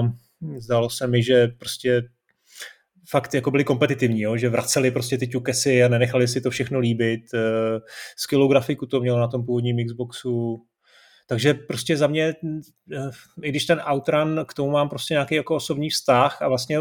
zdálo 0.57 0.89
se 0.89 1.07
mi, 1.07 1.23
že 1.23 1.47
prostě 1.47 2.03
fakt 3.09 3.33
jako 3.33 3.51
byli 3.51 3.63
kompetitivní, 3.63 4.21
jo? 4.21 4.37
že 4.37 4.49
vraceli 4.49 4.91
prostě 4.91 5.17
ty 5.17 5.27
ťukesy 5.27 5.83
a 5.83 5.87
nenechali 5.87 6.27
si 6.27 6.41
to 6.41 6.49
všechno 6.49 6.79
líbit. 6.79 7.21
Eh, 7.33 7.79
skvělou 8.17 8.47
grafiku 8.47 8.85
to 8.85 9.01
mělo 9.01 9.19
na 9.19 9.27
tom 9.27 9.45
původním 9.45 9.85
Xboxu, 9.85 10.61
takže 11.33 11.53
prostě 11.53 11.97
za 11.97 12.07
mě, 12.07 12.35
eh, 12.93 13.09
i 13.41 13.49
když 13.49 13.65
ten 13.65 13.81
Outrun, 13.91 14.45
k 14.47 14.53
tomu 14.53 14.71
mám 14.71 14.89
prostě 14.89 15.13
nějaký 15.13 15.35
jako 15.35 15.55
osobní 15.55 15.89
vztah 15.89 16.41
a 16.41 16.47
vlastně 16.47 16.79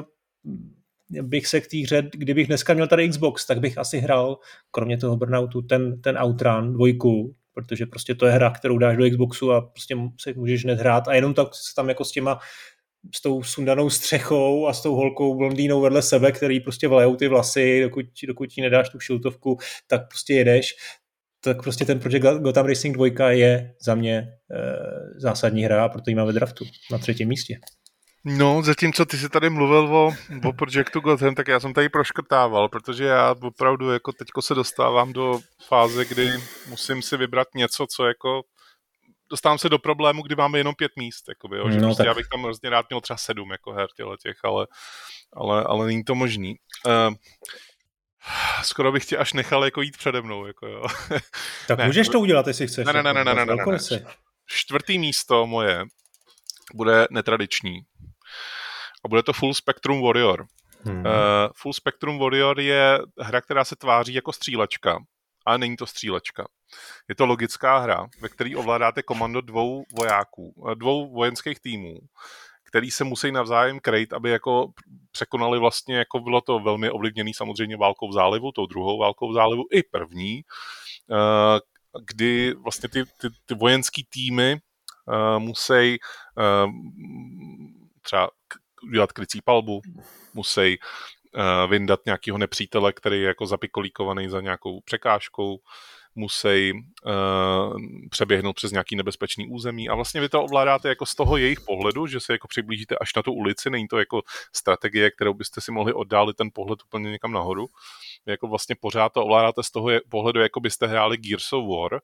bych 1.22 1.46
se 1.46 1.61
k 1.61 1.66
té 1.66 1.78
hře, 1.78 2.11
kdybych 2.12 2.46
dneska 2.46 2.74
měl 2.74 2.86
tady 2.86 3.09
Xbox, 3.09 3.46
tak 3.46 3.61
bych 3.61 3.78
asi 3.78 3.98
hrál, 3.98 4.38
kromě 4.70 4.98
toho 4.98 5.16
Burnoutu, 5.16 5.62
ten, 5.62 6.00
ten 6.00 6.18
Outrun 6.18 6.72
dvojku, 6.72 7.34
protože 7.55 7.86
prostě 7.86 8.14
to 8.14 8.26
je 8.26 8.32
hra, 8.32 8.50
kterou 8.50 8.78
dáš 8.78 8.96
do 8.96 9.11
Xboxu 9.11 9.53
a 9.53 9.61
prostě 9.61 9.96
se 10.20 10.32
můžeš 10.36 10.64
hned 10.64 10.78
hrát 10.78 11.09
a 11.09 11.14
jenom 11.14 11.34
tak 11.34 11.48
se 11.53 11.74
tam 11.76 11.88
jako 11.88 12.05
s 12.05 12.12
těma 12.12 12.38
s 13.14 13.22
tou 13.22 13.42
sundanou 13.42 13.90
střechou 13.90 14.66
a 14.66 14.72
s 14.72 14.82
tou 14.82 14.94
holkou 14.94 15.34
blondýnou 15.34 15.80
vedle 15.80 16.03
sebe, 16.03 16.32
který 16.32 16.61
prostě 16.61 16.88
vlejou 16.88 17.16
ty 17.16 17.28
vlasy, 17.28 17.82
dokud, 17.82 18.07
dokud 18.26 18.46
ti 18.46 18.61
nedáš 18.61 18.88
tu 18.88 19.00
šiltovku, 19.00 19.59
tak 19.86 20.09
prostě 20.09 20.34
jedeš 20.34 20.74
tak 21.45 21.62
prostě 21.62 21.84
ten 21.84 22.01
Project 22.01 22.24
Gotham 22.40 22.66
Racing 22.66 22.97
2 22.97 23.30
je 23.30 23.74
za 23.80 23.95
mě 23.95 24.16
e, 24.16 24.28
zásadní 25.16 25.64
hra 25.64 25.84
a 25.84 25.88
proto 25.88 26.11
ji 26.11 26.16
mám 26.16 26.26
ve 26.26 26.32
draftu 26.32 26.64
na 26.90 26.99
třetím 26.99 27.28
místě. 27.28 27.59
No, 28.24 28.62
zatímco 28.62 29.05
ty 29.05 29.16
jsi 29.16 29.28
tady 29.28 29.51
mluvil 29.51 29.97
o, 29.97 30.12
o 30.45 30.53
Projectu 30.53 31.01
Gotham, 31.01 31.34
tak 31.34 31.49
já 31.49 31.61
jsem 31.61 31.74
tady 31.74 31.88
proškrtával, 31.88 32.68
protože 32.68 33.05
já 33.05 33.34
opravdu 33.43 33.93
jako 33.93 34.12
teďko 34.12 34.43
se 34.43 34.55
dostávám 34.55 35.12
do 35.12 35.40
fáze, 35.68 36.05
kdy 36.05 36.30
musím 36.68 37.03
si 37.03 37.16
vybrat 37.16 37.49
něco, 37.55 37.86
co 37.86 38.07
jako 38.07 38.43
dostávám 39.30 39.59
se 39.59 39.68
do 39.68 39.78
problému, 39.78 40.22
kdy 40.22 40.36
máme 40.36 40.59
jenom 40.59 40.74
pět 40.74 40.93
míst, 40.99 41.28
jakoby, 41.28 41.57
jo, 41.57 41.70
že 41.70 41.80
no, 41.80 41.88
prostě 41.88 42.03
tak. 42.03 42.07
já 42.07 42.14
bych 42.14 42.26
tam 42.28 42.43
hrozně 42.43 42.70
rád 42.70 42.86
měl 42.90 43.01
třeba 43.01 43.16
sedm 43.16 43.51
jako 43.51 43.72
her 43.72 43.86
těch, 44.22 44.36
ale, 44.45 44.66
ale, 45.32 45.64
ale 45.64 45.86
není 45.86 46.05
to 46.05 46.14
možný. 46.14 46.57
Uh, 46.86 47.14
Skoro 48.62 48.93
bych 48.93 49.05
tě 49.05 49.16
až 49.16 49.33
nechal 49.33 49.64
jako 49.64 49.83
jít 49.83 49.97
přede 49.97 50.23
mnou. 50.23 50.47
Jako 50.47 50.66
jo. 50.66 50.85
Tak 51.68 51.79
ne, 51.79 51.87
můžeš 51.87 52.09
to 52.09 52.20
udělat, 52.20 52.47
jestli 52.47 52.66
chceš. 52.66 52.87
Ne, 52.87 52.93
ne, 52.93 53.03
ne, 53.03 53.12
ne, 53.14 53.25
ne, 53.25 53.35
ne, 53.35 53.45
ne, 53.45 53.64
ne. 53.66 54.05
Čtvrtý 54.47 54.99
místo 54.99 55.47
moje 55.47 55.85
bude 56.75 57.07
netradiční. 57.11 57.81
A 59.05 59.09
bude 59.09 59.23
to 59.23 59.33
Full 59.33 59.55
Spectrum 59.55 60.03
Warrior. 60.03 60.47
Hmm. 60.85 60.99
Uh, 60.99 61.12
Full 61.57 61.73
Spectrum 61.73 62.18
Warrior 62.18 62.61
je 62.61 62.99
hra, 63.20 63.41
která 63.41 63.64
se 63.64 63.77
tváří 63.77 64.14
jako 64.14 64.33
střílečka, 64.33 64.99
ale 65.47 65.59
není 65.59 65.77
to 65.77 65.87
střílečka. 65.87 66.47
Je 67.09 67.14
to 67.14 67.27
logická 67.27 67.79
hra, 67.79 68.07
ve 68.20 68.29
které 68.29 68.57
ovládáte 68.57 69.03
komando 69.03 69.41
dvou 69.41 69.85
vojáků, 69.99 70.68
eh, 70.70 70.75
dvou 70.75 71.14
vojenských 71.14 71.61
týmů, 71.61 71.99
který 72.73 72.91
se 72.91 73.05
musí 73.05 73.33
navzájem 73.33 73.81
krejt, 73.81 74.12
aby 74.12 74.31
jako 74.31 74.73
překonali 75.11 75.59
vlastně, 75.59 75.97
jako 75.97 76.20
bylo 76.20 76.41
to 76.41 76.59
velmi 76.59 76.91
ovlivněný 76.91 77.35
samozřejmě 77.35 77.77
válkou 77.77 78.09
v 78.09 78.12
zálivu, 78.12 78.53
tou 78.53 78.66
druhou 78.66 78.99
válkou 78.99 79.31
v 79.31 79.35
zálivu 79.35 79.62
i 79.73 79.83
první, 79.83 80.41
eh, 81.11 81.61
kdy 82.07 82.55
vlastně 82.55 82.89
ty, 82.89 83.05
ty, 83.05 83.29
ty 83.47 83.55
vojenský 83.55 84.05
týmy 84.05 84.57
eh, 84.57 85.39
musí 85.39 85.73
eh, 85.73 85.99
třeba 88.03 88.31
udělat 88.83 89.12
krycí 89.12 89.41
palbu, 89.45 89.81
musí 90.35 90.79
vyndat 91.68 92.01
nějakého 92.07 92.39
nepřítele, 92.39 92.93
který 92.93 93.20
je 93.20 93.27
jako 93.27 93.47
zapikolíkovaný 93.47 94.29
za 94.29 94.41
nějakou 94.41 94.81
překážkou, 94.81 95.59
musí 96.15 96.73
uh, 96.73 97.77
přeběhnout 98.11 98.57
přes 98.57 98.73
nějaký 98.73 98.97
nebezpečný 98.97 99.49
území 99.49 99.89
a 99.89 99.95
vlastně 99.95 100.21
vy 100.21 100.29
to 100.29 100.45
ovládáte 100.45 100.89
jako 100.89 101.07
z 101.07 101.15
toho 101.15 101.37
jejich 101.37 101.61
pohledu, 101.61 102.07
že 102.07 102.21
se 102.21 102.33
jako 102.33 102.49
přiblížíte 102.49 102.97
až 103.01 103.15
na 103.15 103.23
tu 103.23 103.33
ulici, 103.33 103.71
není 103.71 103.89
to 103.89 103.99
jako 103.99 104.23
strategie, 104.53 105.11
kterou 105.11 105.35
byste 105.35 105.61
si 105.61 105.73
mohli 105.73 105.93
oddálit 105.93 106.37
ten 106.37 106.51
pohled 106.53 106.79
úplně 106.85 107.11
někam 107.11 107.33
nahoru. 107.33 107.67
Vy 108.27 108.33
jako 108.33 108.49
vlastně 108.49 108.77
pořád 108.81 109.13
to 109.13 109.25
ovládáte 109.25 109.63
z 109.63 109.71
toho 109.71 109.91
pohledu, 110.09 110.41
jako 110.41 110.61
byste 110.61 110.87
hráli 110.87 111.17
Gears 111.17 111.53
of 111.53 111.65
War, 111.69 112.01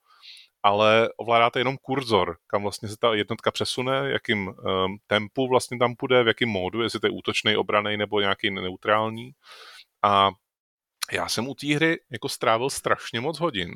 ale 0.62 1.08
ovládáte 1.16 1.60
jenom 1.60 1.76
kurzor, 1.82 2.36
kam 2.46 2.62
vlastně 2.62 2.88
se 2.88 2.96
ta 3.00 3.14
jednotka 3.14 3.50
přesune, 3.50 4.10
jakým 4.10 4.48
um, 4.48 4.54
tempu 5.06 5.48
vlastně 5.48 5.78
tam 5.78 5.94
půjde, 5.96 6.22
v 6.22 6.28
jakém 6.28 6.48
módu, 6.48 6.82
jestli 6.82 7.00
to 7.00 7.06
je 7.06 7.10
útočný, 7.10 7.56
obraný 7.56 7.96
nebo 7.96 8.20
nějaký 8.20 8.50
neutrální. 8.50 9.32
A 10.02 10.30
já 11.12 11.28
jsem 11.28 11.48
u 11.48 11.54
té 11.54 11.74
hry 11.74 12.00
jako 12.10 12.28
strávil 12.28 12.70
strašně 12.70 13.20
moc 13.20 13.40
hodin, 13.40 13.72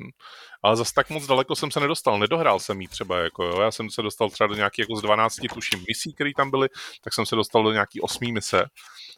ale 0.63 0.75
zase 0.75 0.93
tak 0.93 1.09
moc 1.09 1.27
daleko 1.27 1.55
jsem 1.55 1.71
se 1.71 1.79
nedostal. 1.79 2.19
Nedohrál 2.19 2.59
jsem 2.59 2.81
jí 2.81 2.87
třeba, 2.87 3.17
jako 3.17 3.43
jo. 3.43 3.61
Já 3.61 3.71
jsem 3.71 3.89
se 3.89 4.01
dostal 4.01 4.29
třeba 4.29 4.47
do 4.47 4.55
nějakých 4.55 4.79
jako 4.83 4.95
z 4.95 5.01
12 5.01 5.39
tuším 5.53 5.85
misí, 5.87 6.13
které 6.13 6.31
tam 6.35 6.51
byly, 6.51 6.69
tak 7.03 7.13
jsem 7.13 7.25
se 7.25 7.35
dostal 7.35 7.63
do 7.63 7.71
nějaký 7.71 8.01
osmý 8.01 8.31
mise. 8.31 8.65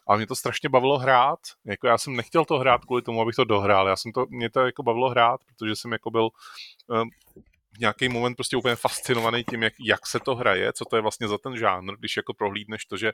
A 0.08 0.16
mě 0.16 0.26
to 0.26 0.36
strašně 0.36 0.68
bavilo 0.68 0.98
hrát. 0.98 1.38
Jako 1.64 1.86
já 1.86 1.98
jsem 1.98 2.16
nechtěl 2.16 2.44
to 2.44 2.58
hrát 2.58 2.84
kvůli 2.84 3.02
tomu, 3.02 3.22
abych 3.22 3.34
to 3.34 3.44
dohrál. 3.44 3.88
Já 3.88 3.96
jsem 3.96 4.12
to, 4.12 4.26
mě 4.28 4.50
to 4.50 4.60
jako 4.60 4.82
bavilo 4.82 5.10
hrát, 5.10 5.40
protože 5.46 5.76
jsem 5.76 5.92
jako 5.92 6.10
byl 6.10 6.28
um, 6.86 7.10
nějaký 7.78 8.08
moment 8.08 8.34
prostě 8.34 8.56
úplně 8.56 8.76
fascinovaný 8.76 9.44
tím, 9.44 9.62
jak, 9.62 9.72
jak 9.86 10.06
se 10.06 10.20
to 10.20 10.34
hraje, 10.34 10.72
co 10.72 10.84
to 10.84 10.96
je 10.96 11.02
vlastně 11.02 11.28
za 11.28 11.38
ten 11.38 11.56
žánr, 11.56 11.96
když 11.98 12.16
jako 12.16 12.34
prohlídneš 12.34 12.84
to, 12.84 12.96
že 12.96 13.12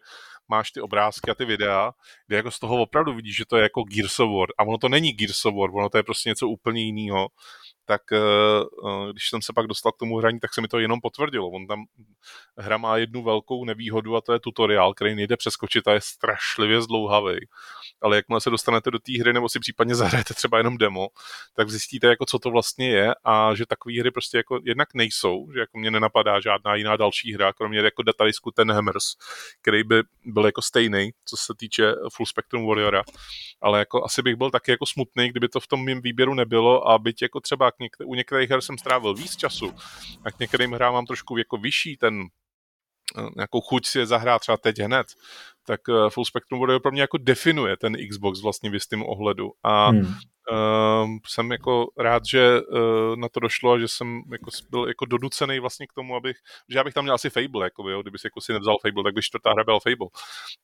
máš 0.48 0.70
ty 0.70 0.80
obrázky 0.80 1.30
a 1.30 1.34
ty 1.34 1.44
videa, 1.44 1.92
kde 2.26 2.36
jako 2.36 2.50
z 2.50 2.58
toho 2.58 2.82
opravdu 2.82 3.14
vidíš, 3.14 3.36
že 3.36 3.44
to 3.46 3.56
je 3.56 3.62
jako 3.62 3.82
Gears 3.82 4.20
of 4.20 4.30
War. 4.30 4.48
A 4.58 4.62
ono 4.62 4.78
to 4.78 4.88
není 4.88 5.12
Gears 5.12 5.44
of 5.44 5.54
War, 5.54 5.70
ono 5.70 5.88
to 5.88 5.96
je 5.96 6.02
prostě 6.02 6.28
něco 6.28 6.48
úplně 6.48 6.82
jiného 6.82 7.28
tak 7.92 8.12
eh, 8.12 8.18
eh, 8.18 9.12
když 9.12 9.28
jsem 9.28 9.42
se 9.42 9.52
pak 9.52 9.66
dostal 9.66 9.92
k 9.92 9.96
tomu 9.96 10.18
hraní, 10.18 10.40
tak 10.40 10.54
se 10.54 10.60
mi 10.60 10.68
to 10.68 10.78
jenom 10.78 11.00
potvrdilo. 11.00 11.50
On 11.50 11.66
tam 11.66 11.84
hra 12.56 12.76
má 12.76 12.96
jednu 12.96 13.22
velkou 13.22 13.64
nevýhodu 13.64 14.16
a 14.16 14.20
to 14.20 14.32
je 14.32 14.40
tutoriál, 14.40 14.94
který 14.94 15.14
nejde 15.14 15.36
přeskočit 15.36 15.88
a 15.88 15.92
je 15.92 16.00
strašlivě 16.00 16.82
zdlouhavý. 16.82 17.36
Ale 18.00 18.16
jakmile 18.16 18.40
se 18.40 18.50
dostanete 18.50 18.90
do 18.90 18.98
té 18.98 19.20
hry 19.20 19.32
nebo 19.32 19.48
si 19.48 19.60
případně 19.60 19.94
zahrajete 19.94 20.34
třeba 20.34 20.58
jenom 20.58 20.78
demo, 20.78 21.08
tak 21.56 21.70
zjistíte, 21.70 22.06
jako 22.06 22.26
co 22.26 22.38
to 22.38 22.50
vlastně 22.50 22.88
je 22.88 23.14
a 23.24 23.54
že 23.54 23.66
takové 23.66 24.00
hry 24.00 24.10
prostě 24.10 24.36
jako 24.36 24.60
jednak 24.64 24.94
nejsou, 24.94 25.48
že 25.54 25.60
jako 25.60 25.78
mě 25.78 25.90
nenapadá 25.90 26.40
žádná 26.40 26.74
jiná 26.74 26.96
další 26.96 27.34
hra, 27.34 27.52
kromě 27.52 27.78
jako 27.78 28.02
datadisku 28.02 28.50
ten 28.50 28.72
Hammers, 28.72 29.04
který 29.62 29.84
by 29.84 30.02
byl 30.24 30.46
jako 30.46 30.62
stejný, 30.62 31.10
co 31.24 31.36
se 31.36 31.52
týče 31.56 31.92
Full 32.12 32.26
Spectrum 32.26 32.66
Warriora. 32.66 33.02
Ale 33.60 33.78
jako 33.78 34.04
asi 34.04 34.22
bych 34.22 34.36
byl 34.36 34.50
taky 34.50 34.70
jako 34.70 34.86
smutný, 34.86 35.28
kdyby 35.28 35.48
to 35.48 35.60
v 35.60 35.66
tom 35.66 35.84
mém 35.84 36.00
výběru 36.00 36.34
nebylo 36.34 36.88
a 36.88 36.98
byť 36.98 37.22
jako 37.22 37.40
třeba 37.40 37.70
k 37.70 37.78
některé, 37.82 38.06
u 38.06 38.14
některých 38.14 38.50
her 38.50 38.60
jsem 38.60 38.78
strávil 38.78 39.14
víc 39.14 39.36
času 39.36 39.74
a 40.24 40.30
k 40.30 40.38
některým 40.38 40.72
hrám 40.72 40.92
mám 40.92 41.06
trošku 41.06 41.36
jako 41.36 41.56
vyšší 41.56 41.96
ten 41.96 42.22
eh, 43.18 43.28
nějakou 43.36 43.60
chuť 43.60 43.86
si 43.86 43.98
je 43.98 44.06
zahrát 44.06 44.40
třeba 44.40 44.56
teď 44.56 44.78
hned, 44.78 45.06
tak 45.66 45.80
eh, 45.88 46.10
Full 46.10 46.24
Spectrum 46.24 46.60
Warrior 46.60 46.80
pro 46.80 46.92
mě 46.92 47.00
jako 47.00 47.18
definuje 47.18 47.76
ten 47.76 47.96
Xbox 48.08 48.42
vlastně 48.42 48.70
v 48.70 48.74
jistém 48.74 49.02
ohledu 49.02 49.52
a 49.62 49.88
hmm. 49.88 50.00
uh, 50.00 51.18
jsem 51.26 51.52
jako 51.52 51.86
rád, 51.98 52.22
že 52.26 52.60
uh, 52.60 53.16
na 53.16 53.28
to 53.28 53.40
došlo 53.40 53.72
a 53.72 53.78
že 53.78 53.88
jsem 53.88 54.22
jako 54.32 54.50
byl 54.70 54.88
jako 54.88 55.06
donucený 55.06 55.58
vlastně 55.58 55.86
k 55.86 55.92
tomu, 55.92 56.16
abych, 56.16 56.36
že 56.68 56.78
já 56.78 56.84
bych 56.84 56.94
tam 56.94 57.04
měl 57.04 57.14
asi 57.14 57.30
Fable, 57.30 57.66
jako 57.66 57.90
jo, 57.90 58.02
kdyby 58.02 58.18
si 58.18 58.26
jako 58.26 58.40
si 58.40 58.52
nevzal 58.52 58.76
Fable, 58.82 59.04
tak 59.04 59.14
by 59.14 59.22
čtvrtá 59.22 59.52
hra 59.52 59.64
byl 59.64 59.80
Fable, 59.80 60.08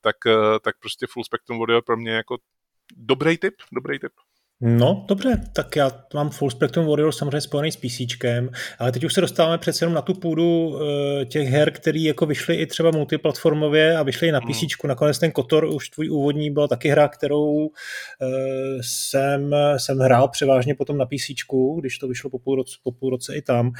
tak, 0.01 0.17
uh, 0.27 0.59
tak 0.63 0.79
prostě 0.79 1.07
Full 1.11 1.25
Spectrum 1.25 1.59
Warrior 1.59 1.83
pro 1.87 1.97
mě 1.97 2.13
jako 2.13 2.37
dobrý 2.97 3.39
tip, 3.39 3.55
dobrý 3.73 3.99
tip. 3.99 4.13
No, 4.61 5.05
dobře, 5.09 5.43
tak 5.53 5.77
já 5.77 5.91
mám 6.15 6.31
Full 6.31 6.51
Spectrum 6.51 6.87
Warrior 6.87 7.13
samozřejmě 7.13 7.41
spojený 7.41 7.73
s 7.73 7.77
PC, 7.77 8.01
ale 8.79 8.93
teď 8.93 9.05
už 9.05 9.15
se 9.15 9.21
dostáváme 9.21 9.59
přece 9.59 9.85
jenom 9.85 9.95
na 9.95 10.03
tu 10.03 10.15
půdu 10.15 10.69
uh, 10.69 10.81
těch 11.25 11.49
her, 11.49 11.71
které 11.71 11.99
jako 11.99 12.27
vyšly 12.27 12.57
i 12.57 12.67
třeba 12.67 12.91
multiplatformově 12.91 13.97
a 13.97 14.03
vyšly 14.03 14.29
i 14.29 14.33
na 14.33 14.41
PC. 14.41 14.63
Mm. 14.63 14.89
Nakonec 14.89 15.19
ten 15.19 15.33
Kotor, 15.33 15.65
už 15.65 15.89
tvůj 15.89 16.11
úvodní, 16.11 16.51
byla 16.51 16.69
taky 16.69 16.89
hra, 16.89 17.09
kterou 17.09 17.47
uh, 17.47 17.69
jsem, 18.81 19.55
jsem 19.77 19.99
hrál 19.99 20.29
převážně 20.29 20.75
potom 20.75 20.99
na 20.99 21.07
PC, 21.07 21.31
když 21.81 21.99
to 21.99 22.09
vyšlo 22.09 22.31
po 22.31 22.39
půl 22.39 22.57
roce, 22.57 22.77
po 22.83 22.93
půl 22.93 23.11
roce 23.11 23.37
i 23.37 23.43
tam. 23.43 23.67
Uh, 23.67 23.75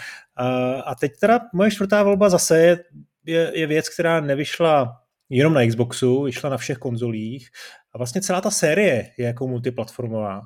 a 0.85 0.95
teď 1.01 1.13
teda 1.21 1.41
moje 1.55 1.71
čtvrtá 1.71 2.03
volba 2.03 2.29
zase 2.29 2.59
je, 2.59 2.79
je, 3.27 3.53
je 3.55 3.67
věc, 3.67 3.89
která 3.89 4.21
nevyšla 4.21 5.01
jenom 5.31 5.55
na 5.55 5.67
Xboxu, 5.67 6.23
vyšla 6.23 6.51
na 6.51 6.57
všech 6.57 6.79
konzolích 6.79 7.49
a 7.95 7.99
vlastně 7.99 8.21
celá 8.21 8.41
ta 8.41 8.51
série 8.51 9.11
je 9.19 9.27
jako 9.27 9.49
multiplatformová. 9.49 10.41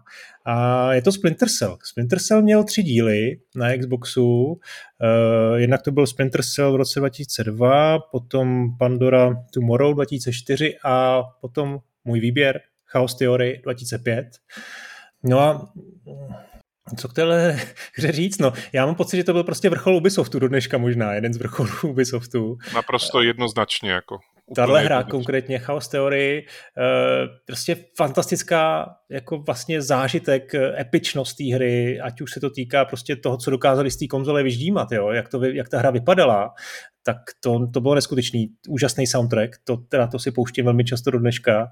A 0.46 0.92
je 0.92 1.02
to 1.02 1.12
Splinter 1.12 1.48
Cell. 1.48 1.78
Splinter 1.84 2.18
Cell 2.18 2.42
měl 2.42 2.64
tři 2.64 2.82
díly 2.82 3.36
na 3.56 3.76
Xboxu. 3.76 4.44
Uh, 4.44 4.58
jednak 5.56 5.82
to 5.82 5.90
byl 5.90 6.06
Splinter 6.06 6.42
Cell 6.42 6.72
v 6.72 6.76
roce 6.76 7.00
2002, 7.00 7.98
potom 7.98 8.76
Pandora 8.78 9.34
Tomorrow 9.54 9.94
2004 9.94 10.76
a 10.84 11.22
potom 11.40 11.78
můj 12.04 12.20
výběr 12.20 12.60
Chaos 12.86 13.14
Theory 13.14 13.60
2005. 13.62 14.26
No 15.24 15.40
a 15.40 15.72
co 16.96 17.08
k 17.08 17.12
téhle 17.12 17.58
hře 17.96 18.12
říct? 18.12 18.38
No, 18.38 18.52
já 18.72 18.86
mám 18.86 18.94
pocit, 18.94 19.16
že 19.16 19.24
to 19.24 19.32
byl 19.32 19.44
prostě 19.44 19.70
vrchol 19.70 19.96
Ubisoftu 19.96 20.38
do 20.38 20.48
dneška 20.48 20.78
možná, 20.78 21.14
jeden 21.14 21.34
z 21.34 21.36
vrcholů 21.36 21.70
Ubisoftu. 21.82 22.58
Naprosto 22.74 23.22
jednoznačně, 23.22 23.90
jako. 23.90 24.18
Tahle 24.54 24.80
hra 24.84 25.02
konkrétně, 25.02 25.58
Chaos 25.58 25.88
Theory, 25.88 26.46
eh, 26.78 27.26
prostě 27.46 27.76
fantastická 27.96 28.94
jako 29.10 29.38
vlastně 29.38 29.82
zážitek, 29.82 30.54
eh, 30.54 30.80
epičnost 30.80 31.36
té 31.36 31.54
hry, 31.54 32.00
ať 32.00 32.20
už 32.20 32.32
se 32.32 32.40
to 32.40 32.50
týká 32.50 32.84
prostě 32.84 33.16
toho, 33.16 33.36
co 33.36 33.50
dokázali 33.50 33.90
z 33.90 33.96
té 33.96 34.06
konzole 34.06 34.42
vyždímat, 34.42 34.92
jo, 34.92 35.10
jak, 35.10 35.28
to, 35.28 35.44
jak 35.44 35.68
ta 35.68 35.78
hra 35.78 35.90
vypadala, 35.90 36.54
tak 37.04 37.16
to, 37.40 37.66
to 37.66 37.80
bylo 37.80 37.94
neskutečný, 37.94 38.48
úžasný 38.68 39.06
soundtrack, 39.06 39.56
to, 39.64 39.76
teda 39.76 40.06
to 40.06 40.18
si 40.18 40.30
pouštím 40.30 40.64
velmi 40.64 40.84
často 40.84 41.10
do 41.10 41.18
dneška. 41.18 41.70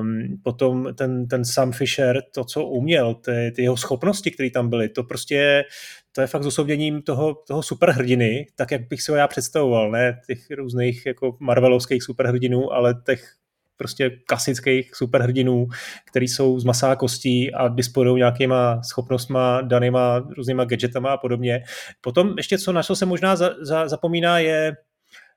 Um, 0.00 0.40
potom 0.42 0.88
ten, 0.94 1.28
ten 1.28 1.44
Sam 1.44 1.72
Fisher, 1.72 2.22
to, 2.34 2.44
co 2.44 2.64
uměl, 2.64 3.14
ty, 3.14 3.52
ty 3.56 3.62
jeho 3.62 3.76
schopnosti, 3.76 4.30
které 4.30 4.50
tam 4.50 4.68
byly, 4.68 4.88
to 4.88 5.02
prostě 5.02 5.64
to 6.12 6.20
je 6.20 6.26
fakt 6.26 6.42
zosobněním 6.42 7.02
toho, 7.02 7.34
toho 7.46 7.62
superhrdiny, 7.62 8.46
tak 8.56 8.70
jak 8.70 8.88
bych 8.88 9.02
si 9.02 9.10
ho 9.10 9.16
já 9.16 9.28
představoval, 9.28 9.90
ne 9.90 10.20
těch 10.26 10.38
různých 10.50 11.06
jako 11.06 11.36
marvelovských 11.40 12.02
superhrdinů, 12.02 12.72
ale 12.72 12.94
těch 13.06 13.32
prostě 13.76 14.10
klasických 14.10 14.94
superhrdinů, 14.94 15.66
který 16.10 16.28
jsou 16.28 16.60
z 16.60 16.64
masá 16.64 16.96
kostí 16.96 17.54
a 17.54 17.68
disponují 17.68 18.16
nějakýma 18.16 18.82
schopnostma, 18.82 19.60
danýma 19.60 20.18
různýma 20.36 20.64
gadgetama 20.64 21.12
a 21.12 21.16
podobně. 21.16 21.62
Potom 22.00 22.34
ještě 22.36 22.58
co, 22.58 22.72
na 22.72 22.82
co 22.82 22.96
se 22.96 23.06
možná 23.06 23.36
za, 23.36 23.50
za, 23.60 23.88
zapomíná, 23.88 24.38
je 24.38 24.76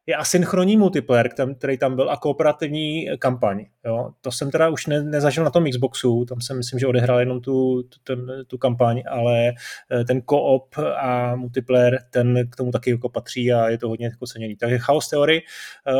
je 0.06 0.16
asynchronní 0.16 0.78
multiplayer, 0.78 1.30
který 1.58 1.78
tam 1.78 1.96
byl, 1.96 2.12
a 2.12 2.18
kooperativní 2.18 3.08
kampaň. 3.20 3.66
Jo. 3.86 4.10
To 4.22 4.32
jsem 4.32 4.52
teda 4.52 4.70
už 4.70 4.88
ne, 4.88 5.04
nezažil 5.04 5.44
na 5.44 5.50
tom 5.50 5.66
Xboxu, 5.70 6.26
tam 6.26 6.42
jsem 6.42 6.58
myslím, 6.58 6.80
že 6.80 6.88
odehrál 6.88 7.20
jenom 7.20 7.42
tu, 7.42 7.84
tu, 7.84 8.00
ten, 8.04 8.46
tu 8.48 8.58
kampaň, 8.58 9.04
ale 9.10 9.54
eh, 9.92 10.04
ten 10.04 10.22
co-op 10.30 10.76
a 10.98 11.36
multiplayer, 11.36 12.00
ten 12.10 12.50
k 12.50 12.56
tomu 12.56 12.72
taky 12.72 12.90
jako 12.90 13.10
patří 13.10 13.54
a 13.54 13.70
je 13.70 13.78
to 13.78 13.90
hodně 13.90 14.06
jako 14.06 14.28
ceněný. 14.28 14.56
Takže 14.56 14.78
Chaos 14.78 15.10
Theory, 15.10 15.42
eh, 15.88 15.94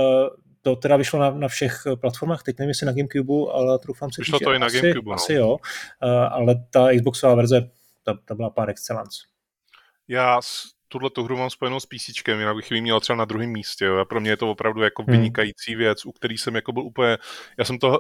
to 0.62 0.76
teda 0.76 0.98
vyšlo 0.98 1.20
na, 1.20 1.32
na 1.32 1.48
všech 1.48 1.84
platformách, 1.96 2.44
teď 2.44 2.60
nevím, 2.60 2.70
jestli 2.70 2.86
na 2.86 2.92
Gamecube, 2.92 3.52
ale 3.54 3.80
troufám 3.80 4.12
si 4.12 4.22
Vyšlo 4.22 4.40
říct, 4.40 4.46
to 4.46 4.54
i 4.54 4.60
na 4.60 4.66
asi, 4.66 4.82
Gamecube, 4.82 5.10
no. 5.10 5.14
asi 5.14 5.34
jo, 5.34 5.58
eh, 6.04 6.08
ale 6.10 6.56
ta 6.70 6.88
Xboxová 6.96 7.36
verze, 7.36 7.70
ta, 8.04 8.18
ta 8.26 8.36
byla 8.36 8.50
pár 8.50 8.70
excellence. 8.70 9.18
Já 10.08 10.40
tuhle 10.94 11.10
tu 11.10 11.24
hru 11.24 11.38
mám 11.38 11.50
spojenou 11.50 11.80
s 11.80 11.86
PC, 11.86 12.28
jinak 12.28 12.56
bych 12.56 12.72
ji 12.72 12.82
měl 12.82 13.00
třeba 13.00 13.18
na 13.18 13.26
druhém 13.26 13.50
místě. 13.50 13.86
Jo. 13.86 13.98
A 13.98 14.06
pro 14.06 14.22
mě 14.22 14.30
je 14.30 14.38
to 14.38 14.52
opravdu 14.52 14.82
jako 14.82 15.04
hmm. 15.04 15.12
vynikající 15.12 15.76
věc, 15.76 16.06
u 16.06 16.12
který 16.12 16.38
jsem 16.38 16.56
jako 16.56 16.72
byl 16.72 16.84
úplně, 16.84 17.18
já 17.58 17.66
jsem 17.66 17.80
to 17.80 18.00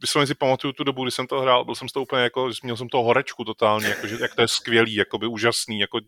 vysloveně 0.00 0.26
si 0.26 0.34
pamatuju 0.34 0.72
tu 0.72 0.84
dobu, 0.84 1.02
kdy 1.04 1.10
jsem 1.10 1.26
to 1.26 1.40
hrál, 1.40 1.64
byl 1.64 1.74
jsem 1.74 1.88
toho 1.88 2.02
úplně 2.02 2.22
jako, 2.22 2.50
měl 2.62 2.76
jsem 2.76 2.88
toho 2.88 3.04
horečku 3.04 3.44
totálně, 3.44 3.88
jako, 3.88 4.06
že, 4.06 4.16
jak 4.20 4.34
to 4.34 4.42
je 4.42 4.48
skvělý, 4.48 4.94
jakoby 4.94 5.26
úžasný, 5.26 5.80
jako 5.80 6.00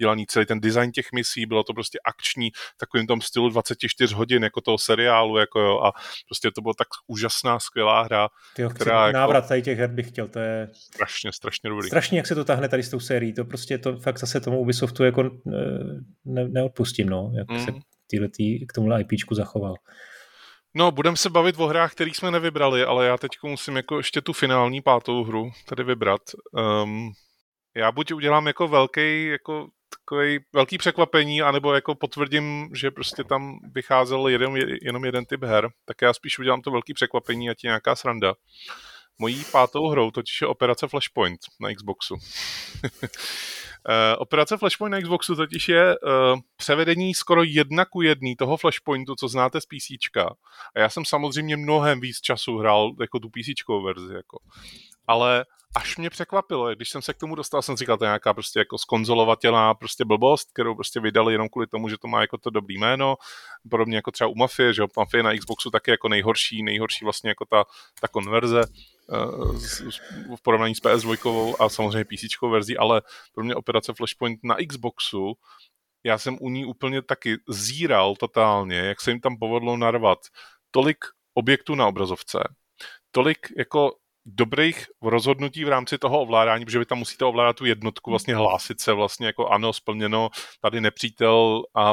dělaný 0.00 0.26
celý 0.26 0.46
ten 0.46 0.60
design 0.60 0.92
těch 0.92 1.06
misí, 1.14 1.46
bylo 1.46 1.62
to 1.62 1.74
prostě 1.74 1.98
akční, 2.04 2.50
takovým 2.76 3.06
tom 3.06 3.20
stylu 3.20 3.48
24 3.48 4.14
hodin, 4.14 4.44
jako 4.44 4.60
toho 4.60 4.78
seriálu, 4.78 5.38
jako 5.38 5.60
jo, 5.60 5.80
a 5.80 5.92
prostě 6.28 6.50
to 6.50 6.60
byla 6.60 6.74
tak 6.78 6.88
úžasná, 7.06 7.58
skvělá 7.58 8.02
hra, 8.02 8.28
Tyjo, 8.56 8.70
která 8.70 9.06
jako, 9.06 9.18
návrat 9.18 9.48
tady 9.48 9.62
těch 9.62 9.78
her 9.78 9.90
bych 9.90 10.08
chtěl, 10.08 10.28
to 10.28 10.38
je 10.38 10.68
strašně, 10.72 11.32
strašně 11.32 11.70
dobrý. 11.70 11.86
Strašně, 11.86 12.18
jak 12.18 12.26
se 12.26 12.34
to 12.34 12.44
tahne 12.44 12.68
tady 12.68 12.82
s 12.82 12.90
tou 12.90 13.00
sérií, 13.00 13.32
to 13.32 13.44
prostě 13.44 13.78
to 13.78 13.96
fakt 13.96 14.18
zase 14.18 14.40
tomu 14.40 14.60
Ubisoftu 14.60 15.04
jako 15.04 15.22
ne, 16.24 16.48
neodpustím, 16.48 17.08
no, 17.08 17.32
jak 17.36 17.50
mm. 17.50 17.64
se 17.64 17.72
týhle 18.06 18.28
tý, 18.28 18.66
k 18.66 18.72
tomu 18.72 18.98
IPčku 18.98 19.34
zachoval. 19.34 19.74
No, 20.76 20.90
budeme 20.90 21.16
se 21.16 21.30
bavit 21.30 21.56
o 21.58 21.66
hrách, 21.66 21.92
které 21.92 22.10
jsme 22.10 22.30
nevybrali, 22.30 22.84
ale 22.84 23.06
já 23.06 23.18
teď 23.18 23.30
musím 23.42 23.76
jako 23.76 23.96
ještě 23.96 24.20
tu 24.20 24.32
finální 24.32 24.82
pátou 24.82 25.24
hru 25.24 25.52
tady 25.66 25.84
vybrat. 25.84 26.20
Um, 26.52 27.12
já 27.76 27.92
buď 27.92 28.12
udělám 28.12 28.46
jako 28.46 28.68
velký, 28.68 29.26
jako 29.26 29.68
takový 30.00 30.38
velký 30.52 30.78
překvapení, 30.78 31.42
anebo 31.42 31.74
jako 31.74 31.94
potvrdím, 31.94 32.70
že 32.74 32.90
prostě 32.90 33.24
tam 33.24 33.58
vycházel 33.74 34.28
jeden, 34.28 34.56
jenom 34.82 35.04
jeden 35.04 35.24
typ 35.24 35.44
her, 35.44 35.70
tak 35.84 36.02
já 36.02 36.14
spíš 36.14 36.38
udělám 36.38 36.62
to 36.62 36.70
velký 36.70 36.94
překvapení 36.94 37.50
a 37.50 37.54
ti 37.54 37.66
nějaká 37.66 37.96
sranda. 37.96 38.34
Mojí 39.18 39.44
pátou 39.52 39.88
hrou 39.88 40.10
totiž 40.10 40.40
je 40.40 40.46
Operace 40.46 40.88
Flashpoint 40.88 41.40
na 41.60 41.74
Xboxu. 41.74 42.16
Uh, 43.88 44.16
operace 44.18 44.56
Flashpoint 44.56 44.92
na 44.92 45.00
Xboxu 45.00 45.36
totiž 45.36 45.68
je 45.68 45.98
uh, 45.98 46.38
převedení 46.56 47.14
skoro 47.14 47.42
jedna 47.42 47.84
ku 47.84 48.02
jedný 48.02 48.36
toho 48.36 48.56
Flashpointu, 48.56 49.14
co 49.14 49.28
znáte 49.28 49.60
z 49.60 49.66
PC. 49.66 50.16
A 50.76 50.80
já 50.80 50.88
jsem 50.88 51.04
samozřejmě 51.04 51.56
mnohem 51.56 52.00
víc 52.00 52.20
času 52.20 52.58
hrál 52.58 52.92
jako 53.00 53.18
tu 53.18 53.28
PC 53.28 53.84
verzi. 53.84 54.14
Jako. 54.14 54.38
Ale 55.06 55.44
až 55.76 55.96
mě 55.96 56.10
překvapilo, 56.10 56.74
když 56.74 56.90
jsem 56.90 57.02
se 57.02 57.14
k 57.14 57.18
tomu 57.18 57.34
dostal, 57.34 57.62
jsem 57.62 57.76
říkal, 57.76 57.98
to 57.98 58.04
je 58.04 58.08
nějaká 58.08 58.34
prostě 58.34 58.58
jako 58.58 58.78
skonzolovatelná 58.78 59.74
prostě 59.74 60.04
blbost, 60.04 60.52
kterou 60.52 60.74
prostě 60.74 61.00
vydali 61.00 61.34
jenom 61.34 61.48
kvůli 61.48 61.66
tomu, 61.66 61.88
že 61.88 61.98
to 61.98 62.08
má 62.08 62.20
jako 62.20 62.38
to 62.38 62.50
dobrý 62.50 62.78
jméno, 62.78 63.16
podobně 63.70 63.96
jako 63.96 64.10
třeba 64.10 64.28
u 64.28 64.34
Mafie, 64.34 64.74
že 64.74 64.82
Mafie 64.96 65.22
na 65.22 65.36
Xboxu 65.38 65.70
taky 65.70 65.90
jako 65.90 66.08
nejhorší, 66.08 66.62
nejhorší 66.62 67.04
vlastně 67.04 67.30
jako 67.30 67.44
ta, 67.44 67.64
ta 68.00 68.08
konverze 68.08 68.62
v 70.36 70.42
porovnání 70.42 70.74
s 70.74 70.82
PS2 70.82 71.54
a 71.58 71.68
samozřejmě 71.68 72.04
PC 72.04 72.42
verzí, 72.50 72.76
ale 72.76 73.02
pro 73.34 73.44
mě 73.44 73.54
operace 73.54 73.92
Flashpoint 73.96 74.40
na 74.44 74.56
Xboxu, 74.68 75.32
já 76.04 76.18
jsem 76.18 76.38
u 76.40 76.50
ní 76.50 76.64
úplně 76.64 77.02
taky 77.02 77.36
zíral 77.48 78.16
totálně, 78.16 78.76
jak 78.76 79.00
se 79.00 79.10
jim 79.10 79.20
tam 79.20 79.36
povedlo 79.38 79.76
narvat 79.76 80.18
tolik 80.70 81.04
objektů 81.34 81.74
na 81.74 81.86
obrazovce, 81.86 82.38
tolik 83.10 83.38
jako 83.58 83.92
dobrých 84.26 84.86
rozhodnutí 85.02 85.64
v 85.64 85.68
rámci 85.68 85.98
toho 85.98 86.20
ovládání, 86.20 86.64
protože 86.64 86.78
vy 86.78 86.86
tam 86.86 86.98
musíte 86.98 87.24
ovládat 87.24 87.56
tu 87.56 87.64
jednotku, 87.64 88.10
vlastně 88.10 88.36
hlásit 88.36 88.80
se 88.80 88.92
vlastně 88.92 89.26
jako 89.26 89.48
ano, 89.48 89.72
splněno, 89.72 90.30
tady 90.60 90.80
nepřítel 90.80 91.62
a 91.74 91.92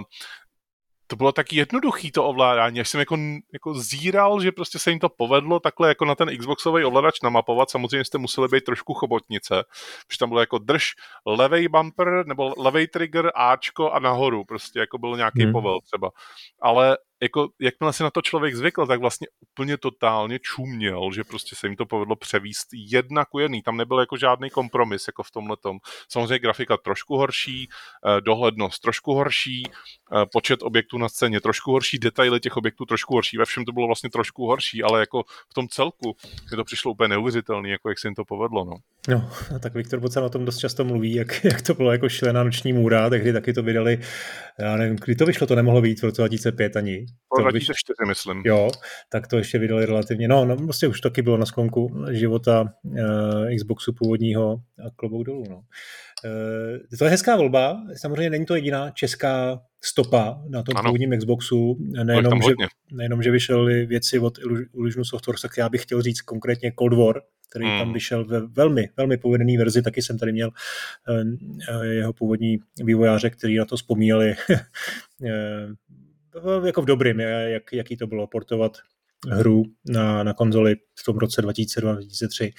to 1.11 1.15
bylo 1.15 1.31
tak 1.31 1.53
jednoduchý 1.53 2.11
to 2.11 2.25
ovládání, 2.25 2.79
až 2.79 2.89
jsem 2.89 2.99
jako, 2.99 3.17
jako 3.53 3.73
zíral, 3.73 4.41
že 4.41 4.51
prostě 4.51 4.79
se 4.79 4.89
jim 4.89 4.99
to 4.99 5.09
povedlo 5.09 5.59
takhle 5.59 5.87
jako 5.87 6.05
na 6.05 6.15
ten 6.15 6.37
Xboxový 6.37 6.83
ovladač 6.83 7.21
namapovat. 7.23 7.69
Samozřejmě 7.69 8.05
jste 8.05 8.17
museli 8.17 8.47
být 8.47 8.63
trošku 8.63 8.93
chobotnice, 8.93 9.63
protože 10.07 10.19
tam 10.19 10.29
bylo 10.29 10.39
jako 10.39 10.57
drž 10.57 10.91
levej 11.25 11.67
bumper 11.67 12.27
nebo 12.27 12.53
levej 12.57 12.87
trigger, 12.87 13.31
Ačko 13.35 13.91
a 13.91 13.99
nahoru, 13.99 14.45
prostě 14.45 14.79
jako 14.79 14.97
byl 14.97 15.17
nějaký 15.17 15.43
hmm. 15.43 15.51
povel 15.51 15.79
třeba. 15.81 16.09
Ale 16.61 16.97
jako, 17.21 17.49
jakmile 17.59 17.93
si 17.93 18.03
na 18.03 18.09
to 18.09 18.21
člověk 18.21 18.55
zvykl, 18.55 18.87
tak 18.87 18.99
vlastně 18.99 19.27
úplně 19.51 19.77
totálně 19.77 20.39
čuměl, 20.39 21.09
že 21.15 21.23
prostě 21.23 21.55
se 21.55 21.67
jim 21.67 21.75
to 21.75 21.85
povedlo 21.85 22.15
převíst 22.15 22.67
jedna 22.73 23.25
ku 23.25 23.39
jedný. 23.39 23.61
Tam 23.61 23.77
nebyl 23.77 23.99
jako 23.99 24.17
žádný 24.17 24.49
kompromis 24.49 25.07
jako 25.07 25.23
v 25.23 25.31
tomhle 25.31 25.57
tom. 25.57 25.77
Samozřejmě 26.09 26.39
grafika 26.39 26.77
trošku 26.77 27.17
horší, 27.17 27.69
eh, 27.69 28.21
dohlednost 28.21 28.81
trošku 28.81 29.13
horší, 29.13 29.63
eh, 29.67 30.25
počet 30.31 30.63
objektů 30.63 30.97
na 30.97 31.09
scéně 31.09 31.41
trošku 31.41 31.71
horší, 31.71 31.99
detaily 31.99 32.39
těch 32.39 32.57
objektů 32.57 32.85
trošku 32.85 33.13
horší. 33.13 33.37
Ve 33.37 33.45
všem 33.45 33.65
to 33.65 33.71
bylo 33.71 33.87
vlastně 33.87 34.09
trošku 34.09 34.47
horší, 34.47 34.83
ale 34.83 34.99
jako 34.99 35.23
v 35.49 35.53
tom 35.53 35.67
celku 35.67 36.15
mi 36.51 36.55
to 36.55 36.63
přišlo 36.63 36.91
úplně 36.91 37.07
neuvěřitelné, 37.07 37.69
jako 37.69 37.89
jak 37.89 37.99
se 37.99 38.07
jim 38.07 38.15
to 38.15 38.25
povedlo. 38.25 38.65
No. 38.65 38.73
No, 39.07 39.29
tak 39.59 39.73
Viktor 39.73 39.99
Bocan 39.99 40.23
o 40.23 40.29
tom 40.29 40.45
dost 40.45 40.57
často 40.57 40.85
mluví, 40.85 41.13
jak, 41.13 41.45
jak 41.45 41.61
to 41.61 41.73
bylo 41.73 41.91
jako 41.91 42.09
šlená 42.09 42.43
noční 42.43 42.73
můra, 42.73 43.09
tehdy 43.09 43.33
taky 43.33 43.53
to 43.53 43.63
vydali, 43.63 43.99
já 44.59 44.77
nevím, 44.77 44.95
kdy 45.05 45.15
to 45.15 45.25
vyšlo, 45.25 45.47
to 45.47 45.55
nemohlo 45.55 45.81
být 45.81 45.99
v 45.99 46.03
roce 46.03 46.21
2005 46.21 46.75
ani. 46.75 47.05
To 47.37 47.41
2004, 47.41 47.95
vyšlo, 47.99 48.09
myslím. 48.09 48.41
Jo, 48.45 48.69
tak 49.09 49.27
to 49.27 49.37
ještě 49.37 49.59
vydali 49.59 49.85
relativně, 49.85 50.27
no, 50.27 50.45
no 50.45 50.57
prostě 50.57 50.87
už 50.87 51.01
taky 51.01 51.21
bylo 51.21 51.37
na 51.37 51.45
sklonku 51.45 52.05
života 52.11 52.73
uh, 52.83 52.97
Xboxu 53.57 53.93
původního 53.93 54.53
a 54.87 54.89
klobouk 54.95 55.25
dolů, 55.25 55.43
no. 55.49 55.55
Uh, 55.57 56.97
to 56.99 57.05
je 57.05 57.11
hezká 57.11 57.35
volba, 57.35 57.77
samozřejmě 57.97 58.29
není 58.29 58.45
to 58.45 58.55
jediná 58.55 58.89
česká 58.91 59.61
stopa 59.83 60.41
na 60.49 60.63
tom 60.63 60.77
ano. 60.77 60.89
původním 60.89 61.17
Xboxu, 61.17 61.77
nejenom 62.03 62.41
že, 62.41 62.53
nejenom, 62.91 63.23
že 63.23 63.31
vyšly 63.31 63.85
věci 63.85 64.19
od 64.19 64.39
Illusion 64.75 65.05
Softworks, 65.05 65.41
tak 65.41 65.57
já 65.57 65.69
bych 65.69 65.83
chtěl 65.83 66.01
říct 66.01 66.21
konkrétně 66.21 66.71
Cold 66.79 66.93
War, 66.93 67.21
který 67.49 67.65
hmm. 67.65 67.79
tam 67.79 67.93
vyšel 67.93 68.25
ve 68.25 68.39
velmi, 68.47 68.89
velmi 68.97 69.17
povedený 69.17 69.57
verzi, 69.57 69.81
taky 69.81 70.01
jsem 70.01 70.17
tady 70.17 70.31
měl 70.31 70.49
uh, 71.09 71.83
jeho 71.83 72.13
původní 72.13 72.57
vývojáře, 72.83 73.29
který 73.29 73.57
na 73.57 73.65
to 73.65 73.75
vzpomínali 73.75 74.35
jako 76.65 76.81
v 76.81 76.85
dobrým, 76.85 77.19
jak, 77.19 77.73
jaký 77.73 77.97
to 77.97 78.07
bylo 78.07 78.27
portovat 78.27 78.77
hru 79.29 79.63
na, 79.85 80.23
na 80.23 80.33
konzoli 80.33 80.75
v 80.75 81.03
tom 81.03 81.17
roce 81.17 81.41
2002-2003. 81.41 82.51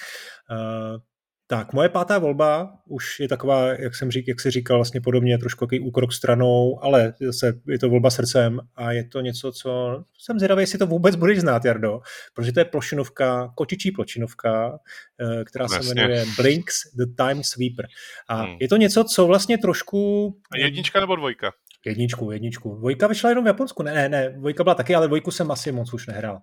Uh, 0.51 1.01
Tak, 1.47 1.73
moje 1.73 1.89
pátá 1.89 2.19
volba 2.19 2.73
už 2.89 3.21
je 3.21 3.29
taková, 3.29 3.69
jak 3.69 3.95
jsem 3.95 4.11
řík, 4.11 4.29
jak 4.29 4.41
si 4.41 4.51
říkal, 4.51 4.79
vlastně 4.79 5.01
podobně 5.01 5.39
trošku 5.39 5.65
jaký 5.65 5.81
úkrok 5.81 6.13
stranou, 6.13 6.85
ale 6.85 7.15
zase 7.21 7.61
je 7.69 7.79
to 7.79 7.89
volba 7.89 8.11
srdcem 8.11 8.61
a 8.77 8.93
je 8.93 9.05
to 9.05 9.21
něco, 9.21 9.53
co 9.53 10.03
jsem 10.19 10.39
zvědavý, 10.39 10.63
jestli 10.63 10.79
to 10.79 10.87
vůbec 10.87 11.17
budeš 11.17 11.41
znát, 11.41 11.65
Jardo, 11.65 12.01
protože 12.35 12.53
to 12.53 12.61
je 12.61 12.65
plošinovka, 12.65 13.53
kočičí 13.57 13.91
plošinovka, 13.91 14.79
eh, 15.21 15.45
která 15.45 15.67
vlastně. 15.67 15.89
se 15.89 15.95
jmenuje 15.95 16.25
Blinks 16.37 16.75
the 16.97 17.07
Time 17.17 17.43
Sweeper. 17.45 17.87
A 18.29 18.43
hmm. 18.43 18.57
je 18.61 18.69
to 18.69 18.77
něco, 18.77 19.05
co 19.05 19.27
vlastně 19.27 19.59
trošku... 19.59 20.33
A 20.53 20.59
jednička 20.59 21.01
nebo 21.01 21.17
dvojka? 21.17 21.53
Jedničku, 21.87 22.31
jedničku. 22.31 22.77
Dvojka 22.77 23.07
vyšla 23.07 23.29
jenom 23.29 23.45
v 23.45 23.47
Japonsku. 23.47 23.83
Ne, 23.83 23.95
ne, 23.95 24.09
ne, 24.09 24.31
dvojka 24.31 24.63
byla 24.63 24.75
taky, 24.75 24.95
ale 24.95 25.07
dvojku 25.07 25.31
jsem 25.31 25.51
asi 25.51 25.73
moc 25.73 25.95
už 25.95 26.07
nehrál. 26.07 26.39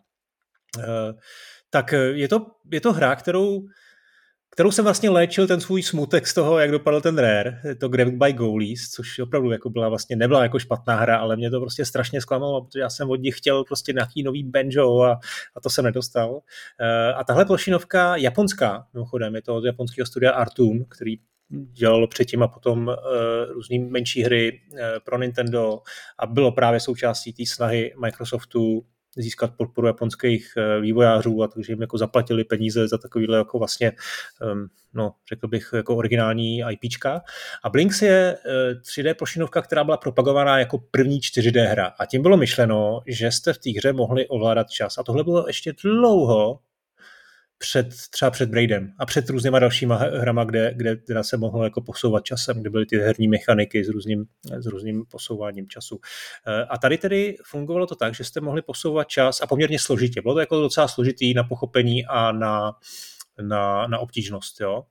Uh, 0.78 0.84
tak 1.70 1.94
je 2.14 2.28
to, 2.28 2.45
je 2.72 2.82
to 2.82 2.94
hra, 2.94 3.16
kterou 3.16 3.61
kterou 4.60 4.72
jsem 4.72 4.86
vlastně 4.86 5.10
léčil 5.10 5.48
ten 5.48 5.61
svůj 5.61 5.84
smutek 5.84 6.28
z 6.28 6.34
toho, 6.34 6.60
jak 6.60 6.72
dopadl 6.72 7.02
ten 7.02 7.18
Rare, 7.18 7.61
to 7.80 7.90
Grabbed 7.90 8.14
by 8.14 8.34
Goalies, 8.34 8.90
což 8.90 9.20
opravdu 9.20 9.52
jako 9.52 9.70
byla 9.70 9.90
vlastně, 9.90 10.16
nebyla 10.16 10.44
jako 10.44 10.60
špatná 10.60 10.95
hra, 10.95 11.18
ale 11.18 11.36
mě 11.36 11.52
to 11.52 11.60
prostě 11.60 11.86
strašně 11.86 12.22
zklamalo, 12.22 12.66
protože 12.66 12.80
já 12.80 12.90
jsem 12.90 13.10
od 13.10 13.16
nich 13.16 13.38
chtěl 13.38 13.64
prostě 13.64 13.94
nějaký 13.94 14.24
nový 14.24 14.44
banjo 14.44 15.02
a, 15.02 15.20
a 15.56 15.61
to 15.64 15.70
jsem 15.70 15.86
nedostal. 15.86 16.32
Uh, 16.32 16.40
a 17.16 17.24
tahle 17.24 17.45
plošinovka 17.45 18.16
japonská, 18.16 18.88
mimochodem, 18.94 19.36
je 19.36 19.41
to 19.41 19.56
od 19.56 19.66
japonského 19.66 20.06
studia 20.06 20.32
Artoon, 20.32 20.86
který 20.90 21.18
dělal 21.50 22.08
předtím 22.08 22.44
a 22.44 22.48
potom 22.48 22.88
uh, 22.88 22.94
různý 23.50 23.80
menší 23.80 24.24
hry 24.24 24.62
uh, 24.72 24.80
pro 25.04 25.18
Nintendo 25.18 25.80
a 26.20 26.28
bylo 26.28 26.52
právě 26.52 26.80
součástí 26.80 27.34
té 27.34 27.44
snahy 27.46 27.94
Microsoftu 28.02 28.86
získat 29.16 29.52
podporu 29.58 29.88
japonských 29.88 30.54
eh, 30.58 30.80
vývojářů 30.80 31.44
a 31.44 31.48
takže 31.48 31.74
jim 31.74 31.82
jako 31.82 31.98
zaplatili 31.98 32.44
peníze 32.44 32.88
za 32.88 32.98
takovýhle 32.98 33.38
jako 33.38 33.60
vlastně, 33.60 33.92
um, 34.52 34.68
no, 34.94 35.12
řekl 35.30 35.48
bych, 35.48 35.70
jako 35.74 35.96
originální 35.96 36.64
IPčka. 36.70 37.22
A 37.64 37.70
Blinks 37.70 38.02
je 38.02 38.38
3D 38.82 39.10
eh, 39.10 39.14
plošinovka, 39.14 39.62
která 39.62 39.84
byla 39.84 39.98
propagovaná 39.98 40.60
jako 40.60 40.78
první 40.92 41.20
4D 41.20 41.70
hra. 41.70 41.86
A 42.00 42.06
tím 42.06 42.22
bylo 42.22 42.38
myšleno, 42.38 43.02
že 43.08 43.32
jste 43.32 43.54
v 43.54 43.58
té 43.58 43.70
hře 43.78 43.94
mohli 43.94 44.28
ovládat 44.28 44.70
čas. 44.70 44.98
A 44.98 45.04
tohle 45.04 45.24
bylo 45.24 45.48
ještě 45.48 45.74
dlouho 45.84 46.60
před, 47.60 47.88
třeba 48.10 48.31
před 48.31 48.49
Braidem 48.49 48.94
a 48.99 49.06
před 49.06 49.30
různýma 49.30 49.60
dalšíma 49.60 49.95
hrama, 49.95 50.44
kde, 50.44 50.73
kde 50.76 50.95
teda 50.95 51.23
se 51.23 51.38
mohlo 51.38 51.64
jako 51.64 51.81
posouvat 51.81 52.23
časem, 52.23 52.61
kde 52.61 52.69
byly 52.69 52.86
ty 52.86 52.98
herní 52.98 53.27
mechaniky 53.27 53.86
s 53.86 53.90
různým, 53.90 54.26
s 54.57 54.65
různým 54.65 55.06
posouváním 55.11 55.68
času. 55.68 55.99
Eh, 56.48 56.65
a 56.69 56.77
tady 56.77 56.98
tedy 56.98 57.38
fungovalo 57.45 57.88
to 57.88 57.95
tak, 57.95 58.15
že 58.15 58.23
jste 58.23 58.41
mohli 58.41 58.61
posouvat 58.61 59.07
čas 59.07 59.41
a 59.41 59.48
poměrně 59.48 59.80
složitě. 59.80 60.22
Bylo 60.22 60.34
to 60.34 60.40
jako 60.40 60.61
docela 60.61 60.88
složitý 60.88 61.34
na 61.34 61.44
pochopení 61.44 62.06
a 62.06 62.31
na, 62.31 62.72
na, 63.41 63.88
na 63.88 63.99
obtížnost. 63.99 64.61
Jo? 64.61 64.84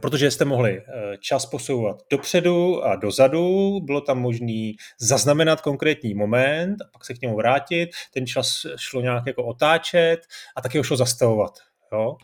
protože 0.00 0.30
jste 0.30 0.44
mohli 0.44 0.78
eh, 0.78 1.16
čas 1.18 1.46
posouvat 1.46 2.02
dopředu 2.10 2.84
a 2.84 2.96
dozadu, 2.96 3.80
bylo 3.80 4.00
tam 4.00 4.18
možné 4.18 4.72
zaznamenat 5.00 5.60
konkrétní 5.60 6.14
moment 6.14 6.76
a 6.82 6.84
pak 6.92 7.04
se 7.04 7.14
k 7.14 7.20
němu 7.20 7.36
vrátit, 7.36 7.90
ten 8.14 8.26
čas 8.26 8.66
šlo 8.76 9.00
nějak 9.00 9.26
jako 9.26 9.44
otáčet 9.44 10.20
a 10.56 10.60
taky 10.60 10.78
ho 10.78 10.84
šlo 10.84 10.96
zastavovat. 10.96 11.58
Jo? 11.94 12.16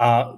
A 0.00 0.32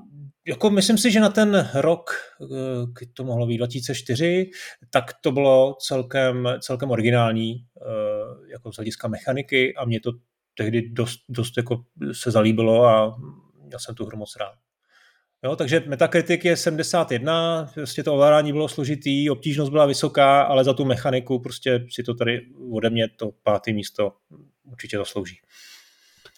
jako 0.47 0.71
myslím 0.71 0.99
si, 0.99 1.11
že 1.11 1.21
na 1.21 1.29
ten 1.29 1.71
rok, 1.75 2.11
eh, 2.43 3.07
to 3.15 3.25
mohlo 3.25 3.47
být 3.47 3.57
2004, 3.57 4.51
tak 4.91 5.05
to 5.21 5.33
bylo 5.33 5.77
celkem, 5.81 6.49
celkem 6.61 6.91
originální 6.91 7.55
eh, 7.55 8.53
jako 8.53 8.73
z 8.73 8.77
hlediska 8.77 9.09
mechaniky 9.09 9.75
a 9.75 9.85
mě 9.85 10.01
to 10.01 10.13
tehdy 10.55 10.91
dost, 10.91 11.21
dost 11.29 11.57
jako 11.57 11.85
se 12.13 12.31
zalíbilo 12.31 12.85
a 12.85 13.17
měl 13.63 13.79
jsem 13.79 13.95
tu 13.95 14.07
hru 14.07 14.19
moc 14.19 14.37
rád. 14.37 14.55
Jo, 15.45 15.57
takže 15.57 15.83
Metacritic 15.87 16.45
je 16.45 16.57
71, 16.57 17.71
prostě 17.75 18.03
to 18.03 18.15
ovládání 18.15 18.53
bylo 18.53 18.69
složitý, 18.69 19.31
obtížnost 19.31 19.73
byla 19.73 19.87
vysoká, 19.87 20.43
ale 20.43 20.65
za 20.65 20.75
tu 20.75 20.85
mechaniku 20.85 21.39
prostě 21.39 21.87
si 21.91 22.03
to 22.03 22.15
tady 22.15 22.41
ode 22.73 22.91
mě 22.91 23.09
to 23.17 23.31
páté 23.43 23.73
místo 23.73 24.13
určitě 24.65 24.99
zaslouží 24.99 25.37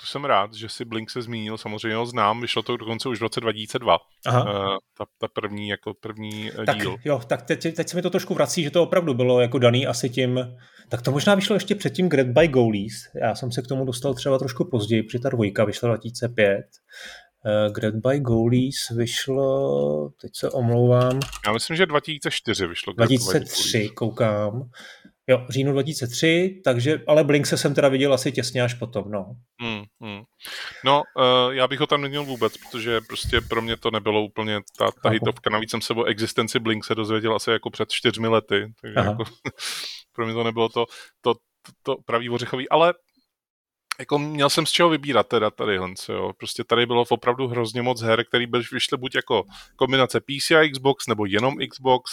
to 0.01 0.07
jsem 0.07 0.25
rád, 0.25 0.55
že 0.55 0.69
si 0.69 0.85
Blink 0.85 1.11
se 1.11 1.23
zmínil, 1.23 1.59
samozřejmě 1.59 1.97
ho 1.97 2.07
znám, 2.07 2.41
vyšlo 2.41 2.63
to 2.63 2.77
dokonce 2.77 3.09
už 3.09 3.19
v 3.19 3.23
roce 3.23 3.41
2002, 3.41 3.99
Aha. 4.27 4.45
Uh, 4.45 4.77
ta, 4.99 5.05
ta 5.19 5.29
první, 5.29 5.69
jako 5.69 5.95
první 5.95 6.51
eh, 6.51 6.65
tak, 6.67 6.79
díl. 6.79 6.97
Jo, 7.05 7.21
tak 7.27 7.43
teď, 7.43 7.75
teď 7.75 7.89
se 7.89 7.97
mi 7.97 8.03
to 8.03 8.11
trošku 8.11 8.35
vrací, 8.35 8.63
že 8.63 8.71
to 8.71 8.83
opravdu 8.83 9.15
bylo 9.15 9.41
jako 9.41 9.59
daný 9.59 9.87
asi 9.87 10.11
tím, 10.11 10.57
tak 10.89 11.03
to 11.03 11.11
možná 11.11 11.35
vyšlo 11.35 11.57
ještě 11.57 11.75
předtím 11.75 12.09
Great 12.09 12.29
by 12.29 12.49
Goalies, 12.49 12.95
já 13.15 13.35
jsem 13.35 13.53
se 13.53 13.63
k 13.63 13.67
tomu 13.67 13.85
dostal 13.85 14.15
třeba 14.15 14.39
trošku 14.39 14.65
později, 14.65 15.03
protože 15.03 15.19
ta 15.19 15.29
dvojka 15.29 15.65
vyšla 15.65 15.89
2005, 15.89 16.67
Uh, 17.45 17.73
Great 17.73 17.95
by 17.95 18.21
Goalies 18.21 18.91
vyšlo, 18.97 20.11
teď 20.21 20.31
se 20.35 20.51
omlouvám. 20.51 21.21
Já 21.47 21.53
myslím, 21.53 21.77
že 21.77 21.87
2004 21.87 22.67
vyšlo. 22.67 22.93
2003, 22.93 23.89
koukám. 23.89 24.71
Jo, 25.31 25.47
říjnu 25.49 25.73
2003, 25.73 26.61
takže, 26.65 27.01
ale 27.07 27.25
Blink 27.25 27.47
se 27.47 27.57
jsem 27.57 27.75
teda 27.75 27.89
viděl 27.89 28.15
asi 28.15 28.33
těsně 28.33 28.63
až 28.63 28.75
potom, 28.75 29.11
no. 29.11 29.37
Hmm, 29.61 29.68
hmm. 30.03 30.23
No, 30.85 31.03
uh, 31.17 31.53
já 31.53 31.69
bych 31.69 31.81
ho 31.81 31.87
tam 31.87 32.01
neměl 32.01 32.25
vůbec, 32.25 32.57
protože 32.57 33.01
prostě 33.01 33.41
pro 33.41 33.63
mě 33.63 33.77
to 33.77 33.91
nebylo 33.91 34.25
úplně 34.25 34.61
ta, 34.79 34.91
ta 35.03 35.09
hitovka. 35.09 35.51
Navíc 35.51 35.71
jsem 35.71 35.81
se 35.81 35.95
o 35.95 36.05
existenci 36.05 36.59
Blink 36.59 36.85
se 36.85 36.95
dozvěděl 36.95 37.35
asi 37.35 37.51
jako 37.51 37.71
před 37.71 37.91
čtyřmi 37.91 38.29
lety, 38.29 38.73
takže 38.81 39.01
jako, 39.01 39.25
pro 40.13 40.27
mě 40.27 40.35
to 40.35 40.45
nebylo 40.45 40.69
to, 40.69 40.87
to, 41.21 41.35
to, 41.35 41.41
to 41.83 41.97
pravý 42.07 42.31
ořechový, 42.31 42.69
ale 42.69 42.95
jako 43.99 44.19
měl 44.19 44.51
jsem 44.51 44.67
z 44.67 44.71
čeho 44.71 44.89
vybírat 44.89 45.29
teda 45.29 45.51
tady, 45.51 45.75
jo. 46.09 46.33
Prostě 46.37 46.65
tady 46.65 46.87
bylo 46.87 47.05
opravdu 47.09 47.47
hrozně 47.47 47.83
moc 47.83 48.03
her, 48.03 48.25
který 48.25 48.47
by 48.47 48.59
vyšly 48.73 48.97
buď 48.97 49.15
jako 49.15 49.45
kombinace 49.77 50.21
PC 50.21 50.51
a 50.51 50.71
Xbox, 50.73 51.07
nebo 51.07 51.27
jenom 51.27 51.55
Xbox, 51.71 52.11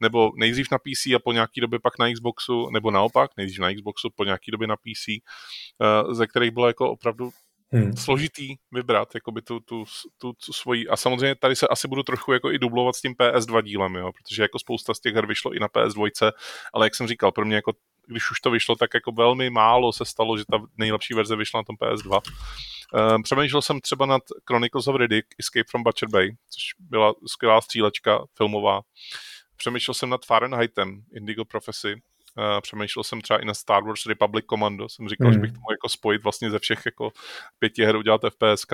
nebo 0.00 0.30
nejdřív 0.36 0.66
na 0.72 0.78
PC 0.78 1.06
a 1.16 1.18
po 1.18 1.32
nějaký 1.32 1.60
době 1.60 1.78
pak 1.78 1.98
na 1.98 2.12
Xboxu, 2.12 2.70
nebo 2.70 2.90
naopak, 2.90 3.30
nejdřív 3.36 3.58
na 3.58 3.74
Xboxu, 3.74 4.08
po 4.16 4.24
nějaký 4.24 4.50
době 4.50 4.66
na 4.66 4.76
PC, 4.76 5.08
eh, 5.08 6.14
ze 6.14 6.26
kterých 6.26 6.50
bylo 6.50 6.66
jako 6.66 6.90
opravdu 6.90 7.30
hmm. 7.72 7.96
složitý 7.96 8.56
vybrat 8.72 9.14
jakoby 9.14 9.42
tu, 9.42 9.60
tu, 9.60 9.84
tu, 10.18 10.32
tu 10.32 10.52
svoji. 10.52 10.88
A 10.88 10.96
samozřejmě 10.96 11.34
tady 11.34 11.56
se 11.56 11.68
asi 11.68 11.88
budu 11.88 12.02
trochu 12.02 12.32
jako 12.32 12.52
i 12.52 12.58
dublovat 12.58 12.96
s 12.96 13.00
tím 13.00 13.14
PS2 13.14 13.62
dílem, 13.62 13.94
jo, 13.94 14.10
protože 14.12 14.42
jako 14.42 14.58
spousta 14.58 14.94
z 14.94 15.00
těch 15.00 15.14
her 15.14 15.26
vyšlo 15.26 15.54
i 15.54 15.60
na 15.60 15.68
PS2, 15.68 16.32
ale 16.72 16.86
jak 16.86 16.94
jsem 16.94 17.06
říkal, 17.06 17.32
pro 17.32 17.44
mě 17.44 17.56
jako 17.56 17.72
když 18.08 18.30
už 18.30 18.40
to 18.40 18.50
vyšlo, 18.50 18.76
tak 18.76 18.90
jako 18.94 19.12
velmi 19.12 19.50
málo 19.50 19.92
se 19.92 20.04
stalo, 20.04 20.38
že 20.38 20.44
ta 20.50 20.58
nejlepší 20.76 21.14
verze 21.14 21.36
vyšla 21.36 21.60
na 21.60 21.64
tom 21.64 21.76
PS2. 21.76 22.20
Ehm, 22.94 23.22
přemýšlel 23.22 23.62
jsem 23.62 23.80
třeba 23.80 24.06
nad 24.06 24.22
Chronicles 24.46 24.86
of 24.86 24.96
Riddick, 24.96 25.26
Escape 25.38 25.70
from 25.70 25.82
Butcher 25.82 26.08
Bay, 26.08 26.30
což 26.50 26.62
byla 26.78 27.14
skvělá 27.26 27.60
střílečka 27.60 28.24
filmová. 28.36 28.80
Přemýšlel 29.56 29.94
jsem 29.94 30.08
nad 30.08 30.24
Fahrenheitem, 30.24 31.02
Indigo 31.12 31.44
Prophecy, 31.44 32.02
přemýšlel 32.60 33.04
jsem 33.04 33.20
třeba 33.20 33.38
i 33.42 33.44
na 33.44 33.54
Star 33.54 33.84
Wars 33.84 34.06
Republic 34.06 34.44
Commando, 34.50 34.88
jsem 34.88 35.08
říkal, 35.08 35.26
mm. 35.26 35.32
že 35.32 35.38
bych 35.38 35.52
to 35.52 35.60
mohl 35.60 35.72
jako 35.72 35.88
spojit 35.88 36.22
vlastně 36.22 36.50
ze 36.50 36.58
všech 36.58 36.78
jako 36.86 37.10
pěti 37.58 37.84
her 37.84 37.96
udělat 37.96 38.20
FPS, 38.30 38.66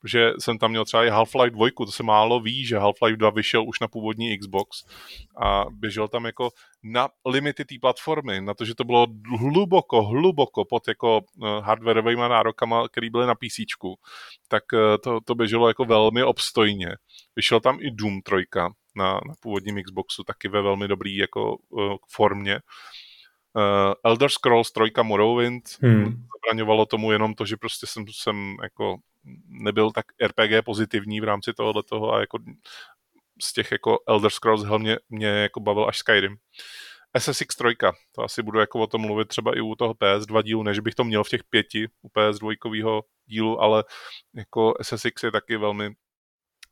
protože 0.00 0.30
jsem 0.38 0.58
tam 0.58 0.70
měl 0.70 0.84
třeba 0.84 1.04
i 1.04 1.10
Half-Life 1.10 1.50
2, 1.50 1.68
to 1.86 1.92
se 1.92 2.02
málo 2.02 2.40
ví, 2.40 2.66
že 2.66 2.78
Half-Life 2.78 3.16
2 3.16 3.30
vyšel 3.30 3.64
už 3.68 3.80
na 3.80 3.88
původní 3.88 4.38
Xbox 4.38 4.84
a 5.42 5.64
běžel 5.70 6.08
tam 6.08 6.24
jako 6.24 6.50
na 6.82 7.08
limity 7.26 7.64
té 7.64 7.74
platformy, 7.80 8.40
na 8.40 8.54
to, 8.54 8.64
že 8.64 8.74
to 8.74 8.84
bylo 8.84 9.06
hluboko, 9.38 10.02
hluboko 10.02 10.64
pod 10.64 10.88
jako 10.88 11.18
uh, 11.18 11.48
hardwareovými 11.48 12.22
nárokama, 12.28 12.88
který 12.88 13.10
byly 13.10 13.26
na 13.26 13.34
PC, 13.34 13.56
tak 14.48 14.62
uh, 14.72 14.80
to, 15.04 15.20
to 15.20 15.34
běželo 15.34 15.68
jako 15.68 15.84
velmi 15.84 16.22
obstojně. 16.22 16.88
Vyšel 17.36 17.60
tam 17.60 17.78
i 17.80 17.90
Doom 17.90 18.22
3 18.22 18.36
na, 18.96 19.12
na 19.12 19.34
původním 19.40 19.82
Xboxu, 19.82 20.24
taky 20.24 20.48
ve 20.48 20.62
velmi 20.62 20.88
dobrý 20.88 21.16
jako 21.16 21.56
uh, 21.68 21.96
formě. 22.10 22.60
Uh, 23.56 23.94
Elder 24.04 24.28
Scrolls 24.28 24.72
3 24.72 24.82
Morrowind 25.02 25.64
hmm. 25.80 26.04
zabraňovalo 26.04 26.86
tomu 26.86 27.12
jenom 27.12 27.34
to, 27.34 27.46
že 27.46 27.56
prostě 27.56 27.86
jsem, 27.86 28.04
jsem 28.08 28.56
jako 28.62 28.96
nebyl 29.48 29.90
tak 29.90 30.06
RPG 30.26 30.64
pozitivní 30.64 31.20
v 31.20 31.24
rámci 31.24 31.52
tohohle 31.54 31.82
toho 31.82 32.14
a 32.14 32.20
jako 32.20 32.38
z 33.42 33.52
těch 33.52 33.72
jako 33.72 33.98
Elder 34.08 34.30
Scrolls 34.30 34.62
hlavně 34.62 34.98
mě 35.08 35.26
jako 35.26 35.60
bavil 35.60 35.88
až 35.88 35.98
Skyrim. 35.98 36.36
SSX 37.18 37.56
3, 37.56 37.76
to 38.12 38.22
asi 38.22 38.42
budu 38.42 38.58
jako 38.58 38.80
o 38.80 38.86
tom 38.86 39.00
mluvit 39.00 39.28
třeba 39.28 39.56
i 39.56 39.60
u 39.60 39.74
toho 39.74 39.94
PS2 39.94 40.42
dílu, 40.42 40.62
než 40.62 40.80
bych 40.80 40.94
to 40.94 41.04
měl 41.04 41.24
v 41.24 41.28
těch 41.28 41.44
pěti 41.44 41.88
u 42.02 42.08
PS2 42.08 43.02
dílu, 43.26 43.60
ale 43.60 43.84
jako 44.34 44.74
SSX 44.82 45.22
je 45.22 45.30
taky 45.30 45.56
velmi 45.56 45.90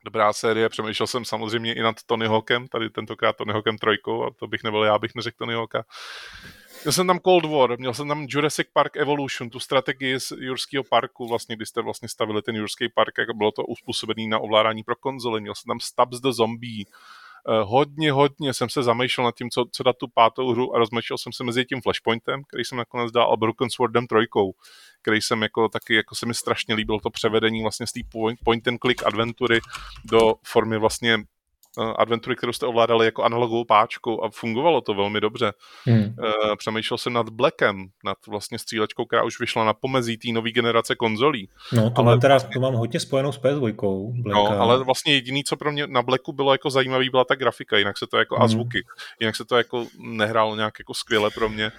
dobrá 0.05 0.33
série. 0.33 0.69
Přemýšlel 0.69 1.07
jsem 1.07 1.25
samozřejmě 1.25 1.73
i 1.73 1.81
nad 1.81 1.95
Tony 2.05 2.27
Hawkem, 2.27 2.67
tady 2.67 2.89
tentokrát 2.89 3.35
Tony 3.35 3.53
Hawkem 3.53 3.77
trojkou, 3.77 4.23
a 4.23 4.31
to 4.39 4.47
bych 4.47 4.63
nebyl 4.63 4.83
já, 4.83 4.99
bych 4.99 5.15
neřekl 5.15 5.37
Tony 5.37 5.53
Hawka. 5.53 5.83
Měl 6.87 6.93
jsem 6.93 7.07
tam 7.07 7.19
Cold 7.19 7.45
War, 7.45 7.79
měl 7.79 7.93
jsem 7.93 8.07
tam 8.07 8.25
Jurassic 8.29 8.67
Park 8.73 8.97
Evolution, 8.97 9.49
tu 9.49 9.59
strategii 9.59 10.19
z 10.19 10.31
Jurského 10.39 10.83
parku, 10.83 11.27
vlastně, 11.27 11.55
kdy 11.55 11.65
jste 11.65 11.81
vlastně 11.81 12.09
stavili 12.09 12.41
ten 12.41 12.55
Jurský 12.55 12.89
park, 12.89 13.17
jako 13.17 13.33
bylo 13.33 13.51
to 13.51 13.63
uspůsobené 13.63 14.27
na 14.27 14.39
ovládání 14.39 14.83
pro 14.83 14.95
konzoly. 14.95 15.41
Měl 15.41 15.55
jsem 15.55 15.67
tam 15.67 15.79
Stubbs 15.79 16.19
the 16.19 16.31
Zombie, 16.31 16.85
hodně, 17.63 18.11
hodně 18.11 18.53
jsem 18.53 18.69
se 18.69 18.83
zamýšlel 18.83 19.25
nad 19.25 19.35
tím, 19.35 19.49
co, 19.49 19.65
co 19.71 19.83
dát 19.83 19.97
tu 19.97 20.07
pátou 20.07 20.51
hru 20.51 20.75
a 20.75 20.79
rozmýšlel 20.79 21.17
jsem 21.17 21.33
se 21.33 21.43
mezi 21.43 21.65
tím 21.65 21.81
Flashpointem, 21.81 22.43
který 22.47 22.63
jsem 22.63 22.77
nakonec 22.77 23.11
dal, 23.11 23.33
a 23.33 23.35
Broken 23.35 23.69
Swordem 23.69 24.07
trojkou, 24.07 24.53
který 25.01 25.21
jsem 25.21 25.41
jako 25.41 25.69
taky, 25.69 25.95
jako 25.95 26.15
se 26.15 26.25
mi 26.25 26.33
strašně 26.33 26.75
líbil 26.75 26.99
to 26.99 27.09
převedení 27.09 27.61
vlastně 27.61 27.87
z 27.87 27.91
té 27.91 27.99
point 28.43 28.67
and 28.67 28.79
click 28.79 29.03
adventury 29.05 29.59
do 30.05 30.33
formy 30.43 30.77
vlastně 30.77 31.17
Eh, 31.17 31.36
adventury, 31.83 32.35
kterou 32.35 32.53
jste 32.53 32.65
ovládali 32.65 33.05
jako 33.05 33.23
analogovou 33.23 33.65
páčku 33.65 34.23
a 34.23 34.29
fungovalo 34.29 34.81
to 34.81 34.93
velmi 34.93 35.21
dobře. 35.21 35.53
Hmm. 35.85 36.03
Eh, 36.03 36.55
přemýšlel 36.57 36.97
jsem 36.97 37.13
nad 37.13 37.29
Blackem, 37.29 37.85
nad 38.05 38.17
vlastně 38.27 38.59
střílečkou, 38.59 39.05
která 39.05 39.23
už 39.23 39.39
vyšla 39.39 39.65
na 39.65 39.73
pomezí 39.73 40.17
té 40.17 40.31
nové 40.31 40.51
generace 40.51 40.95
konzolí. 40.95 41.49
No, 41.73 41.89
to, 41.89 42.01
ale 42.01 42.11
mám 42.11 42.19
teda, 42.19 42.39
to 42.39 42.59
mám 42.59 42.73
hodně 42.73 42.99
spojenou 42.99 43.31
s 43.31 43.41
PS2. 43.41 44.13
No, 44.25 44.47
ale 44.47 44.83
vlastně 44.83 45.13
jediný, 45.13 45.43
co 45.43 45.57
pro 45.57 45.71
mě 45.71 45.87
na 45.87 46.01
Blacku 46.01 46.33
bylo 46.33 46.51
jako 46.51 46.69
zajímavý, 46.69 47.09
byla 47.09 47.25
ta 47.25 47.35
grafika, 47.35 47.77
jinak 47.77 47.97
se 47.97 48.07
to 48.07 48.17
jako 48.17 48.35
hmm. 48.35 48.43
a 48.43 48.47
zvuky, 48.47 48.83
jinak 49.19 49.35
se 49.35 49.45
to 49.45 49.57
jako 49.57 49.85
nehrálo 49.99 50.55
nějak 50.55 50.79
jako 50.79 50.93
skvěle 50.93 51.29
pro 51.31 51.49
mě. 51.49 51.71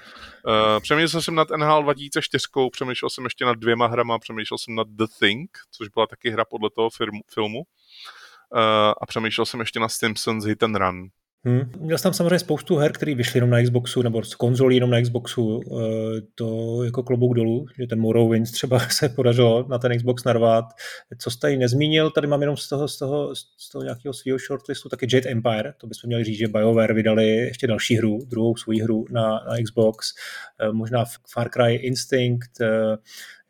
Uh, 0.47 0.81
přemýšlel 0.81 1.23
jsem 1.23 1.35
nad 1.35 1.49
NHL 1.51 1.83
2004, 1.83 2.47
přemýšlel 2.73 3.11
jsem 3.11 3.25
ještě 3.25 3.45
nad 3.45 3.59
dvěma 3.59 3.87
hrama, 3.87 4.19
přemýšlel 4.19 4.59
jsem 4.59 4.75
nad 4.75 4.89
The 4.89 5.05
Thing, 5.19 5.51
což 5.71 5.89
byla 5.89 6.07
taky 6.07 6.31
hra 6.31 6.45
podle 6.45 6.71
toho 6.71 6.91
firmu, 6.91 7.21
filmu. 7.35 7.63
Eh, 8.57 8.95
a 9.01 9.07
přemýšlel 9.07 9.47
jsem 9.47 9.61
ještě 9.61 9.81
na 9.81 9.89
Simpsons 9.89 10.45
Hit 10.45 10.63
and 10.63 10.77
Run. 10.77 11.09
Hmm. 11.45 11.73
Měl 11.79 11.99
jsem 11.99 12.03
tam 12.03 12.15
samozřejmě 12.15 12.39
spoustu 12.39 12.77
her, 12.77 12.93
které 12.93 13.15
vyšly 13.15 13.37
jenom 13.37 13.51
na 13.51 13.63
Xboxu, 13.63 14.03
nebo 14.03 14.23
z 14.23 14.35
konzolí 14.35 14.77
jenom 14.77 14.91
na 14.91 15.03
Xboxu. 15.03 15.61
E, 15.61 16.21
to 16.35 16.85
jako 16.85 17.03
klobouk 17.03 17.37
dolů, 17.37 17.67
že 17.79 17.87
ten 17.87 18.01
Morrowind 18.01 18.53
třeba 18.53 18.79
se 18.91 19.09
podařilo 19.09 19.67
na 19.69 19.79
ten 19.79 19.97
Xbox 19.97 20.25
narvat. 20.25 20.65
Co 21.19 21.31
jste 21.31 21.57
nezmínil, 21.57 22.11
tady 22.11 22.27
mám 22.27 22.41
jenom 22.41 22.57
z 22.57 22.69
toho, 22.69 22.89
z 22.89 22.99
toho, 22.99 23.35
z 23.35 23.69
toho 23.73 23.83
nějakého 23.83 24.15
svého 24.15 24.39
shortlistu, 24.39 24.89
taky 24.89 25.07
Jade 25.13 25.31
Empire, 25.31 25.73
to 25.79 25.87
bychom 25.87 26.09
měli 26.09 26.25
říct, 26.25 26.39
že 26.39 26.49
BioWare 26.49 26.95
vydali 26.95 27.27
ještě 27.27 27.67
další 27.67 27.97
hru, 27.97 28.19
druhou 28.27 28.57
svou 28.57 28.83
hru 28.83 29.05
na, 29.11 29.23
na 29.23 29.63
Xbox, 29.65 30.13
e, 30.61 30.73
možná 30.73 31.05
Far 31.33 31.49
Cry 31.49 31.75
Instinct, 31.75 32.51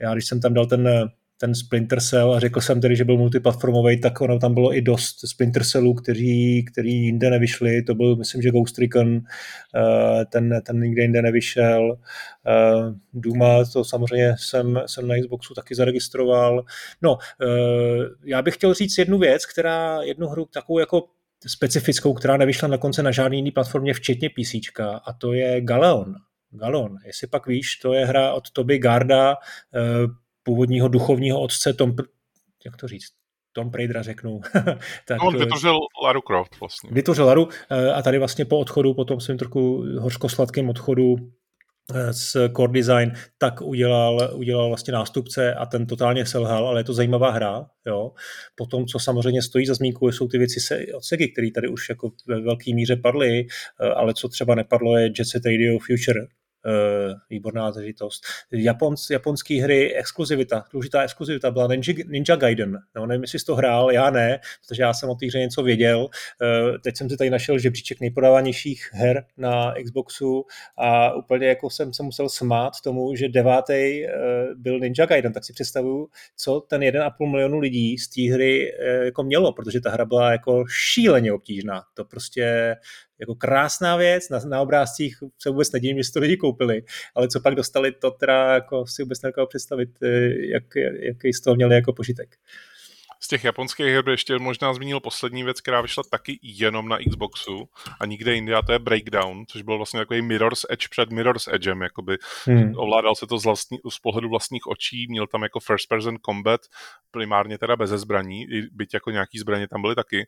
já 0.00 0.12
když 0.12 0.26
jsem 0.26 0.40
tam 0.40 0.54
dal 0.54 0.66
ten 0.66 1.10
ten 1.40 1.54
Splinter 1.54 2.00
Cell 2.00 2.34
a 2.34 2.40
řekl 2.40 2.60
jsem 2.60 2.80
tedy, 2.80 2.96
že 2.96 3.04
byl 3.04 3.16
multiplatformový, 3.16 4.00
tak 4.00 4.20
ono 4.20 4.38
tam 4.38 4.54
bylo 4.54 4.76
i 4.76 4.82
dost 4.82 5.28
Splinter 5.28 5.64
Cellů, 5.64 5.94
kteří, 5.94 6.64
kteří 6.64 7.04
jinde 7.04 7.30
nevyšli. 7.30 7.82
To 7.82 7.94
byl, 7.94 8.16
myslím, 8.16 8.42
že 8.42 8.50
Ghost 8.50 8.78
Recon, 8.78 9.16
eh, 9.16 10.24
ten, 10.24 10.60
ten 10.66 10.80
nikde 10.80 11.02
jinde 11.02 11.22
nevyšel. 11.22 11.98
Eh, 12.46 12.94
Duma, 13.12 13.64
to 13.72 13.84
samozřejmě 13.84 14.34
jsem, 14.38 14.80
jsem 14.86 15.08
na 15.08 15.14
Xboxu 15.20 15.54
taky 15.54 15.74
zaregistroval. 15.74 16.64
No, 17.02 17.18
eh, 17.42 17.46
já 18.24 18.42
bych 18.42 18.54
chtěl 18.54 18.74
říct 18.74 18.98
jednu 18.98 19.18
věc, 19.18 19.46
která, 19.46 20.02
jednu 20.02 20.28
hru 20.28 20.44
takovou 20.44 20.78
jako 20.78 21.04
specifickou, 21.46 22.14
která 22.14 22.36
nevyšla 22.36 22.68
na 22.68 22.78
konce 22.78 23.02
na 23.02 23.10
žádný 23.10 23.38
jiný 23.38 23.50
platformě, 23.50 23.94
včetně 23.94 24.30
PC, 24.30 24.54
a 25.04 25.12
to 25.12 25.32
je 25.32 25.60
Galeon. 25.60 26.14
Galon. 26.50 26.96
Jestli 27.06 27.26
pak 27.26 27.46
víš, 27.46 27.76
to 27.76 27.92
je 27.92 28.06
hra 28.06 28.32
od 28.32 28.50
Toby 28.50 28.78
Garda, 28.78 29.36
původního 30.48 30.88
duchovního 30.88 31.40
otce 31.40 31.72
Tom, 31.72 31.94
jak 32.64 32.76
to 32.76 32.88
říct, 32.88 33.08
Tom 33.52 33.70
Praidera 33.70 34.02
řeknu. 34.02 34.40
tak, 35.06 35.18
no, 35.18 35.26
on 35.26 35.38
vytvořil 35.38 35.76
Laru 36.04 36.20
Croft 36.20 36.60
vlastně. 36.60 36.90
Vytvořil 36.92 37.26
Laru 37.26 37.48
eh, 37.70 37.92
a 37.92 38.02
tady 38.02 38.18
vlastně 38.18 38.44
po 38.44 38.58
odchodu, 38.58 38.94
po 38.94 39.04
tom 39.04 39.20
svým 39.20 39.38
trochu 39.38 39.84
hořkosladkým 39.98 40.68
odchodu 40.68 41.16
eh, 41.94 42.12
z 42.12 42.36
Core 42.56 42.72
Design, 42.72 43.12
tak 43.38 43.62
udělal, 43.62 44.30
udělal 44.34 44.68
vlastně 44.68 44.92
nástupce 44.92 45.54
a 45.54 45.66
ten 45.66 45.86
totálně 45.86 46.26
selhal, 46.26 46.68
ale 46.68 46.80
je 46.80 46.84
to 46.84 46.94
zajímavá 46.94 47.30
hra. 47.30 47.66
Jo. 47.86 48.12
Potom, 48.56 48.86
co 48.86 48.98
samozřejmě 48.98 49.42
stojí 49.42 49.66
za 49.66 49.74
zmínku, 49.74 50.08
jsou 50.08 50.28
ty 50.28 50.38
věci 50.38 50.60
se, 50.60 50.78
od 50.96 51.04
Segi, 51.04 51.28
které 51.28 51.50
tady 51.54 51.68
už 51.68 51.88
jako 51.88 52.10
ve 52.26 52.40
velké 52.40 52.74
míře 52.74 52.96
padly, 52.96 53.46
eh, 53.46 53.88
ale 53.88 54.14
co 54.14 54.28
třeba 54.28 54.54
nepadlo 54.54 54.96
je 54.96 55.04
Jet 55.04 55.28
Set 55.28 55.42
Radio 55.44 55.78
Future, 55.78 56.26
výborná 57.30 57.72
zážitost. 57.72 58.22
Japons, 58.52 59.10
japonský 59.10 59.60
hry, 59.60 59.94
exkluzivita, 59.94 60.64
důležitá 60.72 61.02
exkluzivita 61.02 61.50
byla 61.50 61.66
Ninja, 61.66 61.94
Ninja 62.06 62.36
Gaiden. 62.36 62.78
No, 62.96 63.06
nevím, 63.06 63.22
jestli 63.22 63.38
jsi 63.38 63.44
to 63.44 63.56
hrál, 63.56 63.92
já 63.92 64.10
ne, 64.10 64.40
protože 64.68 64.82
já 64.82 64.94
jsem 64.94 65.10
o 65.10 65.14
té 65.14 65.26
hře 65.26 65.38
něco 65.38 65.62
věděl. 65.62 65.98
Uh, 66.00 66.78
teď 66.84 66.96
jsem 66.96 67.10
si 67.10 67.16
tady 67.16 67.30
našel 67.30 67.58
žebříček 67.58 68.00
nejpodávanějších 68.00 68.90
her 68.92 69.24
na 69.36 69.74
Xboxu 69.84 70.44
a 70.78 71.14
úplně 71.14 71.46
jako 71.46 71.70
jsem 71.70 71.94
se 71.94 72.02
musel 72.02 72.28
smát 72.28 72.72
tomu, 72.84 73.14
že 73.14 73.28
devátý 73.28 74.04
uh, 74.04 74.10
byl 74.56 74.80
Ninja 74.80 75.06
Gaiden, 75.06 75.32
tak 75.32 75.44
si 75.44 75.52
představuju, 75.52 76.08
co 76.36 76.60
ten 76.60 76.80
1,5 76.80 77.30
milionu 77.30 77.58
lidí 77.58 77.98
z 77.98 78.08
té 78.08 78.34
hry 78.34 78.72
jako 79.04 79.22
mělo, 79.22 79.52
protože 79.52 79.80
ta 79.80 79.90
hra 79.90 80.04
byla 80.04 80.32
jako 80.32 80.64
šíleně 80.68 81.32
obtížná. 81.32 81.82
To 81.94 82.04
prostě 82.04 82.76
jako 83.20 83.34
krásná 83.34 83.96
věc, 83.96 84.28
na, 84.28 84.38
na 84.38 84.60
obrázcích 84.60 85.16
se 85.38 85.50
vůbec 85.50 85.72
nedivím, 85.72 85.96
že 85.96 86.04
si 86.04 86.12
to 86.12 86.20
lidi 86.20 86.36
koupili, 86.36 86.82
ale 87.14 87.28
co 87.28 87.40
pak 87.40 87.54
dostali, 87.54 87.92
to 87.92 88.10
teda 88.10 88.54
jako 88.54 88.86
si 88.86 89.02
vůbec 89.02 89.22
nedokážu 89.22 89.46
představit, 89.46 89.90
eh, 90.02 90.08
jak, 90.52 90.64
jaký 91.00 91.32
z 91.32 91.40
toho 91.40 91.56
měli 91.56 91.74
jako 91.74 91.92
požitek 91.92 92.36
z 93.20 93.28
těch 93.28 93.44
japonských 93.44 93.86
her 93.86 94.04
by 94.04 94.10
ještě 94.10 94.38
možná 94.38 94.74
zmínil 94.74 95.00
poslední 95.00 95.44
věc, 95.44 95.60
která 95.60 95.80
vyšla 95.80 96.02
taky 96.10 96.38
jenom 96.42 96.88
na 96.88 96.98
Xboxu 97.08 97.68
a 98.00 98.06
nikde 98.06 98.34
jinde, 98.34 98.54
a 98.54 98.62
to 98.62 98.72
je 98.72 98.78
Breakdown, 98.78 99.44
což 99.46 99.62
byl 99.62 99.76
vlastně 99.76 100.00
takový 100.00 100.22
Mirror's 100.22 100.66
Edge 100.70 100.88
před 100.90 101.10
Mirror's 101.10 101.48
Edgem, 101.48 101.82
jakoby 101.82 102.18
hmm. 102.44 102.72
ovládal 102.76 103.14
se 103.14 103.26
to 103.26 103.38
z, 103.38 103.44
vlastní, 103.44 103.78
z 103.90 103.98
pohledu 103.98 104.28
vlastních 104.28 104.66
očí, 104.66 105.06
měl 105.08 105.26
tam 105.26 105.42
jako 105.42 105.60
first 105.60 105.88
person 105.88 106.16
combat, 106.26 106.60
primárně 107.10 107.58
teda 107.58 107.76
bez 107.76 107.90
zbraní, 107.90 108.46
byť 108.72 108.94
jako 108.94 109.10
nějaký 109.10 109.38
zbraně 109.38 109.68
tam 109.68 109.82
byly 109.82 109.94
taky 109.94 110.26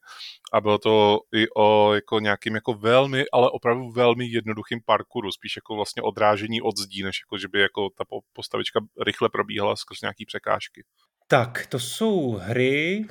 a 0.52 0.60
bylo 0.60 0.78
to 0.78 1.20
i 1.34 1.46
o 1.56 1.94
jako 1.94 2.20
nějakým 2.20 2.54
jako 2.54 2.74
velmi, 2.74 3.24
ale 3.32 3.50
opravdu 3.50 3.90
velmi 3.90 4.26
jednoduchým 4.26 4.80
parkouru, 4.86 5.32
spíš 5.32 5.56
jako 5.56 5.76
vlastně 5.76 6.02
odrážení 6.02 6.62
od 6.62 6.76
zdí, 6.76 7.02
než 7.02 7.20
jako, 7.24 7.38
že 7.38 7.48
by 7.48 7.60
jako 7.60 7.88
ta 7.98 8.04
postavička 8.32 8.80
rychle 9.06 9.28
probíhala 9.28 9.76
skrz 9.76 10.00
nějaký 10.00 10.26
překážky. 10.26 10.82
Tak, 11.30 11.66
to 11.66 11.78
jsou 11.78 12.32
hry. 12.32 13.04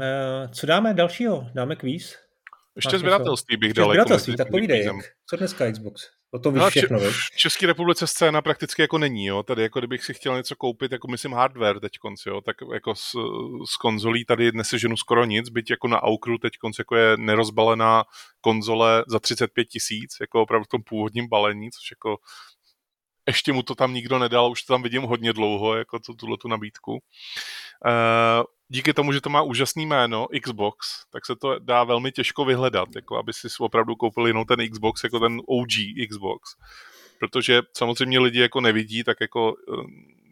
Eh, 0.00 0.48
co 0.48 0.66
dáme 0.66 0.94
dalšího? 0.94 1.46
Dáme 1.54 1.76
kvíz? 1.76 2.16
Ještě 2.76 2.98
zběratelství 2.98 3.56
bych 3.56 3.72
dal. 3.72 3.88
Zběratelství, 3.88 4.30
jako 4.30 4.44
tak 4.44 4.50
povídej, 4.50 4.84
jak. 4.84 4.96
Co 5.30 5.36
dneska 5.36 5.72
Xbox? 5.72 6.02
O 6.30 6.38
tom 6.38 6.54
víš 6.54 6.62
no, 6.62 6.70
všechno, 6.70 6.98
V 6.98 7.36
České 7.36 7.66
republice 7.66 8.06
scéna 8.06 8.42
prakticky 8.42 8.82
jako 8.82 8.98
není, 8.98 9.26
jo. 9.26 9.42
Tady 9.42 9.62
jako 9.62 9.78
kdybych 9.78 10.04
si 10.04 10.14
chtěl 10.14 10.36
něco 10.36 10.56
koupit, 10.56 10.92
jako 10.92 11.08
myslím 11.08 11.32
hardware 11.32 11.80
teď 11.80 11.98
konci, 11.98 12.28
jo, 12.28 12.40
tak 12.40 12.56
jako 12.74 12.94
s, 12.94 13.10
s 13.70 13.76
konzolí 13.76 14.24
tady 14.24 14.52
neseženu 14.52 14.96
skoro 14.96 15.24
nic, 15.24 15.48
byť 15.48 15.70
jako 15.70 15.88
na 15.88 16.02
Aukru 16.02 16.38
teď 16.38 16.52
konci 16.60 16.80
jako 16.80 16.96
je 16.96 17.16
nerozbalená 17.16 18.04
konzole 18.40 19.04
za 19.08 19.18
35 19.18 19.64
tisíc, 19.64 20.16
jako 20.20 20.42
opravdu 20.42 20.64
v 20.64 20.68
tom 20.68 20.82
původním 20.82 21.28
balení, 21.28 21.70
což 21.70 21.90
jako 21.90 22.16
ještě 23.26 23.52
mu 23.52 23.62
to 23.62 23.74
tam 23.74 23.94
nikdo 23.94 24.18
nedal, 24.18 24.50
už 24.50 24.62
to 24.62 24.72
tam 24.72 24.82
vidím 24.82 25.02
hodně 25.02 25.32
dlouho, 25.32 25.76
jako 25.76 25.98
tu, 25.98 26.14
tuhle 26.14 26.36
tu 26.36 26.48
nabídku. 26.48 26.98
Uh, 27.86 28.44
díky 28.68 28.92
tomu, 28.92 29.12
že 29.12 29.20
to 29.20 29.30
má 29.30 29.42
úžasný 29.42 29.86
jméno 29.86 30.26
Xbox, 30.42 30.78
tak 31.12 31.26
se 31.26 31.36
to 31.36 31.58
dá 31.58 31.84
velmi 31.84 32.12
těžko 32.12 32.44
vyhledat, 32.44 32.88
jako 32.94 33.16
aby 33.16 33.32
si 33.32 33.48
opravdu 33.60 33.96
koupil 33.96 34.26
jenom 34.26 34.44
ten 34.44 34.68
Xbox, 34.70 35.04
jako 35.04 35.20
ten 35.20 35.40
OG 35.46 36.08
Xbox. 36.10 36.40
Protože 37.18 37.62
samozřejmě 37.76 38.18
lidi 38.18 38.40
jako 38.40 38.60
nevidí, 38.60 39.04
tak 39.04 39.16
jako 39.20 39.52
uh, 39.52 39.84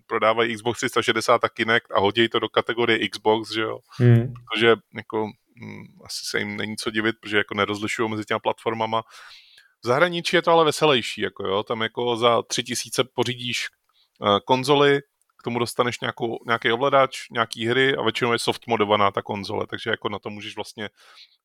prodávají 0.06 0.54
Xbox 0.54 0.78
360 0.78 1.44
a 1.44 1.48
Kinect 1.48 1.92
a 1.92 2.00
hodí 2.00 2.28
to 2.28 2.38
do 2.38 2.48
kategorie 2.48 3.08
Xbox, 3.08 3.52
že 3.54 3.60
jo. 3.60 3.78
Hmm. 3.98 4.32
Protože 4.34 4.76
jako 4.96 5.26
hm, 5.56 5.84
asi 6.04 6.24
se 6.24 6.38
jim 6.38 6.56
není 6.56 6.76
co 6.76 6.90
divit, 6.90 7.16
protože 7.20 7.36
jako 7.36 7.54
nerozlišují 7.54 8.10
mezi 8.10 8.24
těma 8.24 8.38
platformama 8.38 9.02
v 9.84 9.86
zahraničí 9.86 10.36
je 10.36 10.42
to 10.42 10.50
ale 10.50 10.64
veselější, 10.64 11.20
jako 11.20 11.46
jo, 11.46 11.62
tam 11.62 11.82
jako 11.82 12.16
za 12.16 12.42
tři 12.42 12.62
tisíce 12.62 13.04
pořídíš 13.04 13.68
uh, 14.20 14.38
konzoli, 14.44 15.00
k 15.42 15.44
tomu 15.44 15.58
dostaneš 15.58 16.00
nějakou, 16.00 16.38
nějaký 16.46 16.72
ovladač, 16.72 17.28
nějaký 17.30 17.66
hry 17.66 17.96
a 17.96 18.02
většinou 18.02 18.32
je 18.32 18.38
soft 18.38 18.66
modovaná 18.66 19.10
ta 19.10 19.22
konzole, 19.22 19.66
takže 19.66 19.90
jako 19.90 20.08
na 20.08 20.18
to 20.18 20.30
můžeš 20.30 20.56
vlastně 20.56 20.88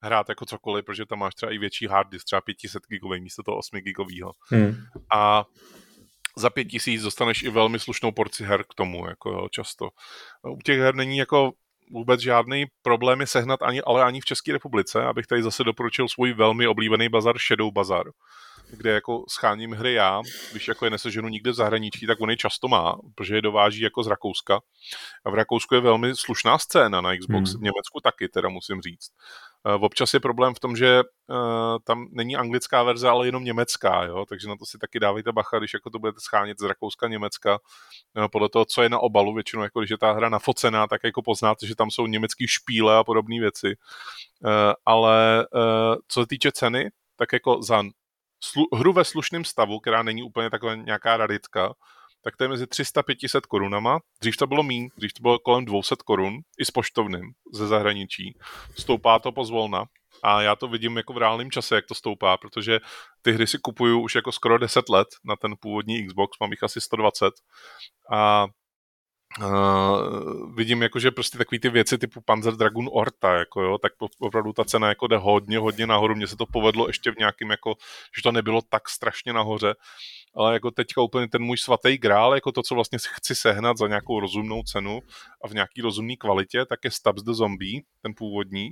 hrát 0.02 0.30
jako 0.30 0.46
cokoliv, 0.46 0.86
protože 0.86 1.06
tam 1.06 1.20
máš 1.20 1.36
třeba 1.36 1.52
i 1.52 1.58
větší 1.58 1.88
hard 1.88 2.10
disk, 2.10 2.26
třeba 2.26 2.42
500 2.42 2.84
gigový 2.90 3.22
místo 3.22 3.44
toho 3.44 3.58
8 3.58 3.80
gigového. 3.80 4.32
Hmm. 4.50 4.76
A 5.14 5.46
za 6.38 6.50
pět 6.50 6.66
tisíc 6.66 7.02
dostaneš 7.02 7.44
i 7.44 7.50
velmi 7.50 7.80
slušnou 7.80 8.12
porci 8.12 8.44
her 8.44 8.64
k 8.64 8.74
tomu, 8.76 9.08
jako 9.08 9.30
jo, 9.30 9.48
často. 9.52 9.90
U 10.50 10.58
těch 10.62 10.80
her 10.80 10.96
není 10.96 11.18
jako 11.18 11.52
vůbec 11.92 12.22
žádný 12.22 12.66
problém 12.82 13.22
je 13.22 13.28
sehnat 13.28 13.62
ani, 13.62 13.82
ale 13.82 14.04
ani 14.04 14.22
v 14.22 14.26
České 14.26 14.54
republice, 14.54 15.04
abych 15.04 15.28
tady 15.28 15.44
zase 15.44 15.64
doporučil 15.64 16.08
svůj 16.08 16.34
velmi 16.34 16.68
oblíbený 16.68 17.10
bazar 17.10 17.38
Shadow 17.38 17.72
Bazar, 17.72 18.06
kde 18.70 18.92
jako 18.92 19.24
scháním 19.30 19.72
hry 19.72 19.94
já, 19.94 20.22
když 20.52 20.68
jako 20.68 20.86
je 20.86 20.92
neseženu 20.92 21.28
nikde 21.28 21.52
v 21.52 21.54
zahraničí, 21.54 22.08
tak 22.08 22.22
on 22.22 22.30
je 22.30 22.38
často 22.38 22.68
má, 22.68 22.98
protože 23.16 23.36
je 23.36 23.42
dováží 23.42 23.82
jako 23.82 24.04
z 24.04 24.08
Rakouska. 24.08 24.60
A 25.26 25.30
v 25.30 25.34
Rakousku 25.34 25.76
je 25.76 25.82
velmi 25.82 26.16
slušná 26.16 26.58
scéna 26.58 27.02
na 27.02 27.18
Xbox, 27.18 27.52
hmm. 27.52 27.60
v 27.60 27.64
Německu 27.64 28.00
taky, 28.04 28.30
teda 28.30 28.50
musím 28.50 28.82
říct. 28.82 29.10
Občas 29.80 30.14
je 30.14 30.20
problém 30.20 30.56
v 30.56 30.60
tom, 30.60 30.76
že 30.76 31.02
tam 31.84 32.08
není 32.12 32.36
anglická 32.36 32.84
verze, 32.84 33.10
ale 33.10 33.28
jenom 33.28 33.44
německá, 33.44 34.04
jo? 34.04 34.26
takže 34.30 34.48
na 34.48 34.56
to 34.56 34.66
si 34.66 34.78
taky 34.78 35.00
dávejte 35.00 35.32
bacha, 35.32 35.60
když 35.60 35.74
jako 35.74 35.90
to 35.90 36.00
budete 36.00 36.20
schánět 36.20 36.60
z 36.60 36.64
Rakouska, 36.64 37.08
Německa, 37.08 37.60
podle 38.32 38.50
toho, 38.50 38.66
co 38.66 38.82
je 38.82 38.90
na 38.90 39.00
obalu, 39.00 39.34
většinou 39.34 39.64
jako 39.64 39.80
když 39.80 39.92
je 39.92 39.98
ta 39.98 40.12
hra 40.12 40.30
nafocená, 40.30 40.88
tak 40.88 41.02
jako 41.04 41.22
poznáte, 41.22 41.68
že 41.68 41.76
tam 41.76 41.92
jsou 41.92 42.08
německý 42.08 42.48
špíle 42.48 42.98
a 42.98 43.04
podobné 43.04 43.40
věci. 43.40 43.76
Ale 44.86 45.48
co 46.08 46.22
se 46.22 46.28
týče 46.28 46.52
ceny, 46.52 46.90
tak 47.16 47.34
jako 47.34 47.62
za 47.62 47.84
slu- 48.44 48.78
hru 48.78 48.94
ve 48.94 49.06
slušném 49.06 49.46
stavu, 49.46 49.80
která 49.80 50.04
není 50.04 50.24
úplně 50.24 50.50
taková 50.50 50.76
nějaká 50.76 51.18
raritka, 51.18 51.74
tak 52.24 52.38
to 52.38 52.44
je 52.44 52.48
mezi 52.48 52.66
300-500 52.66 53.42
korunama. 53.42 54.00
Dřív 54.22 54.38
to 54.38 54.48
bylo 54.48 54.64
mín, 54.64 54.90
dřív 54.98 55.14
to 55.14 55.22
bylo 55.22 55.40
kolem 55.40 55.66
200 55.66 55.96
korun, 56.06 56.34
i 56.60 56.66
s 56.66 56.72
poštovným 56.72 57.32
ze 57.54 57.68
zahraničí. 57.68 58.38
Stoupá 58.78 59.20
to 59.20 59.32
pozvolna 59.32 59.86
a 60.24 60.42
já 60.42 60.56
to 60.56 60.68
vidím 60.68 60.98
jako 60.98 61.14
v 61.14 61.18
reálném 61.18 61.52
čase, 61.52 61.76
jak 61.76 61.86
to 61.86 61.96
stoupá, 61.96 62.38
protože 62.38 62.80
ty 63.22 63.32
hry 63.32 63.48
si 63.48 63.58
kupuju 63.58 64.02
už 64.02 64.16
jako 64.16 64.32
skoro 64.32 64.58
10 64.58 64.90
let 64.90 65.08
na 65.26 65.36
ten 65.36 65.56
původní 65.60 66.08
Xbox, 66.08 66.40
mám 66.40 66.52
jich 66.52 66.64
asi 66.64 66.82
120 66.82 67.34
a 68.14 68.48
Uh, 69.42 70.56
vidím 70.56 70.82
jako, 70.82 71.00
že 71.00 71.12
prostě 71.12 71.38
takový 71.38 71.60
ty 71.60 71.70
věci 71.70 71.98
typu 71.98 72.22
Panzer 72.22 72.56
Dragoon 72.56 72.90
Orta, 72.92 73.34
jako 73.34 73.62
jo, 73.62 73.78
tak 73.78 73.92
opravdu 74.20 74.54
ta 74.54 74.64
cena 74.64 74.90
jako 74.90 75.08
jde 75.08 75.18
hodně, 75.18 75.58
hodně 75.60 75.88
nahoru. 75.88 76.16
Mně 76.16 76.28
se 76.28 76.36
to 76.36 76.46
povedlo 76.46 76.88
ještě 76.88 77.12
v 77.12 77.18
nějakým 77.18 77.52
jako, 77.52 77.76
že 78.16 78.22
to 78.24 78.32
nebylo 78.32 78.62
tak 78.70 78.90
strašně 78.90 79.34
nahoře, 79.34 79.74
ale 80.36 80.54
jako 80.54 80.72
teďka 80.72 81.02
úplně 81.02 81.28
ten 81.28 81.44
můj 81.44 81.58
svatý 81.58 81.98
grál, 81.98 82.36
jako 82.36 82.52
to, 82.52 82.64
co 82.64 82.76
vlastně 82.76 83.00
chci 83.12 83.36
sehnat 83.36 83.78
za 83.78 83.88
nějakou 83.88 84.20
rozumnou 84.20 84.64
cenu 84.64 85.00
a 85.44 85.48
v 85.48 85.54
nějaký 85.54 85.82
rozumné 85.82 86.16
kvalitě, 86.16 86.66
tak 86.66 86.80
je 86.84 86.92
Stubbs 86.92 87.24
the 87.24 87.34
Zombie, 87.34 87.82
ten 88.02 88.14
původní, 88.18 88.70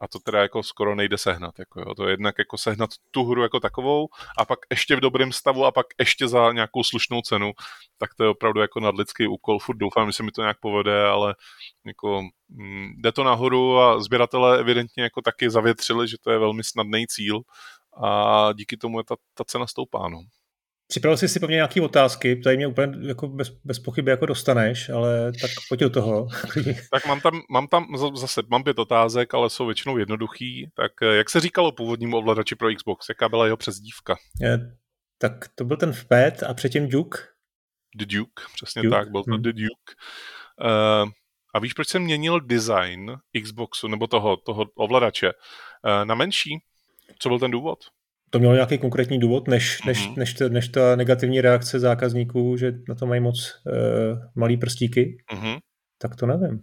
a 0.00 0.08
to 0.08 0.18
teda 0.18 0.42
jako 0.42 0.62
skoro 0.62 0.94
nejde 0.94 1.18
sehnat. 1.18 1.58
Jako 1.58 1.80
jo. 1.80 1.94
To 1.94 2.04
je 2.04 2.12
jednak 2.12 2.34
jako 2.38 2.58
sehnat 2.58 2.90
tu 3.10 3.24
hru 3.24 3.42
jako 3.42 3.60
takovou 3.60 4.08
a 4.38 4.44
pak 4.44 4.58
ještě 4.70 4.96
v 4.96 5.00
dobrém 5.00 5.32
stavu 5.32 5.64
a 5.64 5.72
pak 5.72 5.86
ještě 5.98 6.28
za 6.28 6.52
nějakou 6.52 6.84
slušnou 6.84 7.20
cenu, 7.20 7.52
tak 7.98 8.14
to 8.14 8.24
je 8.24 8.30
opravdu 8.30 8.60
jako 8.60 8.80
nadlidský 8.80 9.26
úkol. 9.26 9.58
Furt 9.58 9.76
doufám, 9.76 10.08
že 10.08 10.12
se 10.12 10.22
mi 10.22 10.30
to 10.30 10.42
nějak 10.42 10.60
povede, 10.60 11.06
ale 11.06 11.34
jako 11.86 12.22
mm, 12.48 12.94
jde 12.96 13.12
to 13.12 13.24
nahoru 13.24 13.78
a 13.78 14.00
sběratele 14.00 14.58
evidentně 14.58 15.02
jako 15.02 15.22
taky 15.22 15.50
zavětřili, 15.50 16.08
že 16.08 16.16
to 16.20 16.30
je 16.30 16.38
velmi 16.38 16.64
snadný 16.64 17.06
cíl 17.06 17.40
a 18.02 18.52
díky 18.52 18.76
tomu 18.76 18.98
je 18.98 19.04
ta, 19.04 19.16
ta 19.34 19.44
cena 19.44 19.66
stoupá. 19.66 20.08
No. 20.08 20.20
Připravil 20.90 21.16
jsi 21.16 21.28
si 21.28 21.40
po 21.40 21.46
mě 21.46 21.54
nějaké 21.54 21.82
otázky, 21.82 22.36
tady 22.36 22.56
mě 22.56 22.66
úplně 22.66 23.08
jako 23.08 23.28
bez, 23.28 23.48
bez 23.64 23.78
pochyby 23.78 24.10
jako 24.10 24.26
dostaneš, 24.26 24.88
ale 24.88 25.32
tak 25.40 25.50
pojď 25.68 25.80
do 25.80 25.90
toho. 25.90 26.28
tak 26.92 27.06
mám 27.06 27.20
tam, 27.20 27.40
mám 27.50 27.68
tam 27.68 27.86
zase, 28.14 28.42
mám 28.48 28.64
pět 28.64 28.78
otázek, 28.78 29.34
ale 29.34 29.50
jsou 29.50 29.66
většinou 29.66 29.98
jednoduchý. 29.98 30.70
Tak 30.74 30.92
eh, 31.02 31.16
jak 31.16 31.30
se 31.30 31.40
říkalo 31.40 31.72
původnímu 31.72 32.16
ovladači 32.16 32.54
pro 32.54 32.74
Xbox? 32.74 33.08
Jaká 33.08 33.28
byla 33.28 33.44
jeho 33.44 33.56
přezdívka? 33.56 34.16
Je, 34.40 34.58
tak 35.18 35.32
to 35.54 35.64
byl 35.64 35.76
ten 35.76 35.92
Fpet 35.92 36.42
a 36.42 36.54
předtím 36.54 36.88
Duke. 36.88 37.18
The 37.96 38.06
Duke, 38.06 38.42
přesně 38.54 38.82
Duke. 38.82 38.96
tak, 38.96 39.10
byl 39.10 39.24
to 39.24 39.30
hmm. 39.30 39.42
The 39.42 39.52
Duke. 39.52 39.92
Uh, 40.60 41.10
a 41.54 41.58
víš, 41.60 41.72
proč 41.72 41.88
jsem 41.88 42.02
měnil 42.02 42.40
design 42.40 43.16
Xboxu 43.42 43.88
nebo 43.88 44.06
toho, 44.06 44.36
toho 44.36 44.66
ovladače 44.74 45.26
uh, 45.28 46.04
na 46.04 46.14
menší? 46.14 46.62
Co 47.18 47.28
byl 47.28 47.38
ten 47.38 47.50
důvod? 47.50 47.78
To 48.30 48.38
mělo 48.38 48.54
nějaký 48.54 48.78
konkrétní 48.78 49.18
důvod, 49.18 49.48
než, 49.48 49.82
než, 49.86 50.08
mm-hmm. 50.08 50.16
než, 50.16 50.36
než 50.48 50.68
ta 50.68 50.96
negativní 50.96 51.40
reakce 51.40 51.80
zákazníků, 51.80 52.56
že 52.56 52.72
na 52.88 52.94
to 52.94 53.06
mají 53.06 53.20
moc 53.20 53.62
uh, 53.66 54.18
malý 54.34 54.56
prstíky? 54.56 55.16
Mm-hmm. 55.34 55.58
Tak 55.98 56.16
to 56.16 56.26
nevím 56.26 56.60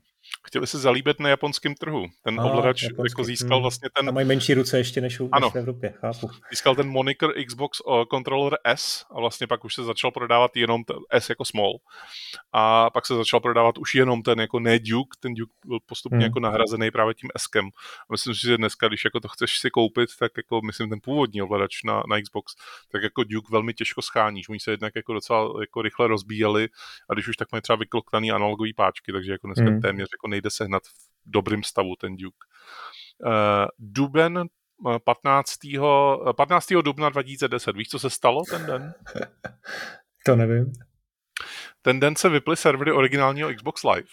chtěli 0.48 0.68
se 0.68 0.80
zalíbit 0.80 1.20
na 1.20 1.30
japonském 1.30 1.76
trhu. 1.76 2.06
Ten 2.24 2.40
a, 2.40 2.44
ovladač 2.44 2.84
jako 2.84 3.24
získal 3.24 3.58
hmm. 3.58 3.62
vlastně 3.62 3.90
ten... 3.98 4.10
A 4.10 4.12
mají 4.12 4.28
menší 4.28 4.54
ruce 4.54 4.78
ještě 4.78 5.02
než, 5.02 5.20
u, 5.20 5.30
ano. 5.32 5.48
než 5.48 5.54
v 5.54 5.58
Evropě, 5.58 5.94
chápu. 6.00 6.30
Získal 6.52 6.76
ten 6.76 6.90
moniker 6.90 7.46
Xbox 7.46 7.82
uh, 7.82 8.04
Controller 8.12 8.58
S 8.64 9.06
a 9.16 9.20
vlastně 9.20 9.48
pak 9.48 9.66
už 9.66 9.76
se 9.76 9.84
začal 9.84 10.12
prodávat 10.12 10.56
jenom 10.56 10.84
ten 10.84 10.98
S 11.12 11.30
jako 11.30 11.46
small. 11.46 11.78
A 12.54 12.90
pak 12.90 13.06
se 13.06 13.16
začal 13.16 13.40
prodávat 13.40 13.78
už 13.78 13.96
jenom 13.96 14.24
ten 14.24 14.40
jako 14.40 14.60
ne 14.60 14.80
Duke, 14.80 15.18
ten 15.20 15.34
Duke 15.34 15.54
byl 15.66 15.80
postupně 15.86 16.18
hmm. 16.18 16.26
jako 16.26 16.40
nahrazený 16.40 16.92
právě 16.92 17.14
tím 17.14 17.30
Skem. 17.38 17.66
A 18.10 18.12
myslím 18.12 18.36
si, 18.36 18.42
že 18.42 18.58
dneska, 18.58 18.88
když 18.88 19.06
jako 19.06 19.20
to 19.20 19.28
chceš 19.28 19.60
si 19.60 19.70
koupit, 19.70 20.10
tak 20.20 20.32
jako 20.38 20.62
myslím 20.62 20.90
ten 20.90 21.00
původní 21.04 21.42
ovladač 21.42 21.84
na, 21.84 22.04
na 22.10 22.22
Xbox, 22.22 22.54
tak 22.92 23.04
jako 23.04 23.24
Duke 23.24 23.48
velmi 23.52 23.74
těžko 23.74 24.02
scháníš. 24.02 24.50
Oni 24.50 24.60
se 24.60 24.72
jednak 24.72 24.94
jako 24.96 25.14
docela 25.14 25.52
jako 25.62 25.82
rychle 25.82 26.08
rozbíjeli 26.08 26.70
a 27.10 27.14
když 27.14 27.28
už 27.28 27.38
tak 27.38 27.52
mají 27.52 27.62
třeba 27.62 27.76
vykloktaný 27.76 28.32
analogové 28.32 28.70
páčky, 28.76 29.12
takže 29.12 29.32
jako 29.32 29.48
dneska 29.48 29.66
hmm. 29.66 29.82
téměř 29.82 30.08
jako 30.18 30.28
nejde 30.28 30.50
sehnat 30.50 30.84
v 30.84 30.92
dobrým 31.26 31.64
stavu 31.64 31.96
ten 31.96 32.18
Duke. 32.18 32.38
Uh, 33.26 33.68
Duben 33.80 34.44
15. 35.06 35.54
15. 36.38 36.68
dubna 36.82 37.10
2010. 37.10 37.76
Víš, 37.76 37.88
co 37.90 38.00
se 38.00 38.10
stalo 38.10 38.44
ten 38.50 38.66
den? 38.66 38.94
to 40.26 40.36
nevím. 40.36 40.72
Ten 41.82 42.00
den 42.00 42.16
se 42.16 42.30
vyply 42.30 42.58
servery 42.58 42.92
originálního 42.92 43.54
Xbox 43.54 43.84
Live. 43.84 44.08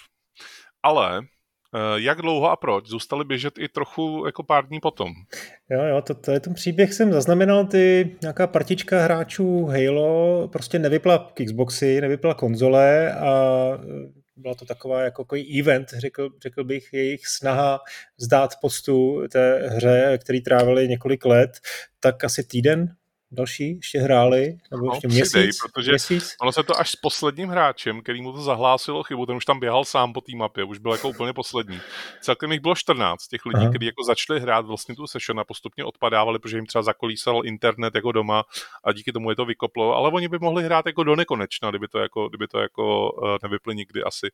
Ale 0.83 1.19
eh, 1.19 1.79
jak 1.97 2.23
dlouho 2.23 2.51
a 2.51 2.57
proč 2.57 2.87
zůstaly 2.87 3.25
běžet 3.25 3.59
i 3.59 3.69
trochu 3.69 4.23
jako 4.27 4.43
pár 4.43 4.67
dní 4.67 4.81
potom. 4.81 5.13
Jo, 5.71 5.83
jo, 5.83 6.03
to, 6.03 6.15
to 6.15 6.31
je 6.31 6.41
ten 6.41 6.55
příběh, 6.55 6.95
jsem 6.95 7.13
zaznamenal, 7.13 7.67
ty 7.67 8.17
nějaká 8.23 8.47
partička 8.47 9.03
hráčů 9.03 9.67
Halo 9.67 10.49
prostě 10.49 10.79
nevypla 10.79 11.33
Xboxy, 11.47 12.01
nevypla 12.01 12.35
konzole 12.35 13.15
a 13.15 13.35
byla 14.37 14.55
to 14.55 14.65
taková 14.65 15.03
jako 15.03 15.25
event, 15.61 15.89
řekl, 15.91 16.31
řekl 16.43 16.65
bych, 16.65 16.93
jejich 16.93 17.27
snaha 17.27 17.81
zdát 18.19 18.51
poctu 18.61 19.23
té 19.29 19.69
hře, 19.69 20.19
který 20.19 20.41
trávili 20.41 20.89
několik 20.89 21.25
let, 21.25 21.51
tak 22.01 22.25
asi 22.25 22.45
týden 22.45 22.97
další 23.35 23.77
ještě 23.77 23.99
hráli, 23.99 24.57
nebo 24.71 24.87
no, 24.87 24.93
ještě 24.93 25.09
měsíc, 25.09 25.29
přidej, 25.29 25.51
protože 25.73 25.91
měsíc. 25.91 26.37
ono 26.41 26.53
se 26.53 26.63
to 26.63 26.81
až 26.81 26.91
s 26.91 26.97
posledním 26.97 27.49
hráčem, 27.49 28.03
který 28.03 28.23
mu 28.23 28.33
to 28.33 28.43
zahlásilo 28.43 29.03
chybu, 29.03 29.27
ten 29.27 29.37
už 29.37 29.45
tam 29.45 29.61
běhal 29.61 29.85
sám 29.85 30.13
po 30.13 30.21
té 30.21 30.37
mapě, 30.37 30.65
už 30.65 30.79
byl 30.79 30.93
jako 30.93 31.09
úplně 31.09 31.33
poslední. 31.33 31.81
Celkem 32.21 32.53
jich 32.53 32.61
bylo 32.61 32.75
14 32.75 33.29
těch 33.29 33.47
lidí, 33.47 33.69
kteří 33.69 33.87
jako 33.87 34.05
začali 34.05 34.41
hrát 34.41 34.67
vlastně 34.67 34.97
tu 34.97 35.07
session 35.07 35.41
a 35.41 35.45
postupně 35.45 35.85
odpadávali, 35.85 36.39
protože 36.39 36.57
jim 36.57 36.67
třeba 36.67 36.83
zakolísal 36.83 37.43
internet 37.45 37.95
jako 37.95 38.13
doma 38.13 38.45
a 38.85 38.93
díky 38.93 39.13
tomu 39.13 39.31
je 39.31 39.37
to 39.37 39.45
vykoplo, 39.45 39.95
ale 39.95 40.11
oni 40.11 40.29
by 40.29 40.39
mohli 40.39 40.65
hrát 40.65 40.87
jako 40.87 41.05
do 41.05 41.17
nekonečna, 41.17 41.71
kdyby 41.71 41.89
to 41.89 41.99
jako, 41.99 42.29
kdyby 42.29 42.47
to 42.47 42.59
jako 42.59 43.13
uh, 43.13 43.37
nevypli 43.43 43.75
nikdy 43.75 44.03
asi. 44.03 44.31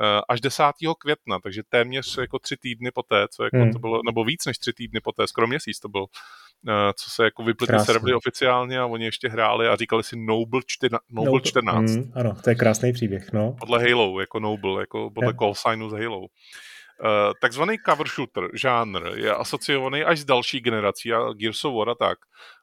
Uh, 0.00 0.20
až 0.28 0.40
10. 0.40 0.64
května, 0.98 1.38
takže 1.42 1.62
téměř 1.68 2.18
jako 2.18 2.38
tři 2.38 2.56
týdny 2.56 2.90
poté, 2.90 3.26
co 3.30 3.44
jako 3.44 3.56
hmm. 3.56 3.72
to 3.72 3.78
bylo, 3.78 4.00
nebo 4.06 4.24
víc 4.24 4.46
než 4.46 4.58
tři 4.58 4.72
týdny 4.72 5.00
poté, 5.00 5.26
skoro 5.26 5.46
měsíc 5.46 5.78
to 5.78 5.88
byl, 5.88 6.06
Eh, 6.06 6.53
co 6.94 7.10
se 7.10 7.24
jako 7.24 7.42
vyply 7.42 7.66
ty 7.66 7.78
servery 7.78 8.14
oficiálně 8.14 8.78
a 8.78 8.86
oni 8.86 9.04
ještě 9.04 9.28
hráli 9.28 9.68
a 9.68 9.76
říkali 9.76 10.02
si 10.02 10.16
Noble, 10.16 10.60
14. 10.66 11.02
Noble, 11.10 11.26
Noble 11.26 11.40
14. 11.40 11.90
Mm, 11.90 12.12
ano, 12.14 12.36
to 12.44 12.50
je 12.50 12.56
krásný 12.56 12.92
příběh, 12.92 13.32
no. 13.32 13.56
Podle 13.60 13.90
Halo, 13.90 14.20
jako 14.20 14.40
Noble, 14.40 14.80
jako 14.80 15.10
podle 15.10 15.28
yeah. 15.28 15.38
call 15.38 15.54
signu 15.54 15.90
z 15.90 15.92
Halo. 15.92 16.20
Uh, 16.20 17.32
takzvaný 17.40 17.76
cover 17.86 18.08
shooter 18.08 18.48
žánr 18.54 19.02
je 19.14 19.34
asociovaný 19.34 20.02
až 20.02 20.20
s 20.20 20.24
další 20.24 20.60
generací 20.60 21.12
a 21.12 21.32
Gears 21.32 21.64
of 21.64 21.74
War 21.74 21.88
a 21.88 21.94
tak, 21.94 22.18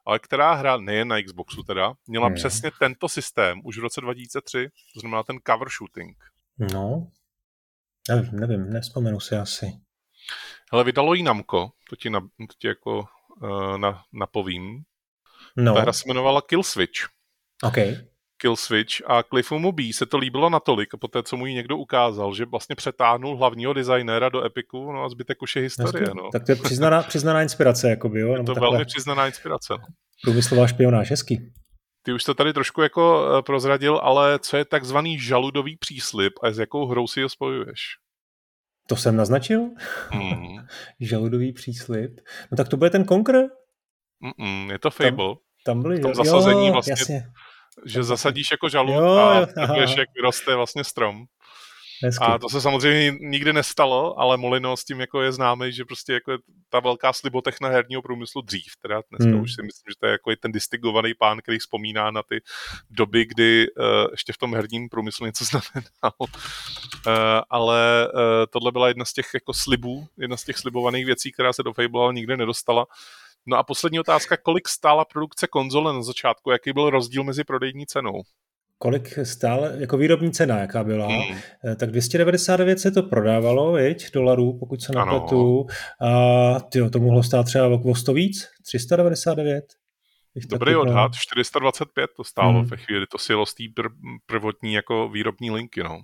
ale 0.06 0.18
která 0.18 0.54
hra 0.54 0.76
nejen 0.76 1.08
na 1.08 1.22
Xboxu 1.22 1.62
teda, 1.62 1.92
měla 2.06 2.26
hmm. 2.26 2.34
přesně 2.34 2.70
tento 2.80 3.08
systém 3.08 3.60
už 3.64 3.78
v 3.78 3.82
roce 3.82 4.00
2003, 4.00 4.68
to 4.94 5.00
znamená 5.00 5.22
ten 5.22 5.38
cover 5.46 5.68
shooting. 5.78 6.16
No, 6.72 7.10
nevím, 8.08 8.40
nevím, 8.40 8.70
nespomenu 8.70 9.20
si 9.20 9.36
asi. 9.36 9.72
Hele, 10.72 10.84
vydalo 10.84 11.14
jí 11.14 11.22
Namco, 11.22 11.70
to 11.90 11.96
ti, 11.96 12.10
na, 12.10 12.20
to 12.20 12.54
ti 12.58 12.66
jako 12.66 13.04
na, 13.76 14.02
napovím. 14.12 14.82
No. 15.56 15.74
Ta 15.74 15.80
hra 15.80 15.92
se 15.92 16.02
jmenovala 16.06 16.42
Kill 16.42 16.62
Switch. 16.62 17.00
OK. 17.62 17.76
Kill 18.36 18.56
Switch 18.56 19.02
a 19.06 19.22
Cliffu 19.22 19.58
Moby 19.58 19.92
se 19.92 20.06
to 20.06 20.18
líbilo 20.18 20.50
natolik, 20.50 20.94
a 20.94 20.96
poté, 20.96 21.22
co 21.22 21.36
mu 21.36 21.46
ji 21.46 21.54
někdo 21.54 21.76
ukázal, 21.76 22.34
že 22.34 22.44
vlastně 22.44 22.76
přetáhnul 22.76 23.36
hlavního 23.36 23.72
designéra 23.72 24.28
do 24.28 24.44
Epiku, 24.44 24.92
no 24.92 25.04
a 25.04 25.08
zbytek 25.08 25.42
už 25.42 25.56
je 25.56 25.62
historie. 25.62 26.06
No. 26.14 26.28
Tak 26.32 26.46
to 26.46 26.52
je 26.52 26.56
přiznaná, 26.56 27.02
přiznaná 27.02 27.42
inspirace, 27.42 27.90
jakoby, 27.90 28.20
jo? 28.20 28.36
Je 28.36 28.44
to 28.44 28.54
velmi 28.54 28.84
přiznaná 28.84 29.26
inspirace. 29.26 29.74
No. 29.78 29.84
Průmyslová 30.22 30.66
špionáž, 30.66 31.10
hezký. 31.10 31.52
Ty 32.02 32.12
už 32.12 32.24
to 32.24 32.34
tady 32.34 32.52
trošku 32.52 32.82
jako 32.82 33.28
eh, 33.38 33.42
prozradil, 33.42 34.00
ale 34.02 34.38
co 34.38 34.56
je 34.56 34.64
takzvaný 34.64 35.18
žaludový 35.18 35.76
příslip 35.76 36.32
a 36.42 36.50
s 36.50 36.58
jakou 36.58 36.86
hrou 36.86 37.06
si 37.06 37.22
ho 37.22 37.28
spojuješ? 37.28 37.80
To 38.86 38.96
jsem 38.96 39.16
naznačil? 39.16 39.60
Mm. 40.14 40.66
Žaludový 41.00 41.52
příslip. 41.52 42.20
No 42.50 42.56
tak 42.56 42.68
to 42.68 42.76
bude 42.76 42.90
ten 42.90 43.04
Conquer? 43.04 43.48
Mm-mm, 44.24 44.70
je 44.70 44.78
to 44.78 44.90
Fable. 44.90 45.28
Tam, 45.28 45.36
tam 45.64 45.82
byly, 45.82 45.96
v 45.96 46.02
tom 46.02 46.14
zasazení 46.14 46.70
vlastně, 46.70 46.92
jasně. 46.92 47.24
že 47.86 48.02
zasadíš 48.02 48.50
jako 48.50 48.68
žalud 48.68 48.92
jo, 48.92 49.16
a 49.16 49.38
jo, 49.76 49.86
jak 49.98 50.08
vyroste 50.14 50.54
vlastně 50.54 50.84
strom. 50.84 51.24
Hezky. 52.04 52.24
A 52.24 52.38
to 52.38 52.48
se 52.48 52.60
samozřejmě 52.60 53.18
nikdy 53.20 53.52
nestalo, 53.52 54.20
ale 54.20 54.36
Molino 54.36 54.76
s 54.76 54.84
tím 54.84 55.00
jako 55.00 55.22
je 55.22 55.32
známý, 55.32 55.72
že 55.72 55.84
prostě 55.84 56.12
jako 56.12 56.32
je 56.32 56.38
ta 56.68 56.80
velká 56.80 57.12
slibotechna 57.12 57.68
herního 57.68 58.02
průmyslu 58.02 58.42
dřív. 58.42 58.72
Teda 58.82 59.02
dneska 59.10 59.32
hmm. 59.32 59.40
už 59.40 59.54
si 59.54 59.62
myslím, 59.62 59.84
že 59.90 59.94
to 60.00 60.06
je 60.06 60.12
jako 60.12 60.30
i 60.30 60.36
ten 60.36 60.52
distingovaný 60.52 61.14
pán, 61.14 61.38
který 61.38 61.58
vzpomíná 61.58 62.10
na 62.10 62.22
ty 62.22 62.40
doby, 62.90 63.26
kdy 63.26 63.66
uh, 63.70 63.84
ještě 64.10 64.32
v 64.32 64.38
tom 64.38 64.54
herním 64.54 64.88
průmyslu 64.88 65.26
něco 65.26 65.44
znamenal. 65.50 66.12
Uh, 66.20 66.32
ale 67.50 68.08
uh, 68.14 68.20
tohle 68.50 68.72
byla 68.72 68.88
jedna 68.88 69.04
z 69.04 69.12
těch 69.12 69.26
jako 69.34 69.54
slibů, 69.54 70.06
jedna 70.18 70.36
z 70.36 70.44
těch 70.44 70.58
slibovaných 70.58 71.06
věcí, 71.06 71.32
která 71.32 71.52
se 71.52 71.62
do 71.62 71.72
Fable 71.72 72.02
ale 72.02 72.14
nikdy 72.14 72.36
nedostala. 72.36 72.86
No 73.46 73.56
a 73.56 73.62
poslední 73.62 74.00
otázka, 74.00 74.36
kolik 74.36 74.68
stála 74.68 75.04
produkce 75.04 75.46
konzole 75.46 75.92
na 75.92 76.02
začátku, 76.02 76.50
jaký 76.50 76.72
byl 76.72 76.90
rozdíl 76.90 77.24
mezi 77.24 77.44
prodejní 77.44 77.86
cenou? 77.86 78.22
Kolik 78.82 79.18
stál 79.22 79.64
jako 79.78 79.96
výrobní 79.96 80.32
cena, 80.32 80.58
jaká 80.58 80.84
byla, 80.84 81.06
hmm. 81.06 81.38
Eh, 81.64 81.76
tak 81.76 81.90
299 81.90 82.78
se 82.78 82.90
to 82.90 83.02
prodávalo, 83.02 83.72
viď, 83.72 84.12
dolarů, 84.12 84.58
pokud 84.58 84.82
se 84.82 84.92
napletu. 84.92 85.66
A 86.00 86.60
tyjo, 86.60 86.90
to 86.90 86.98
mohlo 86.98 87.22
stát 87.22 87.46
třeba 87.46 87.66
o 87.66 87.94
100 87.94 88.12
víc, 88.12 88.48
399. 88.66 89.64
Dobrý 90.50 90.76
odhad, 90.76 91.14
425 91.14 92.10
to 92.16 92.24
stálo 92.24 92.52
hmm. 92.52 92.68
ve 92.68 92.76
chvíli, 92.76 93.06
to 93.06 93.18
si 93.18 93.32
z 93.44 93.54
té 93.54 93.62
pr- 93.62 94.18
prvotní 94.26 94.72
jako 94.72 95.08
výrobní 95.08 95.50
linky, 95.50 95.82
no. 95.82 95.98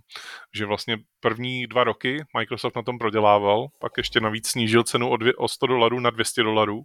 Že 0.54 0.66
vlastně 0.66 0.96
první 1.20 1.66
dva 1.66 1.84
roky 1.84 2.24
Microsoft 2.38 2.76
na 2.76 2.82
tom 2.82 2.98
prodělával, 2.98 3.66
pak 3.80 3.92
ještě 3.96 4.20
navíc 4.20 4.48
snížil 4.48 4.82
cenu 4.82 5.08
o, 5.08 5.16
dvě, 5.16 5.34
o 5.34 5.48
100 5.48 5.66
dolarů 5.66 6.00
na 6.00 6.10
200 6.10 6.42
dolarů 6.42 6.82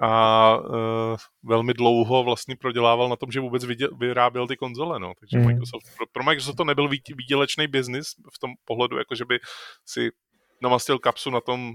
a 0.00 0.56
uh, 0.56 1.16
velmi 1.42 1.74
dlouho 1.74 2.24
vlastně 2.24 2.56
prodělával 2.56 3.08
na 3.08 3.16
tom, 3.16 3.30
že 3.30 3.40
vůbec 3.40 3.64
vydě, 3.64 3.88
vyráběl 3.98 4.46
ty 4.46 4.56
konzole, 4.56 5.00
no. 5.00 5.12
Takže 5.20 5.38
mm. 5.38 5.46
Microsoft, 5.46 5.82
pro, 5.96 6.06
pro 6.12 6.24
Microsoft 6.24 6.56
to 6.56 6.64
nebyl 6.64 6.88
výdělečný 7.16 7.66
biznis 7.66 8.06
v 8.34 8.38
tom 8.38 8.50
pohledu, 8.64 8.98
jako 8.98 9.14
že 9.14 9.24
by 9.24 9.38
si 9.86 10.10
namastil 10.62 10.98
kapsu 10.98 11.30
na 11.30 11.40
tom 11.40 11.74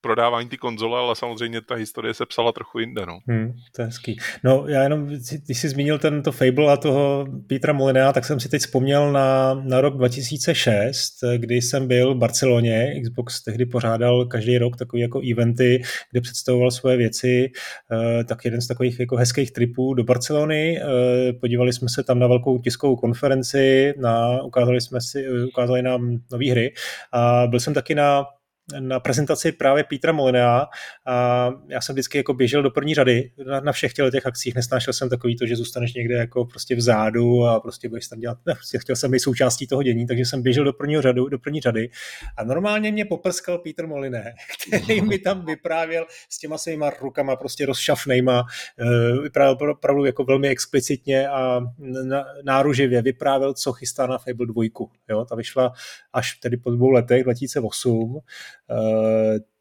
prodávání 0.00 0.48
ty 0.48 0.56
konzole, 0.56 0.98
ale 0.98 1.16
samozřejmě 1.16 1.60
ta 1.60 1.74
historie 1.74 2.14
se 2.14 2.26
psala 2.26 2.52
trochu 2.52 2.78
jinde. 2.78 3.06
No. 3.06 3.18
Hmm, 3.26 3.52
to 3.76 3.82
je 3.82 3.86
hezký. 3.86 4.18
No 4.44 4.64
já 4.68 4.82
jenom, 4.82 5.06
když 5.44 5.60
jsi 5.60 5.68
zmínil 5.68 5.98
tento 5.98 6.32
Fable 6.32 6.72
a 6.72 6.76
toho 6.76 7.26
Petra 7.46 7.72
Molina, 7.72 8.12
tak 8.12 8.24
jsem 8.24 8.40
si 8.40 8.48
teď 8.48 8.60
vzpomněl 8.62 9.12
na, 9.12 9.54
na 9.54 9.80
rok 9.80 9.96
2006, 9.96 11.12
kdy 11.36 11.54
jsem 11.54 11.88
byl 11.88 12.14
v 12.14 12.18
Barceloně, 12.18 13.00
Xbox 13.02 13.42
tehdy 13.42 13.66
pořádal 13.66 14.24
každý 14.24 14.58
rok 14.58 14.76
takový 14.76 15.02
jako 15.02 15.20
eventy, 15.32 15.82
kde 16.10 16.20
představoval 16.20 16.70
svoje 16.70 16.96
věci, 16.96 17.52
eh, 17.92 18.24
tak 18.24 18.44
jeden 18.44 18.60
z 18.60 18.66
takových 18.66 19.00
jako 19.00 19.16
hezkých 19.16 19.52
tripů 19.52 19.94
do 19.94 20.04
Barcelony. 20.04 20.80
Eh, 20.80 21.32
podívali 21.32 21.72
jsme 21.72 21.88
se 21.88 22.02
tam 22.02 22.18
na 22.18 22.26
velkou 22.26 22.58
tiskovou 22.58 22.96
konferenci, 22.96 23.94
na, 23.98 24.42
ukázali 24.42 24.80
jsme 24.80 25.00
si, 25.00 25.26
ukázali 25.48 25.82
nám 25.82 26.18
nové 26.32 26.50
hry 26.50 26.74
a 27.12 27.46
byl 27.46 27.60
jsem 27.60 27.74
taky 27.74 27.94
na 27.94 28.24
na 28.78 29.00
prezentaci 29.00 29.52
právě 29.52 29.84
Petra 29.84 30.12
Molinea 30.12 30.66
a 31.06 31.48
já 31.68 31.80
jsem 31.80 31.94
vždycky 31.94 32.18
jako 32.18 32.34
běžel 32.34 32.62
do 32.62 32.70
první 32.70 32.94
řady. 32.94 33.30
Na, 33.46 33.60
na 33.60 33.72
všech 33.72 33.92
těch 33.92 34.26
akcích, 34.26 34.54
nesnášel 34.54 34.92
jsem 34.92 35.08
takový 35.08 35.36
to, 35.36 35.46
že 35.46 35.56
zůstaneš 35.56 35.94
někde 35.94 36.14
jako 36.14 36.44
prostě 36.44 36.76
vzadu 36.76 37.44
a 37.46 37.60
prostě 37.60 37.88
budeš 37.88 38.08
tam 38.08 38.20
dělat, 38.20 38.38
ne, 38.46 38.54
prostě 38.54 38.78
chtěl 38.78 38.96
jsem 38.96 39.10
být 39.10 39.20
součástí 39.20 39.66
toho 39.66 39.82
dění, 39.82 40.06
takže 40.06 40.24
jsem 40.24 40.42
běžel 40.42 40.64
do 40.64 40.72
první 40.72 41.00
řadu, 41.00 41.28
do 41.28 41.38
první 41.38 41.60
řady. 41.60 41.90
A 42.36 42.44
normálně 42.44 42.92
mě 42.92 43.04
poprskal 43.04 43.58
Peter 43.58 43.86
Moliné, 43.86 44.34
který 44.82 45.00
mi 45.00 45.18
tam 45.18 45.44
vyprávěl 45.46 46.06
s 46.28 46.38
těma 46.38 46.58
svýma 46.58 46.90
rukama 46.90 47.36
prostě 47.36 47.66
rozšafnejma, 47.66 48.44
eh, 48.78 49.22
vyprávěl 49.22 49.70
opravdu 49.70 50.04
jako 50.04 50.24
velmi 50.24 50.48
explicitně 50.48 51.28
a 51.28 51.60
náruživě 52.44 53.02
vyprávěl, 53.02 53.54
co 53.54 53.72
chystá 53.72 54.06
na 54.06 54.18
Fable 54.18 54.46
2. 54.46 54.90
Jo, 55.08 55.24
ta 55.24 55.34
vyšla 55.34 55.72
až 56.12 56.34
tedy 56.34 56.56
po 56.56 56.70
dvou 56.70 56.90
letech, 56.90 57.24
2008 57.24 58.10
Eh, 58.10 58.20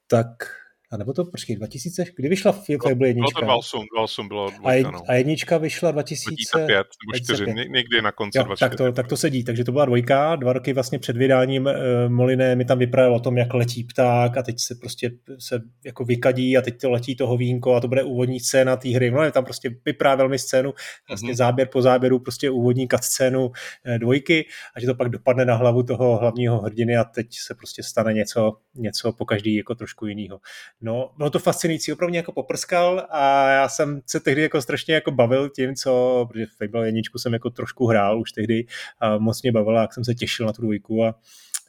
tak 0.08 0.59
a 0.92 0.98
nebo 0.98 1.14
to, 1.14 1.26
počkej, 1.26 1.56
2000, 1.56 2.06
kdy 2.16 2.30
vyšla 2.30 2.52
Fable 2.52 3.08
jednička? 3.08 3.46
Bylo 3.46 3.62
to 3.72 3.78
2008, 3.78 4.28
bylo 4.28 4.50
dvojka, 4.50 4.70
a, 4.70 4.74
jed, 4.74 4.88
no. 4.88 5.02
a 5.08 5.14
jednička 5.14 5.58
vyšla 5.58 5.92
2000... 5.92 6.30
2005 6.30 6.78
nebo 6.78 7.24
4, 7.24 7.70
někdy 7.70 8.02
na 8.02 8.12
konci 8.12 8.38
jo, 8.38 8.44
2004. 8.44 8.70
Tak 8.70 8.78
to, 8.78 8.96
tak 8.96 9.08
to 9.08 9.18
sedí, 9.18 9.44
takže 9.44 9.64
to 9.64 9.72
byla 9.72 9.86
dvojka, 9.86 10.36
dva 10.36 10.54
roky 10.54 10.74
vlastně 10.74 11.00
před 11.00 11.18
vydáním 11.18 11.66
uh, 11.66 11.72
Moliné 12.08 12.56
mi 12.56 12.66
tam 12.66 12.80
vyprávěl 12.80 13.16
o 13.16 13.20
tom, 13.20 13.38
jak 13.38 13.54
letí 13.54 13.84
pták 13.84 14.38
a 14.38 14.44
teď 14.44 14.60
se 14.60 14.76
prostě 14.76 15.12
se 15.40 15.62
jako 15.86 16.06
vykadí 16.06 16.58
a 16.58 16.62
teď 16.62 16.82
to 16.82 16.90
letí 16.90 17.16
toho 17.16 17.38
vínko 17.38 17.76
a 17.76 17.80
to 17.80 17.88
bude 17.88 18.04
úvodní 18.04 18.40
scéna 18.40 18.76
té 18.76 18.90
hry. 18.90 19.12
No, 19.12 19.32
tam 19.32 19.46
prostě 19.46 19.70
vyprávěl 19.86 20.30
mi 20.30 20.40
scénu, 20.40 20.74
vlastně 21.08 21.32
mm-hmm. 21.32 21.36
záběr 21.36 21.68
po 21.68 21.82
záběru, 21.82 22.20
prostě 22.20 22.50
úvodní 22.50 22.88
scénu 23.02 23.46
uh, 23.46 23.54
dvojky 23.98 24.46
a 24.76 24.80
že 24.80 24.88
to 24.88 24.96
pak 24.96 25.10
dopadne 25.10 25.46
na 25.46 25.56
hlavu 25.56 25.84
toho 25.84 26.18
hlavního 26.18 26.62
hrdiny 26.62 26.98
a 26.98 27.04
teď 27.04 27.28
se 27.32 27.56
prostě 27.56 27.84
stane 27.84 28.14
něco, 28.14 28.58
něco 28.76 29.14
po 29.14 29.26
každý 29.26 29.56
jako 29.56 29.76
trošku 29.76 30.06
jiného. 30.06 30.40
No, 30.82 31.12
bylo 31.18 31.30
to 31.30 31.40
fascinující, 31.40 31.94
opravdu 31.94 32.16
jako 32.16 32.32
poprskal 32.32 33.08
a 33.10 33.50
já 33.50 33.70
jsem 33.70 34.02
se 34.06 34.20
tehdy 34.20 34.42
jako 34.42 34.62
strašně 34.62 34.94
jako 34.94 35.12
bavil 35.12 35.50
tím, 35.50 35.76
co, 35.76 36.26
protože 36.32 36.46
Fable 36.58 36.88
jedničku 36.88 37.20
jsem 37.20 37.34
jako 37.34 37.50
trošku 37.50 37.88
hrál 37.88 38.22
už 38.22 38.32
tehdy 38.32 38.66
a 39.00 39.18
moc 39.18 39.42
mě 39.42 39.52
bavila, 39.52 39.82
jak 39.82 39.94
jsem 39.94 40.06
se 40.06 40.16
těšil 40.16 40.46
na 40.46 40.54
tu 40.54 40.62
dvojku 40.62 41.06
a 41.06 41.16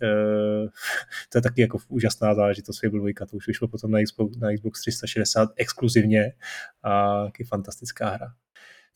Uh, 0.02 0.68
to 1.28 1.38
je 1.38 1.42
taky 1.42 1.60
jako 1.60 1.78
úžasná 1.88 2.34
záležitost 2.34 2.80
Fable 2.80 3.00
2, 3.00 3.26
to 3.30 3.36
už 3.36 3.46
vyšlo 3.46 3.68
potom 3.68 3.90
na 3.90 4.02
Xbox, 4.02 4.36
na 4.36 4.52
Xbox 4.52 4.80
360 4.80 5.50
exkluzivně 5.56 6.32
a 6.82 7.24
taky 7.24 7.44
fantastická 7.44 8.08
hra. 8.08 8.26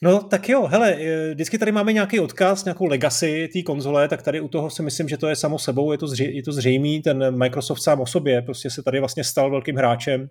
No 0.04 0.22
tak 0.22 0.48
jo, 0.48 0.66
hele, 0.66 0.94
eh, 0.94 1.34
vždycky 1.34 1.58
tady 1.58 1.72
máme 1.72 1.92
nějaký 1.92 2.20
odkaz, 2.20 2.64
nějakou 2.64 2.86
legacy 2.86 3.48
té 3.52 3.62
konzole, 3.62 4.08
tak 4.08 4.22
tady 4.22 4.40
u 4.40 4.48
toho 4.48 4.70
si 4.70 4.82
myslím, 4.82 5.08
že 5.08 5.16
to 5.16 5.28
je 5.28 5.36
samo 5.36 5.58
sebou, 5.58 5.92
je 5.92 5.98
to, 5.98 6.08
zře, 6.08 6.24
je 6.24 6.42
to 6.42 6.52
zřejmý, 6.52 7.02
ten 7.02 7.38
Microsoft 7.38 7.82
sám 7.82 8.00
o 8.00 8.06
sobě 8.06 8.42
prostě 8.42 8.70
se 8.70 8.82
tady 8.82 9.00
vlastně 9.00 9.24
stal 9.24 9.50
velkým 9.50 9.76
hráčem 9.76 10.28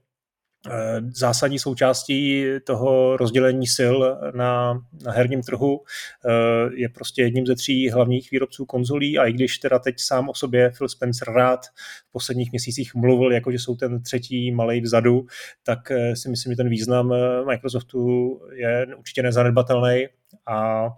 zásadní 1.10 1.60
součástí 1.60 2.46
toho 2.64 3.18
rozdělení 3.18 3.68
sil 3.78 3.98
na, 4.36 4.74
na 5.06 5.12
herním 5.12 5.42
trhu 5.42 5.82
eh, 6.26 6.70
je 6.74 6.90
prostě 6.90 7.22
jedním 7.22 7.46
ze 7.46 7.56
tří 7.56 7.90
hlavních 7.90 8.32
výrobců 8.32 8.66
konzolí. 8.66 9.18
A 9.18 9.26
i 9.26 9.34
když 9.34 9.58
teda 9.58 9.80
teď 9.80 9.96
sám 10.00 10.30
o 10.30 10.34
sobě 10.34 10.72
Phil 10.78 10.90
Spencer 10.90 11.34
rád 11.34 11.66
v 12.10 12.12
posledních 12.12 12.52
měsících 12.52 12.96
mluvil, 12.96 13.32
jako 13.32 13.52
že 13.52 13.60
jsou 13.60 13.76
ten 13.76 14.04
třetí 14.04 14.52
malej 14.52 14.82
vzadu, 14.82 15.26
tak 15.64 15.92
eh, 15.92 16.16
si 16.16 16.30
myslím, 16.30 16.54
že 16.54 16.58
ten 16.58 16.70
význam 16.70 17.14
Microsoftu 17.48 18.40
je 18.54 18.88
určitě 18.96 19.24
nezanedbatelný. 19.24 20.08
A 20.48 20.88
Eh, 20.88 20.90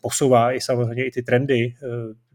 posouvá 0.00 0.52
i 0.52 0.60
samozřejmě 0.60 1.04
i 1.04 1.10
ty 1.10 1.22
trendy 1.22 1.74
eh, 1.76 1.86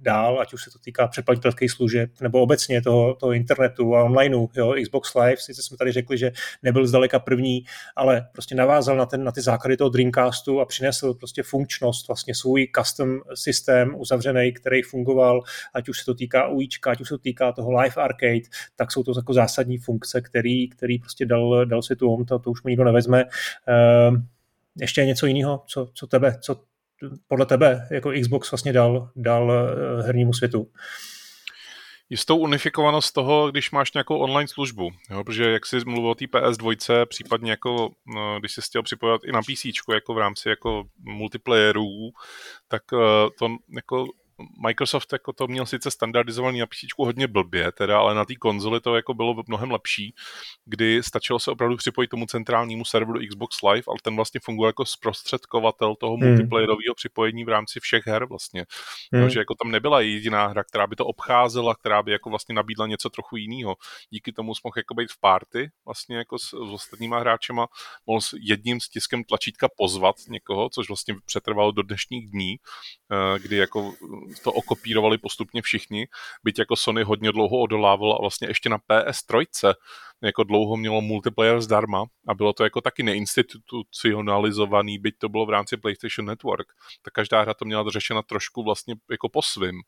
dál, 0.02 0.40
ať 0.40 0.54
už 0.54 0.64
se 0.64 0.72
to 0.72 0.80
týká 0.80 1.08
předplatitelských 1.08 1.72
služeb 1.72 2.10
nebo 2.22 2.42
obecně 2.42 2.82
toho, 2.82 3.16
toho 3.16 3.32
internetu 3.32 3.96
a 3.96 4.04
onlineu. 4.04 4.48
Jo, 4.56 4.76
Xbox 4.84 5.16
Live, 5.16 5.38
sice 5.38 5.64
jsme 5.64 5.78
tady 5.78 5.92
řekli, 5.92 6.18
že 6.18 6.32
nebyl 6.64 6.88
zdaleka 6.88 7.20
první, 7.20 7.64
ale 7.96 8.28
prostě 8.32 8.56
navázal 8.56 8.98
na, 8.98 9.06
ten, 9.06 9.24
na 9.24 9.32
ty 9.32 9.42
základy 9.42 9.78
toho 9.78 9.90
Dreamcastu 9.90 10.62
a 10.62 10.66
přinesl 10.66 11.14
prostě 11.14 11.44
funkčnost, 11.44 12.08
vlastně 12.08 12.36
svůj 12.36 12.68
custom 12.78 13.20
systém 13.34 13.96
uzavřený, 13.98 14.54
který 14.54 14.82
fungoval, 14.82 15.42
ať 15.74 15.90
už 15.90 16.00
se 16.00 16.06
to 16.06 16.14
týká 16.14 16.48
UIčka, 16.48 16.92
ať 16.92 17.02
už 17.02 17.08
se 17.08 17.14
to 17.14 17.18
týká 17.18 17.52
toho 17.52 17.72
Live 17.72 17.96
Arcade, 17.96 18.50
tak 18.76 18.92
jsou 18.92 19.04
to 19.04 19.14
jako 19.16 19.34
zásadní 19.34 19.78
funkce, 19.78 20.22
který, 20.22 20.70
který 20.70 21.00
prostě 21.00 21.26
dal, 21.26 21.66
dal 21.66 21.82
světu 21.82 22.26
to, 22.28 22.40
to 22.40 22.52
už 22.52 22.64
mu 22.64 22.70
nikdo 22.70 22.84
nevezme. 22.84 23.26
Uh, 23.26 24.18
ještě 24.80 25.06
něco 25.06 25.26
jiného, 25.26 25.64
co, 25.68 25.90
co 25.94 26.08
tebe, 26.08 26.38
co 26.42 26.62
podle 27.28 27.46
tebe 27.46 27.88
jako 27.92 28.12
Xbox 28.22 28.52
vlastně 28.52 28.74
dal, 28.74 29.10
dal 29.16 29.52
eh, 29.52 30.04
hernímu 30.04 30.34
světu? 30.34 30.68
Jistou 32.10 32.38
unifikovanost 32.38 33.14
toho, 33.14 33.52
když 33.52 33.72
máš 33.72 33.94
nějakou 33.94 34.18
online 34.18 34.48
službu, 34.48 34.90
jo, 35.10 35.24
protože 35.24 35.52
jak 35.52 35.66
jsi 35.66 35.80
mluvil 35.86 36.12
o 36.12 36.16
té 36.16 36.26
PS2, 36.26 37.06
případně 37.06 37.52
jako, 37.52 37.90
no, 38.16 38.40
když 38.40 38.52
jsi 38.54 38.62
chtěl 38.62 38.84
připojit 38.84 39.22
i 39.24 39.32
na 39.32 39.42
PC, 39.42 39.66
jako 39.94 40.14
v 40.14 40.18
rámci 40.18 40.50
jako 40.50 40.84
multiplayerů, 41.00 42.10
tak 42.68 42.84
eh, 42.94 43.30
to 43.40 43.48
jako 43.76 44.06
Microsoft 44.62 45.14
jako 45.14 45.34
to 45.34 45.48
měl 45.48 45.66
sice 45.66 45.92
standardizovaný 45.92 46.60
na 46.60 46.66
PC 46.66 46.78
hodně 46.98 47.28
blbě, 47.28 47.72
teda, 47.72 48.00
ale 48.00 48.16
na 48.16 48.26
té 48.26 48.36
konzoli 48.36 48.82
to 48.82 48.96
jako 48.96 49.14
bylo 49.14 49.44
mnohem 49.48 49.72
lepší, 49.72 50.14
kdy 50.66 51.04
stačilo 51.04 51.40
se 51.40 51.52
opravdu 51.52 51.78
připojit 51.78 52.08
tomu 52.08 52.26
centrálnímu 52.26 52.86
serveru 52.86 53.20
Xbox 53.30 53.62
Live, 53.62 53.84
ale 53.88 53.98
ten 54.04 54.16
vlastně 54.16 54.40
funguje 54.44 54.70
jako 54.70 54.86
zprostředkovatel 54.86 55.96
toho 55.96 56.18
hmm. 56.18 56.28
multiplayerového 56.28 56.96
připojení 56.96 57.44
v 57.44 57.50
rámci 57.50 57.80
všech 57.80 58.08
her 58.08 58.26
vlastně. 58.26 58.66
Hmm. 59.14 59.24
Takže 59.24 59.40
jako 59.40 59.56
tam 59.64 59.72
nebyla 59.72 60.02
jediná 60.02 60.48
hra, 60.48 60.64
která 60.64 60.88
by 60.88 60.96
to 60.96 61.06
obcházela, 61.06 61.76
která 61.76 62.04
by 62.04 62.12
jako 62.12 62.30
vlastně 62.30 62.56
nabídla 62.56 62.88
něco 62.88 63.10
trochu 63.10 63.38
jiného. 63.38 63.76
Díky 64.10 64.32
tomu 64.32 64.54
mohl 64.64 64.74
jako 64.78 64.94
být 64.94 65.12
v 65.12 65.20
party 65.20 65.70
vlastně 65.86 66.18
jako 66.18 66.40
s, 66.40 66.48
s 66.48 66.74
ostatníma 66.74 67.20
hráčema, 67.20 67.68
mohl 68.06 68.22
s 68.22 68.34
jedním 68.42 68.80
stiskem 68.80 69.24
tlačítka 69.24 69.68
pozvat 69.78 70.16
někoho, 70.30 70.70
což 70.70 70.88
vlastně 70.88 71.16
přetrvalo 71.26 71.72
do 71.72 71.82
dnešních 71.82 72.30
dní, 72.30 72.56
eh, 73.12 73.40
kdy 73.40 73.56
jako 73.56 73.94
to 74.44 74.52
okopírovali 74.52 75.18
postupně 75.18 75.62
všichni, 75.62 76.08
byť 76.44 76.60
jako 76.60 76.76
Sony 76.76 77.04
hodně 77.04 77.32
dlouho 77.32 77.58
odolávalo 77.58 78.16
a 78.16 78.22
vlastně 78.22 78.48
ještě 78.48 78.70
na 78.70 78.78
PS3 78.78 79.46
jako 80.24 80.44
dlouho 80.44 80.78
mělo 80.78 81.02
multiplayer 81.02 81.62
zdarma 81.62 82.06
a 82.28 82.34
bylo 82.34 82.54
to 82.54 82.64
jako 82.64 82.82
taky 82.82 83.04
neinstitucionalizovaný, 83.04 85.00
byť 85.00 85.16
to 85.18 85.30
bylo 85.30 85.46
v 85.46 85.50
rámci 85.50 85.78
PlayStation 85.78 86.26
Network, 86.26 86.68
tak 87.02 87.14
každá 87.14 87.42
hra 87.42 87.54
to 87.54 87.66
měla 87.66 87.90
řešena 87.90 88.22
trošku 88.22 88.64
vlastně 88.64 88.96
jako 89.12 89.30
po 89.30 89.42
svým. 89.42 89.82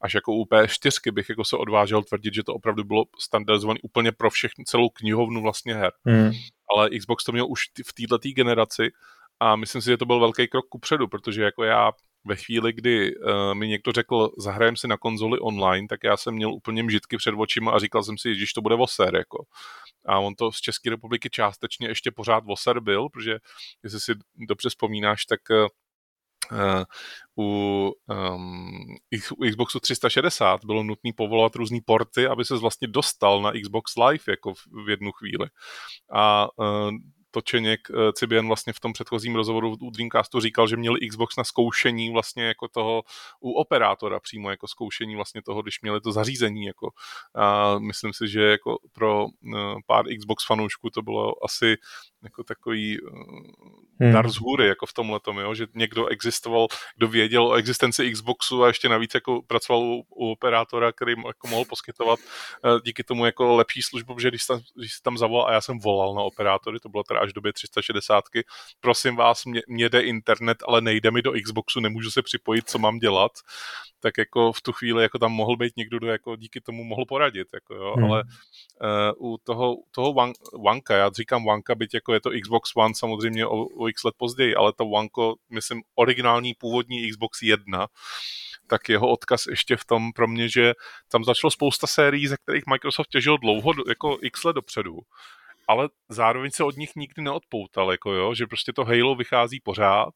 Až 0.00 0.14
jako 0.14 0.32
u 0.32 0.44
PS4 0.44 1.12
bych 1.12 1.28
jako 1.28 1.44
se 1.44 1.56
odvážel 1.56 2.02
tvrdit, 2.02 2.34
že 2.34 2.42
to 2.42 2.54
opravdu 2.54 2.84
bylo 2.84 3.04
standardizované 3.18 3.80
úplně 3.82 4.12
pro 4.12 4.30
všechny, 4.30 4.64
celou 4.64 4.88
knihovnu 4.88 5.42
vlastně 5.42 5.74
her. 5.74 5.92
Hmm. 6.04 6.30
Ale 6.76 6.90
Xbox 6.98 7.24
to 7.24 7.32
měl 7.32 7.46
už 7.48 7.60
v 7.86 7.92
této 7.92 8.18
generaci 8.34 8.90
a 9.40 9.56
myslím 9.56 9.82
si, 9.82 9.90
že 9.90 9.96
to 9.96 10.06
byl 10.06 10.20
velký 10.20 10.48
krok 10.48 10.68
kupředu, 10.68 11.08
protože 11.08 11.42
jako 11.42 11.64
já 11.64 11.92
ve 12.28 12.36
chvíli, 12.36 12.72
kdy 12.72 13.16
uh, 13.16 13.54
mi 13.54 13.68
někdo 13.68 13.92
řekl, 13.92 14.30
zahrajem 14.38 14.76
si 14.76 14.88
na 14.88 14.96
konzoli 14.96 15.38
online, 15.38 15.88
tak 15.88 16.00
já 16.04 16.16
jsem 16.16 16.34
měl 16.34 16.52
úplně 16.52 16.82
mžitky 16.82 17.16
před 17.16 17.34
očima 17.38 17.72
a 17.72 17.78
říkal 17.78 18.02
jsem 18.02 18.18
si, 18.18 18.34
že 18.34 18.46
to 18.54 18.62
bude 18.62 18.74
voser, 18.74 19.16
jako. 19.16 19.44
A 20.06 20.18
on 20.18 20.34
to 20.34 20.52
z 20.52 20.60
České 20.60 20.90
republiky 20.90 21.30
částečně 21.30 21.88
ještě 21.88 22.10
pořád 22.10 22.44
voser 22.44 22.80
byl, 22.80 23.08
protože 23.08 23.38
jestli 23.84 24.00
si 24.00 24.12
dobře 24.36 24.68
vzpomínáš, 24.68 25.24
tak 25.24 25.40
Uh, 26.52 26.84
u, 27.38 27.92
um, 28.06 28.96
Xboxu 29.50 29.80
360 29.80 30.64
bylo 30.64 30.82
nutné 30.82 31.10
povolovat 31.16 31.54
různé 31.54 31.78
porty, 31.84 32.26
aby 32.26 32.44
se 32.44 32.56
vlastně 32.56 32.88
dostal 32.88 33.42
na 33.42 33.52
Xbox 33.62 33.92
Live 33.96 34.24
jako 34.28 34.54
v, 34.54 34.58
v 34.86 34.88
jednu 34.88 35.12
chvíli. 35.12 35.46
A 36.12 36.48
uh, 36.58 36.90
Točeněk 37.38 37.88
eh, 37.90 38.12
Cibian 38.12 38.46
vlastně 38.46 38.72
v 38.72 38.80
tom 38.80 38.92
předchozím 38.92 39.34
rozhovoru 39.34 39.76
u 39.80 39.90
Dreamcastu 39.90 40.40
říkal, 40.40 40.68
že 40.68 40.76
měli 40.76 41.08
Xbox 41.08 41.36
na 41.36 41.44
zkoušení 41.44 42.12
vlastně 42.12 42.44
jako 42.44 42.68
toho 42.68 43.02
u 43.40 43.52
operátora 43.52 44.20
přímo 44.20 44.50
jako 44.50 44.68
zkoušení 44.68 45.16
vlastně 45.16 45.42
toho, 45.42 45.62
když 45.62 45.80
měli 45.80 46.00
to 46.00 46.12
zařízení 46.12 46.64
jako. 46.64 46.90
A 47.34 47.78
myslím 47.78 48.12
si, 48.12 48.28
že 48.28 48.42
jako 48.42 48.76
pro 48.92 49.26
eh, 49.26 49.74
pár 49.86 50.04
Xbox 50.18 50.46
fanoušků 50.46 50.90
to 50.90 51.02
bylo 51.02 51.44
asi 51.44 51.76
jako 52.22 52.44
takový 52.44 52.98
eh, 52.98 54.04
hmm. 54.04 54.12
dar 54.12 54.30
z 54.30 54.36
hůry, 54.36 54.68
jako 54.68 54.86
v 54.86 54.92
tomhle 54.92 55.20
tom, 55.20 55.54
že 55.54 55.66
někdo 55.74 56.06
existoval, 56.06 56.66
kdo 56.96 57.08
věděl 57.08 57.46
o 57.46 57.54
existenci 57.54 58.12
Xboxu 58.12 58.64
a 58.64 58.66
ještě 58.66 58.88
navíc 58.88 59.14
jako 59.14 59.42
pracoval 59.42 59.82
u, 59.82 60.04
u 60.08 60.30
operátora, 60.30 60.92
který 60.92 61.14
jako 61.26 61.48
mohl 61.48 61.64
poskytovat 61.64 62.18
díky 62.84 63.04
tomu 63.04 63.26
jako 63.26 63.56
lepší 63.56 63.82
službu, 63.82 64.14
protože 64.14 64.28
když, 64.28 64.44
tam, 64.44 64.60
když 64.74 65.00
tam 65.00 65.18
zavolal 65.18 65.48
a 65.48 65.52
já 65.52 65.60
jsem 65.60 65.78
volal 65.78 66.14
na 66.14 66.22
operátory, 66.22 66.80
to 66.80 66.88
bylo 66.88 67.02
teda 67.02 67.20
až 67.20 67.30
v 67.30 67.32
době 67.32 67.52
360. 67.52 68.24
Prosím 68.80 69.16
vás, 69.16 69.44
mě, 69.44 69.62
mě 69.68 69.88
jde 69.88 70.00
internet, 70.00 70.58
ale 70.66 70.80
nejde 70.80 71.10
mi 71.10 71.22
do 71.22 71.32
Xboxu, 71.44 71.80
nemůžu 71.80 72.10
se 72.10 72.22
připojit, 72.22 72.68
co 72.68 72.78
mám 72.78 72.98
dělat. 72.98 73.32
Tak 74.00 74.18
jako 74.18 74.52
v 74.52 74.60
tu 74.60 74.72
chvíli 74.72 75.02
jako 75.02 75.18
tam 75.18 75.32
mohl 75.32 75.56
být 75.56 75.76
někdo, 75.76 75.98
kdo 75.98 76.06
jako 76.06 76.36
díky 76.36 76.60
tomu 76.60 76.84
mohl 76.84 77.04
poradit. 77.08 77.48
Jako 77.54 77.74
jo. 77.74 77.94
Hmm. 77.96 78.04
Ale 78.04 78.22
uh, 79.18 79.32
u 79.32 79.38
toho, 79.44 79.76
toho 79.90 80.14
Wanka, 80.64 80.96
já 80.96 81.10
říkám 81.10 81.44
Wanka, 81.44 81.74
byť 81.74 81.94
jako 81.94 82.07
je 82.12 82.20
to 82.20 82.30
Xbox 82.42 82.70
One 82.76 82.94
samozřejmě 82.94 83.46
o, 83.46 83.64
o 83.64 83.88
x 83.88 84.04
let 84.04 84.14
později, 84.16 84.54
ale 84.54 84.72
to 84.72 84.90
Wanko, 84.90 85.34
myslím, 85.50 85.82
originální 85.94 86.54
původní 86.54 87.10
Xbox 87.10 87.42
1, 87.42 87.86
tak 88.66 88.88
jeho 88.88 89.08
odkaz 89.08 89.46
ještě 89.46 89.76
v 89.76 89.84
tom 89.84 90.12
pro 90.12 90.28
mě, 90.28 90.48
že 90.48 90.74
tam 91.10 91.24
začalo 91.24 91.50
spousta 91.50 91.86
sérií, 91.86 92.26
ze 92.26 92.36
kterých 92.36 92.66
Microsoft 92.66 93.08
těžil 93.08 93.38
dlouho, 93.38 93.72
jako 93.88 94.18
x 94.22 94.44
let 94.44 94.52
dopředu 94.52 94.98
ale 95.68 95.88
zároveň 96.08 96.50
se 96.50 96.64
od 96.64 96.76
nich 96.76 96.96
nikdy 96.96 97.22
neodpoutal, 97.22 97.92
jako 97.92 98.12
jo, 98.12 98.34
že 98.34 98.46
prostě 98.46 98.72
to 98.72 98.84
Halo 98.84 99.14
vychází 99.14 99.60
pořád 99.60 100.14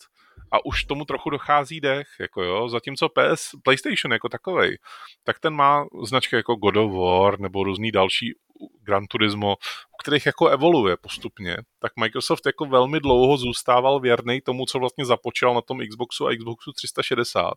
a 0.53 0.67
už 0.67 0.85
tomu 0.85 1.05
trochu 1.05 1.31
dochází 1.31 1.81
dech, 1.81 2.07
jako 2.21 2.43
jo, 2.43 2.69
zatímco 2.69 3.09
PS, 3.09 3.51
PlayStation 3.63 4.13
jako 4.13 4.29
takovej, 4.29 4.79
tak 5.25 5.39
ten 5.39 5.55
má 5.55 5.85
značky 6.05 6.37
jako 6.37 6.55
God 6.55 6.77
of 6.77 6.93
War 6.93 7.41
nebo 7.41 7.65
různý 7.65 7.93
další 7.93 8.35
Gran 8.83 9.07
Turismo, 9.07 9.53
u 9.55 9.97
kterých 10.03 10.27
jako 10.27 10.49
evoluje 10.49 10.97
postupně, 10.97 11.57
tak 11.79 11.93
Microsoft 11.97 12.47
jako 12.47 12.65
velmi 12.65 13.01
dlouho 13.01 13.37
zůstával 13.37 14.01
věrný 14.01 14.41
tomu, 14.41 14.67
co 14.67 14.79
vlastně 14.79 15.05
započal 15.05 15.55
na 15.55 15.61
tom 15.61 15.81
Xboxu 15.89 16.27
a 16.27 16.37
Xboxu 16.37 16.73
360 16.73 17.55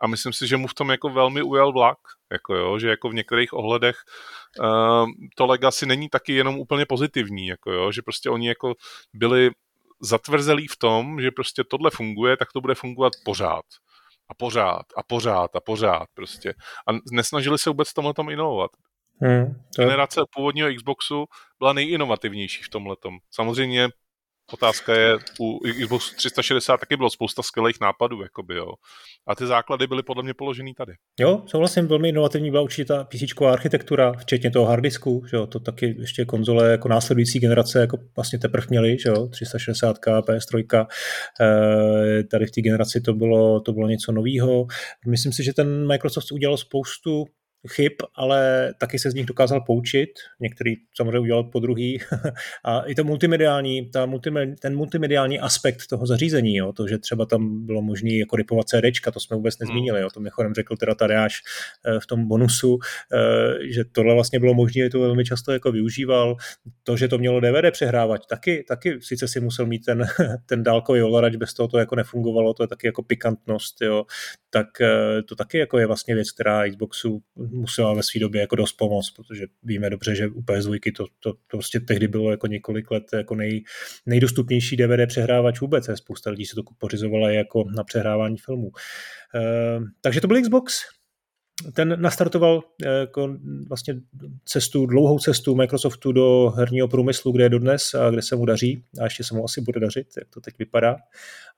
a 0.00 0.06
myslím 0.06 0.32
si, 0.32 0.46
že 0.46 0.56
mu 0.56 0.66
v 0.66 0.74
tom 0.74 0.90
jako 0.90 1.08
velmi 1.08 1.42
ujel 1.42 1.72
vlak, 1.72 1.98
jako 2.32 2.54
jo, 2.54 2.78
že 2.78 2.88
jako 2.88 3.08
v 3.08 3.14
některých 3.14 3.52
ohledech 3.52 3.96
uh, 4.60 5.08
to 5.36 5.46
legacy 5.46 5.86
není 5.86 6.08
taky 6.08 6.32
jenom 6.32 6.58
úplně 6.58 6.86
pozitivní, 6.86 7.46
jako 7.46 7.72
jo, 7.72 7.92
že 7.92 8.02
prostě 8.02 8.30
oni 8.30 8.48
jako 8.48 8.74
byli 9.14 9.50
zatvrzelí 10.00 10.66
v 10.66 10.76
tom, 10.76 11.20
že 11.20 11.30
prostě 11.30 11.64
tohle 11.64 11.90
funguje, 11.90 12.36
tak 12.36 12.52
to 12.52 12.60
bude 12.60 12.74
fungovat 12.74 13.12
pořád. 13.24 13.64
A 14.28 14.34
pořád, 14.34 14.86
a 14.96 15.02
pořád, 15.02 15.56
a 15.56 15.60
pořád 15.60 16.08
prostě. 16.14 16.54
A 16.88 16.92
nesnažili 17.12 17.58
se 17.58 17.70
vůbec 17.70 17.92
tomhle 17.92 18.14
tom 18.14 18.30
inovovat. 18.30 18.70
Hmm, 19.20 19.54
to... 19.76 19.82
Generace 19.82 20.20
původního 20.36 20.74
Xboxu 20.74 21.24
byla 21.58 21.72
nejinovativnější 21.72 22.62
v 22.62 22.68
tomhle. 22.68 22.96
Samozřejmě 23.30 23.88
Otázka 24.52 24.94
je, 24.94 25.18
u 25.40 25.60
Xbox 25.80 26.14
360 26.14 26.76
taky 26.76 26.96
bylo 26.96 27.10
spousta 27.10 27.42
skvělých 27.42 27.80
nápadů, 27.80 28.22
jakoby, 28.22 28.54
jo. 28.54 28.72
A 29.26 29.34
ty 29.34 29.46
základy 29.46 29.86
byly 29.86 30.02
podle 30.02 30.22
mě 30.22 30.34
položený 30.34 30.74
tady. 30.74 30.92
Jo, 31.20 31.42
souhlasím, 31.46 31.86
velmi 31.86 32.08
inovativní 32.08 32.50
byla 32.50 32.62
určitě 32.62 32.84
ta 32.84 33.04
PC 33.04 33.42
architektura, 33.52 34.12
včetně 34.12 34.50
toho 34.50 34.66
harddisku, 34.66 35.22
že 35.30 35.36
jo, 35.36 35.46
to 35.46 35.60
taky 35.60 35.96
ještě 35.98 36.24
konzole 36.24 36.70
jako 36.70 36.88
následující 36.88 37.40
generace 37.40 37.80
jako 37.80 37.98
vlastně 38.16 38.38
teprve 38.38 38.66
měli, 38.70 38.98
že 38.98 39.08
jo, 39.08 39.26
360, 39.26 39.96
PS3, 39.98 40.86
e, 41.40 42.24
tady 42.24 42.46
v 42.46 42.50
té 42.50 42.60
generaci 42.60 43.00
to 43.00 43.12
bylo, 43.12 43.60
to 43.60 43.72
bylo 43.72 43.88
něco 43.88 44.12
nového. 44.12 44.66
Myslím 45.06 45.32
si, 45.32 45.44
že 45.44 45.52
ten 45.52 45.86
Microsoft 45.86 46.32
udělal 46.32 46.56
spoustu 46.56 47.24
chyb, 47.68 47.92
ale 48.14 48.70
taky 48.78 48.98
se 48.98 49.10
z 49.10 49.14
nich 49.14 49.26
dokázal 49.26 49.60
poučit. 49.60 50.10
Některý 50.40 50.74
samozřejmě 50.96 51.18
udělal 51.18 51.44
po 51.44 51.60
druhý. 51.60 51.98
a 52.64 52.80
i 52.80 52.94
to 52.94 53.04
multimediální, 53.04 53.90
ta 53.90 54.06
multimed, 54.06 54.60
ten 54.60 54.76
multimediální 54.76 55.40
aspekt 55.40 55.86
toho 55.86 56.06
zařízení, 56.06 56.56
jo, 56.56 56.72
to, 56.72 56.88
že 56.88 56.98
třeba 56.98 57.26
tam 57.26 57.66
bylo 57.66 57.82
možné 57.82 58.14
jako 58.14 58.36
ripovat 58.36 58.68
CDčka, 58.68 59.10
to 59.10 59.20
jsme 59.20 59.36
vůbec 59.36 59.58
nezmínili. 59.58 60.00
Jo, 60.00 60.08
to 60.14 60.20
mimochodem 60.20 60.54
řekl 60.54 60.76
teda 60.76 60.94
Tadeáš 60.94 61.42
eh, 61.86 62.00
v 62.00 62.06
tom 62.06 62.28
bonusu, 62.28 62.78
eh, 63.14 63.72
že 63.72 63.84
tohle 63.92 64.14
vlastně 64.14 64.40
bylo 64.40 64.54
možné, 64.54 64.90
to 64.90 65.00
velmi 65.00 65.24
často 65.24 65.52
jako 65.52 65.72
využíval. 65.72 66.36
To, 66.82 66.96
že 66.96 67.08
to 67.08 67.18
mělo 67.18 67.40
DVD 67.40 67.70
přehrávat, 67.70 68.26
taky, 68.26 68.64
taky 68.68 68.98
sice 69.02 69.28
si 69.28 69.40
musel 69.40 69.66
mít 69.66 69.84
ten, 69.84 70.06
ten 70.46 70.62
dálkový 70.62 71.02
ovladač, 71.02 71.36
bez 71.36 71.54
toho 71.54 71.68
to 71.68 71.78
jako 71.78 71.96
nefungovalo, 71.96 72.54
to 72.54 72.62
je 72.62 72.68
taky 72.68 72.86
jako 72.86 73.02
pikantnost, 73.02 73.82
jo, 73.82 74.04
tak 74.50 74.80
eh, 74.80 75.22
to 75.22 75.36
taky 75.36 75.58
jako 75.58 75.78
je 75.78 75.86
vlastně 75.86 76.14
věc, 76.14 76.30
která 76.30 76.68
Xboxu 76.68 77.22
musela 77.54 77.94
ve 77.94 78.02
své 78.02 78.20
době 78.20 78.40
jako 78.40 78.56
dost 78.56 78.72
pomoct, 78.72 79.10
protože 79.10 79.46
víme 79.62 79.90
dobře, 79.90 80.14
že 80.14 80.28
u 80.28 80.40
PS2 80.40 80.92
to, 80.96 81.04
to, 81.20 81.32
to 81.32 81.38
prostě 81.46 81.80
tehdy 81.80 82.08
bylo 82.08 82.30
jako 82.30 82.46
několik 82.46 82.90
let 82.90 83.04
jako 83.12 83.34
nej, 83.34 83.64
nejdostupnější 84.06 84.76
DVD 84.76 85.06
přehrávač 85.06 85.60
vůbec. 85.60 85.90
Spousta 85.94 86.30
lidí 86.30 86.46
se 86.46 86.54
to 86.54 86.62
pořizovala 86.78 87.30
jako 87.30 87.64
na 87.76 87.84
přehrávání 87.84 88.38
filmů. 88.38 88.70
E, 89.34 89.40
takže 90.00 90.20
to 90.20 90.28
byl 90.28 90.42
Xbox, 90.42 90.74
ten 91.72 92.00
nastartoval 92.00 92.62
jako 92.84 93.36
vlastně 93.68 93.94
cestu, 94.44 94.86
dlouhou 94.86 95.18
cestu 95.18 95.54
Microsoftu 95.54 96.12
do 96.12 96.50
herního 96.56 96.88
průmyslu, 96.88 97.32
kde 97.32 97.44
je 97.44 97.48
dodnes 97.48 97.94
a 97.94 98.10
kde 98.10 98.22
se 98.22 98.36
mu 98.36 98.44
daří 98.44 98.84
a 99.00 99.04
ještě 99.04 99.24
se 99.24 99.34
mu 99.34 99.44
asi 99.44 99.60
bude 99.60 99.80
dařit, 99.80 100.06
jak 100.18 100.28
to 100.28 100.40
teď 100.40 100.54
vypadá. 100.58 100.96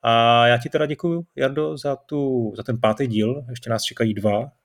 A 0.01 0.47
já 0.47 0.57
ti 0.57 0.69
teda 0.69 0.85
děkuji, 0.85 1.25
Jardo, 1.35 1.77
za, 1.77 1.95
tu, 1.95 2.53
za 2.57 2.63
ten 2.63 2.79
pátý 2.81 3.07
díl, 3.07 3.45
ještě 3.49 3.69
nás 3.69 3.83
čekají 3.83 4.13
dva 4.13 4.39
Eh, 4.41 4.56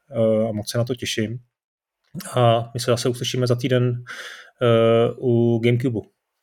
a 0.48 0.52
moc 0.52 0.70
se 0.70 0.78
na 0.78 0.84
to 0.84 0.94
těším. 0.94 1.38
A 2.34 2.70
my 2.74 2.80
se 2.80 2.90
zase 2.90 3.08
uslyšíme 3.08 3.46
za 3.46 3.54
týden 3.56 4.04
uh, 5.18 5.30
u 5.30 5.58
Gamecube. 5.58 6.00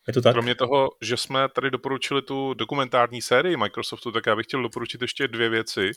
Je 0.07 0.13
to 0.13 0.21
tak? 0.21 0.33
Kromě 0.33 0.55
toho, 0.55 0.89
že 1.01 1.17
jsme 1.17 1.49
tady 1.55 1.71
doporučili 1.71 2.21
tu 2.21 2.53
dokumentární 2.53 3.21
sérii 3.21 3.57
Microsoftu, 3.57 4.11
tak 4.11 4.25
já 4.25 4.35
bych 4.35 4.45
chtěl 4.45 4.61
doporučit 4.61 5.01
ještě 5.01 5.27
dvě 5.27 5.49
věci. 5.49 5.91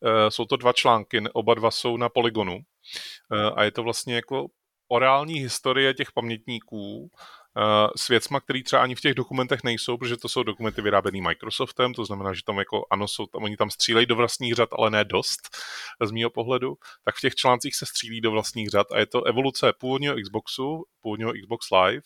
Uh, 0.00 0.10
jsou 0.28 0.44
to 0.44 0.56
dva 0.56 0.72
články, 0.72 1.20
oba 1.32 1.54
dva 1.54 1.70
jsou 1.70 1.96
na 1.96 2.08
Polygonu. 2.08 2.58
A 3.54 3.64
je 3.64 3.70
to 3.70 3.82
vlastně 3.82 4.14
jako 4.14 4.46
orální 4.88 5.34
historie 5.34 5.94
těch 5.94 6.12
pamětníků 6.12 7.10
s 7.96 8.08
věcma, 8.08 8.40
které 8.40 8.62
třeba 8.62 8.82
ani 8.82 8.94
v 8.94 9.00
těch 9.00 9.14
dokumentech 9.14 9.64
nejsou, 9.64 9.96
protože 9.96 10.16
to 10.16 10.28
jsou 10.28 10.42
dokumenty 10.42 10.82
vyráběné 10.82 11.20
Microsoftem, 11.20 11.94
to 11.94 12.04
znamená, 12.04 12.32
že 12.32 12.40
tam 12.46 12.58
jako, 12.58 12.86
ano, 12.90 13.08
jsou 13.08 13.26
tam, 13.26 13.42
oni 13.42 13.56
tam 13.56 13.70
střílejí 13.70 14.06
do 14.06 14.16
vlastních 14.16 14.54
řad, 14.54 14.68
ale 14.72 14.90
ne 14.90 15.04
dost, 15.04 15.56
z 16.04 16.10
mého 16.10 16.30
pohledu, 16.30 16.74
tak 17.04 17.16
v 17.16 17.20
těch 17.20 17.34
článcích 17.34 17.76
se 17.76 17.86
střílí 17.86 18.20
do 18.20 18.30
vlastních 18.30 18.68
řad 18.68 18.86
a 18.92 18.98
je 18.98 19.06
to 19.06 19.24
evoluce 19.24 19.72
původního 19.72 20.14
Xboxu, 20.22 20.84
původního 21.00 21.32
Xbox 21.42 21.66
Live 21.70 22.02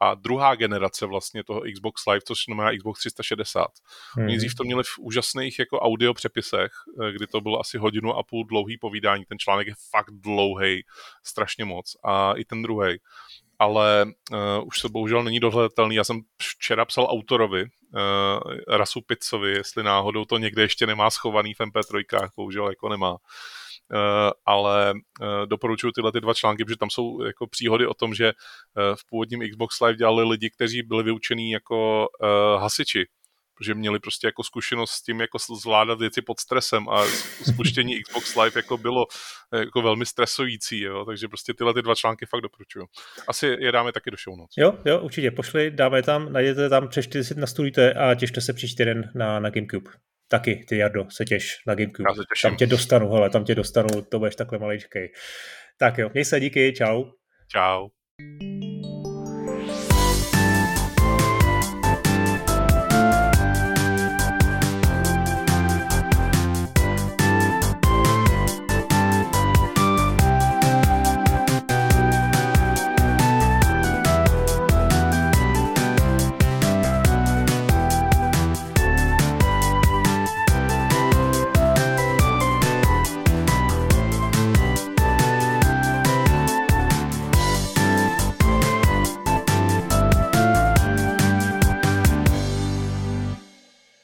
a 0.00 0.14
druhá 0.14 0.54
generace 0.54 1.06
vlastně 1.06 1.44
toho 1.44 1.62
Xbox 1.74 2.06
Live, 2.06 2.20
což 2.20 2.38
znamená 2.44 2.76
Xbox 2.76 3.00
360. 3.00 3.66
Hmm. 4.12 4.26
Oni 4.26 4.36
dřív 4.36 4.54
to 4.54 4.64
měli 4.64 4.82
v 4.84 4.98
úžasných 4.98 5.58
jako 5.58 5.80
audio 5.80 6.14
přepisech, 6.14 6.72
eh, 7.02 7.12
kdy 7.12 7.26
to 7.26 7.40
bylo 7.40 7.60
asi 7.60 7.78
hodinu 7.78 8.14
a 8.14 8.22
půl 8.22 8.44
dlouhý 8.44 8.78
povídání, 8.78 9.24
ten 9.24 9.38
článek 9.38 9.66
je 9.66 9.74
fakt 9.90 10.10
dlouhý, 10.10 10.84
strašně 11.24 11.64
moc 11.64 11.96
a 12.04 12.32
i 12.36 12.44
ten 12.44 12.62
druhý 12.62 12.98
ale 13.58 14.04
uh, 14.32 14.66
už 14.66 14.80
to 14.80 14.88
bohužel 14.88 15.24
není 15.24 15.40
dohledatelný. 15.40 15.96
Já 15.96 16.04
jsem 16.04 16.20
včera 16.42 16.84
psal 16.84 17.06
autorovi, 17.10 17.62
uh, 17.62 18.76
Rasu 18.76 19.00
Pizzovi, 19.00 19.50
jestli 19.50 19.82
náhodou 19.82 20.24
to 20.24 20.38
někde 20.38 20.62
ještě 20.62 20.86
nemá 20.86 21.10
schovaný 21.10 21.54
v 21.54 21.60
MP3, 21.60 22.28
bohužel 22.36 22.68
jako 22.68 22.88
nemá. 22.88 23.10
Uh, 23.10 24.30
ale 24.46 24.92
uh, 25.20 25.46
doporučuji 25.46 25.92
tyhle 25.92 26.12
ty 26.12 26.20
dva 26.20 26.34
články, 26.34 26.64
protože 26.64 26.76
tam 26.76 26.90
jsou 26.90 27.22
jako 27.22 27.46
příhody 27.46 27.86
o 27.86 27.94
tom, 27.94 28.14
že 28.14 28.26
uh, 28.26 28.96
v 28.96 29.06
původním 29.10 29.50
Xbox 29.50 29.80
Live 29.80 29.96
dělali 29.96 30.24
lidi, 30.24 30.50
kteří 30.50 30.82
byli 30.82 31.02
vyučení 31.02 31.50
jako 31.50 32.08
hasiči, 32.58 33.06
protože 33.58 33.74
měli 33.74 33.98
prostě 33.98 34.26
jako 34.26 34.42
zkušenost 34.42 34.90
s 34.90 35.02
tím, 35.02 35.20
jako 35.20 35.38
zvládat 35.62 35.98
věci 35.98 36.22
pod 36.22 36.40
stresem 36.40 36.88
a 36.88 37.04
spuštění 37.52 38.02
Xbox 38.02 38.36
Live 38.36 38.58
jako 38.58 38.78
bylo 38.78 39.06
jako 39.52 39.82
velmi 39.82 40.06
stresující, 40.06 40.80
jo? 40.80 41.04
takže 41.04 41.28
prostě 41.28 41.54
tyhle 41.54 41.74
ty 41.74 41.82
dva 41.82 41.94
články 41.94 42.26
fakt 42.26 42.40
doporučuju. 42.40 42.86
Asi 43.28 43.46
je 43.46 43.72
dáme 43.72 43.92
taky 43.92 44.10
do 44.10 44.16
show 44.24 44.38
notes. 44.38 44.54
Jo, 44.56 44.78
jo, 44.84 45.00
určitě, 45.00 45.30
pošli, 45.30 45.70
dáme 45.70 46.02
tam, 46.02 46.32
najděte 46.32 46.68
tam, 46.68 46.88
přečtěte 46.88 47.24
si, 47.24 47.34
nastudujte 47.34 47.92
a 47.92 48.14
těšte 48.14 48.40
se 48.40 48.52
příští 48.52 48.84
den 48.84 49.10
na, 49.14 49.40
na 49.40 49.50
Gamecube. 49.50 49.90
Taky, 50.30 50.64
ty 50.68 50.76
Jardo, 50.76 51.06
se 51.10 51.24
těš 51.24 51.56
na 51.66 51.74
Gamecube. 51.74 52.10
Tam 52.42 52.56
tě 52.56 52.66
dostanu, 52.66 53.12
hele, 53.12 53.30
tam 53.30 53.44
tě 53.44 53.54
dostanu, 53.54 53.88
to 54.10 54.18
budeš 54.18 54.36
takhle 54.36 54.58
maličkej. 54.58 55.12
Tak 55.78 55.98
jo, 55.98 56.10
měj 56.12 56.24
se, 56.24 56.40
díky, 56.40 56.72
čau. 56.72 57.04
Čau. 57.52 57.88